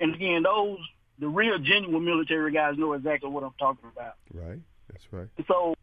And 0.00 0.14
again, 0.14 0.42
those 0.42 0.78
the 1.18 1.28
real 1.28 1.58
genuine 1.58 2.04
military 2.04 2.52
guys 2.52 2.74
know 2.76 2.92
exactly 2.92 3.30
what 3.30 3.42
I'm 3.42 3.54
talking 3.58 3.90
about. 3.90 4.14
Right. 4.32 4.58
That's 4.90 5.04
right. 5.10 5.28
So 5.46 5.74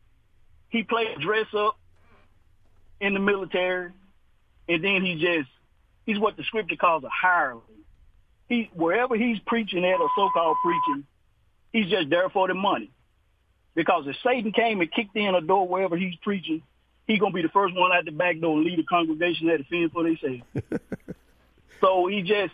he 0.69 0.83
played 0.83 1.19
dress 1.19 1.47
up 1.57 1.77
in 2.99 3.13
the 3.13 3.19
military, 3.19 3.91
and 4.67 4.83
then 4.83 5.03
he 5.03 5.15
just 5.15 5.49
he's 6.05 6.19
what 6.19 6.37
the 6.37 6.43
scripture 6.43 6.75
calls 6.75 7.03
a 7.03 7.09
hireling. 7.09 7.63
He 8.47 8.69
wherever 8.73 9.15
he's 9.15 9.39
preaching 9.39 9.85
at 9.85 9.99
or 9.99 10.09
so-called 10.15 10.57
preaching, 10.63 11.05
he's 11.71 11.87
just 11.87 12.09
there 12.09 12.29
for 12.29 12.47
the 12.47 12.53
money. 12.53 12.91
Because 13.73 14.07
if 14.07 14.15
Satan 14.23 14.51
came 14.51 14.79
and 14.81 14.91
kicked 14.91 15.15
in 15.15 15.35
a 15.35 15.41
door 15.41 15.67
wherever 15.67 15.97
he's 15.97 16.15
preaching, 16.21 16.61
he's 17.07 17.19
gonna 17.19 17.33
be 17.33 17.41
the 17.41 17.49
first 17.49 17.75
one 17.75 17.91
out 17.91 18.05
the 18.05 18.11
back 18.11 18.39
door 18.39 18.57
and 18.57 18.65
lead 18.65 18.79
the 18.79 18.83
congregation 18.83 19.49
at 19.49 19.59
the 19.59 19.65
fend 19.65 19.91
for 19.91 20.03
themselves. 20.03 20.43
so 21.81 22.07
he 22.07 22.21
just 22.21 22.53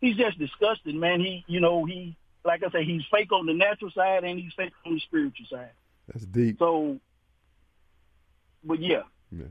he's 0.00 0.16
just 0.16 0.38
disgusting, 0.38 0.98
man. 0.98 1.20
He 1.20 1.44
you 1.46 1.60
know 1.60 1.84
he 1.84 2.16
like 2.44 2.62
I 2.62 2.70
say 2.70 2.84
he's 2.84 3.02
fake 3.10 3.32
on 3.32 3.46
the 3.46 3.54
natural 3.54 3.90
side 3.90 4.24
and 4.24 4.38
he's 4.38 4.52
fake 4.56 4.72
on 4.86 4.94
the 4.94 5.00
spiritual 5.00 5.46
side. 5.50 5.72
That's 6.08 6.24
deep. 6.24 6.58
So, 6.58 6.98
but 8.64 8.80
yeah, 8.80 9.02
Yeah. 9.30 9.46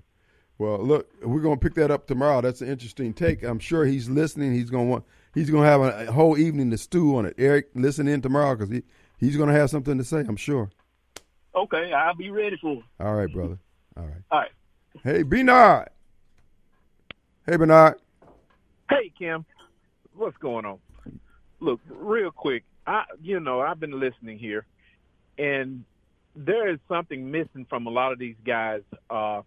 Well, 0.57 0.77
look, 0.79 1.09
we're 1.21 1.41
gonna 1.41 1.57
pick 1.57 1.73
that 1.75 1.91
up 1.91 2.07
tomorrow. 2.07 2.41
That's 2.41 2.61
an 2.61 2.69
interesting 2.69 3.13
take. 3.13 3.43
I'm 3.43 3.59
sure 3.59 3.85
he's 3.85 4.09
listening. 4.09 4.53
He's 4.53 4.69
gonna 4.69 4.85
want. 4.85 5.03
He's 5.33 5.49
gonna 5.49 5.67
have 5.67 5.81
a, 5.81 6.07
a 6.07 6.11
whole 6.11 6.37
evening 6.37 6.71
to 6.71 6.77
stew 6.77 7.17
on 7.17 7.25
it. 7.25 7.35
Eric, 7.37 7.69
listen 7.75 8.07
in 8.07 8.21
tomorrow 8.21 8.55
because 8.55 8.69
he 8.69 8.83
he's 9.19 9.35
gonna 9.35 9.53
have 9.53 9.69
something 9.69 9.97
to 9.97 10.03
say. 10.03 10.19
I'm 10.19 10.37
sure. 10.37 10.69
okay, 11.53 11.91
I'll 11.91 12.15
be 12.15 12.29
ready 12.29 12.57
for 12.61 12.73
it. 12.73 12.83
All 12.99 13.15
right, 13.15 13.31
brother. 13.31 13.57
All 13.97 14.03
right. 14.05 14.21
All 14.31 14.39
right. 14.39 14.51
Hey, 15.03 15.23
Bernard. 15.23 15.89
Hey, 17.45 17.57
Bernard. 17.57 17.99
Hey 18.89 19.11
Kim, 19.17 19.45
what's 20.15 20.37
going 20.37 20.65
on? 20.65 20.79
Look, 21.59 21.79
real 21.89 22.31
quick, 22.31 22.63
I 22.85 23.03
you 23.21 23.39
know 23.39 23.61
I've 23.61 23.79
been 23.79 23.99
listening 23.99 24.37
here, 24.37 24.65
and 25.37 25.83
there 26.35 26.69
is 26.69 26.79
something 26.87 27.31
missing 27.31 27.65
from 27.67 27.87
a 27.87 27.89
lot 27.89 28.11
of 28.11 28.19
these 28.19 28.35
guys. 28.45 28.81
Uh, 29.09 29.41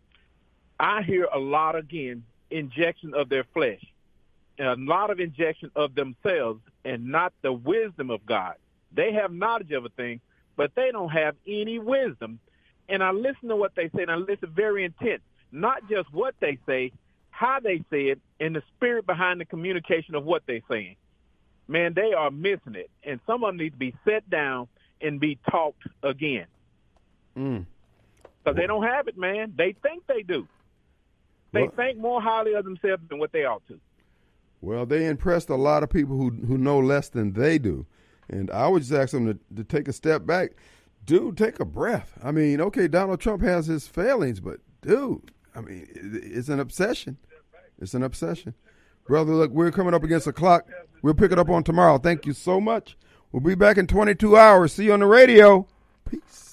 I 0.78 1.02
hear 1.02 1.24
a 1.24 1.38
lot 1.38 1.76
again 1.76 2.24
injection 2.50 3.14
of 3.14 3.28
their 3.28 3.44
flesh, 3.52 3.84
and 4.59 4.68
a 4.68 4.76
lot 4.76 5.10
of 5.10 5.20
injection 5.20 5.70
of 5.76 5.94
themselves, 5.94 6.60
and 6.84 7.06
not 7.06 7.32
the 7.42 7.52
wisdom 7.52 8.10
of 8.10 8.24
God. 8.24 8.55
They 8.92 9.12
have 9.12 9.32
knowledge 9.32 9.72
of 9.72 9.84
a 9.84 9.90
thing, 9.90 10.20
but 10.56 10.74
they 10.74 10.90
don't 10.90 11.10
have 11.10 11.36
any 11.46 11.78
wisdom. 11.78 12.38
And 12.88 13.02
I 13.02 13.10
listen 13.10 13.48
to 13.48 13.56
what 13.56 13.74
they 13.74 13.88
say, 13.94 14.02
and 14.02 14.10
I 14.10 14.16
listen 14.16 14.48
very 14.48 14.84
intent, 14.84 15.20
not 15.52 15.88
just 15.90 16.12
what 16.12 16.34
they 16.40 16.59
say, 16.66 16.92
how 17.30 17.60
they 17.60 17.84
say 17.90 18.06
it, 18.06 18.18
and 18.40 18.56
the 18.56 18.62
spirit 18.76 19.06
behind 19.06 19.40
the 19.40 19.44
communication 19.44 20.14
of 20.14 20.24
what 20.24 20.42
they're 20.46 20.62
saying. 20.70 20.96
Man, 21.68 21.92
they 21.92 22.14
are 22.14 22.30
missing 22.30 22.74
it, 22.74 22.90
and 23.05 23.20
some 23.26 23.44
of 23.44 23.50
them 23.50 23.59
need 23.59 23.70
to 23.70 23.76
be 23.76 23.94
set 24.06 24.28
down 24.30 24.68
and 25.00 25.20
be 25.20 25.38
taught 25.50 25.76
again 26.02 26.46
Mm. 27.36 27.66
because 28.42 28.56
they 28.56 28.66
don't 28.66 28.82
have 28.82 29.06
it, 29.06 29.16
man. 29.18 29.52
They 29.56 29.72
think 29.72 30.06
they 30.06 30.22
do. 30.22 30.48
They 31.52 31.62
Well- 31.62 31.70
think 31.70 31.98
more 31.98 32.20
highly 32.20 32.54
of 32.54 32.64
themselves 32.64 33.02
than 33.08 33.18
what 33.18 33.32
they 33.32 33.44
ought 33.44 33.66
to. 33.68 33.78
Well, 34.60 34.86
they 34.86 35.06
impressed 35.06 35.48
a 35.50 35.54
lot 35.56 35.82
of 35.82 35.90
people 35.90 36.16
who 36.16 36.30
who 36.30 36.58
know 36.58 36.78
less 36.80 37.08
than 37.08 37.32
they 37.32 37.58
do, 37.58 37.86
and 38.28 38.50
I 38.50 38.66
would 38.68 38.82
just 38.82 38.92
ask 38.92 39.12
them 39.12 39.26
to, 39.26 39.38
to 39.56 39.64
take 39.64 39.86
a 39.88 39.92
step 39.92 40.26
back. 40.26 40.50
Dude, 41.06 41.38
take 41.38 41.60
a 41.60 41.64
breath. 41.64 42.18
I 42.22 42.32
mean, 42.32 42.60
okay, 42.60 42.88
Donald 42.88 43.20
Trump 43.20 43.42
has 43.42 43.66
his 43.66 43.86
failings, 43.86 44.40
but 44.40 44.58
dude, 44.82 45.30
I 45.54 45.60
mean, 45.60 45.86
it's 45.94 46.48
an 46.48 46.58
obsession. 46.60 47.18
It's 47.80 47.94
an 47.94 48.02
obsession, 48.02 48.54
brother. 49.06 49.32
Look, 49.32 49.52
we're 49.52 49.70
coming 49.70 49.94
up 49.94 50.02
against 50.02 50.26
the 50.26 50.32
clock. 50.32 50.66
We'll 51.02 51.14
pick 51.14 51.30
it 51.30 51.38
up 51.38 51.48
on 51.48 51.62
tomorrow. 51.62 51.98
Thank 51.98 52.26
you 52.26 52.32
so 52.32 52.60
much. 52.60 52.96
We'll 53.30 53.40
be 53.40 53.54
back 53.54 53.78
in 53.78 53.86
22 53.86 54.36
hours. 54.36 54.72
See 54.72 54.86
you 54.86 54.92
on 54.92 55.00
the 55.00 55.06
radio. 55.06 55.68
Peace. 56.10 56.47